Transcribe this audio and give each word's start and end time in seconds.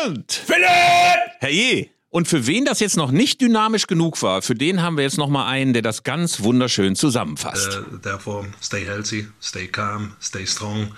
Bernd! 0.00 0.32
Philipp! 0.32 1.30
Herr 1.40 1.50
Je! 1.50 1.90
Und 2.08 2.26
für 2.26 2.46
wen 2.46 2.64
das 2.64 2.80
jetzt 2.80 2.96
noch 2.96 3.12
nicht 3.12 3.40
dynamisch 3.40 3.86
genug 3.86 4.20
war, 4.22 4.42
für 4.42 4.56
den 4.56 4.82
haben 4.82 4.96
wir 4.96 5.04
jetzt 5.04 5.16
noch 5.16 5.28
mal 5.28 5.46
einen, 5.46 5.72
der 5.72 5.82
das 5.82 6.02
ganz 6.02 6.40
wunderschön 6.40 6.96
zusammenfasst. 6.96 7.78
Uh, 7.78 7.98
therefore, 7.98 8.46
stay 8.60 8.84
healthy, 8.84 9.28
stay 9.40 9.68
calm, 9.68 10.14
stay 10.20 10.44
strong 10.44 10.88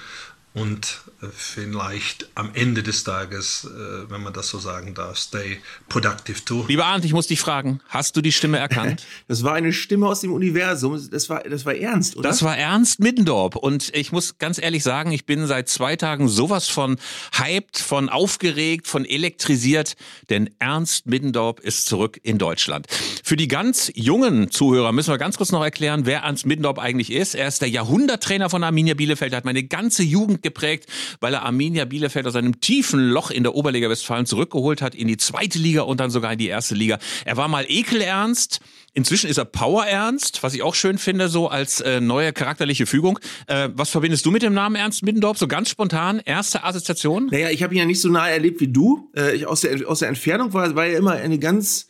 und 0.54 1.00
äh, 1.22 1.26
vielleicht 1.32 2.28
am 2.34 2.50
Ende 2.52 2.82
des 2.82 3.04
Tages, 3.04 3.64
äh, 3.64 4.10
wenn 4.10 4.22
man 4.22 4.34
das 4.34 4.48
so 4.48 4.58
sagen 4.58 4.92
darf, 4.92 5.16
stay 5.16 5.58
productive 5.88 6.44
too. 6.44 6.66
Lieber 6.68 6.84
Arndt, 6.84 7.06
ich 7.06 7.14
muss 7.14 7.26
dich 7.26 7.40
fragen, 7.40 7.80
hast 7.88 8.16
du 8.16 8.20
die 8.20 8.32
Stimme 8.32 8.58
erkannt? 8.58 9.06
Das 9.28 9.44
war 9.44 9.54
eine 9.54 9.72
Stimme 9.72 10.06
aus 10.06 10.20
dem 10.20 10.32
Universum. 10.32 11.00
Das 11.10 11.30
war, 11.30 11.42
das 11.42 11.64
war 11.64 11.74
ernst, 11.74 12.16
oder? 12.16 12.28
Das 12.28 12.42
war 12.42 12.56
Ernst 12.56 13.00
Middendorp. 13.00 13.56
Und 13.56 13.94
ich 13.94 14.12
muss 14.12 14.36
ganz 14.38 14.60
ehrlich 14.60 14.82
sagen, 14.82 15.10
ich 15.12 15.24
bin 15.24 15.46
seit 15.46 15.68
zwei 15.68 15.96
Tagen 15.96 16.28
sowas 16.28 16.68
von 16.68 16.96
hyped, 17.32 17.78
von 17.78 18.08
aufgeregt, 18.08 18.88
von 18.88 19.04
elektrisiert, 19.04 19.94
denn 20.28 20.50
Ernst 20.58 21.06
Middendorp 21.06 21.60
ist 21.60 21.86
zurück 21.86 22.20
in 22.22 22.38
Deutschland. 22.38 22.88
Für 23.24 23.36
die 23.36 23.48
ganz 23.48 23.90
jungen 23.94 24.50
Zuhörer 24.50 24.92
müssen 24.92 25.10
wir 25.10 25.18
ganz 25.18 25.38
kurz 25.38 25.52
noch 25.52 25.62
erklären, 25.62 26.04
wer 26.04 26.20
Ernst 26.20 26.44
Middendorp 26.44 26.78
eigentlich 26.78 27.10
ist. 27.10 27.34
Er 27.34 27.48
ist 27.48 27.62
der 27.62 27.70
Jahrhunderttrainer 27.70 28.50
von 28.50 28.62
Arminia 28.64 28.94
Bielefeld, 28.94 29.34
hat 29.34 29.44
meine 29.44 29.62
ganze 29.62 30.02
Jugend 30.02 30.41
geprägt, 30.42 30.86
weil 31.20 31.34
er 31.34 31.42
Arminia 31.42 31.84
Bielefeld 31.84 32.26
aus 32.26 32.36
einem 32.36 32.60
tiefen 32.60 33.10
Loch 33.10 33.30
in 33.30 33.42
der 33.42 33.54
Oberliga 33.54 33.88
Westfalen 33.88 34.26
zurückgeholt 34.26 34.82
hat 34.82 34.94
in 34.94 35.08
die 35.08 35.16
zweite 35.16 35.58
Liga 35.58 35.82
und 35.82 36.00
dann 36.00 36.10
sogar 36.10 36.32
in 36.32 36.38
die 36.38 36.48
erste 36.48 36.74
Liga. 36.74 36.98
Er 37.24 37.36
war 37.36 37.48
mal 37.48 37.64
ekelernst. 37.68 38.60
Inzwischen 38.94 39.30
ist 39.30 39.38
er 39.38 39.46
Power 39.46 39.86
Ernst, 39.86 40.42
was 40.42 40.52
ich 40.52 40.62
auch 40.62 40.74
schön 40.74 40.98
finde, 40.98 41.28
so 41.28 41.48
als 41.48 41.80
äh, 41.80 42.00
neue 42.00 42.34
charakterliche 42.34 42.84
Fügung. 42.84 43.18
Äh, 43.46 43.70
was 43.74 43.88
verbindest 43.88 44.26
du 44.26 44.30
mit 44.30 44.42
dem 44.42 44.52
Namen 44.52 44.76
Ernst 44.76 45.02
Middendorf? 45.02 45.38
So 45.38 45.48
ganz 45.48 45.70
spontan, 45.70 46.20
erste 46.22 46.62
Assoziation? 46.62 47.28
Naja, 47.30 47.48
ich 47.48 47.62
habe 47.62 47.74
ihn 47.74 47.78
ja 47.78 47.86
nicht 47.86 48.02
so 48.02 48.10
nah 48.10 48.28
erlebt 48.28 48.60
wie 48.60 48.68
du. 48.68 49.10
Äh, 49.16 49.36
ich, 49.36 49.46
aus, 49.46 49.62
der, 49.62 49.88
aus 49.88 50.00
der 50.00 50.08
Entfernung 50.08 50.52
war, 50.52 50.74
war 50.74 50.86
er 50.86 50.98
immer 50.98 51.12
eine 51.12 51.38
ganz 51.38 51.88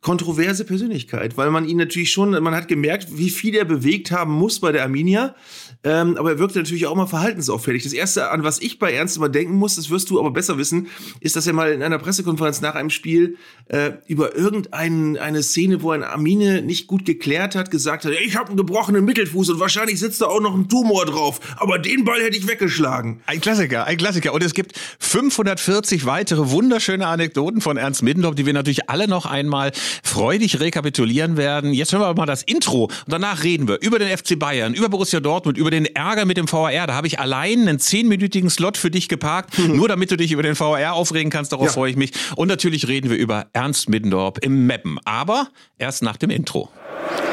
kontroverse 0.00 0.64
Persönlichkeit, 0.64 1.36
weil 1.36 1.50
man 1.50 1.68
ihn 1.68 1.76
natürlich 1.76 2.10
schon, 2.10 2.30
man 2.30 2.54
hat 2.54 2.68
gemerkt, 2.68 3.18
wie 3.18 3.30
viel 3.30 3.54
er 3.54 3.64
bewegt 3.64 4.10
haben 4.10 4.32
muss 4.32 4.60
bei 4.60 4.72
der 4.72 4.82
Arminia. 4.82 5.34
Ähm, 5.82 6.16
aber 6.18 6.32
er 6.32 6.38
wirkte 6.38 6.58
natürlich 6.58 6.86
auch 6.86 6.94
mal 6.94 7.06
verhaltensauffällig. 7.06 7.84
Das 7.84 7.94
erste, 7.94 8.30
an 8.30 8.44
was 8.44 8.60
ich 8.60 8.78
bei 8.78 8.92
Ernst 8.92 9.16
immer 9.16 9.30
denken 9.30 9.54
muss, 9.54 9.76
das 9.76 9.88
wirst 9.88 10.10
du 10.10 10.18
aber 10.18 10.30
besser 10.30 10.58
wissen, 10.58 10.88
ist, 11.20 11.36
dass 11.36 11.46
er 11.46 11.54
mal 11.54 11.72
in 11.72 11.82
einer 11.82 11.98
Pressekonferenz 11.98 12.60
nach 12.60 12.74
einem 12.74 12.90
Spiel 12.90 13.38
äh, 13.68 13.92
über 14.06 14.36
irgendeine 14.36 15.42
Szene, 15.42 15.80
wo 15.82 15.92
ein 15.92 16.04
Armine 16.04 16.60
nicht 16.60 16.86
gut 16.86 17.06
geklärt 17.06 17.54
hat, 17.54 17.70
gesagt 17.70 18.04
hat, 18.04 18.12
ich 18.12 18.36
habe 18.36 18.48
einen 18.48 18.58
gebrochenen 18.58 19.04
Mittelfuß 19.06 19.50
und 19.50 19.60
wahrscheinlich 19.60 19.98
sitzt 19.98 20.20
da 20.20 20.26
auch 20.26 20.40
noch 20.40 20.54
ein 20.54 20.68
Tumor 20.68 21.06
drauf, 21.06 21.40
aber 21.56 21.78
den 21.78 22.04
Ball 22.04 22.20
hätte 22.20 22.36
ich 22.36 22.46
weggeschlagen. 22.46 23.22
Ein 23.26 23.40
Klassiker, 23.40 23.86
ein 23.86 23.96
Klassiker. 23.96 24.34
Und 24.34 24.42
es 24.42 24.52
gibt 24.52 24.78
540 24.98 26.04
weitere 26.04 26.50
wunderschöne 26.50 27.06
Anekdoten 27.06 27.62
von 27.62 27.78
Ernst 27.78 28.02
Middendorf, 28.02 28.34
die 28.34 28.44
wir 28.44 28.52
natürlich 28.52 28.90
alle 28.90 29.08
noch 29.08 29.24
einmal 29.24 29.72
freudig 30.02 30.60
rekapitulieren 30.60 31.36
werden. 31.38 31.72
Jetzt 31.72 31.92
hören 31.92 32.02
wir 32.02 32.14
mal 32.14 32.26
das 32.26 32.42
Intro 32.42 32.84
und 32.84 32.92
danach 33.06 33.44
reden 33.44 33.66
wir 33.66 33.80
über 33.80 33.98
den 33.98 34.14
FC 34.16 34.38
Bayern, 34.38 34.74
über 34.74 34.88
Borussia 34.88 35.20
Dortmund, 35.20 35.56
über 35.56 35.69
den 35.70 35.86
Ärger 35.86 36.24
mit 36.24 36.36
dem 36.36 36.50
VAR. 36.50 36.86
Da 36.86 36.94
habe 36.94 37.06
ich 37.06 37.18
allein 37.18 37.60
einen 37.62 37.78
zehnminütigen 37.78 38.50
Slot 38.50 38.76
für 38.76 38.90
dich 38.90 39.08
geparkt, 39.08 39.58
mhm. 39.58 39.76
nur 39.76 39.88
damit 39.88 40.10
du 40.10 40.16
dich 40.16 40.32
über 40.32 40.42
den 40.42 40.58
VAR 40.58 40.92
aufregen 40.92 41.30
kannst. 41.30 41.52
Darauf 41.52 41.66
ja. 41.66 41.72
freue 41.72 41.90
ich 41.90 41.96
mich. 41.96 42.12
Und 42.36 42.48
natürlich 42.48 42.88
reden 42.88 43.10
wir 43.10 43.16
über 43.16 43.46
Ernst 43.52 43.88
Middendorf 43.88 44.34
im 44.40 44.66
Meppen. 44.66 44.98
Aber 45.04 45.48
erst 45.78 46.02
nach 46.02 46.16
dem 46.16 46.30
Intro. 46.30 46.70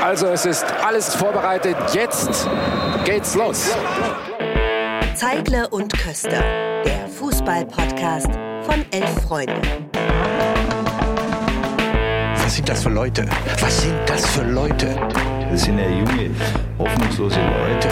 Also 0.01 0.27
es 0.27 0.45
ist 0.45 0.65
alles 0.85 1.13
vorbereitet. 1.15 1.75
Jetzt 1.93 2.47
geht's 3.05 3.35
los. 3.35 3.69
Zeigler 5.15 5.73
und 5.73 5.91
Köster, 5.97 6.43
der 6.85 7.07
Fußball-Podcast 7.09 8.29
von 8.63 8.85
elf 8.91 9.21
Freunden. 9.23 9.61
Was 12.35 12.55
sind 12.55 12.69
das 12.69 12.83
für 12.83 12.89
Leute? 12.89 13.25
Was 13.59 13.81
sind 13.81 13.97
das 14.05 14.25
für 14.27 14.43
Leute? 14.43 14.95
Das 15.49 15.63
sind 15.63 15.79
ja 15.79 15.89
junge, 15.89 16.29
hoffnungslose 16.77 17.39
Leute. 17.39 17.89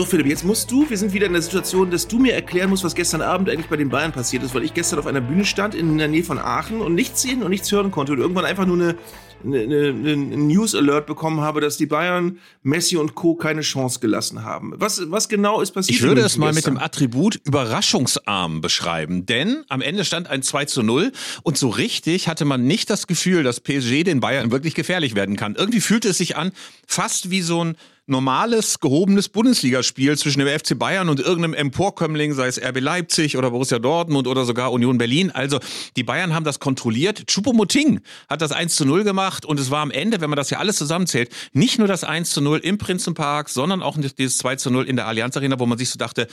So, 0.00 0.06
Philipp, 0.06 0.28
jetzt 0.28 0.46
musst 0.46 0.70
du, 0.70 0.88
wir 0.88 0.96
sind 0.96 1.12
wieder 1.12 1.26
in 1.26 1.34
der 1.34 1.42
Situation, 1.42 1.90
dass 1.90 2.08
du 2.08 2.18
mir 2.18 2.32
erklären 2.32 2.70
musst, 2.70 2.84
was 2.84 2.94
gestern 2.94 3.20
Abend 3.20 3.50
eigentlich 3.50 3.68
bei 3.68 3.76
den 3.76 3.90
Bayern 3.90 4.12
passiert 4.12 4.42
ist, 4.42 4.54
weil 4.54 4.64
ich 4.64 4.72
gestern 4.72 4.98
auf 4.98 5.06
einer 5.06 5.20
Bühne 5.20 5.44
stand 5.44 5.74
in 5.74 5.98
der 5.98 6.08
Nähe 6.08 6.24
von 6.24 6.38
Aachen 6.38 6.80
und 6.80 6.94
nichts 6.94 7.20
sehen 7.20 7.42
und 7.42 7.50
nichts 7.50 7.70
hören 7.70 7.90
konnte 7.90 8.12
und 8.12 8.18
irgendwann 8.18 8.46
einfach 8.46 8.64
nur 8.64 8.76
eine 8.76 8.96
eine, 9.44 9.60
eine, 9.60 9.88
eine 9.88 10.36
News 10.36 10.74
Alert 10.74 11.06
bekommen 11.06 11.40
habe, 11.40 11.60
dass 11.60 11.76
die 11.76 11.86
Bayern 11.86 12.38
Messi 12.62 12.96
und 12.96 13.14
Co. 13.14 13.34
keine 13.34 13.62
Chance 13.62 14.00
gelassen 14.00 14.44
haben. 14.44 14.74
Was, 14.76 15.10
was 15.10 15.28
genau 15.28 15.60
ist 15.60 15.72
passiert? 15.72 15.98
Ich 15.98 16.02
würde 16.02 16.20
es 16.22 16.36
mal 16.36 16.52
mit 16.52 16.66
dem 16.66 16.78
Attribut 16.78 17.40
überraschungsarm 17.44 18.60
beschreiben, 18.60 19.26
denn 19.26 19.64
am 19.68 19.80
Ende 19.80 20.04
stand 20.04 20.28
ein 20.28 20.42
2 20.42 20.66
zu 20.66 20.82
0 20.82 21.12
und 21.42 21.58
so 21.58 21.68
richtig 21.68 22.28
hatte 22.28 22.44
man 22.44 22.66
nicht 22.66 22.90
das 22.90 23.06
Gefühl, 23.06 23.42
dass 23.42 23.60
PSG 23.60 24.04
den 24.04 24.20
Bayern 24.20 24.50
wirklich 24.50 24.74
gefährlich 24.74 25.14
werden 25.14 25.36
kann. 25.36 25.54
Irgendwie 25.54 25.80
fühlte 25.80 26.10
es 26.10 26.18
sich 26.18 26.36
an, 26.36 26.52
fast 26.86 27.30
wie 27.30 27.42
so 27.42 27.64
ein 27.64 27.76
normales, 28.10 28.80
gehobenes 28.80 29.28
Bundesligaspiel 29.28 30.18
zwischen 30.18 30.40
dem 30.40 30.48
FC 30.48 30.78
Bayern 30.78 31.08
und 31.08 31.20
irgendeinem 31.20 31.54
Emporkömmling, 31.54 32.34
sei 32.34 32.48
es 32.48 32.60
RB 32.60 32.80
Leipzig 32.80 33.36
oder 33.36 33.50
Borussia 33.50 33.78
Dortmund 33.78 34.26
oder 34.26 34.44
sogar 34.44 34.72
Union 34.72 34.98
Berlin. 34.98 35.30
Also 35.30 35.60
die 35.96 36.02
Bayern 36.02 36.34
haben 36.34 36.44
das 36.44 36.58
kontrolliert. 36.58 37.24
Choupo-Moting 37.30 38.00
hat 38.28 38.42
das 38.42 38.52
1 38.52 38.76
zu 38.76 38.84
0 38.84 39.04
gemacht 39.04 39.44
und 39.44 39.58
es 39.58 39.70
war 39.70 39.80
am 39.80 39.90
Ende, 39.90 40.20
wenn 40.20 40.30
man 40.30 40.36
das 40.36 40.50
ja 40.50 40.58
alles 40.58 40.76
zusammenzählt, 40.76 41.30
nicht 41.52 41.78
nur 41.78 41.88
das 41.88 42.04
1 42.04 42.30
zu 42.30 42.40
0 42.40 42.58
im 42.58 42.78
Prinzenpark, 42.78 43.48
sondern 43.48 43.82
auch 43.82 43.96
dieses 44.18 44.38
2 44.38 44.56
zu 44.56 44.70
0 44.70 44.86
in 44.86 44.96
der 44.96 45.06
Allianz 45.06 45.36
Arena, 45.36 45.58
wo 45.58 45.66
man 45.66 45.78
sich 45.78 45.88
so 45.88 45.98
dachte, 45.98 46.26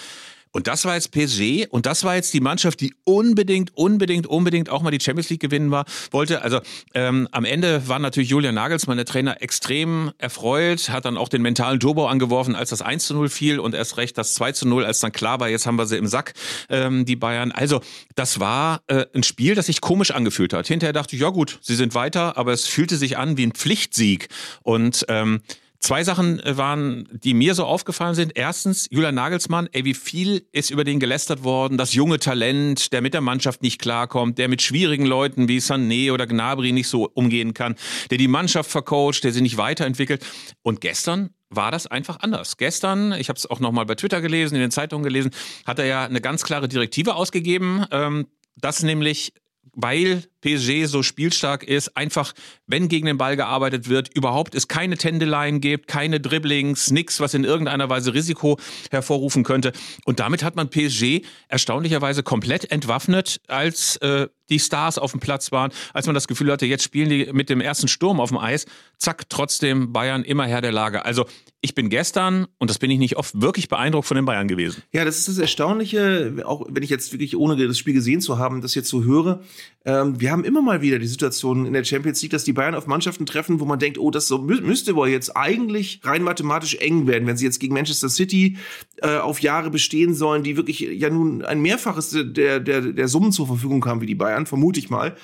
und 0.51 0.67
das 0.67 0.85
war 0.85 0.95
jetzt 0.95 1.11
PSG 1.11 1.67
und 1.69 1.85
das 1.85 2.03
war 2.03 2.15
jetzt 2.15 2.33
die 2.33 2.39
Mannschaft, 2.39 2.81
die 2.81 2.93
unbedingt, 3.03 3.75
unbedingt, 3.75 4.27
unbedingt 4.27 4.69
auch 4.69 4.81
mal 4.81 4.91
die 4.91 4.99
Champions 5.01 5.29
League 5.29 5.41
gewinnen 5.41 5.71
war, 5.71 5.85
wollte. 6.11 6.41
Also 6.41 6.59
ähm, 6.93 7.27
am 7.31 7.45
Ende 7.45 7.87
war 7.87 7.99
natürlich 7.99 8.29
Julian 8.29 8.55
Nagelsmann, 8.55 8.97
der 8.97 9.05
Trainer, 9.05 9.41
extrem 9.41 10.11
erfreut, 10.17 10.89
hat 10.89 11.05
dann 11.05 11.17
auch 11.17 11.29
den 11.29 11.41
mentalen 11.41 11.79
Turbo 11.79 12.07
angeworfen, 12.07 12.55
als 12.55 12.69
das 12.69 12.81
1 12.81 13.05
zu 13.05 13.13
0 13.13 13.29
fiel 13.29 13.59
und 13.59 13.75
erst 13.75 13.97
recht 13.97 14.17
das 14.17 14.33
2 14.33 14.51
zu 14.53 14.67
0, 14.67 14.85
als 14.85 14.99
dann 14.99 15.11
klar 15.11 15.39
war, 15.39 15.49
jetzt 15.49 15.65
haben 15.65 15.77
wir 15.77 15.85
sie 15.85 15.97
im 15.97 16.07
Sack, 16.07 16.33
ähm, 16.69 17.05
die 17.05 17.15
Bayern. 17.15 17.51
Also 17.51 17.81
das 18.15 18.39
war 18.39 18.81
äh, 18.87 19.05
ein 19.13 19.23
Spiel, 19.23 19.55
das 19.55 19.67
sich 19.67 19.81
komisch 19.81 20.11
angefühlt 20.11 20.53
hat. 20.53 20.67
Hinterher 20.67 20.93
dachte 20.93 21.15
ich, 21.15 21.21
ja 21.21 21.29
gut, 21.29 21.59
sie 21.61 21.75
sind 21.75 21.95
weiter, 21.95 22.37
aber 22.37 22.53
es 22.53 22.67
fühlte 22.67 22.97
sich 22.97 23.17
an 23.17 23.37
wie 23.37 23.45
ein 23.45 23.51
Pflichtsieg. 23.51 24.29
Und 24.63 25.05
ähm, 25.09 25.41
Zwei 25.79 26.03
Sachen 26.03 26.39
äh, 26.39 26.57
waren, 26.57 27.07
die 27.11 27.33
mir 27.33 27.53
so 27.53 27.65
aufgefallen 27.65 28.15
sind. 28.15 28.33
Erstens, 28.35 28.87
Julian 28.89 29.15
Nagelsmann, 29.15 29.69
ey, 29.71 29.85
wie 29.85 29.93
viel 29.93 30.45
ist 30.51 30.71
über 30.71 30.83
den 30.83 30.99
gelästert 30.99 31.43
worden, 31.43 31.77
das 31.77 31.93
junge 31.93 32.19
Talent, 32.19 32.91
der 32.93 33.01
mit 33.01 33.13
der 33.13 33.21
Mannschaft 33.21 33.61
nicht 33.61 33.79
klarkommt, 33.79 34.37
der 34.37 34.47
mit 34.47 34.61
schwierigen 34.61 35.05
Leuten 35.05 35.47
wie 35.47 35.59
Sané 35.59 36.11
oder 36.11 36.25
Gnabry 36.25 36.71
nicht 36.71 36.87
so 36.87 37.09
umgehen 37.13 37.53
kann, 37.53 37.75
der 38.09 38.17
die 38.17 38.27
Mannschaft 38.27 38.71
vercoacht, 38.71 39.23
der 39.23 39.31
sie 39.31 39.41
nicht 39.41 39.57
weiterentwickelt. 39.57 40.25
Und 40.63 40.81
gestern 40.81 41.29
war 41.49 41.71
das 41.71 41.87
einfach 41.87 42.19
anders. 42.19 42.57
Gestern, 42.57 43.13
ich 43.13 43.29
habe 43.29 43.37
es 43.37 43.45
auch 43.45 43.59
nochmal 43.59 43.85
bei 43.85 43.95
Twitter 43.95 44.21
gelesen, 44.21 44.55
in 44.55 44.61
den 44.61 44.71
Zeitungen 44.71 45.03
gelesen, 45.03 45.31
hat 45.65 45.79
er 45.79 45.85
ja 45.85 46.05
eine 46.05 46.21
ganz 46.21 46.43
klare 46.43 46.67
Direktive 46.67 47.15
ausgegeben, 47.15 47.85
ähm, 47.91 48.27
dass 48.55 48.83
nämlich 48.83 49.33
weil 49.79 50.23
PSG 50.41 50.85
so 50.85 51.03
spielstark 51.03 51.63
ist, 51.63 51.97
einfach, 51.97 52.33
wenn 52.67 52.87
gegen 52.87 53.07
den 53.07 53.17
Ball 53.17 53.35
gearbeitet 53.35 53.89
wird, 53.89 54.09
überhaupt 54.15 54.55
es 54.55 54.67
keine 54.67 54.97
Tendeline 54.97 55.59
gibt, 55.59 55.87
keine 55.87 56.19
Dribblings, 56.19 56.91
nichts, 56.91 57.19
was 57.19 57.33
in 57.33 57.43
irgendeiner 57.43 57.89
Weise 57.89 58.13
Risiko 58.13 58.57
hervorrufen 58.91 59.43
könnte. 59.43 59.71
Und 60.05 60.19
damit 60.19 60.43
hat 60.43 60.55
man 60.55 60.69
PSG 60.69 61.21
erstaunlicherweise 61.47 62.23
komplett 62.23 62.71
entwaffnet, 62.71 63.41
als 63.47 63.97
äh, 63.97 64.27
die 64.49 64.59
Stars 64.59 64.97
auf 64.97 65.11
dem 65.11 65.19
Platz 65.19 65.51
waren, 65.51 65.71
als 65.93 66.05
man 66.05 66.15
das 66.15 66.27
Gefühl 66.27 66.51
hatte, 66.51 66.65
jetzt 66.65 66.83
spielen 66.83 67.09
die 67.09 67.29
mit 67.33 67.49
dem 67.49 67.61
ersten 67.61 67.87
Sturm 67.87 68.19
auf 68.19 68.29
dem 68.29 68.37
Eis, 68.37 68.65
zack, 68.97 69.29
trotzdem 69.29 69.91
Bayern 69.91 70.23
immer 70.23 70.45
Herr 70.45 70.61
der 70.61 70.71
Lage. 70.71 71.05
Also 71.05 71.25
ich 71.61 71.75
bin 71.75 71.89
gestern, 71.89 72.47
und 72.59 72.69
das 72.69 72.79
bin 72.79 72.91
ich 72.91 72.99
nicht 72.99 73.17
oft, 73.17 73.41
wirklich 73.41 73.67
beeindruckt 73.67 74.07
von 74.07 74.15
den 74.15 74.25
Bayern 74.25 74.47
gewesen. 74.47 74.83
Ja, 74.93 75.03
das 75.05 75.17
ist 75.17 75.27
das 75.27 75.37
Erstaunliche, 75.37 76.43
auch 76.45 76.65
wenn 76.69 76.83
ich 76.83 76.89
jetzt 76.89 77.11
wirklich 77.11 77.35
ohne 77.35 77.67
das 77.67 77.77
Spiel 77.77 77.93
gesehen 77.93 78.21
zu 78.21 78.37
haben, 78.37 78.61
das 78.61 78.75
jetzt 78.75 78.89
so 78.89 79.03
höre. 79.03 79.41
Ähm, 79.83 80.19
wir 80.27 80.33
haben 80.33 80.43
immer 80.43 80.61
mal 80.61 80.81
wieder 80.81 80.99
die 80.99 81.07
Situation 81.07 81.65
in 81.65 81.71
der 81.71 81.85
Champions 81.85 82.21
League, 82.21 82.31
dass 82.31 82.43
die 82.43 82.51
Bayern 82.51 82.75
auf 82.75 82.85
Mannschaften 82.85 83.25
treffen, 83.25 83.61
wo 83.61 83.65
man 83.65 83.79
denkt, 83.79 83.97
oh, 83.97 84.11
das 84.11 84.27
so, 84.27 84.39
müsste 84.39 84.93
wohl 84.93 85.07
jetzt 85.07 85.37
eigentlich 85.37 86.01
rein 86.03 86.21
mathematisch 86.21 86.75
eng 86.75 87.07
werden, 87.07 87.25
wenn 87.25 87.37
sie 87.37 87.45
jetzt 87.45 87.59
gegen 87.59 87.73
Manchester 87.73 88.09
City 88.09 88.57
äh, 88.97 89.19
auf 89.19 89.39
Jahre 89.39 89.69
bestehen 89.69 90.13
sollen, 90.13 90.43
die 90.43 90.57
wirklich 90.57 90.81
ja 90.81 91.09
nun 91.09 91.45
ein 91.45 91.61
Mehrfaches 91.61 92.09
der, 92.09 92.59
der, 92.59 92.81
der 92.81 93.07
Summen 93.07 93.31
zur 93.31 93.47
Verfügung 93.47 93.85
haben 93.85 94.01
wie 94.01 94.05
die 94.05 94.15
Bayern, 94.15 94.45
vermute 94.45 94.81
ich 94.81 94.89
mal. 94.89 95.15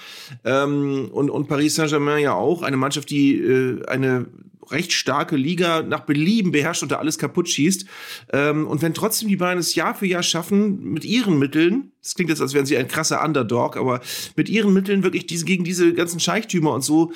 Ähm, 0.46 1.10
und, 1.12 1.30
und 1.30 1.50
Paris 1.50 1.76
Saint-Germain 1.76 2.22
ja 2.22 2.34
auch, 2.34 2.62
eine 2.62 2.78
Mannschaft, 2.78 3.10
die 3.10 3.36
äh, 3.36 3.86
eine 3.88 4.28
recht 4.71 4.94
starke 4.94 5.36
Liga 5.36 5.81
nach 5.81 6.01
Belieben 6.01 6.51
beherrscht 6.51 6.83
und 6.83 6.92
da 6.92 6.98
alles 6.98 7.18
kaputt 7.18 7.50
schießt. 7.50 7.86
Ähm, 8.31 8.68
und 8.68 8.81
wenn 8.81 8.94
trotzdem 8.94 9.30
die 9.30 9.38
Bayern 9.38 9.57
es 9.57 9.75
Jahr 9.75 9.95
für 9.95 10.06
Jahr 10.06 10.24
schaffen, 10.24 10.83
mit 10.83 11.06
ihren 11.06 11.39
Mitteln, 11.39 11.92
das 12.01 12.15
klingt 12.15 12.30
jetzt, 12.30 12.42
als 12.42 12.54
wären 12.54 12.65
sie 12.65 12.77
ein 12.77 12.88
krasser 12.88 13.24
Underdog, 13.24 13.77
aber 13.77 14.01
mit 14.36 14.50
ihren 14.50 14.74
Mitteln 14.74 15.04
wirklich 15.04 15.25
diese, 15.25 15.45
gegen 15.45 15.63
diese 15.63 15.94
ganzen 15.94 16.19
Scheichtümer 16.19 16.74
und 16.74 16.83
so 16.83 17.12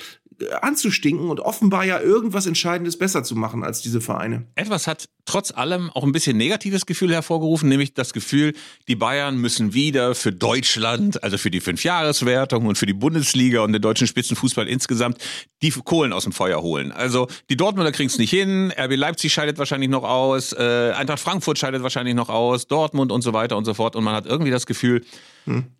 anzustinken 0.60 1.30
und 1.30 1.40
offenbar 1.40 1.84
ja 1.84 2.00
irgendwas 2.00 2.46
Entscheidendes 2.46 2.96
besser 2.96 3.24
zu 3.24 3.34
machen 3.34 3.64
als 3.64 3.82
diese 3.82 4.00
Vereine. 4.00 4.44
Etwas 4.54 4.86
hat 4.86 5.08
trotz 5.24 5.50
allem 5.50 5.90
auch 5.90 6.04
ein 6.04 6.12
bisschen 6.12 6.36
negatives 6.36 6.86
Gefühl 6.86 7.12
hervorgerufen, 7.12 7.68
nämlich 7.68 7.92
das 7.92 8.12
Gefühl, 8.12 8.54
die 8.86 8.96
Bayern 8.96 9.36
müssen 9.36 9.74
wieder 9.74 10.14
für 10.14 10.32
Deutschland, 10.32 11.22
also 11.22 11.38
für 11.38 11.50
die 11.50 11.60
Fünfjahreswertung 11.60 12.66
und 12.66 12.78
für 12.78 12.86
die 12.86 12.94
Bundesliga 12.94 13.60
und 13.60 13.72
den 13.72 13.82
deutschen 13.82 14.06
Spitzenfußball 14.06 14.68
insgesamt, 14.68 15.18
die 15.60 15.70
Kohlen 15.70 16.12
aus 16.12 16.24
dem 16.24 16.32
Feuer 16.32 16.62
holen. 16.62 16.92
Also 16.92 17.26
die 17.50 17.56
Dortmunder 17.56 17.92
kriegen 17.92 18.08
es 18.08 18.18
nicht 18.18 18.30
hin, 18.30 18.72
RB 18.78 18.96
Leipzig 18.96 19.32
scheidet 19.32 19.58
wahrscheinlich 19.58 19.90
noch 19.90 20.04
aus, 20.04 20.52
äh, 20.52 20.92
Eintracht 20.96 21.20
Frankfurt 21.20 21.58
scheidet 21.58 21.82
wahrscheinlich 21.82 22.14
noch 22.14 22.28
aus, 22.28 22.66
Dortmund 22.66 23.12
und 23.12 23.22
so 23.22 23.32
weiter 23.32 23.56
und 23.56 23.64
so 23.64 23.74
fort. 23.74 23.96
Und 23.96 24.04
man 24.04 24.14
hat 24.14 24.26
irgendwie 24.26 24.50
das 24.50 24.66
Gefühl, 24.66 25.04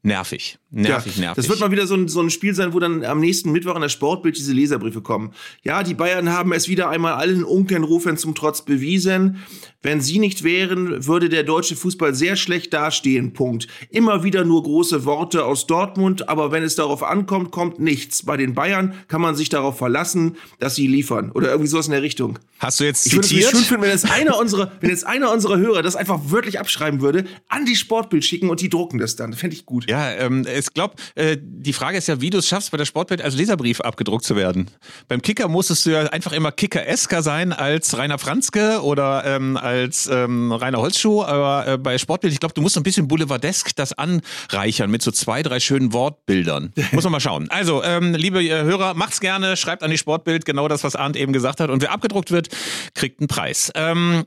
nervig, 0.03 0.59
nervig, 0.71 1.17
ja, 1.17 1.21
nervig. 1.21 1.37
Das 1.37 1.49
wird 1.49 1.61
mal 1.61 1.71
wieder 1.71 1.87
so 1.87 1.95
ein, 1.95 2.09
so 2.09 2.21
ein 2.21 2.31
Spiel 2.31 2.55
sein, 2.55 2.73
wo 2.73 2.79
dann 2.79 3.05
am 3.05 3.21
nächsten 3.21 3.53
Mittwoch 3.53 3.75
in 3.75 3.83
der 3.83 3.89
Sportbild 3.89 4.37
diese 4.37 4.53
Leserbriefe 4.53 5.03
kommen. 5.03 5.33
Ja, 5.63 5.83
die 5.83 5.95
Bayern 5.95 6.31
haben 6.31 6.53
es 6.53 6.69
wieder 6.69 6.89
einmal 6.89 7.15
allen 7.15 7.45
Unkenrufern 7.45 8.17
zum 8.17 8.35
Trotz 8.35 8.65
bewiesen. 8.65 9.45
Wenn 9.81 10.01
sie 10.01 10.19
nicht 10.19 10.43
wären, 10.43 11.07
würde 11.07 11.29
der 11.29 11.45
deutsche 11.45 11.77
Fußball 11.77 12.13
sehr 12.13 12.35
schlecht 12.35 12.75
dastehen. 12.75 13.33
Punkt. 13.33 13.69
Immer 13.91 14.25
wieder 14.25 14.45
nur 14.45 14.65
große 14.65 15.05
Worte 15.05 15.45
aus 15.45 15.69
Dortmund, 15.69 16.29
aber 16.29 16.51
wenn 16.51 16.65
es 16.65 16.75
darauf 16.75 17.05
ankommt, 17.05 17.53
kommt 17.53 17.79
nichts. 17.79 18.25
Bei 18.25 18.37
den 18.37 18.55
Bayern 18.55 18.95
kann 19.07 19.21
man 19.21 19.37
sich 19.37 19.51
darauf 19.51 19.79
verlassen, 19.79 20.37
dass 20.59 20.75
sie 20.75 20.89
liefern. 20.89 21.31
Oder 21.31 21.51
irgendwie 21.51 21.69
sowas 21.69 21.87
in 21.87 21.93
der 21.93 22.03
Richtung. 22.03 22.41
Hast 22.59 22.81
du 22.81 22.85
jetzt 22.85 23.07
Ich 23.07 23.13
würde 23.13 23.23
es 23.23 23.29
zitiert? 23.29 23.51
schön 23.53 23.61
finden, 23.61 23.83
wenn 23.85 23.91
jetzt 23.91 24.11
einer 24.11 24.37
unserer, 24.37 24.73
wenn 24.81 24.91
jetzt 24.91 25.07
einer 25.07 25.33
unserer 25.33 25.59
Hörer 25.59 25.83
das 25.83 25.95
einfach 25.95 26.19
wörtlich 26.25 26.59
abschreiben 26.59 27.01
würde, 27.01 27.25
an 27.49 27.65
die 27.65 27.77
Sportbild 27.77 28.25
schicken 28.25 28.51
und 28.51 28.61
die 28.61 28.69
drucken 28.69 28.99
das 28.99 29.15
dann. 29.15 29.33
Fände 29.33 29.55
ich 29.55 29.65
gut. 29.65 29.89
Ja, 29.89 30.11
ähm, 30.11 30.45
ich 30.59 30.75
glaube, 30.75 30.97
äh, 31.15 31.37
die 31.41 31.73
Frage 31.73 31.99
ist 31.99 32.09
ja, 32.09 32.21
wie 32.21 32.31
du 32.31 32.39
es 32.39 32.49
schaffst, 32.49 32.73
bei 32.73 32.79
der 32.79 32.85
Sportbild 32.85 33.23
als 33.23 33.37
Leserbrief 33.37 33.81
abgedruckt 33.81 34.25
zu 34.25 34.35
werden. 34.35 34.69
Beim 35.07 35.23
Kicker 35.23 35.47
musstest 35.47 35.87
du 35.87 35.91
ja 35.91 36.01
einfach 36.07 36.33
immer 36.33 36.51
Kicker-esker 36.51 37.23
sein 37.23 37.53
als 37.53 37.97
Rainer 37.97 38.19
Franzke 38.19 38.81
oder 38.83 39.23
ähm, 39.25 39.57
als 39.69 40.09
ähm, 40.11 40.51
Rainer 40.51 40.79
Holzschuh, 40.79 41.23
aber 41.23 41.67
äh, 41.67 41.79
bei 41.79 41.99
Sportbild, 41.99 42.33
ich 42.33 42.41
glaube, 42.41 42.55
du 42.55 42.63
musst 42.63 42.75
so 42.75 42.81
ein 42.81 42.83
bisschen 42.83 43.07
boulevardesk 43.07 43.77
das 43.77 43.93
anreichern 43.93 44.91
mit 44.91 45.03
so 45.03 45.11
zwei, 45.11 45.43
drei 45.43 45.61
schönen 45.61 45.93
Wortbildern. 45.93 46.73
Muss 46.93 47.05
man 47.05 47.13
mal 47.13 47.21
schauen. 47.21 47.49
Also, 47.51 47.83
ähm, 47.85 48.15
liebe 48.15 48.43
äh, 48.43 48.63
Hörer, 48.63 48.95
macht's 48.95 49.21
gerne, 49.21 49.57
schreibt 49.57 49.83
an 49.83 49.91
die 49.91 49.99
Sportbild 49.99 50.45
genau 50.45 50.69
das, 50.69 50.85
was 50.85 50.97
Arndt 50.97 51.17
eben 51.17 51.33
gesagt 51.33 51.61
hat 51.61 51.69
und 51.71 51.83
wer 51.83 51.93
abgedruckt 51.93 52.31
wird, 52.31 52.49
kriegt 52.95 53.21
einen 53.21 53.29
Preis. 53.29 53.71
Ähm, 53.75 54.25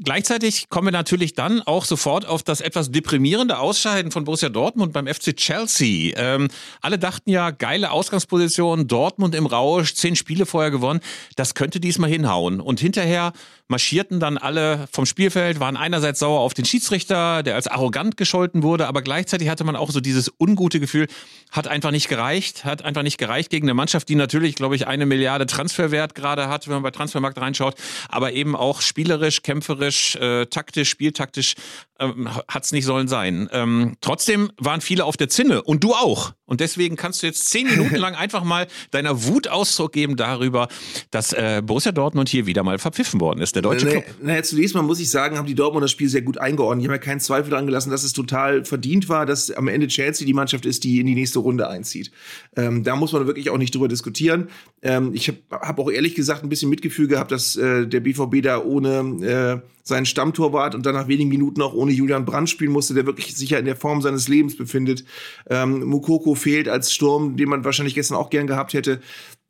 Gleichzeitig 0.00 0.70
kommen 0.70 0.86
wir 0.86 0.92
natürlich 0.92 1.34
dann 1.34 1.60
auch 1.60 1.84
sofort 1.84 2.24
auf 2.24 2.42
das 2.42 2.62
etwas 2.62 2.90
deprimierende 2.90 3.58
Ausscheiden 3.58 4.10
von 4.10 4.24
Borussia 4.24 4.48
Dortmund 4.48 4.94
beim 4.94 5.06
FC 5.06 5.36
Chelsea. 5.36 6.14
Ähm, 6.16 6.48
alle 6.80 6.98
dachten 6.98 7.28
ja, 7.28 7.50
geile 7.50 7.90
Ausgangsposition, 7.90 8.88
Dortmund 8.88 9.34
im 9.34 9.44
Rausch, 9.44 9.92
zehn 9.92 10.16
Spiele 10.16 10.46
vorher 10.46 10.70
gewonnen, 10.70 11.00
das 11.36 11.54
könnte 11.54 11.78
diesmal 11.78 12.08
hinhauen. 12.08 12.62
Und 12.62 12.80
hinterher 12.80 13.34
marschierten 13.68 14.18
dann 14.18 14.38
alle 14.38 14.86
vom 14.92 15.04
Spielfeld, 15.06 15.60
waren 15.60 15.76
einerseits 15.76 16.20
sauer 16.20 16.40
auf 16.40 16.54
den 16.54 16.64
Schiedsrichter, 16.64 17.42
der 17.42 17.54
als 17.54 17.66
arrogant 17.66 18.16
gescholten 18.16 18.62
wurde, 18.62 18.86
aber 18.86 19.02
gleichzeitig 19.02 19.48
hatte 19.48 19.64
man 19.64 19.76
auch 19.76 19.90
so 19.90 20.00
dieses 20.00 20.30
ungute 20.38 20.80
Gefühl, 20.80 21.06
hat 21.50 21.68
einfach 21.68 21.90
nicht 21.90 22.08
gereicht, 22.08 22.64
hat 22.64 22.82
einfach 22.82 23.02
nicht 23.02 23.18
gereicht 23.18 23.50
gegen 23.50 23.66
eine 23.66 23.74
Mannschaft, 23.74 24.08
die 24.08 24.14
natürlich, 24.14 24.56
glaube 24.56 24.76
ich, 24.76 24.86
eine 24.86 25.06
Milliarde 25.06 25.46
Transferwert 25.46 26.14
gerade 26.14 26.48
hat, 26.48 26.66
wenn 26.66 26.74
man 26.74 26.82
bei 26.82 26.90
Transfermarkt 26.90 27.38
reinschaut, 27.38 27.74
aber 28.08 28.32
eben 28.32 28.56
auch 28.56 28.80
spielerisch, 28.80 29.42
kämpferisch, 29.42 29.81
äh, 29.88 30.46
taktisch, 30.46 30.90
spieltaktisch 30.90 31.54
ähm, 31.98 32.28
hat's 32.48 32.72
nicht 32.72 32.84
sollen 32.84 33.08
sein. 33.08 33.48
Ähm, 33.52 33.96
trotzdem 34.00 34.52
waren 34.58 34.80
viele 34.80 35.04
auf 35.04 35.16
der 35.16 35.28
Zinne 35.28 35.62
und 35.62 35.82
du 35.84 35.94
auch. 35.94 36.32
Und 36.52 36.60
deswegen 36.60 36.96
kannst 36.96 37.22
du 37.22 37.26
jetzt 37.26 37.48
zehn 37.48 37.66
Minuten 37.66 37.96
lang 37.96 38.14
einfach 38.14 38.44
mal 38.44 38.66
deiner 38.90 39.24
Wut 39.24 39.48
Ausdruck 39.48 39.92
geben 39.92 40.16
darüber, 40.16 40.68
dass 41.10 41.32
äh, 41.32 41.62
Borussia 41.64 41.92
Dortmund 41.92 42.28
hier 42.28 42.44
wieder 42.44 42.62
mal 42.62 42.78
verpfiffen 42.78 43.22
worden 43.22 43.40
ist, 43.40 43.54
der 43.54 43.62
deutsche 43.62 43.86
Club. 43.86 44.04
naja, 44.20 44.42
zunächst 44.42 44.74
mal 44.74 44.82
muss 44.82 45.00
ich 45.00 45.08
sagen, 45.08 45.38
haben 45.38 45.46
die 45.46 45.54
Dortmunder 45.54 45.86
das 45.86 45.92
Spiel 45.92 46.10
sehr 46.10 46.20
gut 46.20 46.36
eingeordnet. 46.36 46.82
Ich 46.82 46.88
habe 46.88 46.96
ja 46.96 47.02
keinen 47.02 47.20
Zweifel 47.20 47.48
daran 47.48 47.64
gelassen, 47.64 47.88
dass 47.88 48.04
es 48.04 48.12
total 48.12 48.66
verdient 48.66 49.08
war, 49.08 49.24
dass 49.24 49.50
am 49.50 49.66
Ende 49.66 49.86
Chelsea 49.86 50.26
die 50.26 50.34
Mannschaft 50.34 50.66
ist, 50.66 50.84
die 50.84 51.00
in 51.00 51.06
die 51.06 51.14
nächste 51.14 51.38
Runde 51.38 51.70
einzieht. 51.70 52.10
Ähm, 52.54 52.84
da 52.84 52.96
muss 52.96 53.12
man 53.12 53.26
wirklich 53.26 53.48
auch 53.48 53.56
nicht 53.56 53.74
drüber 53.74 53.88
diskutieren. 53.88 54.48
Ähm, 54.82 55.12
ich 55.14 55.28
habe 55.28 55.38
hab 55.52 55.78
auch 55.78 55.90
ehrlich 55.90 56.14
gesagt 56.14 56.42
ein 56.42 56.50
bisschen 56.50 56.68
Mitgefühl 56.68 57.08
gehabt, 57.08 57.32
dass 57.32 57.56
äh, 57.56 57.86
der 57.86 58.00
BVB 58.00 58.42
da 58.42 58.62
ohne 58.62 59.62
äh, 59.62 59.68
seinen 59.84 60.06
Stammtorwart 60.06 60.74
und 60.74 60.86
dann 60.86 60.94
nach 60.94 61.08
wenigen 61.08 61.28
Minuten 61.28 61.60
auch 61.60 61.74
ohne 61.74 61.92
Julian 61.92 62.24
Brandt 62.24 62.50
spielen 62.50 62.72
musste, 62.72 62.94
der 62.94 63.06
wirklich 63.06 63.34
sicher 63.34 63.58
in 63.58 63.64
der 63.64 63.76
Form 63.76 64.00
seines 64.00 64.28
Lebens 64.28 64.56
befindet. 64.56 65.04
Ähm, 65.50 65.84
Mukoko 65.84 66.34
fehlt 66.42 66.68
als 66.68 66.92
Sturm, 66.92 67.36
den 67.36 67.48
man 67.48 67.64
wahrscheinlich 67.64 67.94
gestern 67.94 68.16
auch 68.16 68.30
gern 68.30 68.46
gehabt 68.46 68.74
hätte. 68.74 69.00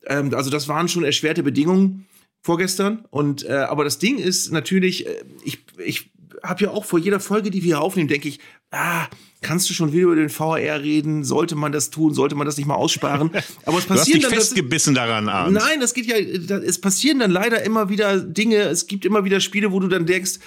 Ähm, 0.05 0.33
also 0.33 0.49
das 0.49 0.67
waren 0.67 0.87
schon 0.87 1.03
erschwerte 1.03 1.43
Bedingungen 1.43 2.07
vorgestern. 2.41 3.05
Und 3.09 3.43
äh, 3.45 3.53
aber 3.53 3.83
das 3.83 3.99
Ding 3.99 4.17
ist 4.17 4.51
natürlich, 4.51 5.07
äh, 5.07 5.23
ich, 5.43 5.59
ich 5.83 6.11
habe 6.43 6.65
ja 6.65 6.71
auch 6.71 6.85
vor 6.85 6.99
jeder 6.99 7.19
Folge, 7.19 7.51
die 7.51 7.63
wir 7.63 7.75
hier 7.75 7.81
aufnehmen, 7.81 8.09
denke 8.09 8.27
ich, 8.27 8.39
ah, 8.71 9.07
kannst 9.41 9.69
du 9.69 9.73
schon 9.73 9.93
wieder 9.93 10.03
über 10.03 10.15
den 10.15 10.29
VAR 10.29 10.57
reden? 10.57 11.23
Sollte 11.23 11.55
man 11.55 11.71
das 11.71 11.89
tun? 11.89 12.13
Sollte 12.13 12.35
man 12.35 12.45
das 12.45 12.57
nicht 12.57 12.65
mal 12.65 12.75
aussparen? 12.75 13.29
Aber 13.65 13.77
es 13.77 13.85
Du 13.85 13.91
hast 13.91 13.99
passieren 13.99 14.19
dich 14.19 14.29
dann 14.29 14.37
das, 14.37 14.47
festgebissen 14.47 14.95
daran, 14.95 15.29
Arndt. 15.29 15.57
Nein, 15.57 15.79
das 15.79 15.93
geht 15.93 16.05
ja, 16.05 16.17
es 16.17 16.79
passieren 16.79 17.19
dann 17.19 17.31
leider 17.31 17.63
immer 17.63 17.89
wieder 17.89 18.19
Dinge, 18.19 18.57
es 18.57 18.87
gibt 18.87 19.05
immer 19.05 19.23
wieder 19.25 19.39
Spiele, 19.39 19.71
wo 19.71 19.79
du 19.79 19.87
dann 19.87 20.05
denkst, 20.05 20.39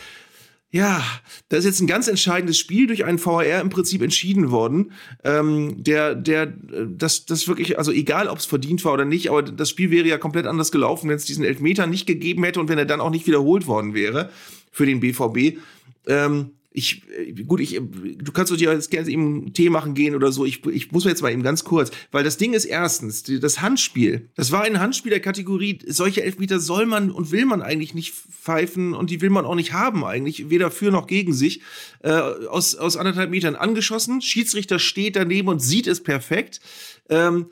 ja, 0.76 1.02
da 1.48 1.56
ist 1.56 1.64
jetzt 1.64 1.80
ein 1.80 1.86
ganz 1.86 2.06
entscheidendes 2.06 2.58
Spiel 2.58 2.86
durch 2.86 3.04
einen 3.04 3.24
VAR 3.24 3.60
im 3.60 3.70
Prinzip 3.70 4.02
entschieden 4.02 4.50
worden, 4.50 4.92
ähm, 5.24 5.82
der, 5.82 6.14
der, 6.14 6.42
äh, 6.42 6.86
das, 6.88 7.24
das 7.24 7.48
wirklich, 7.48 7.78
also 7.78 7.92
egal, 7.92 8.28
ob 8.28 8.38
es 8.38 8.44
verdient 8.44 8.84
war 8.84 8.92
oder 8.92 9.06
nicht, 9.06 9.30
aber 9.30 9.42
das 9.42 9.70
Spiel 9.70 9.90
wäre 9.90 10.06
ja 10.06 10.18
komplett 10.18 10.46
anders 10.46 10.70
gelaufen, 10.70 11.08
wenn 11.08 11.16
es 11.16 11.24
diesen 11.24 11.44
Elfmeter 11.44 11.86
nicht 11.86 12.06
gegeben 12.06 12.44
hätte 12.44 12.60
und 12.60 12.68
wenn 12.68 12.78
er 12.78 12.84
dann 12.84 13.00
auch 13.00 13.10
nicht 13.10 13.26
wiederholt 13.26 13.66
worden 13.66 13.94
wäre 13.94 14.30
für 14.70 14.84
den 14.84 15.00
BVB. 15.00 15.58
Ähm, 16.06 16.50
ich, 16.76 17.02
äh, 17.08 17.32
gut, 17.32 17.60
ich, 17.60 17.74
äh, 17.74 17.80
du 17.80 18.32
kannst 18.32 18.52
dir 18.52 18.72
jetzt 18.72 18.90
gerne 18.90 19.08
eben 19.08 19.52
Tee 19.54 19.70
machen 19.70 19.94
gehen 19.94 20.14
oder 20.14 20.30
so. 20.30 20.44
Ich, 20.44 20.64
ich 20.66 20.92
muss 20.92 21.04
mir 21.04 21.10
jetzt 21.10 21.22
mal 21.22 21.32
eben 21.32 21.42
ganz 21.42 21.64
kurz, 21.64 21.90
weil 22.12 22.22
das 22.22 22.36
Ding 22.36 22.52
ist 22.52 22.66
erstens, 22.66 23.22
das 23.22 23.62
Handspiel, 23.62 24.28
das 24.34 24.52
war 24.52 24.62
ein 24.62 24.78
Handspiel 24.78 25.10
der 25.10 25.20
Kategorie, 25.20 25.78
solche 25.86 26.22
Elfmeter 26.22 26.60
soll 26.60 26.84
man 26.84 27.10
und 27.10 27.32
will 27.32 27.46
man 27.46 27.62
eigentlich 27.62 27.94
nicht 27.94 28.12
pfeifen 28.12 28.92
und 28.92 29.08
die 29.08 29.22
will 29.22 29.30
man 29.30 29.46
auch 29.46 29.54
nicht 29.54 29.72
haben 29.72 30.04
eigentlich, 30.04 30.50
weder 30.50 30.70
für 30.70 30.90
noch 30.90 31.06
gegen 31.06 31.32
sich. 31.32 31.62
Äh, 32.02 32.10
aus, 32.10 32.74
aus 32.74 32.98
anderthalb 32.98 33.30
Metern 33.30 33.56
angeschossen, 33.56 34.20
Schiedsrichter 34.20 34.78
steht 34.78 35.16
daneben 35.16 35.48
und 35.48 35.60
sieht 35.60 35.86
es 35.86 36.02
perfekt. 36.02 36.60
Ähm, 37.08 37.46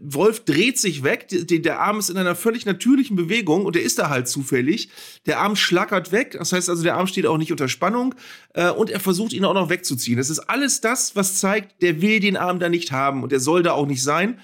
Wolf 0.00 0.44
dreht 0.44 0.78
sich 0.78 1.02
weg, 1.02 1.28
der, 1.28 1.58
der 1.58 1.80
Arm 1.80 1.98
ist 1.98 2.10
in 2.10 2.16
einer 2.16 2.34
völlig 2.34 2.66
natürlichen 2.66 3.16
Bewegung 3.16 3.64
und 3.64 3.76
der 3.76 3.82
ist 3.82 3.98
da 3.98 4.08
halt 4.08 4.28
zufällig. 4.28 4.90
Der 5.26 5.40
Arm 5.40 5.56
schlackert 5.56 6.12
weg, 6.12 6.36
das 6.38 6.52
heißt 6.52 6.68
also, 6.68 6.82
der 6.82 6.96
Arm 6.96 7.06
steht 7.06 7.26
auch 7.26 7.38
nicht 7.38 7.52
unter 7.52 7.68
Spannung 7.68 8.14
äh, 8.54 8.70
und 8.70 8.90
er 8.90 9.00
versucht 9.00 9.32
ihn 9.32 9.44
auch 9.44 9.54
noch 9.54 9.70
wegzuziehen. 9.70 10.18
Das 10.18 10.30
ist 10.30 10.40
alles 10.40 10.80
das, 10.80 11.16
was 11.16 11.36
zeigt, 11.36 11.82
der 11.82 12.02
will 12.02 12.20
den 12.20 12.36
Arm 12.36 12.58
da 12.58 12.68
nicht 12.68 12.92
haben 12.92 13.22
und 13.22 13.32
der 13.32 13.40
soll 13.40 13.62
da 13.62 13.72
auch 13.72 13.86
nicht 13.86 14.02
sein. 14.02 14.40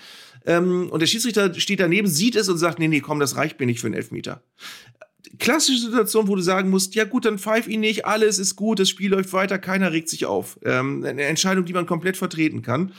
Ähm, 0.46 0.88
und 0.90 1.00
der 1.00 1.06
Schiedsrichter 1.06 1.52
steht 1.54 1.80
daneben, 1.80 2.06
sieht 2.06 2.36
es 2.36 2.48
und 2.48 2.58
sagt, 2.58 2.78
nee, 2.78 2.88
nee, 2.88 3.00
komm, 3.00 3.20
das 3.20 3.36
reicht 3.36 3.58
mir 3.60 3.66
nicht 3.66 3.80
für 3.80 3.86
einen 3.86 3.96
Elfmeter 3.96 4.42
klassische 5.38 5.80
Situation, 5.80 6.28
wo 6.28 6.36
du 6.36 6.42
sagen 6.42 6.70
musst, 6.70 6.94
ja 6.94 7.04
gut, 7.04 7.24
dann 7.24 7.38
pfeif 7.38 7.66
ihn 7.66 7.80
nicht, 7.80 8.06
alles 8.06 8.38
ist 8.38 8.56
gut, 8.56 8.78
das 8.78 8.88
Spiel 8.88 9.10
läuft 9.10 9.32
weiter, 9.32 9.58
keiner 9.58 9.92
regt 9.92 10.08
sich 10.08 10.26
auf. 10.26 10.58
Ähm, 10.64 11.04
eine 11.04 11.22
Entscheidung, 11.22 11.64
die 11.64 11.72
man 11.72 11.86
komplett 11.86 12.16
vertreten 12.16 12.62
kann. 12.62 12.92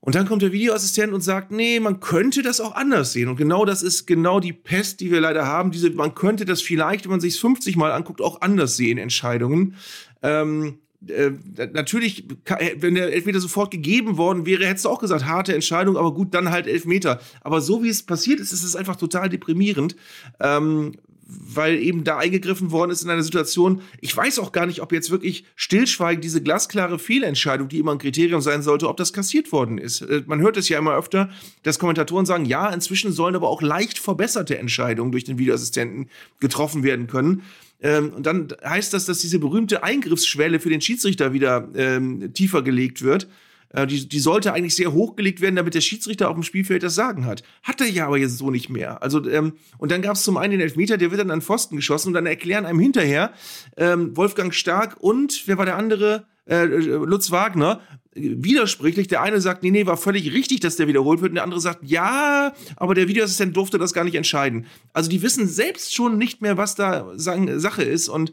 Und 0.00 0.14
dann 0.14 0.26
kommt 0.26 0.42
der 0.42 0.52
Videoassistent 0.52 1.12
und 1.12 1.22
sagt, 1.22 1.50
nee, 1.50 1.80
man 1.80 2.00
könnte 2.00 2.42
das 2.42 2.60
auch 2.60 2.74
anders 2.74 3.12
sehen. 3.12 3.28
Und 3.28 3.36
genau 3.36 3.64
das 3.64 3.82
ist 3.82 4.06
genau 4.06 4.38
die 4.38 4.52
Pest, 4.52 5.00
die 5.00 5.10
wir 5.10 5.20
leider 5.20 5.46
haben. 5.46 5.70
Diese, 5.70 5.90
man 5.90 6.14
könnte 6.14 6.44
das 6.44 6.62
vielleicht, 6.62 7.04
wenn 7.04 7.12
man 7.12 7.20
sich 7.20 7.38
50 7.40 7.76
Mal 7.76 7.90
anguckt, 7.90 8.20
auch 8.20 8.40
anders 8.40 8.76
sehen, 8.76 8.96
Entscheidungen. 8.98 9.74
Ähm, 10.22 10.78
äh, 11.06 11.30
natürlich, 11.72 12.28
äh, 12.46 12.76
wenn 12.78 12.94
der 12.94 13.12
Elfmeter 13.12 13.40
sofort 13.40 13.70
gegeben 13.70 14.16
worden 14.16 14.46
wäre, 14.46 14.66
hättest 14.66 14.84
du 14.84 14.88
auch 14.88 15.00
gesagt, 15.00 15.26
harte 15.26 15.54
Entscheidung, 15.54 15.96
aber 15.96 16.12
gut, 16.12 16.34
dann 16.34 16.50
halt 16.50 16.66
Elfmeter. 16.66 17.20
Aber 17.40 17.60
so 17.60 17.82
wie 17.82 17.88
es 17.88 18.02
passiert 18.02 18.40
ist, 18.40 18.52
ist 18.52 18.64
es 18.64 18.76
einfach 18.76 18.96
total 18.96 19.28
deprimierend. 19.28 19.96
Ähm, 20.40 20.92
weil 21.28 21.76
eben 21.78 22.04
da 22.04 22.16
eingegriffen 22.16 22.70
worden 22.70 22.90
ist 22.90 23.02
in 23.02 23.10
einer 23.10 23.22
Situation, 23.22 23.82
ich 24.00 24.16
weiß 24.16 24.38
auch 24.38 24.50
gar 24.50 24.64
nicht, 24.64 24.80
ob 24.80 24.92
jetzt 24.92 25.10
wirklich 25.10 25.44
stillschweigend 25.56 26.24
diese 26.24 26.42
glasklare 26.42 26.98
Fehlentscheidung, 26.98 27.68
die 27.68 27.78
immer 27.78 27.92
ein 27.92 27.98
Kriterium 27.98 28.40
sein 28.40 28.62
sollte, 28.62 28.88
ob 28.88 28.96
das 28.96 29.12
kassiert 29.12 29.52
worden 29.52 29.76
ist. 29.76 30.00
Äh, 30.00 30.22
Man 30.26 30.40
hört 30.40 30.56
es 30.56 30.70
ja 30.70 30.78
immer 30.78 30.96
öfter, 30.96 31.28
dass 31.64 31.78
Kommentatoren 31.78 32.24
sagen, 32.24 32.46
ja, 32.46 32.70
inzwischen 32.70 33.12
sollen 33.12 33.36
aber 33.36 33.48
auch 33.48 33.60
leicht 33.60 33.98
verbesserte 33.98 34.56
Entscheidungen 34.58 35.12
durch 35.12 35.24
den 35.24 35.38
Videoassistenten 35.38 36.08
getroffen 36.40 36.82
werden 36.82 37.06
können. 37.08 37.42
Ähm, 37.80 38.12
und 38.14 38.24
dann 38.24 38.48
heißt 38.64 38.94
das, 38.94 39.04
dass 39.04 39.18
diese 39.18 39.38
berühmte 39.38 39.82
Eingriffsschwelle 39.82 40.60
für 40.60 40.70
den 40.70 40.80
Schiedsrichter 40.80 41.34
wieder 41.34 41.68
ähm, 41.74 42.32
tiefer 42.32 42.62
gelegt 42.62 43.02
wird. 43.02 43.28
Äh, 43.70 43.86
die, 43.86 44.08
die 44.08 44.20
sollte 44.20 44.52
eigentlich 44.52 44.74
sehr 44.74 44.92
hochgelegt 44.92 45.40
werden, 45.40 45.56
damit 45.56 45.74
der 45.74 45.80
Schiedsrichter 45.80 46.28
auf 46.28 46.34
dem 46.34 46.42
Spielfeld 46.42 46.82
das 46.82 46.94
Sagen 46.94 47.26
hat. 47.26 47.42
Hat 47.62 47.80
er 47.80 47.88
ja 47.88 48.06
aber 48.06 48.18
jetzt 48.18 48.38
so 48.38 48.50
nicht 48.50 48.68
mehr. 48.68 49.02
Also, 49.02 49.28
ähm, 49.28 49.54
und 49.78 49.92
dann 49.92 50.02
gab 50.02 50.16
es 50.16 50.22
zum 50.22 50.36
einen 50.36 50.52
den 50.52 50.60
Elfmeter, 50.60 50.96
der 50.96 51.10
wird 51.10 51.20
dann 51.20 51.30
an 51.30 51.42
Pfosten 51.42 51.76
geschossen 51.76 52.08
und 52.08 52.14
dann 52.14 52.26
erklären 52.26 52.66
einem 52.66 52.80
hinterher 52.80 53.32
ähm, 53.76 54.16
Wolfgang 54.16 54.54
Stark 54.54 54.96
und 55.00 55.42
wer 55.46 55.58
war 55.58 55.66
der 55.66 55.76
andere? 55.76 56.26
Äh, 56.46 56.64
Lutz 56.64 57.30
Wagner, 57.30 57.82
widersprüchlich. 58.14 59.08
Der 59.08 59.22
eine 59.22 59.40
sagt, 59.40 59.62
nee, 59.62 59.70
nee, 59.70 59.86
war 59.86 59.96
völlig 59.96 60.32
richtig, 60.32 60.60
dass 60.60 60.76
der 60.76 60.88
wiederholt 60.88 61.20
wird. 61.20 61.30
Und 61.30 61.36
der 61.36 61.44
andere 61.44 61.60
sagt, 61.60 61.80
ja, 61.84 62.54
aber 62.76 62.94
der 62.94 63.08
Videoassistent 63.08 63.56
durfte 63.56 63.78
das 63.78 63.92
gar 63.92 64.04
nicht 64.04 64.14
entscheiden. 64.14 64.66
Also 64.92 65.10
die 65.10 65.22
wissen 65.22 65.46
selbst 65.46 65.94
schon 65.94 66.18
nicht 66.18 66.40
mehr, 66.40 66.56
was 66.56 66.74
da 66.74 67.12
Sache 67.16 67.82
ist. 67.82 68.08
Und 68.08 68.32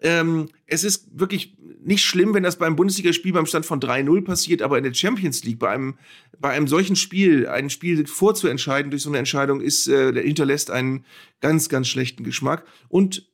ähm, 0.00 0.48
es 0.66 0.84
ist 0.84 1.08
wirklich 1.18 1.56
nicht 1.82 2.04
schlimm, 2.04 2.34
wenn 2.34 2.42
das 2.42 2.56
beim 2.56 2.76
Bundesligaspiel 2.76 3.32
beim 3.32 3.46
Stand 3.46 3.66
von 3.66 3.80
3-0 3.80 4.22
passiert, 4.24 4.62
aber 4.62 4.78
in 4.78 4.84
der 4.84 4.94
Champions 4.94 5.44
League 5.44 5.58
bei 5.58 5.70
einem, 5.70 5.98
bei 6.38 6.50
einem 6.50 6.68
solchen 6.68 6.96
Spiel, 6.96 7.48
ein 7.48 7.70
Spiel 7.70 8.06
vorzuentscheiden 8.06 8.90
durch 8.90 9.02
so 9.02 9.10
eine 9.10 9.18
Entscheidung, 9.18 9.60
ist, 9.60 9.88
äh, 9.88 10.12
hinterlässt 10.22 10.70
einen 10.70 11.04
ganz, 11.40 11.68
ganz 11.68 11.88
schlechten 11.88 12.24
Geschmack. 12.24 12.64
Und 12.88 13.26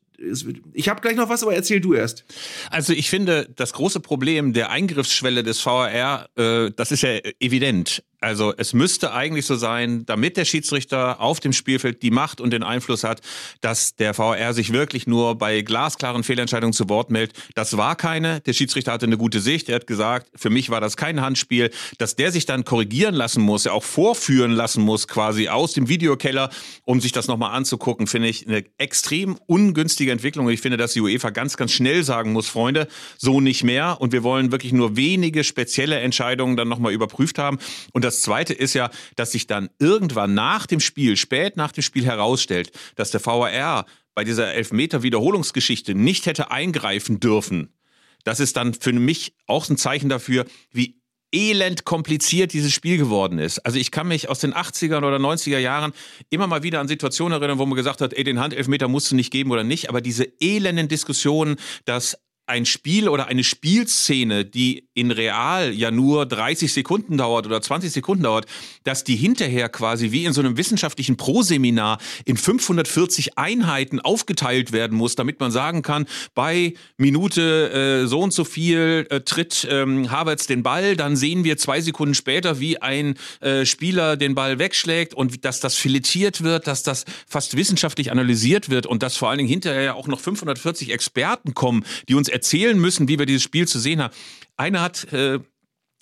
ich 0.73 0.88
habe 0.88 1.00
gleich 1.00 1.16
noch 1.16 1.28
was, 1.28 1.42
aber 1.42 1.54
erzähl 1.54 1.80
du 1.80 1.94
erst. 1.94 2.25
Also 2.71 2.92
ich 2.92 3.11
finde, 3.11 3.49
das 3.56 3.73
große 3.73 4.00
Problem 4.00 4.52
der 4.52 4.71
Eingriffsschwelle 4.71 5.42
des 5.42 5.64
VAR, 5.64 6.28
äh, 6.37 6.71
das 6.75 6.92
ist 6.92 7.02
ja 7.02 7.18
evident. 7.40 8.02
Also 8.25 8.54
es 8.57 8.73
müsste 8.73 9.12
eigentlich 9.12 9.45
so 9.45 9.54
sein, 9.54 10.07
damit 10.07 10.38
der 10.38 10.47
Schiedsrichter 10.47 11.21
auf 11.21 11.40
dem 11.40 11.52
Spielfeld 11.52 12.02
die 12.02 12.11
Macht 12.11 12.40
und 12.40 12.52
den 12.52 12.62
Einfluss 12.62 13.04
hat, 13.04 13.21
dass 13.61 13.97
der 13.97 14.14
VR 14.14 14.54
sich 14.54 14.73
wirklich 14.73 15.07
nur 15.07 15.37
bei 15.37 15.61
glasklaren 15.61 16.25
Fehlentscheidungen 16.25 16.73
zu 16.73 16.88
Wort 16.88 17.11
meldet. 17.11 17.37
Das 17.54 17.76
war 17.76 17.97
keine. 17.97 18.40
Der 18.40 18.54
Schiedsrichter 18.54 18.93
hatte 18.93 19.04
eine 19.04 19.19
gute 19.19 19.40
Sicht. 19.40 19.69
Er 19.69 19.75
hat 19.75 19.87
gesagt, 19.87 20.28
für 20.35 20.49
mich 20.49 20.71
war 20.71 20.81
das 20.81 20.97
kein 20.97 21.21
Handspiel. 21.21 21.71
Dass 21.99 22.16
der 22.16 22.33
sich 22.33 22.47
dann 22.47 22.64
korrigieren 22.64 23.14
lassen 23.14 23.43
muss, 23.43 23.66
er 23.66 23.75
auch 23.75 23.85
vorführen 23.85 24.52
lassen 24.52 24.83
muss, 24.83 25.07
quasi 25.07 25.49
aus 25.49 25.75
dem 25.75 25.90
Videokeller, 25.90 26.49
um 26.85 27.02
sich 27.02 27.12
das 27.12 27.28
nochmal 27.28 27.54
anzugucken, 27.54 28.07
finde 28.07 28.28
ich 28.28 28.49
eine 28.49 28.64
extrem 28.78 29.37
ungünstige 29.45 30.12
Entwicklung. 30.12 30.49
Ich 30.49 30.62
finde, 30.62 30.78
dass 30.78 30.95
die 30.95 31.02
UEFA 31.02 31.28
ganz, 31.28 31.59
ganz 31.59 31.73
schnell 31.73 32.02
sagen 32.04 32.33
muss, 32.33 32.49
Freunde, 32.49 32.88
so 33.19 33.43
nicht 33.43 33.64
mehr. 33.64 34.00
Und 34.00 34.12
wir 34.12 34.23
wollen 34.23 34.50
wirklich 34.50 34.73
nur 34.73 34.97
wenige 34.97 35.45
spezielle 35.45 35.99
Entscheidungen 35.99 36.57
dann 36.57 36.69
nochmal 36.69 36.95
überprüft 36.95 37.38
haben. 37.38 37.59
Und 37.93 38.02
das 38.02 38.13
das 38.14 38.23
Zweite 38.23 38.54
ist 38.54 38.75
ja, 38.75 38.90
dass 39.16 39.33
sich 39.33 39.47
dann 39.47 39.71
irgendwann 39.78 40.35
nach 40.35 40.66
dem 40.66 40.80
Spiel, 40.80 41.16
spät 41.16 41.56
nach 41.56 41.73
dem 41.73 41.83
Spiel 41.83 42.04
herausstellt, 42.04 42.71
dass 42.94 43.11
der 43.11 43.25
VAR 43.25 43.87
bei 44.14 44.23
dieser 44.23 44.54
Elfmeter-Wiederholungsgeschichte 44.54 45.94
nicht 45.94 46.26
hätte 46.26 46.50
eingreifen 46.50 47.18
dürfen. 47.18 47.75
Das 48.23 48.38
ist 48.38 48.56
dann 48.56 48.73
für 48.73 48.92
mich 48.92 49.35
auch 49.47 49.68
ein 49.68 49.76
Zeichen 49.76 50.09
dafür, 50.09 50.47
wie 50.71 51.00
elend 51.33 51.85
kompliziert 51.85 52.52
dieses 52.52 52.73
Spiel 52.73 52.97
geworden 52.97 53.40
ist. 53.40 53.59
Also 53.66 53.76
ich 53.76 53.90
kann 53.90 54.06
mich 54.06 54.28
aus 54.28 54.38
den 54.38 54.54
80er 54.54 54.99
oder 54.99 55.16
90er 55.16 55.59
Jahren 55.59 55.92
immer 56.30 56.47
mal 56.47 56.62
wieder 56.62 56.78
an 56.78 56.87
Situationen 56.87 57.33
erinnern, 57.37 57.59
wo 57.59 57.66
man 57.66 57.75
gesagt 57.75 58.00
hat, 58.00 58.14
ey, 58.14 58.23
den 58.23 58.38
Handelfmeter 58.38 58.87
musst 58.87 59.11
du 59.11 59.16
nicht 59.16 59.33
geben 59.33 59.50
oder 59.50 59.64
nicht, 59.64 59.88
aber 59.88 60.00
diese 60.00 60.28
elenden 60.40 60.87
Diskussionen, 60.87 61.56
dass 61.85 62.16
ein 62.47 62.67
Spiel 62.67 63.09
oder 63.09 63.27
eine 63.27 63.43
Spielszene, 63.43 64.45
die 64.45 64.87
in 64.93 65.11
real 65.11 65.73
ja 65.73 65.91
nur 65.91 66.27
30 66.27 66.73
Sekunden 66.73 67.17
dauert 67.17 67.47
oder 67.47 67.63
20 67.63 67.91
Sekunden 67.91 68.25
dauert, 68.25 68.47
dass 68.83 69.03
die 69.03 69.17
hinterher 69.17 69.71
quasi 69.71 70.11
wie 70.13 70.27
in 70.27 70.35
so 70.35 70.43
einem 70.43 70.59
wissenschaftlichen 70.59 71.17
Proseminar 71.17 71.99
in 72.27 72.37
540 72.37 73.39
Einheiten 73.39 73.99
aufgeteilt 74.01 74.73
werden 74.73 74.97
muss, 74.99 75.15
damit 75.15 75.41
man 75.41 75.53
sagen 75.53 75.81
kann, 75.81 76.07
bei 76.35 76.75
Minute 76.99 78.03
äh, 78.05 78.07
so 78.07 78.21
und 78.21 78.35
so 78.35 78.45
viel 78.45 79.07
äh, 79.09 79.21
tritt 79.21 79.67
ähm, 79.71 80.11
Havertz 80.11 80.47
den 80.47 80.63
Ball, 80.63 80.97
dann 80.97 81.17
sehen 81.17 81.45
wir 81.45 81.57
zwei 81.57 81.81
Sekunden 81.81 82.15
später, 82.15 82.61
wie 82.61 82.81
ein 82.83 83.15
äh, 83.41 83.65
Spieler 83.65 84.19
den 84.19 84.35
Ball 84.35 84.59
wegschlägt 84.59 85.15
und 85.15 85.47
dass 85.47 85.61
das 85.61 85.77
filetiert 85.77 86.43
wird, 86.43 86.67
dass 86.67 86.83
das 86.83 87.07
fast 87.27 87.57
wissenschaftlich 87.57 88.13
analysiert 88.13 88.69
wird 88.69 88.85
und 88.85 89.03
dass 89.03 89.17
vor 89.17 89.31
allen 89.31 89.39
Dingen 89.39 89.49
hinterher 89.49 89.97
auch 89.97 90.09
noch 90.09 90.21
540 90.21 90.93
Experten 90.93 91.55
kommen, 91.55 91.87
die 92.09 92.15
uns 92.15 92.34
erzählen 92.35 92.79
müssen, 92.79 93.09
wie 93.09 93.19
wir 93.19 93.26
dieses 93.26 93.43
Spiel 93.43 93.67
zu 93.67 93.79
sehen 93.79 94.03
haben. 94.03 94.14
Einer 94.57 94.83
hat, 94.83 95.12
äh, 95.12 95.38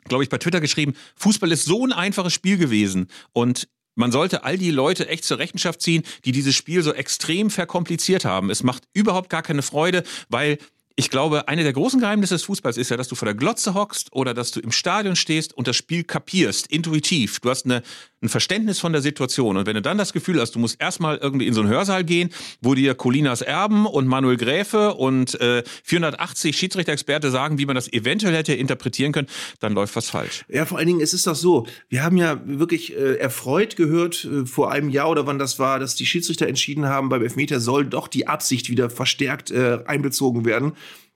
glaube 0.05 0.25
ich, 0.25 0.31
bei 0.31 0.39
Twitter 0.39 0.61
geschrieben, 0.61 0.95
Fußball 1.17 1.53
ist 1.53 1.65
so 1.65 1.87
ein 1.87 1.93
einfaches 1.93 2.33
Spiel 2.33 2.57
gewesen 2.59 3.07
und 3.33 3.69
man 3.95 4.11
sollte 4.11 4.45
all 4.45 4.57
die 4.57 4.71
Leute 4.71 5.09
echt 5.09 5.25
zur 5.25 5.39
Rechenschaft 5.39 5.83
ziehen, 5.83 6.03
die 6.25 6.33
dieses 6.33 6.57
Spiel 6.57 6.83
so 6.83 6.95
extrem 6.95 7.51
verkompliziert 7.51 8.25
haben. 8.25 8.49
Es 8.49 8.63
macht 8.63 8.85
überhaupt 8.95 9.29
gar 9.29 9.43
keine 9.43 9.61
Freude, 9.61 10.03
weil 10.31 10.59
ich 10.97 11.11
glaube, 11.11 11.49
eine 11.49 11.63
der 11.63 11.73
großen 11.73 12.01
Geheimnisse 12.01 12.35
des 12.35 12.45
Fußballs 12.45 12.77
ist 12.77 12.91
ja, 12.91 12.97
dass 12.97 13.09
du 13.09 13.15
vor 13.15 13.27
der 13.27 13.35
Glotze 13.35 13.75
hockst 13.75 14.13
oder 14.13 14.35
dass 14.35 14.51
du 14.51 14.61
im 14.61 14.73
Stadion 14.73 15.17
stehst 15.17 15.53
und 15.55 15.67
das 15.67 15.77
Spiel 15.77 16.05
kapierst, 16.05 16.67
intuitiv. 16.69 17.41
Du 17.41 17.51
hast 17.51 17.65
eine, 17.65 17.83
ein 18.23 18.29
Verständnis 18.29 18.79
von 18.79 18.93
der 18.93 19.03
Situation. 19.03 19.57
Und 19.57 19.67
wenn 19.67 19.75
du 19.75 19.83
dann 19.83 19.99
das 19.99 20.13
Gefühl 20.13 20.41
hast, 20.41 20.55
du 20.55 20.59
musst 20.59 20.81
erstmal 20.81 21.19
irgendwie 21.19 21.47
in 21.47 21.55
so 21.55 21.61
einen 21.61 21.71
Hörsaal 21.71 22.05
gehen, 22.05 22.31
wo 22.61 22.75
dir 22.75 22.95
Colinas 22.95 23.43
Erben 23.43 23.87
und 23.87 24.07
Manuel 24.07 24.37
Gräfe 24.37 24.95
und 24.95 25.41
äh, 25.41 25.63
480 25.85 26.57
Schiedsrichter-Experte 26.57 27.31
sagen, 27.31 27.59
wie 27.59 27.67
man 27.67 27.75
das 27.75 27.93
eventuell 27.93 28.35
hätte 28.35 28.55
interpretieren 28.55 29.13
können, 29.13 29.29
dann 29.61 29.73
läuft 29.73 29.97
was 29.97 30.09
falsch. 30.11 30.45
Ja, 30.49 30.65
vor 30.65 30.79
allen 30.79 30.87
Dingen, 30.87 31.01
es 31.01 31.13
ist 31.13 31.27
doch 31.27 31.35
so, 31.35 31.67
wir 31.89 32.03
haben 32.05 32.17
ja 32.17 32.41
wirklich 32.45 32.97
äh, 32.97 33.17
erfreut 33.17 33.77
gehört, 33.77 34.25
äh, 34.25 34.47
vor 34.47 34.71
einem 34.71 34.89
Jahr 34.89 35.11
oder 35.11 35.27
wann 35.27 35.39
das 35.39 35.59
war, 35.59 35.79
dass 35.79 35.97
die 35.97 36.07
Schiedsrichter 36.07 36.47
entschieden 36.47 36.87
haben, 36.87 37.09
beim 37.09 37.23
Elfmeter 37.23 37.61
soll 37.61 37.85
doch 37.85 38.09
die 38.09 38.29
Absicht 38.29 38.71
wieder 38.71 38.89
verstärkt 38.89 39.51
äh, 39.51 39.81
einbezogen 39.87 40.45
werden. 40.45 40.73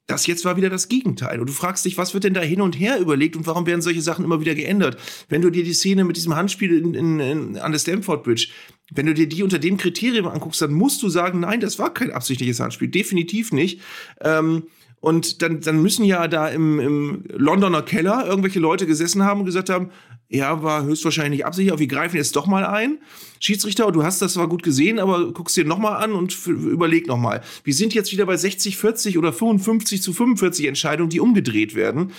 Das 0.06 0.26
jetzt 0.26 0.44
war 0.44 0.56
wieder 0.56 0.70
das 0.70 0.88
Gegenteil. 0.88 1.40
Und 1.40 1.48
du 1.48 1.52
fragst 1.52 1.84
dich, 1.84 1.98
was 1.98 2.14
wird 2.14 2.24
denn 2.24 2.34
da 2.34 2.40
hin 2.40 2.60
und 2.60 2.78
her 2.78 3.00
überlegt 3.00 3.36
und 3.36 3.46
warum 3.46 3.66
werden 3.66 3.82
solche 3.82 4.02
Sachen 4.02 4.24
immer 4.24 4.40
wieder 4.40 4.54
geändert? 4.54 4.96
Wenn 5.28 5.42
du 5.42 5.50
dir 5.50 5.64
die 5.64 5.72
Szene 5.72 6.04
mit 6.04 6.16
diesem 6.16 6.36
Handspiel 6.36 6.78
in, 6.78 6.94
in, 6.94 7.20
in, 7.20 7.58
an 7.58 7.72
der 7.72 7.78
Stamford 7.78 8.22
Bridge, 8.22 8.48
wenn 8.92 9.06
du 9.06 9.14
dir 9.14 9.28
die 9.28 9.42
unter 9.42 9.58
dem 9.58 9.76
Kriterium 9.76 10.28
anguckst, 10.28 10.62
dann 10.62 10.72
musst 10.72 11.02
du 11.02 11.08
sagen, 11.08 11.40
nein, 11.40 11.58
das 11.58 11.78
war 11.80 11.92
kein 11.92 12.12
absichtliches 12.12 12.60
Handspiel. 12.60 12.88
Definitiv 12.88 13.52
nicht. 13.52 13.80
Ähm, 14.20 14.64
und 15.00 15.42
dann, 15.42 15.60
dann 15.60 15.82
müssen 15.82 16.04
ja 16.04 16.26
da 16.28 16.48
im, 16.48 16.80
im 16.80 17.24
Londoner 17.28 17.82
Keller 17.82 18.26
irgendwelche 18.26 18.60
Leute 18.60 18.86
gesessen 18.86 19.24
haben 19.24 19.40
und 19.40 19.46
gesagt 19.46 19.70
haben, 19.70 19.90
ja, 20.28 20.62
war 20.62 20.84
höchstwahrscheinlich 20.84 21.46
absichtlich, 21.46 21.78
wir 21.78 21.86
greifen 21.86 22.16
jetzt 22.16 22.34
doch 22.34 22.46
mal 22.46 22.64
ein. 22.66 22.98
Schiedsrichter, 23.38 23.90
du 23.92 24.02
hast 24.02 24.22
das 24.22 24.32
zwar 24.32 24.48
gut 24.48 24.62
gesehen, 24.62 24.98
aber 24.98 25.32
guckst 25.32 25.56
dir 25.56 25.64
nochmal 25.64 26.02
an 26.02 26.12
und 26.12 26.36
überleg 26.46 27.06
nochmal. 27.06 27.42
Wir 27.64 27.74
sind 27.74 27.94
jetzt 27.94 28.10
wieder 28.12 28.26
bei 28.26 28.36
60, 28.36 28.76
40 28.76 29.18
oder 29.18 29.32
55 29.32 30.02
zu 30.02 30.12
45 30.12 30.66
Entscheidungen, 30.66 31.10
die 31.10 31.20
umgedreht 31.20 31.74
werden. 31.74 32.12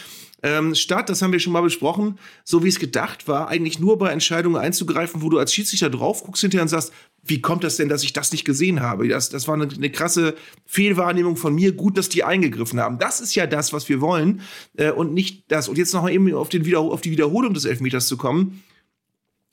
Ähm, 0.43 0.75
statt, 0.75 1.09
das 1.09 1.21
haben 1.21 1.31
wir 1.31 1.39
schon 1.39 1.53
mal 1.53 1.61
besprochen, 1.61 2.19
so 2.43 2.63
wie 2.63 2.67
es 2.67 2.79
gedacht 2.79 3.27
war, 3.27 3.47
eigentlich 3.47 3.79
nur 3.79 3.97
bei 3.97 4.11
Entscheidungen 4.11 4.57
einzugreifen, 4.57 5.21
wo 5.21 5.29
du 5.29 5.39
als 5.39 5.53
Schiedsrichter 5.53 5.89
drauf 5.89 6.23
guckst 6.23 6.41
hinterher 6.41 6.61
und 6.61 6.67
sagst, 6.67 6.93
wie 7.23 7.41
kommt 7.41 7.63
das 7.63 7.77
denn, 7.77 7.89
dass 7.89 8.03
ich 8.03 8.13
das 8.13 8.31
nicht 8.31 8.45
gesehen 8.45 8.81
habe? 8.81 9.07
Das, 9.07 9.29
das 9.29 9.47
war 9.47 9.55
eine, 9.55 9.67
eine 9.67 9.89
krasse 9.89 10.35
Fehlwahrnehmung 10.65 11.35
von 11.35 11.53
mir. 11.55 11.71
Gut, 11.73 11.97
dass 11.97 12.07
die 12.07 12.23
eingegriffen 12.23 12.79
haben. 12.79 12.99
Das 12.99 13.19
ist 13.19 13.35
ja 13.35 13.47
das, 13.47 13.73
was 13.73 13.89
wir 13.89 13.99
wollen 13.99 14.41
äh, 14.77 14.91
und 14.91 15.13
nicht 15.13 15.43
das. 15.49 15.67
Und 15.67 15.77
jetzt 15.77 15.93
noch 15.93 16.03
mal 16.03 16.13
eben 16.13 16.33
auf, 16.33 16.49
den 16.49 16.65
Wieder 16.65 16.79
auf 16.79 17.01
die 17.01 17.11
Wiederholung 17.11 17.53
des 17.53 17.65
Elfmeters 17.65 18.07
zu 18.07 18.15
kommen 18.15 18.63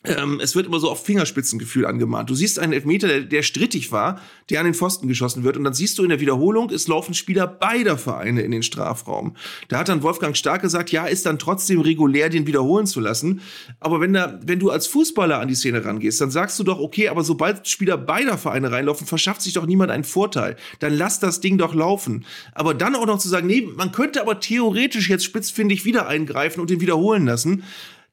ähm, 0.07 0.39
es 0.41 0.55
wird 0.55 0.67
immer 0.67 0.79
so 0.79 0.89
auf 0.89 1.05
Fingerspitzengefühl 1.05 1.85
angemahnt. 1.85 2.29
Du 2.29 2.35
siehst 2.35 2.59
einen 2.59 2.73
Elfmeter, 2.73 3.07
der, 3.07 3.21
der 3.21 3.43
strittig 3.43 3.91
war, 3.91 4.21
der 4.49 4.59
an 4.59 4.65
den 4.65 4.73
Pfosten 4.73 5.07
geschossen 5.07 5.43
wird. 5.43 5.57
Und 5.57 5.63
dann 5.63 5.73
siehst 5.73 5.97
du 5.97 6.03
in 6.03 6.09
der 6.09 6.19
Wiederholung, 6.19 6.69
es 6.69 6.87
laufen 6.87 7.13
Spieler 7.13 7.47
beider 7.47 7.97
Vereine 7.97 8.41
in 8.41 8.51
den 8.51 8.63
Strafraum. 8.63 9.35
Da 9.67 9.79
hat 9.79 9.89
dann 9.89 10.03
Wolfgang 10.03 10.35
Stark 10.35 10.61
gesagt, 10.61 10.91
ja, 10.91 11.05
ist 11.05 11.25
dann 11.25 11.39
trotzdem 11.39 11.81
regulär, 11.81 12.29
den 12.29 12.47
wiederholen 12.47 12.85
zu 12.85 12.99
lassen. 12.99 13.41
Aber 13.79 14.01
wenn, 14.01 14.13
da, 14.13 14.39
wenn 14.43 14.59
du 14.59 14.69
als 14.69 14.87
Fußballer 14.87 15.39
an 15.39 15.47
die 15.47 15.55
Szene 15.55 15.83
rangehst, 15.83 16.21
dann 16.21 16.31
sagst 16.31 16.59
du 16.59 16.63
doch, 16.63 16.79
okay, 16.79 17.09
aber 17.09 17.23
sobald 17.23 17.67
Spieler 17.67 17.97
beider 17.97 18.37
Vereine 18.37 18.71
reinlaufen, 18.71 19.07
verschafft 19.07 19.41
sich 19.41 19.53
doch 19.53 19.65
niemand 19.65 19.91
einen 19.91 20.03
Vorteil. 20.03 20.55
Dann 20.79 20.93
lass 20.93 21.19
das 21.19 21.39
Ding 21.41 21.57
doch 21.57 21.73
laufen. 21.73 22.25
Aber 22.53 22.73
dann 22.73 22.95
auch 22.95 23.05
noch 23.05 23.19
zu 23.19 23.29
sagen, 23.29 23.47
nee, 23.47 23.67
man 23.75 23.91
könnte 23.91 24.21
aber 24.21 24.39
theoretisch 24.39 25.09
jetzt 25.09 25.25
spitzfindig 25.25 25.85
wieder 25.85 26.07
eingreifen 26.07 26.61
und 26.61 26.69
den 26.69 26.81
wiederholen 26.81 27.25
lassen. 27.25 27.63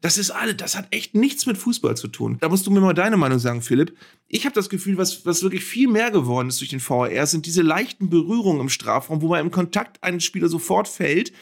Das 0.02 0.18
ist 0.18 0.32
alle, 0.32 0.56
das 0.56 0.76
hat 0.76 0.88
echt 0.90 1.14
nichts 1.14 1.46
mit 1.46 1.56
Fußball 1.56 1.96
zu 1.96 2.08
tun. 2.08 2.36
Da 2.40 2.48
musst 2.48 2.66
du 2.66 2.72
mir 2.72 2.80
mal 2.80 2.92
deine 2.92 3.16
Meinung 3.16 3.38
sagen, 3.38 3.62
Philipp. 3.62 3.96
Ich 4.26 4.44
habe 4.44 4.54
das 4.54 4.68
Gefühl, 4.68 4.98
was, 4.98 5.24
was 5.24 5.44
wirklich 5.44 5.64
viel 5.64 5.88
mehr 5.88 6.10
geworden 6.10 6.48
ist 6.48 6.60
durch 6.60 6.70
den 6.70 6.86
VAR, 6.86 7.26
sind 7.26 7.46
diese 7.46 7.62
leichten 7.62 8.10
Berührungen 8.10 8.60
im 8.60 8.68
Strafraum, 8.68 9.22
wo 9.22 9.28
man 9.28 9.40
im 9.40 9.52
Kontakt 9.52 10.02
einen 10.02 10.20
Spieler 10.20 10.48
sofort 10.48 10.88
fällt 10.88 11.32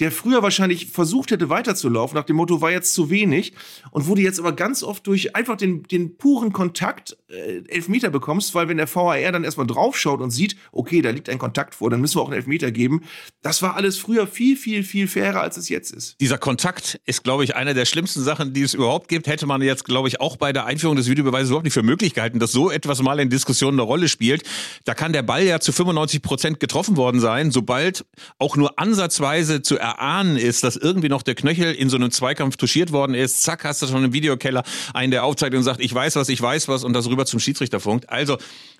der 0.00 0.12
früher 0.12 0.42
wahrscheinlich 0.42 0.86
versucht 0.86 1.30
hätte 1.30 1.48
weiterzulaufen, 1.48 2.16
nach 2.16 2.24
dem 2.24 2.36
Motto 2.36 2.60
war 2.60 2.70
jetzt 2.70 2.94
zu 2.94 3.10
wenig 3.10 3.52
und 3.90 4.08
wo 4.08 4.14
du 4.14 4.22
jetzt 4.22 4.38
aber 4.38 4.52
ganz 4.52 4.82
oft 4.82 5.06
durch 5.06 5.34
einfach 5.34 5.56
den, 5.56 5.82
den 5.84 6.16
puren 6.16 6.52
Kontakt 6.52 7.16
äh, 7.28 7.62
Elfmeter 7.68 8.10
bekommst, 8.10 8.54
weil 8.54 8.68
wenn 8.68 8.76
der 8.76 8.92
VAR 8.92 9.32
dann 9.32 9.44
erstmal 9.44 9.66
draufschaut 9.66 10.20
und 10.20 10.30
sieht, 10.30 10.56
okay, 10.72 11.02
da 11.02 11.10
liegt 11.10 11.28
ein 11.28 11.38
Kontakt 11.38 11.74
vor, 11.74 11.90
dann 11.90 12.00
müssen 12.00 12.16
wir 12.16 12.22
auch 12.22 12.28
einen 12.28 12.36
Elfmeter 12.36 12.70
geben. 12.70 13.02
Das 13.42 13.62
war 13.62 13.74
alles 13.76 13.98
früher 13.98 14.26
viel, 14.26 14.56
viel, 14.56 14.82
viel 14.82 15.08
fairer, 15.08 15.40
als 15.40 15.56
es 15.56 15.68
jetzt 15.68 15.92
ist. 15.92 16.20
Dieser 16.20 16.38
Kontakt 16.38 17.00
ist, 17.06 17.24
glaube 17.24 17.44
ich, 17.44 17.56
eine 17.56 17.74
der 17.74 17.84
schlimmsten 17.84 18.22
Sachen, 18.22 18.52
die 18.52 18.62
es 18.62 18.74
überhaupt 18.74 19.08
gibt. 19.08 19.26
Hätte 19.26 19.46
man 19.46 19.62
jetzt, 19.62 19.84
glaube 19.84 20.08
ich, 20.08 20.20
auch 20.20 20.36
bei 20.36 20.52
der 20.52 20.66
Einführung 20.66 20.96
des 20.96 21.08
Videobeweises 21.08 21.48
überhaupt 21.48 21.64
nicht 21.64 21.74
für 21.74 21.82
möglich 21.82 22.14
gehalten, 22.14 22.38
dass 22.38 22.52
so 22.52 22.70
etwas 22.70 23.02
mal 23.02 23.18
in 23.20 23.30
Diskussionen 23.30 23.78
eine 23.78 23.86
Rolle 23.86 24.08
spielt. 24.08 24.42
Da 24.84 24.94
kann 24.94 25.12
der 25.12 25.22
Ball 25.22 25.44
ja 25.44 25.60
zu 25.60 25.72
95 25.72 26.22
Prozent 26.22 26.60
getroffen 26.60 26.96
worden 26.96 27.20
sein, 27.20 27.50
sobald 27.50 28.04
auch 28.38 28.56
nur 28.56 28.78
ansatzweise 28.78 29.62
zu 29.62 29.78
erahnen 29.88 30.36
ist, 30.36 30.64
dass 30.64 30.76
irgendwie 30.76 31.08
noch 31.08 31.22
der 31.22 31.34
Knöchel 31.34 31.74
in 31.74 31.88
so 31.88 31.96
einem 31.96 32.10
Zweikampf 32.10 32.56
touchiert 32.56 32.92
worden 32.92 33.14
ist. 33.14 33.42
Zack, 33.42 33.64
hast 33.64 33.82
du 33.82 33.86
schon 33.86 34.04
im 34.04 34.12
Videokeller 34.12 34.62
einen, 34.94 35.10
der 35.10 35.24
aufzeigt 35.24 35.54
und 35.54 35.62
sagt, 35.62 35.80
ich 35.80 35.94
weiß 35.94 36.16
was, 36.16 36.28
ich 36.28 36.40
weiß 36.40 36.68
was 36.68 36.84
und 36.84 36.92
das 36.92 37.08
rüber 37.08 37.26
zum 37.26 37.40
Schiedsrichter 37.40 37.80
funkt. 37.80 38.08
Also, 38.10 38.38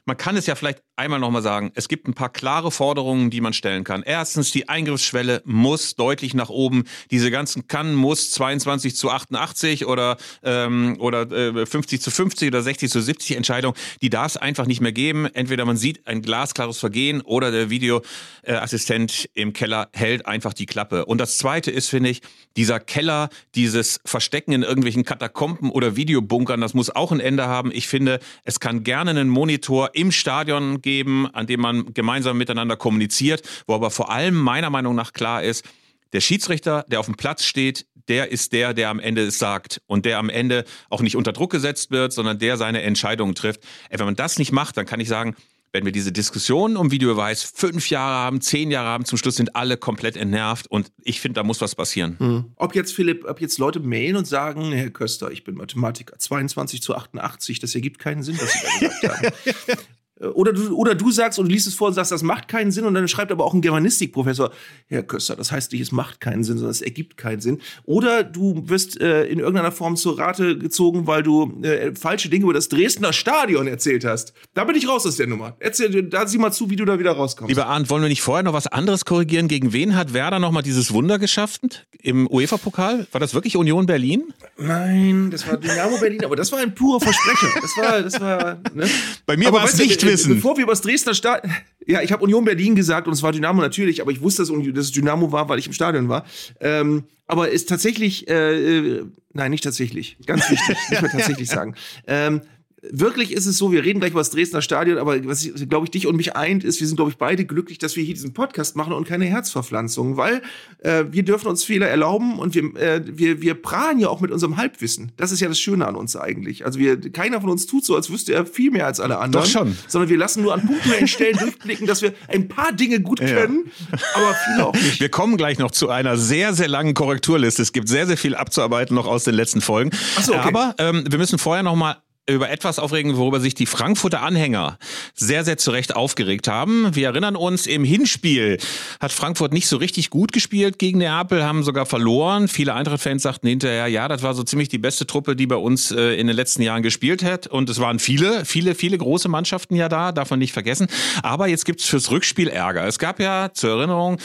man 0.09 0.17
kann 0.17 0.37
es 0.39 0.47
ja 0.47 0.55
vielleicht 0.55 0.83
einmal 0.97 1.21
nochmal 1.21 1.43
sagen. 1.43 1.71
Es 1.75 1.87
gibt 1.87 2.09
ein 2.09 2.15
paar 2.15 2.31
klare 2.31 2.71
Forderungen, 2.71 3.29
die 3.31 3.43
man 3.43 3.53
stellen 3.53 3.85
kann. 3.85 4.03
Erstens, 4.03 4.51
die 4.51 4.67
Eingriffsschwelle 4.69 5.43
muss 5.45 5.97
deutlich 5.97 6.33
nach 6.33 6.49
oben. 6.49 6.85
Diese 7.11 7.31
ganzen 7.31 7.69
kann, 7.69 7.95
muss 7.95 8.31
22 8.33 8.97
zu 8.97 9.11
88 9.11 9.87
oder, 9.87 10.17
ähm, 10.43 10.97
oder 10.99 11.31
äh, 11.31 11.67
50 11.67 12.01
zu 12.01 12.11
50 12.11 12.49
oder 12.49 12.63
60 12.63 12.91
zu 12.91 13.03
70 13.03 13.37
Entscheidung, 13.37 13.75
die 14.01 14.09
darf 14.09 14.29
es 14.29 14.37
einfach 14.39 14.67
nicht 14.67 14.81
mehr 14.81 14.93
geben. 14.93 15.27
Entweder 15.27 15.67
man 15.67 15.77
sieht 15.77 16.07
ein 16.07 16.23
glasklares 16.23 16.79
Vergehen 16.79 17.21
oder 17.21 17.51
der 17.51 17.69
Videoassistent 17.69 19.29
im 19.35 19.53
Keller 19.53 19.91
hält 19.93 20.25
einfach 20.25 20.55
die 20.55 20.67
Klappe. 20.67 21.05
Und 21.05 21.19
das 21.19 21.37
Zweite 21.37 21.71
ist, 21.71 21.91
finde 21.91 22.09
ich, 22.09 22.23
dieser 22.57 22.81
Keller, 22.81 23.29
dieses 23.55 24.01
Verstecken 24.07 24.53
in 24.53 24.63
irgendwelchen 24.63 25.05
Katakomben 25.05 25.71
oder 25.71 25.97
Videobunkern, 25.97 26.63
das 26.63 26.73
muss 26.73 26.89
auch 26.89 27.13
ein 27.13 27.21
Ende 27.21 27.47
haben. 27.47 27.71
Ich 27.73 27.89
finde, 27.89 28.21
es 28.45 28.59
kann 28.59 28.85
gerne 28.85 29.11
einen 29.11 29.29
Monitor 29.29 29.91
im 29.99 30.13
Stadion 30.13 30.81
geben, 30.81 31.27
an 31.35 31.47
dem 31.47 31.61
man 31.61 31.93
gemeinsam 31.93 32.39
miteinander 32.39 32.77
kommuniziert, 32.77 33.43
wo 33.67 33.75
aber 33.75 33.91
vor 33.91 34.11
allem 34.11 34.35
meiner 34.35 34.71
Meinung 34.71 34.95
nach 34.95 35.13
klar 35.13 35.43
ist, 35.43 35.65
der 36.13 36.21
Schiedsrichter, 36.21 36.85
der 36.89 37.01
auf 37.01 37.07
dem 37.07 37.17
Platz 37.17 37.45
steht, 37.45 37.87
der 38.09 38.31
ist 38.31 38.53
der, 38.53 38.73
der 38.73 38.89
am 38.89 39.01
Ende 39.01 39.23
es 39.23 39.39
sagt 39.39 39.83
und 39.87 40.07
der 40.07 40.19
am 40.19 40.31
Ende 40.31 40.65
auch 40.89 41.03
nicht 41.03 41.17
unter 41.17 41.33
Druck 41.33 41.51
gesetzt 41.51 41.91
wird, 41.91 42.13
sondern 42.13 42.39
der 42.39 42.57
seine 42.57 42.83
Entscheidungen 42.83 43.35
trifft. 43.35 43.61
Wenn 43.91 44.05
man 44.07 44.17
das 44.17 44.39
nicht 44.39 44.53
macht, 44.53 44.77
dann 44.77 44.87
kann 44.87 45.01
ich 45.01 45.09
sagen, 45.09 45.37
wenn 45.73 45.85
wir 45.85 45.93
diese 45.93 46.13
Diskussion 46.13 46.77
um 46.77 46.91
Videobeweis 46.91 47.43
fünf 47.43 47.91
Jahre 47.91 48.15
haben, 48.15 48.41
zehn 48.41 48.71
Jahre 48.71 48.89
haben, 48.89 49.05
zum 49.05 49.19
Schluss 49.19 49.37
sind 49.37 49.55
alle 49.55 49.77
komplett 49.77 50.17
entnervt 50.17 50.67
und 50.67 50.91
ich 51.03 51.21
finde, 51.21 51.35
da 51.35 51.45
muss 51.45 51.61
was 51.61 51.75
passieren. 51.75 52.17
Hm. 52.19 52.45
Ob 52.57 52.75
jetzt, 52.75 52.95
Philipp, 52.95 53.25
ob 53.25 53.41
jetzt 53.41 53.59
Leute 53.59 53.81
mailen 53.81 54.17
und 54.17 54.27
sagen, 54.27 54.73
Herr 54.73 54.91
Köster, 54.91 55.31
ich 55.31 55.45
bin 55.45 55.55
Mathematiker, 55.55 56.19
22 56.19 56.83
zu 56.83 56.95
88, 56.95 57.61
das 57.61 57.75
ergibt 57.75 57.99
keinen 57.99 58.23
Sinn, 58.23 58.39
was 58.41 58.53
Sie 58.53 58.59
da 58.61 58.89
gesagt 58.89 59.23
haben. 59.69 59.79
Oder 60.21 60.53
du, 60.53 60.75
oder 60.75 60.95
du 60.95 61.11
sagst 61.11 61.39
und 61.39 61.47
du 61.47 61.53
liest 61.53 61.67
es 61.67 61.75
vor 61.75 61.89
und 61.89 61.95
sagst, 61.95 62.11
das 62.11 62.23
macht 62.23 62.49
keinen 62.49 62.73
Sinn 62.73 62.85
und 62.85 62.95
dann 62.95 63.07
schreibt 63.07 63.31
aber 63.31 63.45
auch 63.45 63.55
ein 63.55 63.61
Germanistikprofessor, 63.61 64.51
Herr 64.89 65.03
Köster, 65.05 65.37
das 65.37 65.53
heißt 65.53 65.73
nicht, 65.73 65.81
es 65.81 65.93
macht 65.93 66.21
keinen 66.21 66.43
Sinn, 66.43 66.57
sondern 66.57 66.73
es 66.73 66.83
ergibt 66.83 67.17
keinen 67.17 67.41
Sinn. 67.41 67.61
Oder 67.85 68.25
du 68.25 68.65
wirst 68.67 69.01
äh, 69.01 69.25
in 69.27 69.39
irgendeiner 69.39 69.71
Form 69.71 69.97
zur 69.97 70.19
Rate 70.19 70.59
gezogen, 70.59 71.07
weil 71.07 71.23
du 71.23 71.61
äh, 71.63 71.95
falsche 71.95 72.29
Dinge 72.29 72.45
über 72.45 72.53
das 72.53 72.69
Dresdner 72.69 73.13
Stadion 73.13 73.69
erzählt 73.69 74.05
hast. 74.05 74.33
Da 74.55 74.65
bin 74.65 74.75
ich 74.75 74.89
raus 74.89 75.07
aus 75.07 75.17
der 75.17 75.29
Nummer. 75.29 75.57
Erzähl, 75.61 76.03
da 76.03 76.27
sieh 76.27 76.39
mal 76.39 76.53
zu, 76.53 76.69
wie 76.71 76.77
du 76.77 76.85
da 76.85 76.99
wieder 76.99 77.13
rauskommst. 77.13 77.49
Lieber 77.49 77.67
Arndt, 77.67 77.89
wollen 77.91 78.03
wir 78.03 78.09
nicht 78.09 78.23
vorher 78.23 78.43
noch 78.43 78.53
was 78.55 78.67
anderes 78.67 79.05
korrigieren? 79.05 79.47
Gegen 79.47 79.73
wen 79.73 79.95
hat 79.95 80.15
Werder 80.15 80.39
nochmal 80.41 80.63
dieses 80.63 80.93
Wunder 80.93 81.19
geschafft 81.19 81.87
im 82.03 82.27
UEFA-Pokal? 82.29 83.07
War 83.13 83.21
das 83.21 83.35
wirklich 83.35 83.57
Union 83.57 83.87
Berlin? 83.87 84.25
Nein, 84.57 85.31
das 85.31 85.47
war 85.47 85.57
Dynamo 85.57 85.99
Berlin, 85.99 86.25
aber 86.25 86.37
das 86.37 86.51
war 86.51 86.59
ein 86.59 86.75
purer 86.75 87.01
Versprecher. 87.01 87.47
Das 87.61 87.77
war, 87.77 88.03
das 88.03 88.21
war, 88.21 88.61
ne? 88.75 88.89
Bei 89.27 89.37
mir 89.37 89.53
war 89.53 89.65
es 89.65 89.77
nicht 89.79 90.08
wissen. 90.13 90.35
Bevor 90.35 90.57
wir 90.57 90.65
über 90.65 90.73
das 90.73 90.81
Dresdner 90.81 91.15
Stadion, 91.15 91.53
ja, 91.87 92.03
ich 92.03 92.13
habe 92.13 92.23
Union 92.23 92.45
Berlin 92.45 92.75
gesagt 92.75 93.07
und 93.07 93.13
es 93.13 93.23
war 93.23 93.33
Dynamo 93.33 93.61
natürlich, 93.61 94.03
aber 94.03 94.11
ich 94.11 94.21
wusste, 94.21 94.43
dass, 94.43 94.51
dass 94.51 94.85
es 94.85 94.93
Dynamo 94.93 95.33
war, 95.33 95.49
weil 95.49 95.59
ich 95.59 95.67
im 95.67 95.73
Stadion 95.73 96.09
war. 96.09 96.25
Ähm, 96.61 97.05
aber 97.27 97.51
ist 97.51 97.69
tatsächlich, 97.69 98.29
äh, 98.29 98.79
äh, 98.79 99.05
nein, 99.33 99.51
nicht 99.51 99.65
tatsächlich, 99.65 100.17
ganz 100.27 100.51
wichtig, 100.51 100.77
muss 100.91 101.03
man 101.03 101.11
tatsächlich 101.13 101.49
sagen. 101.49 101.75
Ähm, 102.07 102.43
wirklich 102.83 103.33
ist 103.33 103.47
es 103.47 103.59
so, 103.59 103.73
wir 103.73 103.85
reden 103.85 103.99
gleich 104.01 104.13
über 104.13 104.21
das 104.21 104.31
Dresdner 104.31 104.63
Stadion, 104.63 104.99
aber 104.99 105.25
was, 105.27 105.49
glaube 105.69 105.87
ich, 105.87 105.91
dich 105.91 106.07
und 106.07 106.17
mich 106.17 106.37
eint, 106.37 106.65
ist, 106.65 106.81
wir 106.81 106.87
sind, 106.87 106.97
glaube 106.97 107.11
ich, 107.11 107.17
beide 107.17 107.45
glücklich, 107.45 107.79
dass 107.79 107.97
wir 107.97 108.05
hier 108.05 108.15
diesen 108.15 108.35
Podcast 108.35 108.77
machen 108.77 108.93
und 108.93 109.07
keine 109.07 109.25
Herzverpflanzung, 109.25 110.17
weil 110.17 110.43
äh, 110.79 111.05
wir 111.11 111.25
dürfen 111.25 111.49
uns 111.49 111.65
Fehler 111.65 111.89
erlauben 111.89 112.39
und 112.39 112.55
wir, 112.55 112.63
äh, 112.77 113.03
wir, 113.05 113.43
wir 113.43 113.55
prahlen 113.55 113.99
ja 113.99 114.09
auch 114.09 114.21
mit 114.21 114.31
unserem 114.31 114.57
Halbwissen. 114.57 115.13
Das 115.17 115.33
ist 115.33 115.41
ja 115.41 115.49
das 115.49 115.59
Schöne 115.59 115.87
an 115.87 115.97
uns 115.97 116.15
eigentlich. 116.17 116.65
Also 116.65 116.79
wir, 116.79 117.01
keiner 117.11 117.41
von 117.41 117.51
uns 117.51 117.67
tut 117.67 117.85
so, 117.85 117.97
als 117.97 118.11
wüsste 118.11 118.33
er 118.33 118.47
viel 118.47 118.71
mehr 118.71 118.87
als 118.87 119.01
alle 119.01 119.19
anderen. 119.19 119.45
Doch 119.45 119.51
schon. 119.51 119.77
Sondern 119.89 120.09
wir 120.09 120.17
lassen 120.17 120.43
nur 120.43 120.55
an 120.55 120.65
punktuellen 120.65 121.09
Stellen 121.09 121.37
durchblicken, 121.39 121.87
dass 121.87 122.03
wir 122.03 122.13
ein 122.29 122.49
paar 122.49 122.73
Dinge 122.73 123.01
gut 123.01 123.19
können, 123.19 123.71
ja. 123.91 123.99
aber 124.15 124.35
viele 124.47 124.67
auch 124.67 124.75
nicht. 124.75 125.01
Wir 125.01 125.09
kommen 125.09 125.37
gleich 125.37 125.59
noch 125.59 125.73
zu 125.73 125.89
einer 125.89 126.17
sehr, 126.17 126.55
sehr 126.55 126.69
langen 126.69 126.95
Korrekturliste. 126.95 127.63
Es 127.63 127.73
gibt 127.73 127.89
sehr, 127.89 128.07
sehr 128.07 128.17
viel 128.17 128.35
abzuarbeiten 128.37 128.95
noch 128.95 129.07
aus 129.07 129.25
den 129.25 129.35
letzten 129.35 129.61
Folgen. 129.61 129.91
Ach 130.17 130.23
so, 130.23 130.35
okay. 130.35 130.47
Aber 130.47 130.75
ähm, 130.79 131.05
wir 131.09 131.19
müssen 131.19 131.39
vorher 131.39 131.63
noch 131.63 131.75
mal 131.75 131.97
über 132.29 132.51
etwas 132.51 132.79
aufregen, 132.79 133.17
worüber 133.17 133.41
sich 133.41 133.55
die 133.55 133.67
Frankfurter 133.67 134.23
Anhänger 134.23 134.79
sehr, 135.15 135.45
sehr 135.45 135.59
zu 135.59 135.71
Recht 135.71 135.97
aufgeregt 135.97 136.49
haben. 136.49 136.95
Wir 136.95 137.09
erinnern 137.09 137.37
uns, 137.37 137.67
im 137.67 137.85
Hinspiel 137.85 138.59
hat 139.01 139.13
Frankfurt 139.13 139.53
nicht 139.53 139.69
so 139.69 139.77
richtig 139.77 140.11
gut 140.11 140.33
gespielt 140.33 140.79
gegen 140.79 140.99
Neapel, 140.99 141.45
haben 141.45 141.63
sogar 141.63 141.87
verloren. 141.87 142.49
Viele 142.49 142.75
Eintracht-Fans 142.75 143.23
sagten 143.23 143.49
hinterher, 143.49 143.87
ja, 143.87 144.09
das 144.09 144.23
war 144.23 144.35
so 144.35 144.43
ziemlich 144.43 144.69
die 144.69 144.79
beste 144.79 145.07
Truppe, 145.07 145.37
die 145.37 145.47
bei 145.47 145.57
uns 145.57 145.91
äh, 145.91 146.15
in 146.15 146.27
den 146.27 146.37
letzten 146.37 146.63
Jahren 146.63 146.83
gespielt 146.83 147.23
hat. 147.25 147.47
Und 147.47 147.71
es 147.71 147.81
waren 147.81 147.99
viele, 147.99 148.45
viele, 148.45 148.75
viele 148.75 148.99
große 148.99 149.29
Mannschaften 149.29 149.75
ja 149.75 149.89
da, 149.89 150.13
darf 150.13 150.31
man 150.31 150.39
nicht 150.39 150.53
vergessen. 150.53 150.89
Aber 151.23 151.49
jetzt 151.49 151.65
gibt's 151.65 151.87
fürs 151.87 152.11
Rückspiel 152.11 152.49
Ärger. 152.49 152.87
Es 152.87 152.99
gab 152.99 153.21
ja 153.21 153.51
zur 153.53 153.79
Erinnerung 153.79 154.19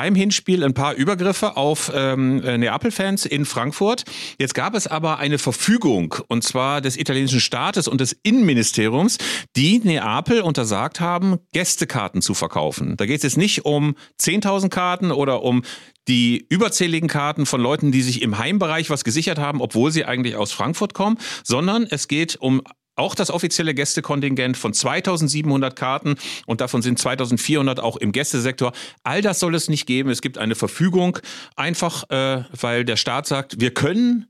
beim 0.00 0.14
Hinspiel 0.14 0.64
ein 0.64 0.72
paar 0.72 0.94
Übergriffe 0.94 1.58
auf 1.58 1.92
ähm, 1.94 2.42
äh, 2.42 2.56
Neapel-Fans 2.56 3.26
in 3.26 3.44
Frankfurt. 3.44 4.04
Jetzt 4.38 4.54
gab 4.54 4.74
es 4.74 4.86
aber 4.86 5.18
eine 5.18 5.36
Verfügung, 5.36 6.14
und 6.26 6.42
zwar 6.42 6.80
des 6.80 6.96
italienischen 6.96 7.40
Staates 7.40 7.86
und 7.86 8.00
des 8.00 8.16
Innenministeriums, 8.22 9.18
die 9.56 9.78
Neapel 9.80 10.40
untersagt 10.40 11.00
haben, 11.00 11.36
Gästekarten 11.52 12.22
zu 12.22 12.32
verkaufen. 12.32 12.96
Da 12.96 13.04
geht 13.04 13.18
es 13.18 13.24
jetzt 13.24 13.36
nicht 13.36 13.66
um 13.66 13.94
10.000 14.18 14.70
Karten 14.70 15.12
oder 15.12 15.42
um 15.42 15.64
die 16.08 16.46
überzähligen 16.48 17.10
Karten 17.10 17.44
von 17.44 17.60
Leuten, 17.60 17.92
die 17.92 18.00
sich 18.00 18.22
im 18.22 18.38
Heimbereich 18.38 18.88
was 18.88 19.04
gesichert 19.04 19.38
haben, 19.38 19.60
obwohl 19.60 19.90
sie 19.90 20.06
eigentlich 20.06 20.34
aus 20.34 20.50
Frankfurt 20.50 20.94
kommen, 20.94 21.18
sondern 21.44 21.86
es 21.88 22.08
geht 22.08 22.36
um 22.40 22.62
auch 23.00 23.14
das 23.14 23.30
offizielle 23.30 23.74
Gästekontingent 23.74 24.56
von 24.56 24.72
2700 24.72 25.74
Karten 25.74 26.14
und 26.46 26.60
davon 26.60 26.82
sind 26.82 26.98
2400 26.98 27.80
auch 27.80 27.96
im 27.96 28.12
Gästesektor. 28.12 28.72
All 29.02 29.22
das 29.22 29.40
soll 29.40 29.54
es 29.54 29.68
nicht 29.68 29.86
geben. 29.86 30.10
Es 30.10 30.20
gibt 30.20 30.38
eine 30.38 30.54
Verfügung, 30.54 31.18
einfach 31.56 32.08
äh, 32.10 32.44
weil 32.60 32.84
der 32.84 32.96
Staat 32.96 33.26
sagt, 33.26 33.60
wir 33.60 33.72
können 33.72 34.26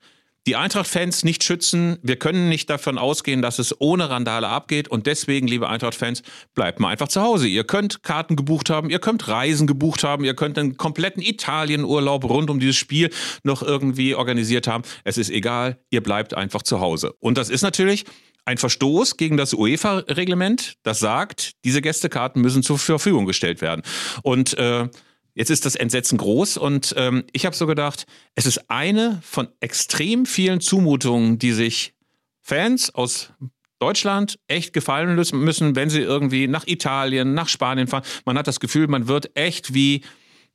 die 0.47 0.57
Eintracht-Fans 0.57 1.23
nicht 1.23 1.45
schützen. 1.45 1.99
Wir 2.03 2.17
können 2.17 2.49
nicht 2.49 2.71
davon 2.71 2.97
ausgehen, 2.97 3.43
dass 3.43 3.59
es 3.59 3.79
ohne 3.79 4.09
Randale 4.09 4.49
abgeht. 4.49 4.89
Und 4.89 5.07
deswegen, 5.07 5.47
liebe 5.47 5.69
Eintracht-Fans, 5.69 6.23
bleibt 6.55 6.81
mal 6.81 6.89
einfach 6.89 7.09
zu 7.09 7.21
Hause. 7.21 7.47
Ihr 7.47 7.65
könnt 7.65 8.03
Karten 8.03 8.37
gebucht 8.37 8.71
haben, 8.71 8.89
ihr 8.89 9.01
könnt 9.01 9.29
Reisen 9.29 9.67
gebucht 9.67 10.03
haben, 10.03 10.25
ihr 10.25 10.35
könnt 10.35 10.59
einen 10.59 10.77
kompletten 10.77 11.23
Italienurlaub 11.23 12.25
rund 12.25 12.49
um 12.49 12.59
dieses 12.59 12.77
Spiel 12.77 13.11
noch 13.43 13.63
irgendwie 13.63 14.15
organisiert 14.15 14.67
haben. 14.67 14.83
Es 15.05 15.19
ist 15.19 15.31
egal, 15.31 15.79
ihr 15.91 16.03
bleibt 16.03 16.35
einfach 16.35 16.63
zu 16.63 16.81
Hause. 16.81 17.13
Und 17.21 17.37
das 17.37 17.51
ist 17.51 17.63
natürlich 17.63 18.07
ein 18.51 18.59
Verstoß 18.59 19.17
gegen 19.17 19.37
das 19.37 19.55
UEFA-Reglement, 19.55 20.75
das 20.83 20.99
sagt, 20.99 21.53
diese 21.65 21.81
Gästekarten 21.81 22.43
müssen 22.43 22.65
zur 22.65 22.81
Verfügung 22.81 23.25
gestellt 23.25 23.61
werden. 23.61 23.83
Und 24.23 24.59
äh, 24.59 24.89
jetzt 25.35 25.51
ist 25.51 25.65
das 25.67 25.77
Entsetzen 25.77 26.19
groß 26.19 26.57
und 26.57 26.93
ähm, 26.97 27.25
ich 27.33 27.47
habe 27.47 27.55
so 27.55 27.69
gedacht, 27.69 28.07
es 28.35 28.47
ist 28.47 28.69
eine 28.69 29.21
von 29.23 29.49
extrem 29.61 30.27
vielen 30.27 30.61
Zumutungen, 30.61 31.39
die 31.39 31.53
sich 31.53 31.95
Fans 32.43 32.93
aus 32.93 33.33
Deutschland 33.79 34.41
echt 34.49 34.73
gefallen 34.73 35.15
müssen, 35.15 35.77
wenn 35.77 35.89
sie 35.89 36.01
irgendwie 36.01 36.49
nach 36.49 36.67
Italien, 36.67 37.35
nach 37.35 37.49
Spanien 37.49 37.87
fahren. 37.87 38.05
Man 38.27 38.37
hat 38.37 38.49
das 38.49 38.59
Gefühl, 38.59 38.89
man 38.89 39.07
wird 39.07 39.37
echt 39.37 39.75
wie 39.75 40.03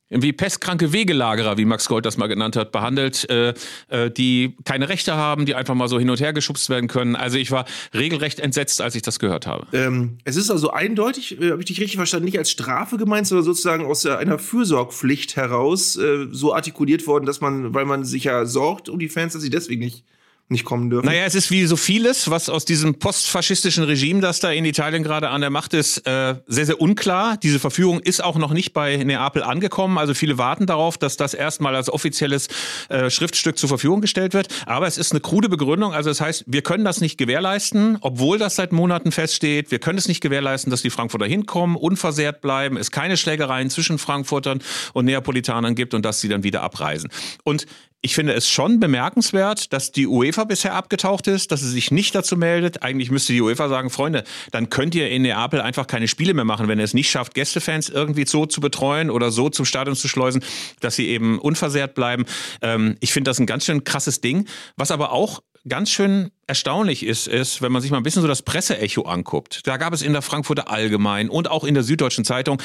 wie 0.08 0.32
pestkranke 0.32 0.92
Wegelagerer, 0.92 1.56
wie 1.58 1.64
Max 1.64 1.88
Gold 1.88 2.06
das 2.06 2.16
mal 2.16 2.28
genannt 2.28 2.56
hat, 2.56 2.72
behandelt, 2.72 3.28
äh, 3.28 3.54
äh, 3.88 4.10
die 4.10 4.56
keine 4.64 4.88
Rechte 4.88 5.16
haben, 5.16 5.46
die 5.46 5.54
einfach 5.54 5.74
mal 5.74 5.88
so 5.88 5.98
hin 5.98 6.10
und 6.10 6.20
her 6.20 6.32
geschubst 6.32 6.70
werden 6.70 6.88
können. 6.88 7.16
Also 7.16 7.38
ich 7.38 7.50
war 7.50 7.64
regelrecht 7.92 8.38
entsetzt, 8.38 8.80
als 8.80 8.94
ich 8.94 9.02
das 9.02 9.18
gehört 9.18 9.46
habe. 9.46 9.66
Ähm, 9.72 10.18
es 10.24 10.36
ist 10.36 10.50
also 10.50 10.70
eindeutig, 10.70 11.40
äh, 11.40 11.50
habe 11.50 11.60
ich 11.60 11.66
dich 11.66 11.80
richtig 11.80 11.96
verstanden, 11.96 12.26
nicht 12.26 12.38
als 12.38 12.50
Strafe 12.50 12.96
gemeint, 12.96 13.26
sondern 13.26 13.44
sozusagen 13.44 13.84
aus 13.84 14.06
einer 14.06 14.38
Fürsorgpflicht 14.38 15.36
heraus 15.36 15.96
äh, 15.96 16.26
so 16.30 16.54
artikuliert 16.54 17.06
worden, 17.06 17.26
dass 17.26 17.40
man, 17.40 17.74
weil 17.74 17.84
man 17.84 18.04
sich 18.04 18.24
ja 18.24 18.46
sorgt 18.46 18.88
um 18.88 18.98
die 18.98 19.08
Fans, 19.08 19.32
dass 19.32 19.42
sie 19.42 19.50
deswegen 19.50 19.80
nicht 19.80 20.04
nicht 20.48 20.64
kommen 20.64 20.90
dürfen. 20.90 21.06
Naja, 21.06 21.24
es 21.24 21.34
ist 21.34 21.50
wie 21.50 21.66
so 21.66 21.76
vieles, 21.76 22.30
was 22.30 22.48
aus 22.48 22.64
diesem 22.64 22.98
postfaschistischen 22.98 23.82
Regime, 23.82 24.20
das 24.20 24.38
da 24.38 24.52
in 24.52 24.64
Italien 24.64 25.02
gerade 25.02 25.28
an 25.30 25.40
der 25.40 25.50
Macht 25.50 25.74
ist, 25.74 26.06
äh, 26.06 26.36
sehr, 26.46 26.66
sehr 26.66 26.80
unklar. 26.80 27.36
Diese 27.36 27.58
Verfügung 27.58 27.98
ist 27.98 28.22
auch 28.22 28.36
noch 28.36 28.52
nicht 28.52 28.72
bei 28.72 28.96
Neapel 28.96 29.42
angekommen. 29.42 29.98
Also 29.98 30.14
viele 30.14 30.38
warten 30.38 30.66
darauf, 30.66 30.98
dass 30.98 31.16
das 31.16 31.34
erstmal 31.34 31.74
als 31.74 31.90
offizielles 31.90 32.48
äh, 32.88 33.10
Schriftstück 33.10 33.58
zur 33.58 33.68
Verfügung 33.68 34.00
gestellt 34.00 34.34
wird. 34.34 34.48
Aber 34.66 34.86
es 34.86 34.98
ist 34.98 35.10
eine 35.12 35.20
krude 35.20 35.48
Begründung. 35.48 35.92
Also 35.92 36.10
das 36.10 36.20
heißt, 36.20 36.44
wir 36.46 36.62
können 36.62 36.84
das 36.84 37.00
nicht 37.00 37.18
gewährleisten, 37.18 37.98
obwohl 38.00 38.38
das 38.38 38.54
seit 38.54 38.72
Monaten 38.72 39.10
feststeht. 39.10 39.72
Wir 39.72 39.80
können 39.80 39.98
es 39.98 40.06
nicht 40.06 40.20
gewährleisten, 40.20 40.70
dass 40.70 40.82
die 40.82 40.90
Frankfurter 40.90 41.26
hinkommen, 41.26 41.74
unversehrt 41.74 42.40
bleiben, 42.40 42.76
es 42.76 42.92
keine 42.92 43.16
Schlägereien 43.16 43.68
zwischen 43.68 43.98
Frankfurtern 43.98 44.60
und 44.92 45.06
Neapolitanern 45.06 45.74
gibt 45.74 45.92
und 45.92 46.04
dass 46.04 46.20
sie 46.20 46.28
dann 46.28 46.44
wieder 46.44 46.62
abreisen. 46.62 47.10
Und 47.42 47.66
ich 48.06 48.14
finde 48.14 48.34
es 48.34 48.48
schon 48.48 48.78
bemerkenswert, 48.78 49.72
dass 49.72 49.90
die 49.90 50.06
UEFA 50.06 50.44
bisher 50.44 50.74
abgetaucht 50.74 51.26
ist, 51.26 51.50
dass 51.50 51.62
sie 51.62 51.68
sich 51.68 51.90
nicht 51.90 52.14
dazu 52.14 52.36
meldet. 52.36 52.84
Eigentlich 52.84 53.10
müsste 53.10 53.32
die 53.32 53.40
UEFA 53.40 53.68
sagen, 53.68 53.90
Freunde, 53.90 54.22
dann 54.52 54.70
könnt 54.70 54.94
ihr 54.94 55.10
in 55.10 55.22
Neapel 55.22 55.60
einfach 55.60 55.88
keine 55.88 56.06
Spiele 56.06 56.32
mehr 56.32 56.44
machen, 56.44 56.68
wenn 56.68 56.78
ihr 56.78 56.84
es 56.84 56.94
nicht 56.94 57.10
schafft, 57.10 57.34
Gästefans 57.34 57.88
irgendwie 57.88 58.24
so 58.24 58.46
zu 58.46 58.60
betreuen 58.60 59.10
oder 59.10 59.32
so 59.32 59.48
zum 59.48 59.64
Stadion 59.64 59.96
zu 59.96 60.06
schleusen, 60.06 60.44
dass 60.78 60.94
sie 60.94 61.08
eben 61.08 61.40
unversehrt 61.40 61.96
bleiben. 61.96 62.26
Ähm, 62.62 62.96
ich 63.00 63.12
finde 63.12 63.28
das 63.28 63.40
ein 63.40 63.46
ganz 63.46 63.64
schön 63.64 63.82
krasses 63.82 64.20
Ding. 64.20 64.46
Was 64.76 64.92
aber 64.92 65.10
auch 65.10 65.40
ganz 65.68 65.90
schön 65.90 66.30
erstaunlich 66.46 67.04
ist, 67.04 67.26
ist, 67.26 67.60
wenn 67.60 67.72
man 67.72 67.82
sich 67.82 67.90
mal 67.90 67.96
ein 67.96 68.02
bisschen 68.02 68.22
so 68.22 68.28
das 68.28 68.42
Presseecho 68.42 69.02
anguckt. 69.02 69.66
Da 69.66 69.78
gab 69.78 69.92
es 69.92 70.02
in 70.02 70.12
der 70.12 70.22
Frankfurter 70.22 70.70
Allgemein 70.70 71.28
und 71.28 71.50
auch 71.50 71.64
in 71.64 71.74
der 71.74 71.82
Süddeutschen 71.82 72.24
Zeitung 72.24 72.62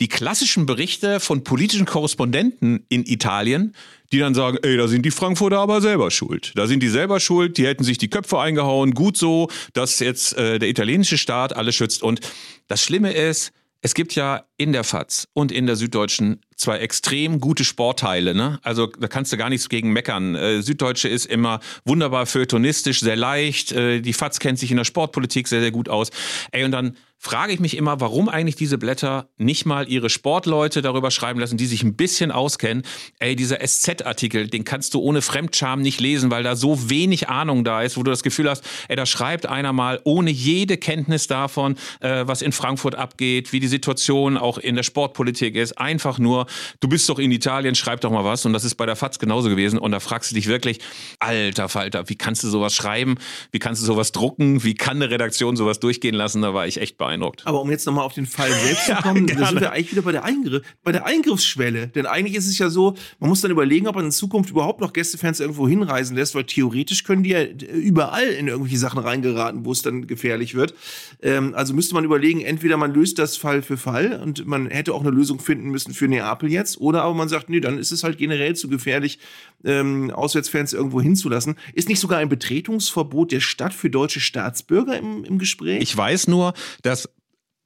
die 0.00 0.08
klassischen 0.08 0.66
Berichte 0.66 1.20
von 1.20 1.44
politischen 1.44 1.86
Korrespondenten 1.86 2.84
in 2.88 3.04
Italien, 3.04 3.74
die 4.12 4.18
dann 4.18 4.34
sagen, 4.34 4.58
ey, 4.62 4.76
da 4.76 4.88
sind 4.88 5.04
die 5.04 5.10
Frankfurter 5.10 5.58
aber 5.58 5.80
selber 5.80 6.10
schuld. 6.10 6.52
Da 6.56 6.66
sind 6.66 6.82
die 6.82 6.88
selber 6.88 7.20
schuld, 7.20 7.58
die 7.58 7.66
hätten 7.66 7.84
sich 7.84 7.98
die 7.98 8.08
Köpfe 8.08 8.38
eingehauen, 8.40 8.92
gut 8.94 9.16
so, 9.16 9.48
dass 9.74 10.00
jetzt 10.00 10.36
äh, 10.36 10.58
der 10.58 10.68
italienische 10.68 11.18
Staat 11.18 11.54
alles 11.54 11.74
schützt. 11.74 12.02
Und 12.02 12.20
das 12.66 12.82
Schlimme 12.82 13.12
ist, 13.12 13.52
es 13.82 13.94
gibt 13.94 14.14
ja 14.14 14.44
in 14.56 14.72
der 14.72 14.84
FAZ 14.84 15.28
und 15.32 15.52
in 15.52 15.66
der 15.66 15.76
Süddeutschen 15.76 16.40
zwei 16.60 16.78
extrem 16.78 17.40
gute 17.40 17.64
Sportteile. 17.64 18.34
Ne? 18.34 18.60
Also 18.62 18.86
da 18.86 19.08
kannst 19.08 19.32
du 19.32 19.36
gar 19.36 19.48
nichts 19.48 19.68
gegen 19.68 19.92
meckern. 19.92 20.34
Äh, 20.34 20.62
Süddeutsche 20.62 21.08
ist 21.08 21.26
immer 21.26 21.60
wunderbar 21.84 22.26
feuilletonistisch, 22.26 23.00
sehr 23.00 23.16
leicht. 23.16 23.72
Äh, 23.72 24.00
die 24.00 24.12
FAZ 24.12 24.38
kennt 24.38 24.58
sich 24.58 24.70
in 24.70 24.76
der 24.76 24.84
Sportpolitik 24.84 25.48
sehr, 25.48 25.60
sehr 25.60 25.70
gut 25.70 25.88
aus. 25.88 26.10
Ey, 26.52 26.64
und 26.64 26.72
dann 26.72 26.96
frage 27.22 27.52
ich 27.52 27.60
mich 27.60 27.76
immer, 27.76 28.00
warum 28.00 28.30
eigentlich 28.30 28.56
diese 28.56 28.78
Blätter 28.78 29.28
nicht 29.36 29.66
mal 29.66 29.86
ihre 29.86 30.08
Sportleute 30.08 30.80
darüber 30.80 31.10
schreiben 31.10 31.38
lassen, 31.38 31.58
die 31.58 31.66
sich 31.66 31.82
ein 31.82 31.94
bisschen 31.94 32.30
auskennen. 32.30 32.82
Ey, 33.18 33.36
dieser 33.36 33.58
SZ-Artikel, 33.60 34.48
den 34.48 34.64
kannst 34.64 34.94
du 34.94 35.00
ohne 35.00 35.20
Fremdscham 35.20 35.82
nicht 35.82 36.00
lesen, 36.00 36.30
weil 36.30 36.42
da 36.42 36.56
so 36.56 36.88
wenig 36.88 37.28
Ahnung 37.28 37.62
da 37.62 37.82
ist, 37.82 37.98
wo 37.98 38.02
du 38.02 38.10
das 38.10 38.22
Gefühl 38.22 38.48
hast, 38.48 38.64
ey, 38.88 38.96
da 38.96 39.04
schreibt 39.04 39.44
einer 39.44 39.74
mal 39.74 40.00
ohne 40.04 40.30
jede 40.30 40.78
Kenntnis 40.78 41.26
davon, 41.26 41.76
äh, 42.00 42.26
was 42.26 42.40
in 42.40 42.52
Frankfurt 42.52 42.94
abgeht, 42.94 43.52
wie 43.52 43.60
die 43.60 43.68
Situation 43.68 44.38
auch 44.38 44.56
in 44.56 44.74
der 44.74 44.82
Sportpolitik 44.82 45.56
ist. 45.56 45.76
Einfach 45.76 46.18
nur, 46.18 46.46
du 46.80 46.88
bist 46.88 47.08
doch 47.08 47.18
in 47.18 47.30
Italien, 47.30 47.74
schreib 47.74 48.00
doch 48.00 48.10
mal 48.10 48.24
was. 48.24 48.44
Und 48.46 48.52
das 48.52 48.64
ist 48.64 48.74
bei 48.74 48.86
der 48.86 48.96
FAZ 48.96 49.18
genauso 49.18 49.48
gewesen. 49.48 49.78
Und 49.78 49.92
da 49.92 50.00
fragst 50.00 50.30
du 50.30 50.34
dich 50.34 50.46
wirklich, 50.46 50.80
alter 51.18 51.68
Falter, 51.68 52.08
wie 52.08 52.16
kannst 52.16 52.42
du 52.44 52.48
sowas 52.48 52.74
schreiben? 52.74 53.16
Wie 53.52 53.58
kannst 53.58 53.82
du 53.82 53.86
sowas 53.86 54.12
drucken? 54.12 54.64
Wie 54.64 54.74
kann 54.74 54.96
eine 54.96 55.10
Redaktion 55.10 55.56
sowas 55.56 55.80
durchgehen 55.80 56.14
lassen? 56.14 56.42
Da 56.42 56.54
war 56.54 56.66
ich 56.66 56.80
echt 56.80 56.98
beeindruckt. 56.98 57.46
Aber 57.46 57.60
um 57.60 57.70
jetzt 57.70 57.86
nochmal 57.86 58.04
auf 58.04 58.14
den 58.14 58.26
Fall 58.26 58.50
selbst 58.64 58.86
zu 58.86 58.94
kommen, 58.96 59.26
ja, 59.28 59.34
da 59.34 59.46
sind 59.46 59.60
wir 59.60 59.72
eigentlich 59.72 59.92
wieder 59.92 60.02
bei 60.02 60.12
der, 60.12 60.24
Eingriff, 60.24 60.62
bei 60.82 60.92
der 60.92 61.06
Eingriffsschwelle. 61.06 61.88
Denn 61.88 62.06
eigentlich 62.06 62.36
ist 62.36 62.46
es 62.46 62.58
ja 62.58 62.70
so, 62.70 62.94
man 63.18 63.30
muss 63.30 63.40
dann 63.40 63.50
überlegen, 63.50 63.86
ob 63.88 63.96
man 63.96 64.06
in 64.06 64.12
Zukunft 64.12 64.50
überhaupt 64.50 64.80
noch 64.80 64.92
Gästefans 64.92 65.40
irgendwo 65.40 65.68
hinreisen 65.68 66.16
lässt, 66.16 66.34
weil 66.34 66.44
theoretisch 66.44 67.04
können 67.04 67.22
die 67.22 67.30
ja 67.30 67.44
überall 67.44 68.28
in 68.28 68.48
irgendwelche 68.48 68.78
Sachen 68.78 68.98
reingeraten, 68.98 69.64
wo 69.64 69.72
es 69.72 69.82
dann 69.82 70.06
gefährlich 70.06 70.54
wird. 70.54 70.74
Ähm, 71.22 71.54
also 71.54 71.74
müsste 71.74 71.94
man 71.94 72.04
überlegen, 72.04 72.40
entweder 72.40 72.76
man 72.76 72.94
löst 72.94 73.18
das 73.18 73.36
Fall 73.36 73.62
für 73.62 73.76
Fall 73.76 74.20
und 74.22 74.46
man 74.46 74.68
hätte 74.68 74.94
auch 74.94 75.00
eine 75.00 75.10
Lösung 75.10 75.40
finden 75.40 75.70
müssen 75.70 75.94
für 75.94 76.08
Neapel 76.08 76.39
jetzt, 76.48 76.80
oder 76.80 77.02
aber 77.02 77.14
man 77.14 77.28
sagt, 77.28 77.48
nee, 77.48 77.60
dann 77.60 77.78
ist 77.78 77.92
es 77.92 78.04
halt 78.04 78.18
generell 78.18 78.56
zu 78.56 78.68
gefährlich, 78.68 79.18
ähm, 79.64 80.10
Auswärtsfans 80.10 80.72
irgendwo 80.72 81.00
hinzulassen. 81.00 81.56
Ist 81.74 81.88
nicht 81.88 82.00
sogar 82.00 82.18
ein 82.18 82.28
Betretungsverbot 82.28 83.32
der 83.32 83.40
Stadt 83.40 83.74
für 83.74 83.90
deutsche 83.90 84.20
Staatsbürger 84.20 84.96
im, 84.98 85.24
im 85.24 85.38
Gespräch? 85.38 85.82
Ich 85.82 85.96
weiß 85.96 86.28
nur, 86.28 86.54
dass 86.82 87.08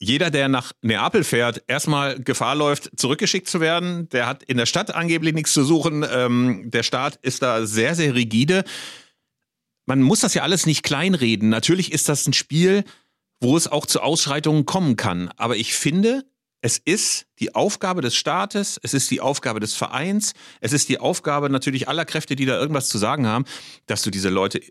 jeder, 0.00 0.30
der 0.30 0.48
nach 0.48 0.72
Neapel 0.82 1.24
fährt, 1.24 1.62
erstmal 1.66 2.20
Gefahr 2.20 2.54
läuft, 2.54 2.90
zurückgeschickt 2.96 3.48
zu 3.48 3.60
werden. 3.60 4.08
Der 4.10 4.26
hat 4.26 4.42
in 4.42 4.56
der 4.56 4.66
Stadt 4.66 4.94
angeblich 4.94 5.34
nichts 5.34 5.52
zu 5.52 5.64
suchen. 5.64 6.04
Ähm, 6.10 6.70
der 6.70 6.82
Staat 6.82 7.18
ist 7.22 7.42
da 7.42 7.64
sehr, 7.66 7.94
sehr 7.94 8.14
rigide. 8.14 8.64
Man 9.86 10.02
muss 10.02 10.20
das 10.20 10.34
ja 10.34 10.42
alles 10.42 10.66
nicht 10.66 10.82
kleinreden. 10.82 11.48
Natürlich 11.48 11.92
ist 11.92 12.08
das 12.08 12.26
ein 12.26 12.32
Spiel, 12.32 12.84
wo 13.40 13.56
es 13.56 13.68
auch 13.68 13.86
zu 13.86 14.00
Ausschreitungen 14.00 14.66
kommen 14.66 14.96
kann. 14.96 15.30
Aber 15.36 15.56
ich 15.56 15.74
finde, 15.74 16.24
es 16.64 16.78
ist 16.78 17.26
die 17.40 17.54
Aufgabe 17.54 18.00
des 18.00 18.16
Staates, 18.16 18.80
es 18.82 18.94
ist 18.94 19.10
die 19.10 19.20
Aufgabe 19.20 19.60
des 19.60 19.74
Vereins, 19.74 20.32
es 20.62 20.72
ist 20.72 20.88
die 20.88 20.98
Aufgabe 20.98 21.50
natürlich 21.50 21.90
aller 21.90 22.06
Kräfte, 22.06 22.36
die 22.36 22.46
da 22.46 22.58
irgendwas 22.58 22.88
zu 22.88 22.96
sagen 22.96 23.26
haben, 23.26 23.44
dass 23.86 24.00
du 24.00 24.10
diese 24.10 24.30
Leute 24.30 24.62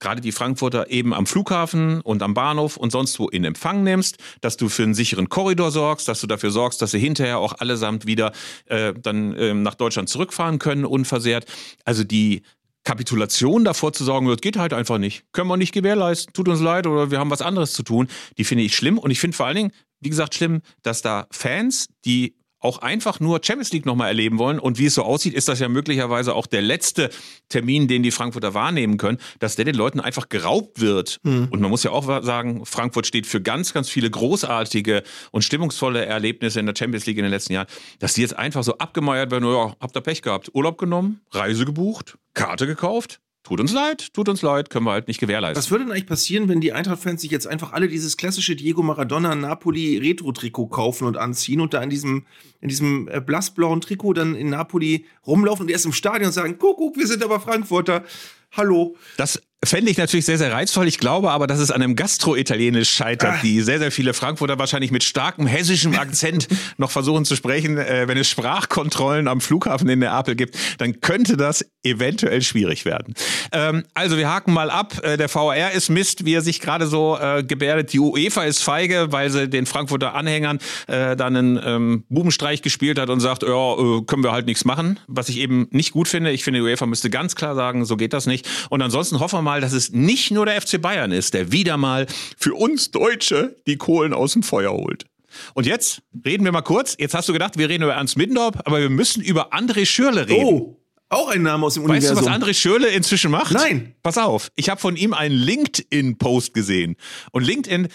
gerade 0.00 0.20
die 0.20 0.32
Frankfurter 0.32 0.90
eben 0.90 1.14
am 1.14 1.24
Flughafen 1.24 2.00
und 2.00 2.24
am 2.24 2.34
Bahnhof 2.34 2.76
und 2.76 2.90
sonst 2.90 3.20
wo 3.20 3.28
in 3.28 3.44
Empfang 3.44 3.84
nimmst, 3.84 4.18
dass 4.40 4.56
du 4.56 4.68
für 4.68 4.82
einen 4.82 4.94
sicheren 4.94 5.28
Korridor 5.28 5.70
sorgst, 5.70 6.08
dass 6.08 6.20
du 6.20 6.26
dafür 6.26 6.50
sorgst, 6.50 6.82
dass 6.82 6.90
sie 6.90 6.98
hinterher 6.98 7.38
auch 7.38 7.52
allesamt 7.52 8.06
wieder 8.06 8.32
äh, 8.64 8.92
dann 9.00 9.32
äh, 9.36 9.54
nach 9.54 9.76
Deutschland 9.76 10.08
zurückfahren 10.08 10.58
können, 10.58 10.84
unversehrt. 10.84 11.46
Also 11.84 12.02
die 12.02 12.42
Kapitulation 12.82 13.64
davor 13.64 13.92
zu 13.92 14.02
sorgen 14.02 14.26
wird, 14.26 14.42
geht 14.42 14.56
halt 14.56 14.72
einfach 14.72 14.98
nicht. 14.98 15.24
Können 15.30 15.48
wir 15.48 15.56
nicht 15.56 15.72
gewährleisten, 15.72 16.32
tut 16.32 16.48
uns 16.48 16.60
leid 16.60 16.88
oder 16.88 17.12
wir 17.12 17.20
haben 17.20 17.30
was 17.30 17.42
anderes 17.42 17.72
zu 17.72 17.84
tun. 17.84 18.08
Die 18.36 18.44
finde 18.44 18.64
ich 18.64 18.74
schlimm 18.74 18.98
und 18.98 19.12
ich 19.12 19.20
finde 19.20 19.36
vor 19.36 19.46
allen 19.46 19.56
Dingen, 19.56 19.72
wie 20.00 20.10
gesagt, 20.10 20.34
schlimm, 20.34 20.62
dass 20.82 21.02
da 21.02 21.26
Fans, 21.30 21.88
die 22.04 22.36
auch 22.66 22.78
einfach 22.78 23.20
nur 23.20 23.40
Champions 23.42 23.72
League 23.72 23.86
nochmal 23.86 24.08
erleben 24.08 24.38
wollen. 24.38 24.58
Und 24.58 24.78
wie 24.78 24.86
es 24.86 24.94
so 24.94 25.02
aussieht, 25.02 25.34
ist 25.34 25.48
das 25.48 25.60
ja 25.60 25.68
möglicherweise 25.68 26.34
auch 26.34 26.46
der 26.46 26.62
letzte 26.62 27.10
Termin, 27.48 27.86
den 27.86 28.02
die 28.02 28.10
Frankfurter 28.10 28.54
wahrnehmen 28.54 28.96
können, 28.96 29.18
dass 29.38 29.56
der 29.56 29.64
den 29.64 29.74
Leuten 29.74 30.00
einfach 30.00 30.28
geraubt 30.28 30.80
wird. 30.80 31.20
Mhm. 31.22 31.48
Und 31.50 31.60
man 31.60 31.70
muss 31.70 31.84
ja 31.84 31.92
auch 31.92 32.04
sagen, 32.22 32.64
Frankfurt 32.66 33.06
steht 33.06 33.26
für 33.26 33.40
ganz, 33.40 33.72
ganz 33.72 33.88
viele 33.88 34.10
großartige 34.10 35.02
und 35.30 35.42
stimmungsvolle 35.42 36.04
Erlebnisse 36.06 36.58
in 36.58 36.66
der 36.66 36.74
Champions 36.76 37.06
League 37.06 37.18
in 37.18 37.24
den 37.24 37.30
letzten 37.30 37.52
Jahren, 37.52 37.68
dass 37.98 38.14
die 38.14 38.22
jetzt 38.22 38.36
einfach 38.36 38.64
so 38.64 38.78
abgemeiert 38.78 39.30
werden, 39.30 39.44
ja, 39.44 39.76
habt 39.78 39.96
ihr 39.96 40.00
Pech 40.00 40.22
gehabt, 40.22 40.50
Urlaub 40.54 40.78
genommen, 40.78 41.20
Reise 41.30 41.66
gebucht, 41.66 42.18
Karte 42.34 42.66
gekauft, 42.66 43.20
tut 43.46 43.60
uns 43.60 43.72
leid, 43.72 44.12
tut 44.12 44.28
uns 44.28 44.42
leid, 44.42 44.70
können 44.70 44.86
wir 44.86 44.90
halt 44.90 45.06
nicht 45.06 45.20
gewährleisten. 45.20 45.56
Was 45.56 45.70
würde 45.70 45.84
denn 45.84 45.92
eigentlich 45.92 46.06
passieren, 46.06 46.48
wenn 46.48 46.60
die 46.60 46.72
Eintracht-Fans 46.72 47.20
sich 47.20 47.30
jetzt 47.30 47.46
einfach 47.46 47.72
alle 47.72 47.86
dieses 47.86 48.16
klassische 48.16 48.56
Diego 48.56 48.82
Maradona 48.82 49.36
Napoli 49.36 49.98
Retro-Trikot 49.98 50.66
kaufen 50.66 51.06
und 51.06 51.16
anziehen 51.16 51.60
und 51.60 51.72
da 51.72 51.80
in 51.80 51.88
diesem, 51.88 52.26
in 52.60 52.68
diesem 52.68 53.06
äh, 53.06 53.20
blassblauen 53.20 53.80
Trikot 53.80 54.14
dann 54.14 54.34
in 54.34 54.50
Napoli 54.50 55.06
rumlaufen 55.24 55.66
und 55.66 55.70
erst 55.70 55.86
im 55.86 55.92
Stadion 55.92 56.32
sagen, 56.32 56.56
guck, 56.58 56.78
guck, 56.78 56.96
wir 56.96 57.06
sind 57.06 57.22
aber 57.22 57.38
Frankfurter. 57.38 58.02
Hallo. 58.50 58.96
Das 59.16 59.40
fände 59.64 59.90
ich 59.90 59.96
natürlich 59.96 60.26
sehr, 60.26 60.38
sehr 60.38 60.52
reizvoll. 60.52 60.86
Ich 60.86 60.98
glaube 60.98 61.30
aber, 61.30 61.46
dass 61.46 61.58
es 61.58 61.70
an 61.70 61.82
einem 61.82 61.96
Gastro-Italienisch 61.96 62.90
scheitert, 62.90 63.36
ah. 63.38 63.40
die 63.42 63.62
sehr, 63.62 63.78
sehr 63.78 63.90
viele 63.90 64.14
Frankfurter 64.14 64.58
wahrscheinlich 64.58 64.90
mit 64.90 65.02
starkem 65.02 65.46
hessischem 65.46 65.94
Akzent 65.94 66.48
noch 66.76 66.90
versuchen 66.90 67.24
zu 67.24 67.36
sprechen. 67.36 67.78
Äh, 67.78 68.06
wenn 68.06 68.18
es 68.18 68.28
Sprachkontrollen 68.28 69.28
am 69.28 69.40
Flughafen 69.40 69.88
in 69.88 70.00
Neapel 70.00 70.36
gibt, 70.36 70.56
dann 70.78 71.00
könnte 71.00 71.36
das 71.36 71.64
eventuell 71.82 72.42
schwierig 72.42 72.84
werden. 72.84 73.14
Ähm, 73.52 73.84
also 73.94 74.16
wir 74.16 74.28
haken 74.28 74.52
mal 74.52 74.70
ab. 74.70 75.02
Äh, 75.02 75.16
der 75.16 75.32
VAR 75.34 75.72
ist 75.72 75.88
Mist, 75.88 76.24
wie 76.24 76.34
er 76.34 76.42
sich 76.42 76.60
gerade 76.60 76.86
so 76.86 77.18
äh, 77.18 77.42
gebärdet. 77.42 77.92
Die 77.92 77.98
UEFA 77.98 78.44
ist 78.44 78.62
feige, 78.62 79.10
weil 79.10 79.30
sie 79.30 79.48
den 79.48 79.66
Frankfurter 79.66 80.14
Anhängern 80.14 80.58
äh, 80.86 81.16
dann 81.16 81.36
einen 81.36 81.60
ähm, 81.64 82.04
Bubenstreich 82.08 82.62
gespielt 82.62 82.98
hat 82.98 83.08
und 83.08 83.20
sagt, 83.20 83.42
ja, 83.42 83.72
äh, 83.72 84.02
können 84.02 84.22
wir 84.22 84.32
halt 84.32 84.46
nichts 84.46 84.64
machen. 84.64 85.00
Was 85.06 85.28
ich 85.28 85.38
eben 85.38 85.66
nicht 85.70 85.92
gut 85.92 86.08
finde. 86.08 86.30
Ich 86.30 86.44
finde, 86.44 86.60
die 86.60 86.64
UEFA 86.64 86.86
müsste 86.86 87.10
ganz 87.10 87.36
klar 87.36 87.54
sagen, 87.54 87.84
so 87.84 87.96
geht 87.96 88.12
das 88.12 88.26
nicht. 88.26 88.46
Und 88.68 88.82
ansonsten 88.82 89.20
hoffen 89.20 89.38
wir 89.38 89.42
mal, 89.46 89.62
dass 89.62 89.72
es 89.72 89.92
nicht 89.92 90.30
nur 90.30 90.44
der 90.44 90.60
FC 90.60 90.82
Bayern 90.82 91.12
ist, 91.12 91.32
der 91.32 91.52
wieder 91.52 91.78
mal 91.78 92.06
für 92.36 92.52
uns 92.54 92.90
Deutsche 92.90 93.56
die 93.66 93.76
Kohlen 93.76 94.12
aus 94.12 94.34
dem 94.34 94.42
Feuer 94.42 94.72
holt. 94.72 95.06
Und 95.54 95.66
jetzt 95.66 96.02
reden 96.24 96.44
wir 96.44 96.52
mal 96.52 96.62
kurz. 96.62 96.96
Jetzt 96.98 97.14
hast 97.14 97.28
du 97.28 97.32
gedacht, 97.32 97.56
wir 97.56 97.68
reden 97.68 97.84
über 97.84 97.94
Ernst 97.94 98.18
Middendorf, 98.18 98.56
aber 98.64 98.80
wir 98.80 98.90
müssen 98.90 99.22
über 99.22 99.54
André 99.54 99.86
Schürle 99.86 100.28
reden. 100.28 100.44
Oh. 100.44 100.76
Auch 101.08 101.28
ein 101.28 101.42
Name 101.42 101.64
aus 101.64 101.74
dem 101.74 101.84
weißt 101.84 101.90
Universum. 101.90 102.16
Weißt 102.16 102.26
du, 102.26 102.30
was 102.30 102.48
André 102.48 102.54
Schürle 102.54 102.88
inzwischen 102.88 103.30
macht? 103.30 103.52
Nein. 103.52 103.94
Pass 104.02 104.18
auf, 104.18 104.50
ich 104.56 104.68
habe 104.68 104.80
von 104.80 104.96
ihm 104.96 105.14
einen 105.14 105.36
LinkedIn-Post 105.36 106.52
gesehen. 106.52 106.96
Und 107.30 107.44
LinkedIn, 107.44 107.88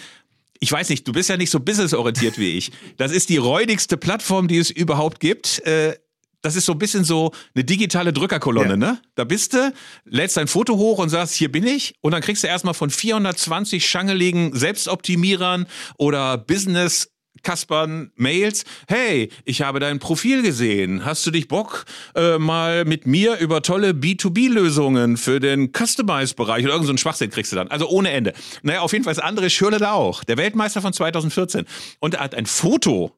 ich 0.60 0.72
weiß 0.72 0.88
nicht, 0.88 1.06
du 1.06 1.12
bist 1.12 1.28
ja 1.28 1.36
nicht 1.36 1.50
so 1.50 1.60
businessorientiert 1.60 2.38
wie 2.38 2.56
ich. 2.56 2.72
Das 2.96 3.12
ist 3.12 3.28
die 3.28 3.36
räudigste 3.36 3.98
Plattform, 3.98 4.48
die 4.48 4.56
es 4.56 4.70
überhaupt 4.70 5.20
gibt. 5.20 5.58
Äh, 5.66 5.96
das 6.42 6.56
ist 6.56 6.66
so 6.66 6.72
ein 6.72 6.78
bisschen 6.78 7.04
so 7.04 7.32
eine 7.54 7.64
digitale 7.64 8.12
Drückerkolonne, 8.12 8.70
ja. 8.70 8.76
ne? 8.76 9.00
Da 9.14 9.24
bist 9.24 9.54
du, 9.54 9.72
lädst 10.04 10.36
dein 10.36 10.48
Foto 10.48 10.76
hoch 10.76 10.98
und 10.98 11.08
sagst, 11.08 11.34
hier 11.34 11.50
bin 11.50 11.66
ich. 11.66 11.94
Und 12.00 12.12
dann 12.12 12.20
kriegst 12.20 12.42
du 12.42 12.48
erstmal 12.48 12.74
von 12.74 12.90
420 12.90 13.86
schangeligen 13.86 14.54
Selbstoptimierern 14.54 15.66
oder 15.96 16.36
Business 16.38 17.08
Kaspern 17.42 18.12
Mails. 18.16 18.64
Hey, 18.88 19.30
ich 19.44 19.62
habe 19.62 19.80
dein 19.80 19.98
Profil 19.98 20.42
gesehen. 20.42 21.04
Hast 21.04 21.26
du 21.26 21.30
dich 21.30 21.48
Bock, 21.48 21.84
äh, 22.14 22.38
mal 22.38 22.84
mit 22.84 23.06
mir 23.06 23.38
über 23.38 23.62
tolle 23.62 23.90
B2B-Lösungen 23.90 25.16
für 25.16 25.40
den 25.40 25.72
Customize-Bereich 25.72 26.64
oder 26.64 26.74
irgendeinen 26.74 26.98
so 26.98 27.02
Schwachsinn 27.02 27.30
kriegst 27.30 27.52
du 27.52 27.56
dann. 27.56 27.68
Also 27.68 27.88
ohne 27.88 28.10
Ende. 28.10 28.32
Naja, 28.62 28.80
auf 28.80 28.92
jeden 28.92 29.04
Fall 29.04 29.12
ist 29.12 29.24
André 29.24 29.50
Schürle 29.50 29.78
da 29.78 29.92
auch. 29.92 30.24
Der 30.24 30.36
Weltmeister 30.36 30.82
von 30.82 30.92
2014. 30.92 31.64
Und 32.00 32.14
er 32.14 32.20
hat 32.20 32.34
ein 32.34 32.46
Foto 32.46 33.16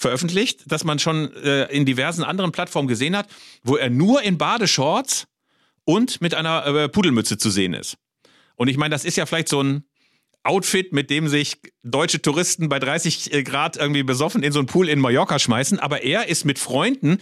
veröffentlicht, 0.00 0.62
das 0.66 0.82
man 0.82 0.98
schon 0.98 1.30
äh, 1.36 1.64
in 1.66 1.84
diversen 1.84 2.24
anderen 2.24 2.52
Plattformen 2.52 2.88
gesehen 2.88 3.14
hat, 3.14 3.28
wo 3.62 3.76
er 3.76 3.90
nur 3.90 4.22
in 4.22 4.38
Badeshorts 4.38 5.26
und 5.84 6.22
mit 6.22 6.34
einer 6.34 6.66
äh, 6.66 6.88
Pudelmütze 6.88 7.36
zu 7.36 7.50
sehen 7.50 7.74
ist. 7.74 7.98
Und 8.56 8.68
ich 8.68 8.78
meine, 8.78 8.92
das 8.92 9.04
ist 9.04 9.16
ja 9.16 9.26
vielleicht 9.26 9.48
so 9.48 9.62
ein 9.62 9.84
Outfit, 10.42 10.94
mit 10.94 11.10
dem 11.10 11.28
sich 11.28 11.58
deutsche 11.82 12.22
Touristen 12.22 12.70
bei 12.70 12.78
30 12.78 13.34
äh, 13.34 13.42
Grad 13.42 13.76
irgendwie 13.76 14.02
besoffen 14.02 14.42
in 14.42 14.52
so 14.52 14.58
einen 14.58 14.66
Pool 14.66 14.88
in 14.88 15.00
Mallorca 15.00 15.38
schmeißen, 15.38 15.78
aber 15.78 16.02
er 16.02 16.28
ist 16.28 16.46
mit 16.46 16.58
Freunden 16.58 17.18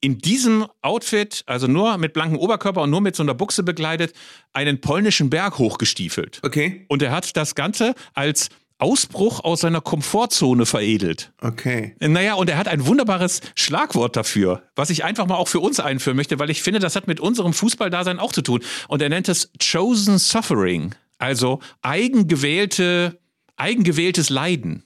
in 0.00 0.18
diesem 0.18 0.66
Outfit, 0.80 1.44
also 1.46 1.66
nur 1.66 1.98
mit 1.98 2.14
blankem 2.14 2.38
Oberkörper 2.38 2.80
und 2.80 2.90
nur 2.90 3.02
mit 3.02 3.14
so 3.14 3.22
einer 3.22 3.34
Buchse 3.34 3.62
begleitet, 3.62 4.14
einen 4.54 4.80
polnischen 4.80 5.28
Berg 5.28 5.58
hochgestiefelt. 5.58 6.40
Okay. 6.42 6.86
Und 6.88 7.02
er 7.02 7.12
hat 7.12 7.36
das 7.36 7.54
Ganze 7.54 7.94
als 8.14 8.48
Ausbruch 8.82 9.44
aus 9.44 9.60
seiner 9.60 9.80
Komfortzone 9.80 10.66
veredelt. 10.66 11.32
Okay. 11.40 11.94
Naja, 12.00 12.34
und 12.34 12.50
er 12.50 12.58
hat 12.58 12.66
ein 12.66 12.84
wunderbares 12.84 13.40
Schlagwort 13.54 14.16
dafür, 14.16 14.64
was 14.74 14.90
ich 14.90 15.04
einfach 15.04 15.26
mal 15.26 15.36
auch 15.36 15.46
für 15.46 15.60
uns 15.60 15.78
einführen 15.78 16.16
möchte, 16.16 16.40
weil 16.40 16.50
ich 16.50 16.62
finde, 16.62 16.80
das 16.80 16.96
hat 16.96 17.06
mit 17.06 17.20
unserem 17.20 17.52
Fußballdasein 17.52 18.18
auch 18.18 18.32
zu 18.32 18.42
tun. 18.42 18.60
Und 18.88 19.00
er 19.00 19.08
nennt 19.08 19.28
es 19.28 19.52
Chosen 19.62 20.18
Suffering, 20.18 20.96
also 21.18 21.60
eigengewählte, 21.82 23.20
eigengewähltes 23.56 24.30
Leiden. 24.30 24.82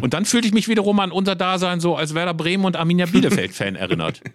Und 0.00 0.14
dann 0.14 0.24
fühlte 0.24 0.46
ich 0.46 0.54
mich 0.54 0.68
wiederum 0.68 1.00
an 1.00 1.10
unser 1.10 1.34
Dasein 1.34 1.80
so 1.80 1.96
als 1.96 2.14
Werder 2.14 2.34
Bremen 2.34 2.64
und 2.64 2.76
Arminia 2.76 3.06
Bielefeld-Fan 3.06 3.74
erinnert. 3.76 4.20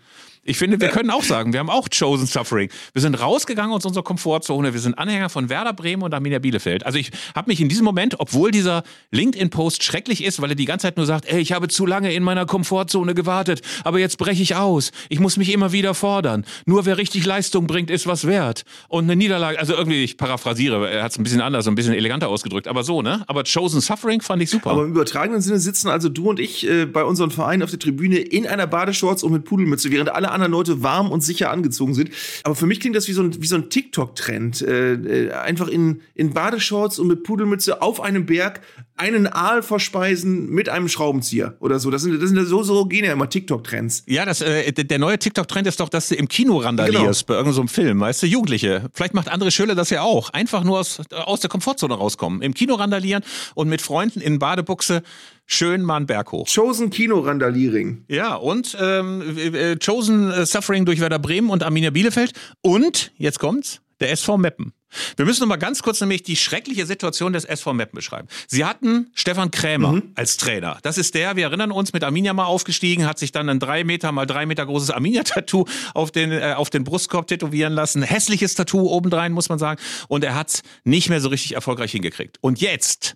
Ich 0.48 0.58
finde, 0.58 0.80
wir 0.80 0.88
können 0.88 1.10
auch 1.10 1.24
sagen, 1.24 1.52
wir 1.52 1.60
haben 1.60 1.70
auch 1.70 1.90
chosen 1.90 2.26
suffering. 2.26 2.70
Wir 2.94 3.02
sind 3.02 3.16
rausgegangen 3.16 3.76
aus 3.76 3.84
unserer 3.84 4.04
Komfortzone. 4.04 4.74
Wir 4.74 4.80
sind 4.80 4.98
Anhänger 4.98 5.28
von 5.28 5.50
Werder 5.50 5.74
Bremen 5.74 6.04
und 6.04 6.14
Arminia 6.14 6.40
Bielefeld. 6.40 6.86
Also 6.86 6.98
ich 6.98 7.12
habe 7.36 7.50
mich 7.50 7.60
in 7.60 7.68
diesem 7.68 7.84
Moment, 7.84 8.18
obwohl 8.22 8.52
dieser 8.52 8.84
LinkedIn-Post 9.12 9.84
schrecklich 9.84 10.24
ist, 10.24 10.42
weil 10.42 10.52
er 10.52 10.56
die 10.56 10.64
ganze 10.64 10.84
Zeit 10.84 10.96
nur 10.96 11.06
sagt, 11.06 11.26
ey, 11.26 11.42
ich 11.42 11.52
habe 11.52 11.68
zu 11.68 11.86
lange 11.86 12.14
in 12.14 12.24
meiner 12.24 12.46
Komfortzone 12.46 13.14
gewartet, 13.14 13.60
aber 13.84 14.00
jetzt 14.00 14.18
breche 14.18 14.42
ich 14.42 14.56
aus. 14.56 14.92
Ich 15.10 15.20
muss 15.20 15.36
mich 15.36 15.52
immer 15.52 15.74
wieder 15.74 15.94
fordern. 15.94 16.46
Nur 16.66 16.86
wer 16.86 16.98
richtig 16.98 17.26
Leistung 17.26 17.68
bringt, 17.68 17.92
ist 17.92 18.08
was 18.08 18.26
wert. 18.26 18.64
Und 18.88 19.04
eine 19.04 19.18
Niederlage, 19.18 19.60
also 19.60 19.74
irgendwie, 19.74 20.06
ich 20.06 20.16
paraphrasiere, 20.16 20.90
er 20.90 21.04
hat 21.04 21.12
es 21.12 21.20
ein 21.20 21.24
bisschen 21.24 21.42
anders, 21.42 21.68
ein 21.68 21.76
bisschen 21.76 21.94
eleganter 21.94 22.30
ausgedrückt, 22.30 22.70
aber 22.70 22.86
so, 22.86 23.02
ne? 23.02 23.22
Aber 23.28 23.44
chosen 23.44 23.82
suffering 23.82 24.22
fand 24.22 24.42
ich 24.42 24.50
super. 24.50 24.70
Aber 24.70 24.86
im 24.86 24.92
übertragenen 24.92 25.42
Sinne 25.42 25.60
sitzen 25.60 25.90
also 25.90 26.08
du 26.08 26.30
und 26.30 26.40
ich 26.40 26.66
äh, 26.66 26.86
bei 26.86 27.04
unseren 27.04 27.32
Vereinen 27.32 27.64
auf 27.64 27.70
der 27.70 27.80
Tribüne 27.80 28.20
in 28.20 28.48
einer 28.48 28.66
Badeshorts 28.66 29.24
und 29.24 29.34
mit 29.34 29.44
Pudelmütze, 29.44 29.92
während 29.92 30.10
alle 30.10 30.37
anderen 30.38 30.54
Leute 30.54 30.84
warm 30.84 31.12
und 31.12 31.22
sicher 31.22 31.52
angezogen 31.52 31.94
sind. 31.94 32.12
Aber 32.44 32.56
für 32.56 32.66
mich 32.66 32.80
klingt 32.80 32.96
das 32.96 33.08
wie 33.08 33.14
so 33.14 33.22
ein, 33.22 33.42
wie 33.42 33.48
so 33.48 33.56
ein 33.56 33.70
TikTok-Trend. 33.70 34.62
Äh, 34.62 34.94
äh, 34.94 35.32
einfach 35.32 35.68
in, 35.68 36.02
in 36.14 36.34
Badeshorts 36.34 37.00
und 37.00 37.08
mit 37.08 37.24
Pudelmütze 37.24 37.82
auf 37.82 38.00
einem 38.02 38.26
Berg 38.26 38.62
einen 38.98 39.28
Aal 39.28 39.64
verspeisen 39.64 40.50
mit 40.50 40.70
einem 40.70 40.88
Schraubenzieher 40.88 41.56
oder 41.60 41.80
so. 41.80 41.92
Das 41.92 42.02
sind, 42.02 42.22
das 42.22 42.30
sind 42.30 42.46
so, 42.46 42.64
so 42.64 42.86
gehen 42.86 43.06
ja 43.06 43.14
immer 43.14 43.30
TikTok-Trends. 43.30 44.04
Ja, 44.08 44.26
das, 44.26 44.42
äh, 44.42 44.72
der 44.72 45.00
neue 45.00 45.20
TikTok-Trend 45.20 45.68
ist 45.68 45.80
doch, 45.80 45.90
dass 45.90 46.10
du 46.10 46.16
im 46.16 46.28
Kino 46.28 46.58
randalierst 46.58 47.26
bei 47.28 47.36
irgendeinem 47.36 47.68
so 47.68 47.74
Film, 47.74 48.00
weißt 48.00 48.24
du, 48.24 48.28
Jugendliche. 48.28 48.90
Vielleicht 48.94 49.14
macht 49.14 49.32
André 49.32 49.52
Schöle 49.52 49.76
das 49.76 49.90
ja 49.90 50.02
auch. 50.02 50.32
Einfach 50.32 50.64
nur 50.64 50.80
aus, 50.80 51.02
aus 51.12 51.40
der 51.40 51.50
Komfortzone 51.50 51.94
rauskommen. 51.94 52.42
Im 52.42 52.54
Kino 52.54 52.76
randalieren 52.76 53.24
und 53.56 53.70
mit 53.70 53.82
Freunden 53.82 54.20
in 54.20 54.40
Badebuchse 54.40 55.04
schön 55.46 55.82
mal 55.82 55.98
einen 55.98 56.06
Berg 56.06 56.32
hoch. 56.32 56.48
Chosen 56.54 56.90
Kino-Randaliering. 56.90 58.04
Ja, 58.10 58.36
und 58.36 58.78
ähm, 58.80 59.38
äh, 59.38 59.78
Chosen 59.78 60.46
Suffering 60.46 60.86
durch 60.86 61.00
Werder 61.00 61.20
Bremen 61.20 61.50
und 61.50 61.64
Arminia 61.64 61.90
Bielefeld. 61.90 62.34
Und, 62.62 63.12
jetzt 63.18 63.40
kommt's, 63.40 63.82
der 64.00 64.12
SV 64.12 64.38
Meppen. 64.38 64.74
Wir 65.18 65.26
müssen 65.26 65.42
noch 65.42 65.48
mal 65.48 65.58
ganz 65.58 65.84
kurz 65.84 66.00
nämlich 66.00 66.24
die 66.24 66.36
schreckliche 66.36 66.86
Situation 66.86 67.34
des 67.34 67.46
SV 67.46 67.74
Meppen 67.74 67.98
beschreiben. 67.98 68.28
Sie 68.48 68.64
hatten 68.64 69.12
Stefan 69.14 69.52
Krämer 69.52 70.02
als 70.16 70.38
Trainer. 70.38 70.80
Das 70.82 70.98
ist 70.98 71.14
der, 71.14 71.36
wir 71.36 71.46
erinnern 71.46 71.72
uns, 71.72 71.94
mit 71.94 72.04
Arminia 72.04 72.34
mal 72.34 72.46
aufgestiegen, 72.46 73.06
hat 73.06 73.20
sich 73.20 73.32
dann 73.32 73.50
ein 73.50 73.60
drei 73.60 73.84
Meter 73.84 74.12
mal 74.12 74.26
drei 74.26 74.46
Meter 74.46 74.66
großes 74.66 74.92
Arminia-Tattoo 74.92 75.66
auf 75.94 76.12
den, 76.12 76.32
äh, 76.32 76.54
auf 76.56 76.70
den 76.70 76.84
Brustkorb 76.84 77.28
tätowieren 77.28 77.74
lassen. 77.74 78.02
Hässliches 78.02 78.56
Tattoo 78.56 78.90
obendrein, 78.90 79.34
muss 79.34 79.50
man 79.50 79.60
sagen. 79.60 79.82
Und 80.08 80.24
er 80.24 80.36
hat's 80.36 80.62
nicht 80.84 81.10
mehr 81.10 81.20
so 81.20 81.30
richtig 81.30 81.56
erfolgreich 81.56 81.92
hingekriegt. 81.92 82.38
Und 82.42 82.62
jetzt, 82.62 83.16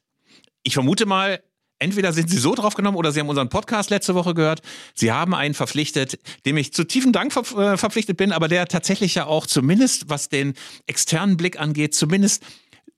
ich 0.64 0.74
vermute 0.74 1.06
mal, 1.06 1.42
Entweder 1.82 2.14
sind 2.14 2.30
Sie 2.30 2.38
so 2.38 2.54
drauf 2.54 2.76
genommen 2.76 2.96
oder 2.96 3.12
Sie 3.12 3.20
haben 3.20 3.30
unseren 3.30 3.50
Podcast 3.50 3.90
letzte 3.90 4.14
Woche 4.14 4.36
gehört. 4.36 4.62
Sie 4.94 5.12
haben 5.12 5.34
einen 5.34 5.56
verpflichtet, 5.56 6.20
dem 6.46 6.56
ich 6.58 6.74
zu 6.74 6.84
tiefem 6.84 7.12
Dank 7.12 7.36
äh, 7.36 7.76
verpflichtet 7.76 8.18
bin, 8.18 8.32
aber 8.32 8.48
der 8.48 8.68
tatsächlich 8.68 9.16
ja 9.16 9.26
auch 9.26 9.48
zumindest, 9.48 10.08
was 10.08 10.30
den 10.30 10.54
externen 10.86 11.38
Blick 11.38 11.60
angeht, 11.60 11.96
zumindest 11.96 12.44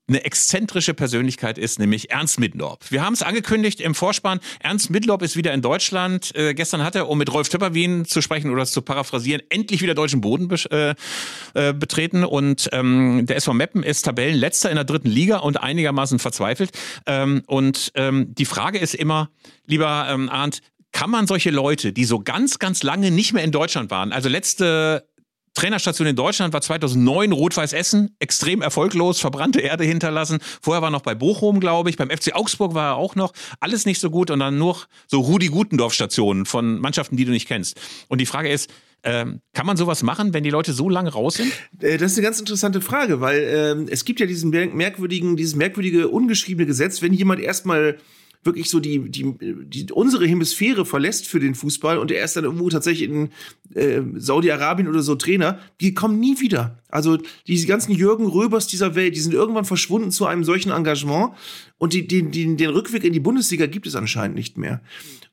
eine 0.08 0.26
exzentrische 0.26 0.94
Persönlichkeit 0.94 1.58
ist, 1.58 1.80
nämlich 1.80 2.12
Ernst 2.12 2.40
Middendorp. 2.40 2.92
Wir 2.92 3.04
haben 3.06 3.14
es 3.14 3.22
angekündigt 3.22 3.80
im 3.80 3.96
Vorspann. 3.96 4.40
Ernst 4.60 4.90
Middendorp 4.90 5.22
ist 5.22 5.38
wieder 5.38 5.54
in 5.54 5.62
Deutschland. 5.62 6.36
Äh, 6.36 6.54
gestern 6.54 6.84
hat 6.84 6.96
er, 6.96 7.08
um 7.08 7.18
mit 7.18 7.32
Rolf 7.32 7.48
Töpperwien 7.48 8.04
zu 8.04 8.22
sprechen 8.22 8.52
oder 8.52 8.66
zu 8.66 8.82
paraphrasieren, 8.82 9.42
endlich 9.50 9.82
wieder 9.82 9.94
deutschen 9.94 10.20
Boden 10.20 10.50
be 10.50 10.58
äh, 10.72 11.70
äh, 11.70 11.74
betreten. 11.74 12.26
Und 12.26 12.70
ähm, 12.74 13.26
der 13.26 13.38
SV 13.38 13.54
Meppen 13.54 13.84
ist 13.84 14.04
Tabellenletzter 14.04 14.70
in 14.70 14.76
der 14.76 14.84
dritten 14.84 15.10
Liga 15.10 15.38
und 15.38 15.64
einigermaßen 15.64 16.20
verzweifelt. 16.20 16.72
Ähm, 17.06 17.44
und 17.48 17.92
ähm, 17.96 18.36
die 18.36 18.46
Frage 18.46 18.80
ist 18.80 18.96
immer, 18.96 19.30
lieber 19.66 20.08
ähm, 20.10 20.30
Arndt, 20.30 20.60
kann 20.92 21.10
man 21.10 21.28
solche 21.28 21.50
Leute, 21.50 21.92
die 21.92 22.06
so 22.06 22.20
ganz, 22.20 22.60
ganz 22.60 22.84
lange 22.84 23.10
nicht 23.10 23.34
mehr 23.34 23.44
in 23.44 23.52
Deutschland 23.52 23.90
waren, 23.90 24.12
also 24.12 24.30
letzte 24.30 25.08
Trainerstation 25.54 26.08
in 26.08 26.16
Deutschland 26.16 26.54
war 26.54 26.62
2009 26.62 27.32
Rot-Weiß 27.32 27.74
Essen, 27.74 28.16
extrem 28.20 28.62
erfolglos, 28.62 29.20
verbrannte 29.20 29.60
Erde 29.62 29.84
hinterlassen. 29.84 30.40
Vorher 30.62 30.82
war 30.82 30.90
noch 30.90 31.02
bei 31.02 31.14
Bochum, 31.16 31.60
glaube 31.60 31.90
ich, 31.90 31.98
beim 31.98 32.10
FC 32.10 32.34
Augsburg 32.36 32.74
war 32.74 32.94
er 32.94 32.96
auch 32.96 33.16
noch. 33.16 33.34
Alles 33.60 33.86
nicht 33.86 34.00
so 34.00 34.10
gut 34.10 34.32
und 34.32 34.40
dann 34.40 34.58
nur 34.58 34.78
so 35.08 35.20
Rudi 35.22 35.48
Gutendorf-Stationen 35.48 36.46
von 36.46 36.80
Mannschaften, 36.80 37.18
die 37.18 37.26
du 37.26 37.32
nicht 37.32 37.48
kennst. 37.48 37.80
Und 38.08 38.20
die 38.20 38.26
Frage 38.26 38.50
ist, 38.50 38.70
ähm, 39.06 39.42
kann 39.54 39.66
man 39.66 39.76
sowas 39.78 40.02
machen, 40.02 40.34
wenn 40.34 40.44
die 40.46 40.50
Leute 40.50 40.72
so 40.74 40.90
lange 40.90 41.12
raus 41.12 41.36
sind? 41.36 41.52
Äh, 41.82 41.98
Das 41.98 42.14
ist 42.14 42.18
eine 42.18 42.26
ganz 42.26 42.40
interessante 42.40 42.80
Frage, 42.82 43.20
weil 43.22 43.44
ähm, 43.54 43.88
es 43.92 44.06
gibt 44.06 44.20
ja 44.22 44.26
diesen 44.26 44.50
merk- 44.50 44.74
merkwürdigen, 44.74 45.36
dieses 45.36 45.56
merkwürdige 45.56 46.08
ungeschriebene 46.08 46.66
Gesetz, 46.66 47.02
wenn 47.02 47.12
jemand 47.14 47.42
erstmal 47.42 47.98
wirklich 48.44 48.70
so 48.70 48.80
die, 48.80 49.10
die, 49.10 49.34
die 49.66 49.92
unsere 49.92 50.26
Hemisphäre 50.28 50.86
verlässt 50.86 51.28
für 51.28 51.40
den 51.40 51.56
Fußball 51.56 51.98
und 51.98 52.12
er 52.12 52.24
ist 52.24 52.36
dann 52.36 52.44
irgendwo 52.44 52.70
tatsächlich 52.70 53.10
in 53.10 53.30
äh, 53.74 54.02
Saudi-Arabien 54.16 54.88
oder 54.88 55.02
so 55.02 55.16
Trainer, 55.16 55.60
die 55.82 55.94
kommen 55.94 56.20
nie 56.20 56.40
wieder. 56.40 56.80
Also 56.90 57.18
diese 57.48 57.68
ganzen 57.68 57.94
Jürgen 57.94 58.28
Röbers 58.28 58.68
dieser 58.68 58.96
Welt, 58.96 59.16
die 59.16 59.22
sind 59.22 59.34
irgendwann 59.34 59.66
verschwunden 59.66 60.12
zu 60.12 60.26
einem 60.26 60.44
solchen 60.44 60.72
Engagement 60.72 61.32
und 61.78 61.94
die, 61.94 62.08
die, 62.08 62.24
die, 62.30 62.56
den 62.56 62.70
Rückweg 62.70 63.04
in 63.04 63.14
die 63.14 63.20
Bundesliga 63.20 63.66
gibt 63.66 63.88
es 63.88 63.96
anscheinend 63.96 64.36
nicht 64.36 64.58
mehr. 64.58 64.82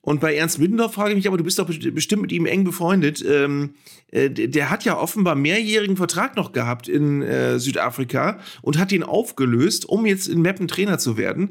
Und 0.03 0.20
bei 0.20 0.35
Ernst 0.35 0.59
Middendorf 0.59 0.94
frage 0.94 1.11
ich 1.11 1.16
mich, 1.16 1.29
aber 1.29 1.37
du 1.37 1.44
bist 1.44 1.59
doch 1.59 1.66
best- 1.66 1.94
bestimmt 1.94 2.23
mit 2.23 2.33
ihm 2.33 2.46
eng 2.46 2.64
befreundet. 2.64 3.23
Ähm, 3.29 3.75
äh, 4.11 4.31
der 4.31 4.49
der 4.49 4.70
hat 4.70 4.85
ja 4.87 4.99
offenbar 4.99 5.35
mehrjährigen 5.35 5.99
Vertrag 5.99 6.37
noch 6.37 6.53
gehabt 6.53 6.88
in 6.88 7.20
äh, 7.20 7.59
Südafrika 7.59 8.40
und 8.62 8.79
hat 8.79 8.92
den 8.92 9.03
aufgelöst, 9.03 9.87
um 9.87 10.07
jetzt 10.07 10.27
in 10.27 10.40
Meppen 10.40 10.68
Trainer 10.68 10.99
zu 10.99 11.18
werden. 11.18 11.51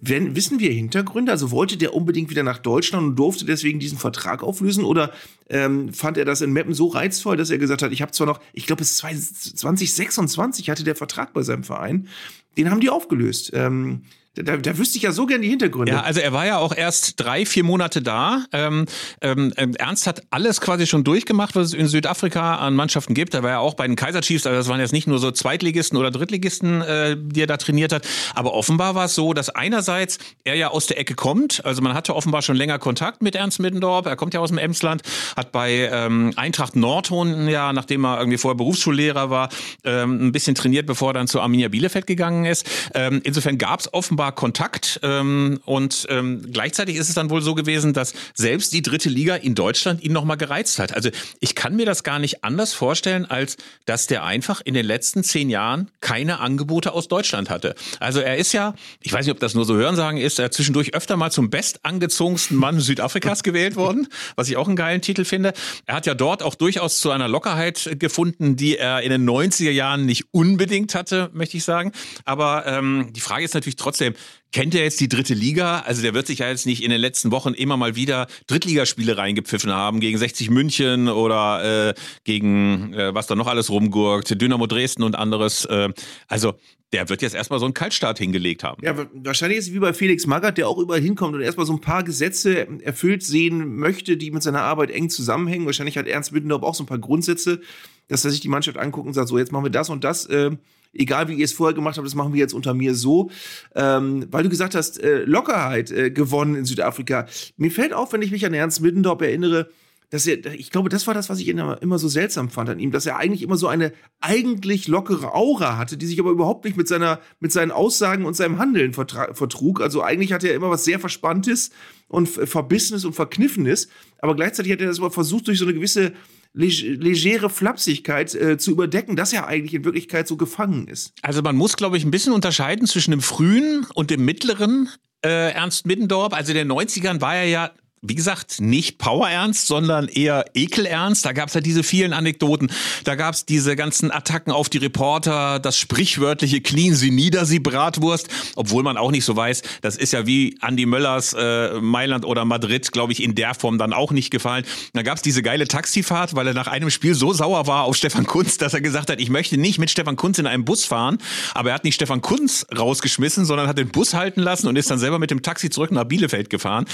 Wenn, 0.00 0.36
wissen 0.36 0.60
wir 0.60 0.70
Hintergründe? 0.70 1.32
Also 1.32 1.50
wollte 1.50 1.76
der 1.76 1.94
unbedingt 1.94 2.30
wieder 2.30 2.44
nach 2.44 2.58
Deutschland 2.58 3.04
und 3.04 3.16
durfte 3.16 3.44
deswegen 3.44 3.80
diesen 3.80 3.98
Vertrag 3.98 4.42
auflösen? 4.42 4.84
Oder 4.84 5.12
ähm, 5.48 5.92
fand 5.92 6.16
er 6.18 6.24
das 6.24 6.40
in 6.40 6.52
Meppen 6.52 6.74
so 6.74 6.86
reizvoll, 6.86 7.36
dass 7.36 7.50
er 7.50 7.58
gesagt 7.58 7.82
hat, 7.82 7.90
ich 7.90 8.00
habe 8.00 8.12
zwar 8.12 8.26
noch, 8.26 8.40
ich 8.52 8.66
glaube 8.66 8.80
bis 8.80 8.96
2026 8.96 10.70
hatte 10.70 10.84
der 10.84 10.94
Vertrag 10.94 11.32
bei 11.32 11.42
seinem 11.42 11.64
Verein, 11.64 12.08
den 12.56 12.70
haben 12.70 12.80
die 12.80 12.90
aufgelöst. 12.90 13.50
Ähm, 13.54 14.02
da, 14.42 14.56
da 14.56 14.78
wüsste 14.78 14.96
ich 14.96 15.02
ja 15.02 15.12
so 15.12 15.26
gern 15.26 15.42
die 15.42 15.48
Hintergründe. 15.48 15.92
Ja, 15.92 16.02
also 16.02 16.20
er 16.20 16.32
war 16.32 16.46
ja 16.46 16.58
auch 16.58 16.74
erst 16.74 17.20
drei, 17.20 17.46
vier 17.46 17.64
Monate 17.64 18.02
da. 18.02 18.44
Ähm, 18.52 18.86
ähm, 19.20 19.52
ähm, 19.56 19.74
Ernst 19.76 20.06
hat 20.06 20.22
alles 20.30 20.60
quasi 20.60 20.86
schon 20.86 21.04
durchgemacht, 21.04 21.56
was 21.56 21.68
es 21.68 21.74
in 21.74 21.86
Südafrika 21.86 22.56
an 22.56 22.74
Mannschaften 22.74 23.14
gibt. 23.14 23.34
Er 23.34 23.42
war 23.42 23.50
ja 23.50 23.58
auch 23.58 23.74
bei 23.74 23.86
den 23.86 23.96
Kaiser 23.96 24.20
Chiefs, 24.20 24.46
also 24.46 24.58
das 24.58 24.68
waren 24.68 24.80
jetzt 24.80 24.92
nicht 24.92 25.06
nur 25.06 25.18
so 25.18 25.30
Zweitligisten 25.30 25.98
oder 25.98 26.10
Drittligisten, 26.10 26.82
äh, 26.82 27.16
die 27.18 27.42
er 27.42 27.46
da 27.46 27.56
trainiert 27.56 27.92
hat. 27.92 28.06
Aber 28.34 28.54
offenbar 28.54 28.94
war 28.94 29.06
es 29.06 29.14
so, 29.14 29.32
dass 29.32 29.50
einerseits 29.50 30.18
er 30.44 30.54
ja 30.54 30.68
aus 30.68 30.86
der 30.86 30.98
Ecke 30.98 31.14
kommt. 31.14 31.64
Also 31.64 31.82
man 31.82 31.94
hatte 31.94 32.14
offenbar 32.14 32.42
schon 32.42 32.56
länger 32.56 32.78
Kontakt 32.78 33.22
mit 33.22 33.34
Ernst 33.34 33.60
Middendorp. 33.60 34.06
Er 34.06 34.16
kommt 34.16 34.34
ja 34.34 34.40
aus 34.40 34.50
dem 34.50 34.58
Emsland, 34.58 35.02
hat 35.36 35.52
bei 35.52 35.90
ähm, 35.92 36.32
Eintracht 36.36 36.76
Nordhorn 36.76 37.48
ja, 37.48 37.72
nachdem 37.72 38.04
er 38.04 38.18
irgendwie 38.18 38.38
vorher 38.38 38.56
Berufsschullehrer 38.56 39.30
war, 39.30 39.48
ähm, 39.84 40.28
ein 40.28 40.32
bisschen 40.32 40.54
trainiert, 40.54 40.86
bevor 40.86 41.10
er 41.10 41.14
dann 41.14 41.28
zu 41.28 41.40
Arminia 41.40 41.68
Bielefeld 41.68 42.06
gegangen 42.06 42.44
ist. 42.44 42.66
Ähm, 42.94 43.20
insofern 43.24 43.58
gab 43.58 43.80
es 43.80 43.92
offenbar 43.92 44.27
Kontakt 44.32 45.00
ähm, 45.02 45.60
und 45.64 46.06
ähm, 46.10 46.50
gleichzeitig 46.52 46.96
ist 46.96 47.08
es 47.08 47.14
dann 47.14 47.30
wohl 47.30 47.42
so 47.42 47.54
gewesen, 47.54 47.92
dass 47.92 48.14
selbst 48.34 48.72
die 48.72 48.82
dritte 48.82 49.08
Liga 49.08 49.36
in 49.36 49.54
Deutschland 49.54 50.02
ihn 50.02 50.12
nochmal 50.12 50.36
gereizt 50.36 50.78
hat. 50.78 50.94
Also 50.94 51.10
ich 51.40 51.54
kann 51.54 51.76
mir 51.76 51.86
das 51.86 52.02
gar 52.02 52.18
nicht 52.18 52.44
anders 52.44 52.74
vorstellen, 52.74 53.26
als 53.26 53.56
dass 53.84 54.06
der 54.06 54.24
einfach 54.24 54.60
in 54.64 54.74
den 54.74 54.86
letzten 54.86 55.24
zehn 55.24 55.50
Jahren 55.50 55.90
keine 56.00 56.40
Angebote 56.40 56.92
aus 56.92 57.08
Deutschland 57.08 57.50
hatte. 57.50 57.74
Also 58.00 58.20
er 58.20 58.36
ist 58.36 58.52
ja, 58.52 58.74
ich 59.00 59.12
weiß 59.12 59.26
nicht, 59.26 59.32
ob 59.32 59.40
das 59.40 59.54
nur 59.54 59.64
so 59.64 59.74
Hörensagen 59.74 60.20
ist, 60.20 60.38
er 60.38 60.50
zwischendurch 60.50 60.94
öfter 60.94 61.16
mal 61.16 61.30
zum 61.30 61.50
bestangezogensten 61.50 62.56
Mann 62.56 62.80
Südafrikas 62.80 63.42
gewählt 63.42 63.76
worden, 63.76 64.08
was 64.36 64.48
ich 64.48 64.56
auch 64.56 64.66
einen 64.66 64.76
geilen 64.76 65.02
Titel 65.02 65.24
finde. 65.24 65.52
Er 65.86 65.96
hat 65.96 66.06
ja 66.06 66.14
dort 66.14 66.42
auch 66.42 66.54
durchaus 66.54 67.00
zu 67.00 67.10
einer 67.10 67.28
Lockerheit 67.28 67.96
gefunden, 67.98 68.56
die 68.56 68.76
er 68.76 69.02
in 69.02 69.10
den 69.10 69.28
90er 69.28 69.70
Jahren 69.70 70.06
nicht 70.06 70.26
unbedingt 70.32 70.94
hatte, 70.94 71.30
möchte 71.32 71.56
ich 71.56 71.64
sagen. 71.64 71.92
Aber 72.24 72.66
ähm, 72.66 73.10
die 73.12 73.20
Frage 73.20 73.44
ist 73.44 73.54
natürlich 73.54 73.76
trotzdem, 73.76 74.14
kennt 74.52 74.74
er 74.74 74.82
jetzt 74.82 75.00
die 75.00 75.08
dritte 75.08 75.34
Liga? 75.34 75.80
Also 75.80 76.02
der 76.02 76.14
wird 76.14 76.26
sich 76.26 76.40
ja 76.40 76.48
jetzt 76.48 76.66
nicht 76.66 76.82
in 76.82 76.90
den 76.90 77.00
letzten 77.00 77.30
Wochen 77.30 77.54
immer 77.54 77.76
mal 77.76 77.96
wieder 77.96 78.26
Drittligaspiele 78.46 79.16
reingepfiffen 79.16 79.72
haben 79.72 80.00
gegen 80.00 80.18
60 80.18 80.50
München 80.50 81.08
oder 81.08 81.90
äh, 81.90 81.94
gegen 82.24 82.94
äh, 82.94 83.14
was 83.14 83.26
da 83.26 83.34
noch 83.34 83.46
alles 83.46 83.70
rumgurkt, 83.70 84.40
Dynamo 84.40 84.66
Dresden 84.66 85.02
und 85.02 85.16
anderes. 85.16 85.64
Äh, 85.66 85.90
also 86.26 86.54
der 86.92 87.08
wird 87.10 87.20
jetzt 87.20 87.34
erstmal 87.34 87.58
so 87.58 87.66
einen 87.66 87.74
Kaltstart 87.74 88.18
hingelegt 88.18 88.64
haben. 88.64 88.82
Ja, 88.82 88.94
wahrscheinlich 89.12 89.58
ist 89.58 89.68
es 89.68 89.74
wie 89.74 89.78
bei 89.78 89.92
Felix 89.92 90.26
Magath, 90.26 90.56
der 90.56 90.68
auch 90.68 90.78
überall 90.78 91.00
hinkommt 91.00 91.34
und 91.34 91.42
erstmal 91.42 91.66
so 91.66 91.74
ein 91.74 91.80
paar 91.80 92.02
Gesetze 92.02 92.66
erfüllt 92.82 93.22
sehen 93.22 93.76
möchte, 93.76 94.16
die 94.16 94.30
mit 94.30 94.42
seiner 94.42 94.62
Arbeit 94.62 94.90
eng 94.90 95.10
zusammenhängen. 95.10 95.66
Wahrscheinlich 95.66 95.98
hat 95.98 96.06
Ernst 96.06 96.32
Middendorf 96.32 96.62
auch 96.62 96.74
so 96.74 96.84
ein 96.84 96.86
paar 96.86 96.98
Grundsätze, 96.98 97.60
dass 98.08 98.24
er 98.24 98.30
sich 98.30 98.40
die 98.40 98.48
Mannschaft 98.48 98.78
anguckt 98.78 99.06
und 99.06 99.12
sagt, 99.12 99.28
so 99.28 99.38
jetzt 99.38 99.52
machen 99.52 99.64
wir 99.64 99.70
das 99.70 99.90
und 99.90 100.02
das. 100.02 100.24
Äh, 100.26 100.52
egal 100.92 101.28
wie 101.28 101.34
ihr 101.34 101.44
es 101.44 101.52
vorher 101.52 101.74
gemacht 101.74 101.96
habt, 101.96 102.06
das 102.06 102.14
machen 102.14 102.32
wir 102.32 102.40
jetzt 102.40 102.54
unter 102.54 102.74
mir 102.74 102.94
so. 102.94 103.30
Ähm, 103.74 104.26
weil 104.30 104.42
du 104.42 104.48
gesagt 104.48 104.74
hast, 104.74 105.00
äh, 105.00 105.24
Lockerheit 105.24 105.90
äh, 105.90 106.10
gewonnen 106.10 106.54
in 106.54 106.64
Südafrika. 106.64 107.26
Mir 107.56 107.70
fällt 107.70 107.92
auf, 107.92 108.12
wenn 108.12 108.22
ich 108.22 108.30
mich 108.30 108.44
an 108.46 108.54
Ernst 108.54 108.80
Middendorf 108.80 109.20
erinnere, 109.20 109.68
dass 110.10 110.26
er, 110.26 110.54
ich 110.54 110.70
glaube, 110.70 110.88
das 110.88 111.06
war 111.06 111.12
das, 111.12 111.28
was 111.28 111.38
ich 111.38 111.48
immer, 111.48 111.82
immer 111.82 111.98
so 111.98 112.08
seltsam 112.08 112.48
fand 112.48 112.70
an 112.70 112.78
ihm, 112.78 112.92
dass 112.92 113.04
er 113.04 113.16
eigentlich 113.16 113.42
immer 113.42 113.58
so 113.58 113.68
eine 113.68 113.92
eigentlich 114.20 114.88
lockere 114.88 115.34
Aura 115.34 115.76
hatte, 115.76 115.98
die 115.98 116.06
sich 116.06 116.18
aber 116.18 116.30
überhaupt 116.30 116.64
nicht 116.64 116.78
mit 116.78 116.88
seiner, 116.88 117.20
mit 117.40 117.52
seinen 117.52 117.70
Aussagen 117.70 118.24
und 118.24 118.34
seinem 118.34 118.58
Handeln 118.58 118.94
vertrug. 118.94 119.82
Also 119.82 120.02
eigentlich 120.02 120.32
hatte 120.32 120.48
er 120.48 120.54
immer 120.54 120.70
was 120.70 120.84
sehr 120.84 120.98
Verspanntes 120.98 121.70
und 122.08 122.26
Verbissenes 122.26 123.04
und 123.04 123.12
Verkniffenes, 123.12 123.88
aber 124.20 124.34
gleichzeitig 124.34 124.72
hat 124.72 124.80
er 124.80 124.86
das 124.86 124.98
aber 124.98 125.10
versucht, 125.10 125.46
durch 125.46 125.58
so 125.58 125.66
eine 125.66 125.74
gewisse 125.74 126.14
legere 126.58 127.50
Flapsigkeit 127.50 128.34
äh, 128.34 128.58
zu 128.58 128.72
überdecken, 128.72 129.16
dass 129.16 129.32
er 129.32 129.46
eigentlich 129.46 129.74
in 129.74 129.84
Wirklichkeit 129.84 130.26
so 130.26 130.36
gefangen 130.36 130.88
ist. 130.88 131.12
Also 131.22 131.40
man 131.40 131.56
muss, 131.56 131.76
glaube 131.76 131.96
ich, 131.96 132.04
ein 132.04 132.10
bisschen 132.10 132.32
unterscheiden 132.32 132.86
zwischen 132.86 133.12
dem 133.12 133.20
frühen 133.20 133.86
und 133.94 134.10
dem 134.10 134.24
mittleren 134.24 134.88
äh, 135.24 135.52
Ernst 135.52 135.86
Middendorf. 135.86 136.32
Also 136.32 136.52
in 136.52 136.58
den 136.58 136.72
90ern 136.72 137.20
war 137.20 137.36
er 137.36 137.46
ja 137.46 137.70
wie 138.02 138.14
gesagt, 138.14 138.60
nicht 138.60 138.98
Power-Ernst, 138.98 139.66
sondern 139.66 140.08
eher 140.08 140.44
Ekel-Ernst. 140.54 141.24
Da 141.24 141.32
gab 141.32 141.48
es 141.48 141.54
ja 141.54 141.60
diese 141.60 141.82
vielen 141.82 142.12
Anekdoten. 142.12 142.70
Da 143.04 143.14
gab 143.14 143.34
es 143.34 143.44
diese 143.44 143.76
ganzen 143.76 144.10
Attacken 144.10 144.52
auf 144.52 144.68
die 144.68 144.78
Reporter, 144.78 145.58
das 145.58 145.78
sprichwörtliche 145.78 146.60
Clean 146.60 146.94
sie 146.94 147.10
nieder, 147.10 147.44
sie 147.44 147.58
Bratwurst. 147.58 148.28
Obwohl 148.56 148.82
man 148.82 148.96
auch 148.96 149.10
nicht 149.10 149.24
so 149.24 149.34
weiß, 149.34 149.62
das 149.82 149.96
ist 149.96 150.12
ja 150.12 150.26
wie 150.26 150.58
Andy 150.62 150.86
Möllers 150.86 151.34
äh, 151.34 151.80
Mailand 151.80 152.24
oder 152.24 152.44
Madrid, 152.44 152.92
glaube 152.92 153.12
ich, 153.12 153.22
in 153.22 153.34
der 153.34 153.54
Form 153.54 153.78
dann 153.78 153.92
auch 153.92 154.12
nicht 154.12 154.30
gefallen. 154.30 154.64
Da 154.92 155.02
gab 155.02 155.16
es 155.16 155.22
diese 155.22 155.42
geile 155.42 155.66
Taxifahrt, 155.66 156.34
weil 156.34 156.46
er 156.46 156.54
nach 156.54 156.68
einem 156.68 156.90
Spiel 156.90 157.14
so 157.14 157.32
sauer 157.32 157.66
war 157.66 157.84
auf 157.84 157.96
Stefan 157.96 158.26
Kunz, 158.26 158.58
dass 158.58 158.74
er 158.74 158.80
gesagt 158.80 159.10
hat, 159.10 159.20
ich 159.20 159.30
möchte 159.30 159.56
nicht 159.56 159.78
mit 159.78 159.90
Stefan 159.90 160.16
Kunz 160.16 160.38
in 160.38 160.46
einem 160.46 160.64
Bus 160.64 160.84
fahren. 160.84 161.18
Aber 161.54 161.70
er 161.70 161.74
hat 161.74 161.84
nicht 161.84 161.94
Stefan 161.94 162.20
Kunz 162.20 162.66
rausgeschmissen, 162.76 163.44
sondern 163.44 163.66
hat 163.66 163.78
den 163.78 163.88
Bus 163.88 164.14
halten 164.14 164.40
lassen 164.40 164.68
und 164.68 164.76
ist 164.76 164.90
dann 164.90 164.98
selber 164.98 165.18
mit 165.18 165.30
dem 165.30 165.42
Taxi 165.42 165.70
zurück 165.70 165.90
nach 165.90 166.04
Bielefeld 166.04 166.50
gefahren. 166.50 166.84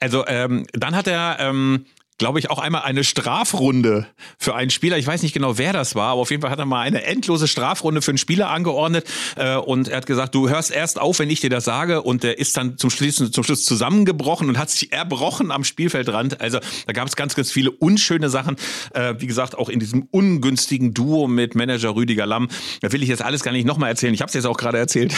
Also 0.00 0.24
ähm, 0.26 0.53
ähm, 0.58 0.66
dann 0.72 0.96
hat 0.96 1.06
er 1.06 1.36
ähm, 1.40 1.86
glaube 2.18 2.38
ich, 2.38 2.50
auch 2.50 2.58
einmal 2.58 2.82
eine 2.82 3.02
Strafrunde 3.02 4.06
für 4.38 4.54
einen 4.54 4.70
Spieler. 4.70 4.98
Ich 4.98 5.06
weiß 5.06 5.22
nicht 5.22 5.32
genau, 5.32 5.58
wer 5.58 5.72
das 5.72 5.94
war, 5.94 6.12
aber 6.12 6.20
auf 6.20 6.30
jeden 6.30 6.42
Fall 6.42 6.50
hat 6.50 6.60
er 6.60 6.64
mal 6.64 6.80
eine 6.80 7.02
endlose 7.02 7.48
Strafrunde 7.48 8.02
für 8.02 8.12
einen 8.12 8.18
Spieler 8.18 8.50
angeordnet. 8.50 9.06
Äh, 9.36 9.56
und 9.56 9.88
er 9.88 9.96
hat 9.96 10.06
gesagt, 10.06 10.34
du 10.34 10.48
hörst 10.48 10.70
erst 10.70 11.00
auf, 11.00 11.18
wenn 11.18 11.28
ich 11.30 11.40
dir 11.40 11.50
das 11.50 11.64
sage. 11.64 12.02
Und 12.02 12.22
der 12.22 12.38
ist 12.38 12.56
dann 12.56 12.78
zum 12.78 12.90
Schluss, 12.90 13.16
zum 13.16 13.44
Schluss 13.44 13.64
zusammengebrochen 13.64 14.48
und 14.48 14.58
hat 14.58 14.70
sich 14.70 14.92
erbrochen 14.92 15.50
am 15.50 15.64
Spielfeldrand. 15.64 16.40
Also 16.40 16.60
da 16.86 16.92
gab 16.92 17.08
es 17.08 17.16
ganz, 17.16 17.34
ganz 17.34 17.50
viele 17.50 17.72
unschöne 17.72 18.30
Sachen. 18.30 18.56
Äh, 18.92 19.14
wie 19.18 19.26
gesagt, 19.26 19.58
auch 19.58 19.68
in 19.68 19.80
diesem 19.80 20.06
ungünstigen 20.10 20.94
Duo 20.94 21.26
mit 21.26 21.56
Manager 21.56 21.96
Rüdiger 21.96 22.26
Lamm. 22.26 22.48
Da 22.80 22.92
will 22.92 23.02
ich 23.02 23.08
jetzt 23.08 23.22
alles 23.22 23.42
gar 23.42 23.52
nicht 23.52 23.66
nochmal 23.66 23.90
erzählen. 23.90 24.14
Ich 24.14 24.20
habe 24.20 24.28
es 24.28 24.34
jetzt 24.34 24.46
auch 24.46 24.56
gerade 24.56 24.78
erzählt. 24.78 25.12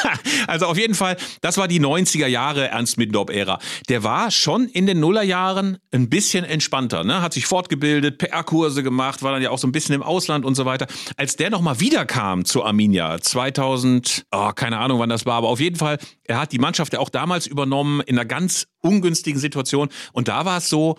also 0.46 0.66
auf 0.66 0.76
jeden 0.76 0.94
Fall, 0.94 1.16
das 1.40 1.56
war 1.56 1.66
die 1.66 1.80
90er 1.80 2.26
Jahre 2.26 2.68
Ernst 2.68 2.98
Middendorf-Ära. 2.98 3.58
Der 3.88 4.02
war 4.02 4.30
schon 4.30 4.68
in 4.68 4.86
den 4.86 5.00
Nullerjahren 5.00 5.78
ein 5.92 6.10
bisschen 6.10 6.41
bisschen 6.42 6.52
entspannter, 6.52 7.04
ne? 7.04 7.22
hat 7.22 7.32
sich 7.32 7.46
fortgebildet, 7.46 8.18
PR-Kurse 8.18 8.82
gemacht, 8.82 9.22
war 9.22 9.32
dann 9.32 9.42
ja 9.42 9.50
auch 9.50 9.58
so 9.58 9.66
ein 9.66 9.72
bisschen 9.72 9.94
im 9.94 10.02
Ausland 10.02 10.44
und 10.44 10.54
so 10.54 10.64
weiter. 10.64 10.86
Als 11.16 11.36
der 11.36 11.50
nochmal 11.50 11.80
wiederkam 11.80 12.44
zu 12.44 12.64
Arminia 12.64 13.20
2000, 13.20 14.26
oh, 14.32 14.50
keine 14.54 14.78
Ahnung 14.78 14.98
wann 14.98 15.08
das 15.08 15.26
war, 15.26 15.34
aber 15.34 15.48
auf 15.48 15.60
jeden 15.60 15.76
Fall, 15.76 15.98
er 16.24 16.40
hat 16.40 16.52
die 16.52 16.58
Mannschaft 16.58 16.92
ja 16.92 16.98
auch 16.98 17.08
damals 17.08 17.46
übernommen 17.46 18.00
in 18.00 18.18
einer 18.18 18.26
ganz 18.26 18.66
ungünstigen 18.80 19.40
Situation 19.40 19.88
und 20.12 20.28
da 20.28 20.44
war 20.44 20.58
es 20.58 20.68
so, 20.68 20.98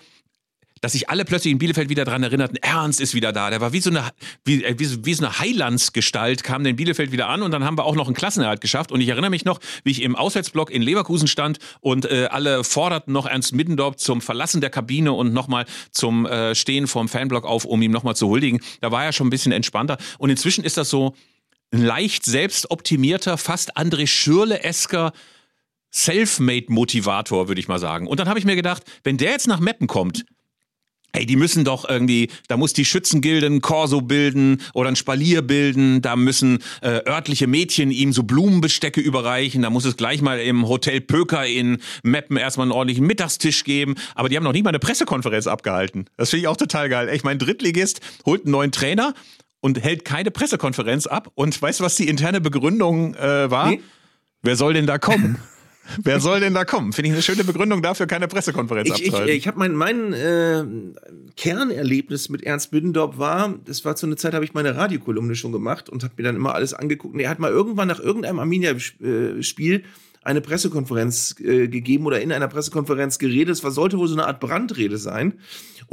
dass 0.84 0.92
sich 0.92 1.10
alle 1.10 1.24
plötzlich 1.24 1.54
in 1.54 1.60
Bielefeld 1.60 1.88
wieder 1.88 2.04
daran 2.04 2.24
erinnerten, 2.24 2.58
Ernst 2.58 3.00
ist 3.00 3.14
wieder 3.14 3.32
da. 3.32 3.50
Der 3.50 3.62
war 3.62 3.72
wie 3.72 3.80
so 3.80 3.90
eine, 3.90 4.10
wie, 4.44 4.66
äh, 4.66 4.76
wie, 4.78 5.06
wie 5.06 5.14
so 5.14 5.24
eine 5.24 5.40
Heilandsgestalt, 5.40 6.44
kam 6.44 6.66
in 6.66 6.76
Bielefeld 6.76 7.14
wieder 7.14 7.30
an 7.30 7.42
und 7.42 7.52
dann 7.52 7.64
haben 7.64 7.78
wir 7.78 7.86
auch 7.86 7.96
noch 7.96 8.08
einen 8.08 8.16
Klassenerhalt 8.16 8.60
geschafft. 8.60 8.92
Und 8.92 9.00
ich 9.00 9.08
erinnere 9.08 9.30
mich 9.30 9.46
noch, 9.46 9.62
wie 9.86 9.92
ich 9.92 10.02
im 10.02 10.18
Auswärtsblock 10.18 10.70
in 10.70 10.82
Leverkusen 10.82 11.30
stand 11.30 11.60
und 11.80 12.04
äh, 12.04 12.28
alle 12.30 12.66
forderten 12.66 13.14
noch 13.14 13.26
Ernst 13.26 13.54
Middendorf 13.54 13.96
zum 13.96 14.20
Verlassen 14.20 14.60
der 14.60 14.72
Kabine 14.72 15.14
und 15.14 15.32
nochmal 15.32 15.66
zum 15.92 16.26
äh, 16.26 16.54
Stehen 16.54 16.88
vom 16.88 17.08
Fanblock 17.08 17.46
auf, 17.46 17.64
um 17.64 17.82
ihm 17.82 17.92
nochmal 17.92 18.18
zu 18.18 18.28
huldigen. 18.28 18.60
Da 18.82 18.92
war 18.92 19.06
er 19.06 19.14
schon 19.14 19.28
ein 19.28 19.30
bisschen 19.30 19.54
entspannter. 19.54 19.98
Und 20.18 20.32
inzwischen 20.32 20.66
ist 20.66 20.76
das 20.76 20.90
so 20.90 21.16
ein 21.72 21.82
leicht 21.82 22.26
selbstoptimierter, 22.26 23.38
fast 23.38 23.78
André 23.78 24.06
Schürle-esker 24.06 25.14
Selfmade-Motivator, 25.92 27.48
würde 27.48 27.62
ich 27.62 27.70
mal 27.70 27.80
sagen. 27.80 28.06
Und 28.06 28.20
dann 28.20 28.28
habe 28.28 28.38
ich 28.38 28.44
mir 28.44 28.58
gedacht, 28.58 28.84
wenn 29.06 29.16
der 29.16 29.32
jetzt 29.32 29.48
nach 29.48 29.62
Meppen 29.62 29.88
kommt, 29.88 30.26
Ey, 31.16 31.28
die 31.28 31.36
müssen 31.36 31.64
doch 31.64 31.88
irgendwie, 31.88 32.30
da 32.48 32.58
muss 32.58 32.74
die 32.74 32.86
Schützengilde 32.86 33.46
ein 33.46 33.62
Korso 33.62 34.02
bilden 34.02 34.62
oder 34.74 34.90
ein 34.90 34.96
Spalier 34.96 35.44
bilden, 35.44 36.02
da 36.02 36.16
müssen 36.16 36.58
äh, 36.82 37.08
örtliche 37.08 37.46
Mädchen 37.46 37.92
ihm 37.92 38.14
so 38.14 38.24
Blumenbestecke 38.24 39.00
überreichen, 39.00 39.62
da 39.62 39.70
muss 39.70 39.86
es 39.86 39.96
gleich 39.96 40.24
mal 40.24 40.40
im 40.40 40.68
Hotel 40.68 41.02
Pöker 41.02 41.46
in 41.46 41.78
Meppen 42.02 42.36
erstmal 42.36 42.66
einen 42.66 42.72
ordentlichen 42.72 43.06
Mittagstisch 43.06 43.64
geben, 43.64 43.94
aber 44.16 44.28
die 44.28 44.38
haben 44.38 44.44
noch 44.44 44.54
nie 44.54 44.64
mal 44.64 44.70
eine 44.70 44.80
Pressekonferenz 44.80 45.46
abgehalten. 45.46 46.06
Das 46.18 46.32
finde 46.32 46.42
ich 46.42 46.48
auch 46.48 46.58
total 46.58 46.90
geil. 46.90 47.08
Ey, 47.08 47.16
ich 47.16 47.24
mein 47.24 47.38
Drittligist 47.38 48.02
holt 48.26 48.46
einen 48.46 48.52
neuen 48.52 48.72
Trainer 48.72 49.14
und 49.62 49.84
hält 49.84 50.06
keine 50.06 50.32
Pressekonferenz 50.32 51.06
ab 51.06 51.30
und 51.36 51.62
weißt 51.62 51.80
du, 51.80 51.84
was 51.84 51.96
die 51.96 52.08
interne 52.08 52.42
Begründung 52.42 53.14
äh, 53.14 53.52
war? 53.52 53.70
Nee. 53.70 53.82
Wer 54.42 54.56
soll 54.56 54.74
denn 54.74 54.88
da 54.88 54.98
kommen? 54.98 55.38
Wer 56.02 56.20
soll 56.20 56.40
denn 56.40 56.54
da 56.54 56.66
kommen? 56.66 56.94
Finde 56.94 57.10
ich 57.10 57.14
eine 57.14 57.22
schöne 57.22 57.44
Begründung 57.44 57.82
dafür, 57.82 58.08
keine 58.08 58.28
Pressekonferenz 58.28 58.90
ich, 58.90 58.96
abzuhalten. 58.96 59.30
Ich, 59.30 59.38
ich 59.38 59.48
habe 59.48 59.60
mein, 59.60 59.76
mein 59.76 60.14
äh, 60.14 60.64
Kernerlebnis 61.36 62.30
mit 62.30 62.44
Ernst 62.44 62.72
Bündendorf 62.72 63.18
war, 63.18 63.56
das 63.66 63.84
war 63.86 63.96
zu 63.96 64.06
einer 64.06 64.18
Zeit, 64.18 64.34
habe 64.34 64.46
ich 64.46 64.54
meine 64.54 64.76
Radiokolumne 64.76 65.36
schon 65.36 65.52
gemacht 65.52 65.90
und 65.90 66.04
habe 66.04 66.14
mir 66.18 66.24
dann 66.24 66.36
immer 66.36 66.56
alles 66.56 66.74
angeguckt. 66.74 67.14
Und 67.14 67.20
er 67.20 67.30
hat 67.30 67.40
mal 67.40 67.52
irgendwann 67.52 67.88
nach 67.88 68.00
irgendeinem 68.00 68.40
Arminia-Spiel 68.40 69.84
eine 70.24 70.42
Pressekonferenz 70.42 71.36
äh, 71.40 71.68
gegeben 71.68 72.06
oder 72.06 72.22
in 72.22 72.32
einer 72.32 72.48
Pressekonferenz 72.48 73.20
geredet. 73.20 73.56
Es 73.56 73.64
war, 73.64 73.72
sollte 73.72 73.98
wohl 73.98 74.08
so 74.08 74.16
eine 74.16 74.26
Art 74.26 74.40
Brandrede 74.40 74.98
sein. 74.98 75.34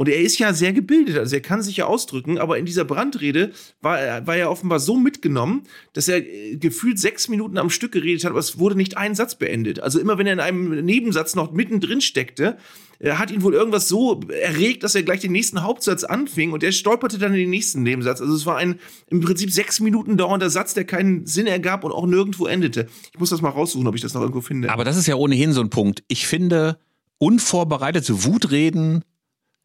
Und 0.01 0.09
er 0.09 0.19
ist 0.19 0.39
ja 0.39 0.51
sehr 0.51 0.73
gebildet, 0.73 1.15
also 1.19 1.35
er 1.35 1.43
kann 1.43 1.61
sich 1.61 1.77
ja 1.77 1.85
ausdrücken, 1.85 2.39
aber 2.39 2.57
in 2.57 2.65
dieser 2.65 2.85
Brandrede 2.85 3.51
war 3.81 3.99
er, 3.99 4.25
war 4.25 4.35
er 4.35 4.49
offenbar 4.49 4.79
so 4.79 4.97
mitgenommen, 4.97 5.61
dass 5.93 6.07
er 6.07 6.25
äh, 6.25 6.55
gefühlt 6.55 6.97
sechs 6.97 7.27
Minuten 7.27 7.59
am 7.59 7.69
Stück 7.69 7.91
geredet 7.91 8.23
hat, 8.23 8.31
aber 8.31 8.39
es 8.39 8.57
wurde 8.57 8.75
nicht 8.75 8.97
ein 8.97 9.13
Satz 9.13 9.35
beendet. 9.35 9.79
Also 9.79 9.99
immer 9.99 10.17
wenn 10.17 10.25
er 10.25 10.33
in 10.33 10.39
einem 10.39 10.83
Nebensatz 10.83 11.35
noch 11.35 11.51
mittendrin 11.51 12.01
steckte, 12.01 12.57
äh, 12.97 13.11
hat 13.11 13.29
ihn 13.29 13.43
wohl 13.43 13.53
irgendwas 13.53 13.87
so 13.87 14.21
erregt, 14.21 14.81
dass 14.81 14.95
er 14.95 15.03
gleich 15.03 15.19
den 15.19 15.33
nächsten 15.33 15.61
Hauptsatz 15.61 16.03
anfing 16.03 16.51
und 16.51 16.63
er 16.63 16.71
stolperte 16.71 17.19
dann 17.19 17.33
in 17.35 17.41
den 17.41 17.51
nächsten 17.51 17.83
Nebensatz. 17.83 18.21
Also 18.21 18.33
es 18.33 18.47
war 18.47 18.57
ein 18.57 18.79
im 19.11 19.21
Prinzip 19.21 19.51
sechs 19.51 19.79
Minuten 19.81 20.17
dauernder 20.17 20.49
Satz, 20.49 20.73
der 20.73 20.85
keinen 20.85 21.27
Sinn 21.27 21.45
ergab 21.45 21.83
und 21.83 21.91
auch 21.91 22.07
nirgendwo 22.07 22.47
endete. 22.47 22.87
Ich 23.13 23.19
muss 23.19 23.29
das 23.29 23.43
mal 23.43 23.49
raussuchen, 23.49 23.85
ob 23.85 23.93
ich 23.93 24.01
das 24.01 24.15
noch 24.15 24.21
irgendwo 24.21 24.41
finde. 24.41 24.71
Aber 24.71 24.83
das 24.83 24.97
ist 24.97 25.05
ja 25.05 25.13
ohnehin 25.13 25.53
so 25.53 25.61
ein 25.61 25.69
Punkt. 25.69 26.03
Ich 26.07 26.25
finde, 26.25 26.79
unvorbereitete 27.19 28.23
Wutreden 28.23 29.03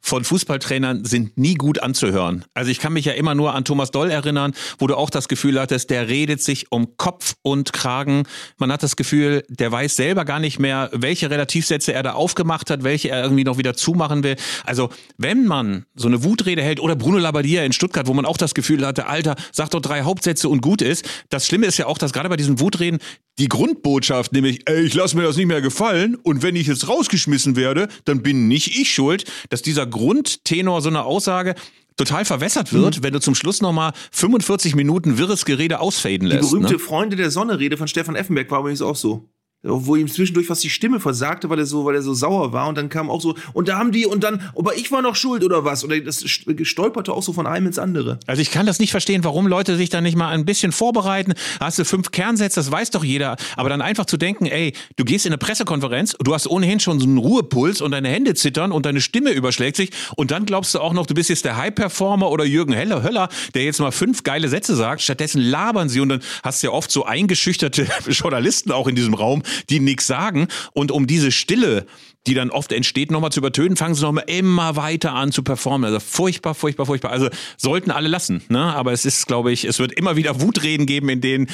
von 0.06 0.22
Fußballtrainern 0.22 1.04
sind 1.04 1.36
nie 1.36 1.54
gut 1.54 1.82
anzuhören. 1.82 2.44
Also 2.54 2.70
ich 2.70 2.78
kann 2.78 2.92
mich 2.92 3.06
ja 3.06 3.12
immer 3.14 3.34
nur 3.34 3.54
an 3.56 3.64
Thomas 3.64 3.90
Doll 3.90 4.08
erinnern, 4.08 4.54
wo 4.78 4.86
du 4.86 4.94
auch 4.94 5.10
das 5.10 5.26
Gefühl 5.26 5.60
hattest, 5.60 5.90
der 5.90 6.06
redet 6.06 6.40
sich 6.40 6.70
um 6.70 6.96
Kopf 6.96 7.34
und 7.42 7.72
Kragen. 7.72 8.22
Man 8.56 8.70
hat 8.70 8.84
das 8.84 8.94
Gefühl, 8.94 9.44
der 9.48 9.72
weiß 9.72 9.96
selber 9.96 10.24
gar 10.24 10.38
nicht 10.38 10.60
mehr, 10.60 10.90
welche 10.92 11.28
Relativsätze 11.28 11.92
er 11.92 12.04
da 12.04 12.12
aufgemacht 12.12 12.70
hat, 12.70 12.84
welche 12.84 13.08
er 13.08 13.24
irgendwie 13.24 13.42
noch 13.42 13.58
wieder 13.58 13.74
zumachen 13.74 14.22
will. 14.22 14.36
Also 14.64 14.90
wenn 15.18 15.44
man 15.44 15.86
so 15.96 16.06
eine 16.06 16.22
Wutrede 16.22 16.62
hält 16.62 16.78
oder 16.78 16.94
Bruno 16.94 17.18
Labbadia 17.18 17.64
in 17.64 17.72
Stuttgart, 17.72 18.06
wo 18.06 18.14
man 18.14 18.26
auch 18.26 18.36
das 18.36 18.54
Gefühl 18.54 18.86
hatte, 18.86 19.08
Alter, 19.08 19.34
sag 19.50 19.70
doch 19.70 19.80
drei 19.80 20.02
Hauptsätze 20.02 20.48
und 20.48 20.60
gut 20.60 20.82
ist. 20.82 21.04
Das 21.30 21.46
Schlimme 21.48 21.66
ist 21.66 21.78
ja 21.78 21.86
auch, 21.86 21.98
dass 21.98 22.12
gerade 22.12 22.28
bei 22.28 22.36
diesen 22.36 22.60
Wutreden 22.60 23.00
die 23.38 23.48
Grundbotschaft, 23.48 24.32
nämlich, 24.32 24.60
ey, 24.66 24.82
ich 24.82 24.94
lasse 24.94 25.16
mir 25.16 25.24
das 25.24 25.36
nicht 25.36 25.46
mehr 25.46 25.60
gefallen 25.60 26.14
und 26.14 26.42
wenn 26.42 26.56
ich 26.56 26.68
jetzt 26.68 26.88
rausgeschmissen 26.88 27.56
werde, 27.56 27.88
dann 28.04 28.22
bin 28.22 28.48
nicht 28.48 28.78
ich 28.78 28.92
schuld, 28.92 29.24
dass 29.50 29.60
dieser 29.60 29.84
Grundtenor 29.96 30.82
so 30.82 30.88
eine 30.88 31.04
Aussage 31.04 31.54
total 31.96 32.24
verwässert 32.24 32.72
wird, 32.72 32.98
mhm. 32.98 33.02
wenn 33.02 33.12
du 33.12 33.20
zum 33.20 33.34
Schluss 33.34 33.60
nochmal 33.60 33.92
45 34.12 34.74
Minuten 34.74 35.18
wirres 35.18 35.44
Gerede 35.44 35.80
ausfaden 35.80 36.26
lässt. 36.28 36.44
Die 36.44 36.48
berühmte 36.48 36.74
ne? 36.74 36.78
Freunde 36.78 37.16
der 37.16 37.30
Sonne-Rede 37.30 37.76
von 37.76 37.88
Stefan 37.88 38.16
Effenberg 38.16 38.50
war 38.50 38.60
übrigens 38.60 38.82
auch 38.82 38.96
so. 38.96 39.28
Wo 39.62 39.96
ihm 39.96 40.08
zwischendurch 40.08 40.46
fast 40.46 40.62
die 40.64 40.70
Stimme 40.70 41.00
versagte, 41.00 41.50
weil 41.50 41.58
er 41.58 41.66
so, 41.66 41.84
weil 41.84 41.94
er 41.94 42.02
so 42.02 42.14
sauer 42.14 42.52
war. 42.52 42.68
Und 42.68 42.76
dann 42.76 42.88
kam 42.88 43.10
auch 43.10 43.20
so 43.20 43.34
und 43.52 43.68
da 43.68 43.78
haben 43.78 43.92
die 43.92 44.06
und 44.06 44.22
dann, 44.22 44.42
aber 44.56 44.76
ich 44.76 44.92
war 44.92 45.02
noch 45.02 45.16
schuld 45.16 45.44
oder 45.44 45.64
was? 45.64 45.84
Oder 45.84 46.00
das 46.00 46.24
stolperte 46.26 47.12
auch 47.12 47.22
so 47.22 47.32
von 47.32 47.46
einem 47.46 47.66
ins 47.66 47.78
andere. 47.78 48.18
Also 48.26 48.42
ich 48.42 48.50
kann 48.50 48.66
das 48.66 48.78
nicht 48.78 48.90
verstehen, 48.90 49.24
warum 49.24 49.46
Leute 49.46 49.76
sich 49.76 49.90
da 49.90 50.00
nicht 50.00 50.16
mal 50.16 50.28
ein 50.28 50.44
bisschen 50.44 50.72
vorbereiten. 50.72 51.34
Hast 51.60 51.78
du 51.78 51.84
fünf 51.84 52.10
Kernsätze, 52.10 52.60
das 52.60 52.70
weiß 52.70 52.90
doch 52.90 53.04
jeder, 53.04 53.36
aber 53.56 53.68
dann 53.68 53.82
einfach 53.82 54.06
zu 54.06 54.16
denken, 54.16 54.46
ey, 54.46 54.72
du 54.96 55.04
gehst 55.04 55.26
in 55.26 55.32
eine 55.32 55.38
Pressekonferenz, 55.38 56.16
du 56.22 56.34
hast 56.34 56.46
ohnehin 56.46 56.80
schon 56.80 57.00
so 57.00 57.06
einen 57.06 57.18
Ruhepuls 57.18 57.80
und 57.80 57.90
deine 57.90 58.08
Hände 58.08 58.34
zittern 58.34 58.72
und 58.72 58.86
deine 58.86 59.00
Stimme 59.00 59.30
überschlägt 59.30 59.76
sich. 59.76 59.90
Und 60.16 60.30
dann 60.30 60.46
glaubst 60.46 60.74
du 60.74 60.80
auch 60.80 60.92
noch, 60.92 61.06
du 61.06 61.14
bist 61.14 61.30
jetzt 61.30 61.44
der 61.44 61.56
High-Performer 61.56 62.30
oder 62.30 62.44
Jürgen 62.44 62.72
Heller, 62.72 63.02
Höller, 63.02 63.28
der 63.54 63.64
jetzt 63.64 63.80
mal 63.80 63.90
fünf 63.90 64.22
geile 64.22 64.48
Sätze 64.48 64.76
sagt, 64.76 65.02
stattdessen 65.02 65.40
labern 65.40 65.88
sie 65.88 66.00
und 66.00 66.08
dann 66.10 66.20
hast 66.42 66.62
du 66.62 66.68
ja 66.68 66.72
oft 66.72 66.90
so 66.90 67.04
eingeschüchterte 67.04 67.86
Journalisten 68.08 68.70
auch 68.70 68.86
in 68.86 68.94
diesem 68.94 69.14
Raum, 69.14 69.42
die 69.70 69.80
nichts 69.80 70.06
sagen. 70.06 70.48
Und 70.72 70.90
um 70.90 71.06
diese 71.06 71.32
Stille, 71.32 71.86
die 72.26 72.34
dann 72.34 72.50
oft 72.50 72.72
entsteht, 72.72 73.10
nochmal 73.10 73.30
zu 73.30 73.40
übertönen, 73.40 73.76
fangen 73.76 73.94
sie 73.94 74.02
nochmal 74.02 74.24
immer 74.26 74.76
weiter 74.76 75.14
an 75.14 75.32
zu 75.32 75.42
performen. 75.42 75.86
Also 75.86 76.00
furchtbar, 76.00 76.54
furchtbar, 76.54 76.86
furchtbar. 76.86 77.12
Also 77.12 77.28
sollten 77.56 77.90
alle 77.90 78.08
lassen. 78.08 78.42
Ne? 78.48 78.60
Aber 78.60 78.92
es 78.92 79.04
ist, 79.04 79.26
glaube 79.26 79.52
ich, 79.52 79.64
es 79.64 79.78
wird 79.78 79.92
immer 79.92 80.16
wieder 80.16 80.40
Wutreden 80.40 80.86
geben, 80.86 81.08
in 81.08 81.20
denen 81.20 81.46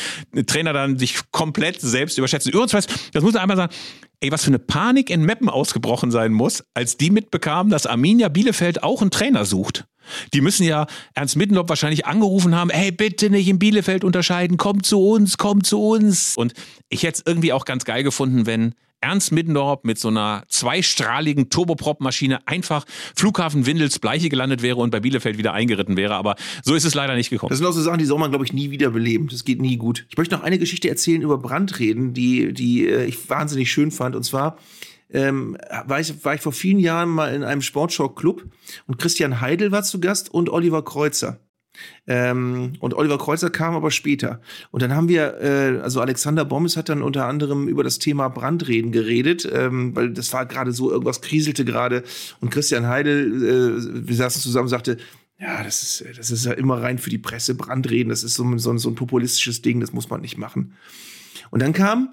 Trainer 0.47 0.73
dann 0.73 0.99
sich 0.99 1.17
komplett 1.31 1.81
selbst 1.81 2.19
überschätzen. 2.19 2.53
Übrigens, 2.53 2.87
das 3.13 3.23
muss 3.23 3.35
ich 3.35 3.41
einmal 3.41 3.57
sagen, 3.57 3.73
ey, 4.21 4.33
was 4.33 4.45
für 4.45 4.49
eine 4.49 4.59
Panik 4.59 5.11
in 5.11 5.23
Meppen 5.23 5.49
ausgebrochen 5.49 6.11
sein 6.11 6.33
muss, 6.33 6.65
als 6.75 6.97
die 6.97 7.11
mitbekamen, 7.11 7.71
dass 7.71 7.87
Arminia 7.87 8.29
Bielefeld 8.29 8.83
auch 8.83 9.03
einen 9.03 9.11
Trainer 9.11 9.45
sucht. 9.45 9.85
Die 10.33 10.41
müssen 10.41 10.65
ja 10.65 10.87
Ernst 11.15 11.37
Mittendorf 11.37 11.69
wahrscheinlich 11.69 12.07
angerufen 12.07 12.55
haben, 12.55 12.71
hey, 12.71 12.91
bitte 12.91 13.31
nicht 13.31 13.49
in 13.49 13.59
Bielefeld 13.59 14.05
unterscheiden, 14.05 14.57
komm 14.57 14.83
zu 14.83 15.01
uns, 15.01 15.39
komm 15.39 15.65
zu 15.65 15.83
uns. 15.83 16.37
Und 16.37 16.53
ich 16.89 17.03
hätte 17.03 17.21
es 17.21 17.27
irgendwie 17.27 17.53
auch 17.53 17.65
ganz 17.65 17.85
geil 17.85 18.03
gefunden, 18.03 18.47
wenn 18.47 18.75
Ernst 19.03 19.33
Middendorf 19.33 19.81
mit 19.83 19.99
so 19.99 20.09
einer 20.09 20.45
zweistrahligen 20.49 21.51
Turboprop-Maschine 21.51 22.47
einfach 22.47 22.85
Flughafen 23.17 23.67
Windels 23.67 23.99
Bleiche 23.99 24.29
gelandet 24.29 24.63
wäre 24.63 24.77
und 24.77 24.91
bei 24.91 25.01
Bielefeld 25.01 25.39
wieder 25.39 25.53
eingeritten 25.53 25.97
wäre. 25.97 26.15
Aber 26.15 26.37
so 26.63 26.75
ist 26.75 26.85
es 26.85 26.95
leider 26.95 27.17
nicht 27.17 27.31
gekommen. 27.31 27.51
Das 27.51 27.59
sind 27.59 27.67
auch 27.67 27.73
so 27.73 27.83
Sachen, 27.83 27.99
die 27.99 28.05
soll 28.05 28.19
man, 28.19 28.31
glaube 28.31 28.45
ich, 28.45 28.53
nie 28.53 28.71
wieder 28.71 28.91
beleben. 28.91 29.29
Das 29.29 29.45
geht 29.45 29.61
nie 29.61 29.77
gut. 29.77 30.07
Ich 30.09 30.17
möchte 30.17 30.37
noch 30.37 30.45
eine 30.45 30.59
Geschichte 30.59 30.89
erzählen 30.89 31.21
über 31.21 31.37
Brandreden, 31.39 32.15
die, 32.15 32.53
die 32.53 32.87
äh, 32.87 33.05
ich 33.05 33.29
wahnsinnig 33.29 33.71
schön 33.73 33.91
fand. 33.91 34.15
Und 34.15 34.23
zwar 34.23 34.57
ähm, 35.13 35.57
war, 35.87 36.01
ich, 36.01 36.25
war 36.25 36.35
ich 36.35 36.41
vor 36.41 36.53
vielen 36.53 36.79
Jahren 36.79 37.09
mal 37.09 37.35
in 37.35 37.45
einem 37.45 37.63
Sportschau-Club 37.63 38.45
und 38.87 38.99
Christian 38.99 39.41
Heidel 39.41 39.73
war 39.73 39.83
zu 39.83 40.01
Gast 40.01 40.33
und 40.33 40.51
Oliver 40.51 40.85
Kreuzer. 40.85 41.41
Ähm, 42.07 42.75
und 42.81 42.95
Oliver 42.95 43.19
Kreuzer 43.19 43.51
kam 43.51 43.75
aber 43.75 43.91
später. 43.91 44.41
Und 44.71 44.83
dann 44.83 44.95
haben 44.95 45.09
wir, 45.09 45.41
äh, 45.41 45.81
also 45.81 46.01
Alexander 46.01 46.45
Bommes 46.45 46.77
hat 46.77 46.89
dann 46.89 47.03
unter 47.03 47.27
anderem 47.27 47.69
über 47.69 47.83
das 47.83 47.99
Thema 47.99 48.29
Brandreden 48.29 48.93
geredet, 48.93 49.49
ähm, 49.51 49.97
weil 49.97 50.13
das 50.13 50.33
war 50.33 50.45
gerade 50.47 50.73
so, 50.73 50.91
irgendwas 50.91 51.23
kriselte 51.23 51.65
gerade. 51.65 52.03
Und 52.41 52.51
Christian 52.51 52.87
Heidel, 52.87 53.43
äh, 53.43 54.07
wir 54.09 54.17
saßen 54.17 54.43
zusammen, 54.43 54.69
sagte, 54.69 54.99
ja, 55.39 55.63
das 55.65 55.83
ist, 55.83 56.19
das 56.19 56.31
ist 56.31 56.45
ja 56.45 56.53
immer 56.53 56.81
rein 56.81 56.99
für 56.99 57.11
die 57.11 57.19
Presse, 57.19 57.55
Brandreden, 57.55 58.11
das 58.11 58.23
ist 58.23 58.35
so, 58.35 58.59
so, 58.59 58.77
so 58.77 58.91
ein 58.91 58.95
populistisches 58.95 59.63
Ding, 59.63 59.81
das 59.81 59.93
muss 59.93 60.09
man 60.09 60.21
nicht 60.21 60.39
machen. 60.39 60.75
Und 61.51 61.63
dann 61.63 61.73
kam 61.73 62.13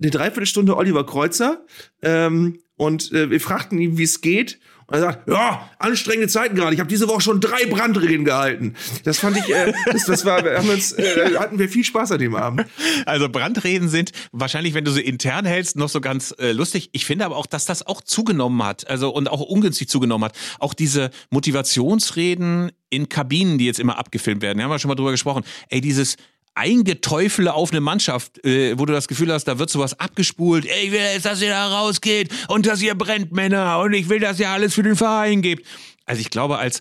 eine 0.00 0.10
Dreiviertelstunde 0.10 0.76
Oliver 0.76 1.06
Kreuzer 1.06 1.64
ähm, 2.02 2.60
und 2.76 3.12
äh, 3.12 3.30
wir 3.30 3.40
fragten 3.40 3.78
ihn, 3.78 3.98
wie 3.98 4.02
es 4.02 4.20
geht. 4.20 4.58
Und 4.86 4.96
er 4.96 5.00
sagt, 5.00 5.28
ja, 5.28 5.70
anstrengende 5.78 6.28
Zeiten 6.28 6.56
gerade. 6.56 6.74
Ich 6.74 6.80
habe 6.80 6.90
diese 6.90 7.08
Woche 7.08 7.22
schon 7.22 7.40
drei 7.40 7.64
Brandreden 7.66 8.26
gehalten. 8.26 8.74
Das 9.04 9.18
fand 9.18 9.38
ich, 9.38 9.48
äh, 9.48 9.72
das, 9.90 10.04
das 10.04 10.24
war, 10.26 10.42
haben 10.42 10.68
uns, 10.68 10.92
äh, 10.92 11.34
hatten 11.38 11.58
wir 11.58 11.70
viel 11.70 11.84
Spaß 11.84 12.12
an 12.12 12.18
dem 12.18 12.34
Abend. 12.34 12.66
Also 13.06 13.30
Brandreden 13.30 13.88
sind 13.88 14.12
wahrscheinlich, 14.32 14.74
wenn 14.74 14.84
du 14.84 14.90
sie 14.90 15.00
intern 15.00 15.46
hältst, 15.46 15.76
noch 15.76 15.88
so 15.88 16.02
ganz 16.02 16.34
äh, 16.38 16.52
lustig. 16.52 16.90
Ich 16.92 17.06
finde 17.06 17.24
aber 17.24 17.36
auch, 17.36 17.46
dass 17.46 17.64
das 17.64 17.86
auch 17.86 18.02
zugenommen 18.02 18.62
hat, 18.62 18.86
also 18.88 19.08
und 19.10 19.28
auch 19.28 19.40
ungünstig 19.40 19.88
zugenommen 19.88 20.26
hat. 20.26 20.36
Auch 20.58 20.74
diese 20.74 21.10
Motivationsreden 21.30 22.70
in 22.90 23.08
Kabinen, 23.08 23.56
die 23.56 23.64
jetzt 23.64 23.80
immer 23.80 23.98
abgefilmt 23.98 24.42
werden. 24.42 24.58
Wir 24.58 24.64
haben 24.64 24.70
ja 24.70 24.78
schon 24.78 24.90
mal 24.90 24.96
drüber 24.96 25.12
gesprochen. 25.12 25.44
Ey, 25.70 25.80
dieses 25.80 26.16
Eingeteufele 26.54 27.52
auf 27.54 27.72
eine 27.72 27.80
Mannschaft, 27.80 28.44
äh, 28.44 28.78
wo 28.78 28.86
du 28.86 28.92
das 28.92 29.08
Gefühl 29.08 29.32
hast, 29.32 29.44
da 29.44 29.58
wird 29.58 29.70
sowas 29.70 29.98
abgespult. 29.98 30.66
Ey, 30.66 30.86
ich 30.86 30.92
will 30.92 31.00
jetzt, 31.00 31.26
dass 31.26 31.42
ihr 31.42 31.50
da 31.50 31.66
rausgeht 31.68 32.30
und 32.48 32.66
dass 32.66 32.80
ihr 32.80 32.94
brennt, 32.94 33.32
Männer. 33.32 33.80
Und 33.80 33.92
ich 33.92 34.08
will, 34.08 34.20
dass 34.20 34.38
ihr 34.38 34.48
alles 34.48 34.74
für 34.74 34.82
den 34.82 34.96
Verein 34.96 35.42
gebt. 35.42 35.66
Also 36.06 36.20
ich 36.20 36.30
glaube, 36.30 36.58
als 36.58 36.80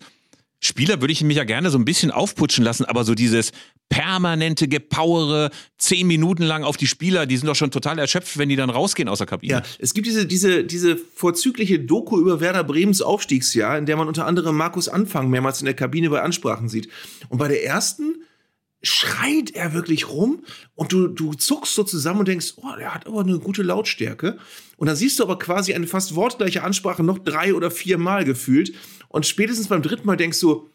Spieler 0.59 1.01
würde 1.01 1.11
ich 1.11 1.23
mich 1.23 1.37
ja 1.37 1.43
gerne 1.43 1.69
so 1.69 1.77
ein 1.77 1.85
bisschen 1.85 2.11
aufputschen 2.11 2.63
lassen, 2.63 2.85
aber 2.85 3.03
so 3.03 3.15
dieses 3.15 3.51
permanente 3.89 4.67
Gepowere, 4.67 5.51
zehn 5.77 6.07
Minuten 6.07 6.43
lang 6.43 6.63
auf 6.63 6.77
die 6.77 6.87
Spieler, 6.87 7.25
die 7.25 7.35
sind 7.37 7.47
doch 7.47 7.55
schon 7.55 7.69
total 7.69 7.99
erschöpft, 7.99 8.37
wenn 8.37 8.49
die 8.49 8.55
dann 8.55 8.69
rausgehen 8.69 9.09
aus 9.09 9.17
der 9.17 9.27
Kabine. 9.27 9.53
Ja, 9.53 9.63
es 9.79 9.93
gibt 9.93 10.07
diese, 10.07 10.25
diese, 10.25 10.63
diese 10.63 10.97
vorzügliche 10.97 11.79
Doku 11.79 12.17
über 12.17 12.39
Werder 12.39 12.63
Bremens 12.63 13.01
Aufstiegsjahr, 13.01 13.77
in 13.77 13.85
der 13.85 13.97
man 13.97 14.07
unter 14.07 14.25
anderem 14.25 14.55
Markus 14.55 14.87
Anfang 14.87 15.29
mehrmals 15.29 15.59
in 15.59 15.65
der 15.65 15.75
Kabine 15.75 16.09
bei 16.09 16.21
Ansprachen 16.21 16.69
sieht. 16.69 16.87
Und 17.29 17.39
bei 17.39 17.49
der 17.49 17.65
ersten 17.65 18.23
schreit 18.83 19.51
er 19.51 19.73
wirklich 19.73 20.09
rum 20.09 20.43
und 20.75 20.91
du, 20.91 21.07
du 21.07 21.33
zuckst 21.33 21.73
so 21.73 21.83
zusammen 21.83 22.19
und 22.19 22.27
denkst, 22.27 22.53
oh, 22.57 22.75
der 22.77 22.93
hat 22.93 23.07
aber 23.07 23.21
eine 23.21 23.39
gute 23.39 23.63
Lautstärke. 23.63 24.37
Und 24.77 24.87
dann 24.87 24.95
siehst 24.97 25.19
du 25.19 25.23
aber 25.23 25.39
quasi 25.39 25.73
eine 25.73 25.87
fast 25.87 26.15
wortgleiche 26.15 26.63
Ansprache 26.63 27.01
noch 27.01 27.19
drei 27.19 27.53
oder 27.53 27.71
vier 27.71 27.97
Mal 27.97 28.25
gefühlt. 28.25 28.73
Und 29.07 29.25
spätestens 29.25 29.69
beim 29.69 29.81
dritten 29.81 30.05
Mal 30.05 30.17
denkst 30.17 30.39
du, 30.41 30.69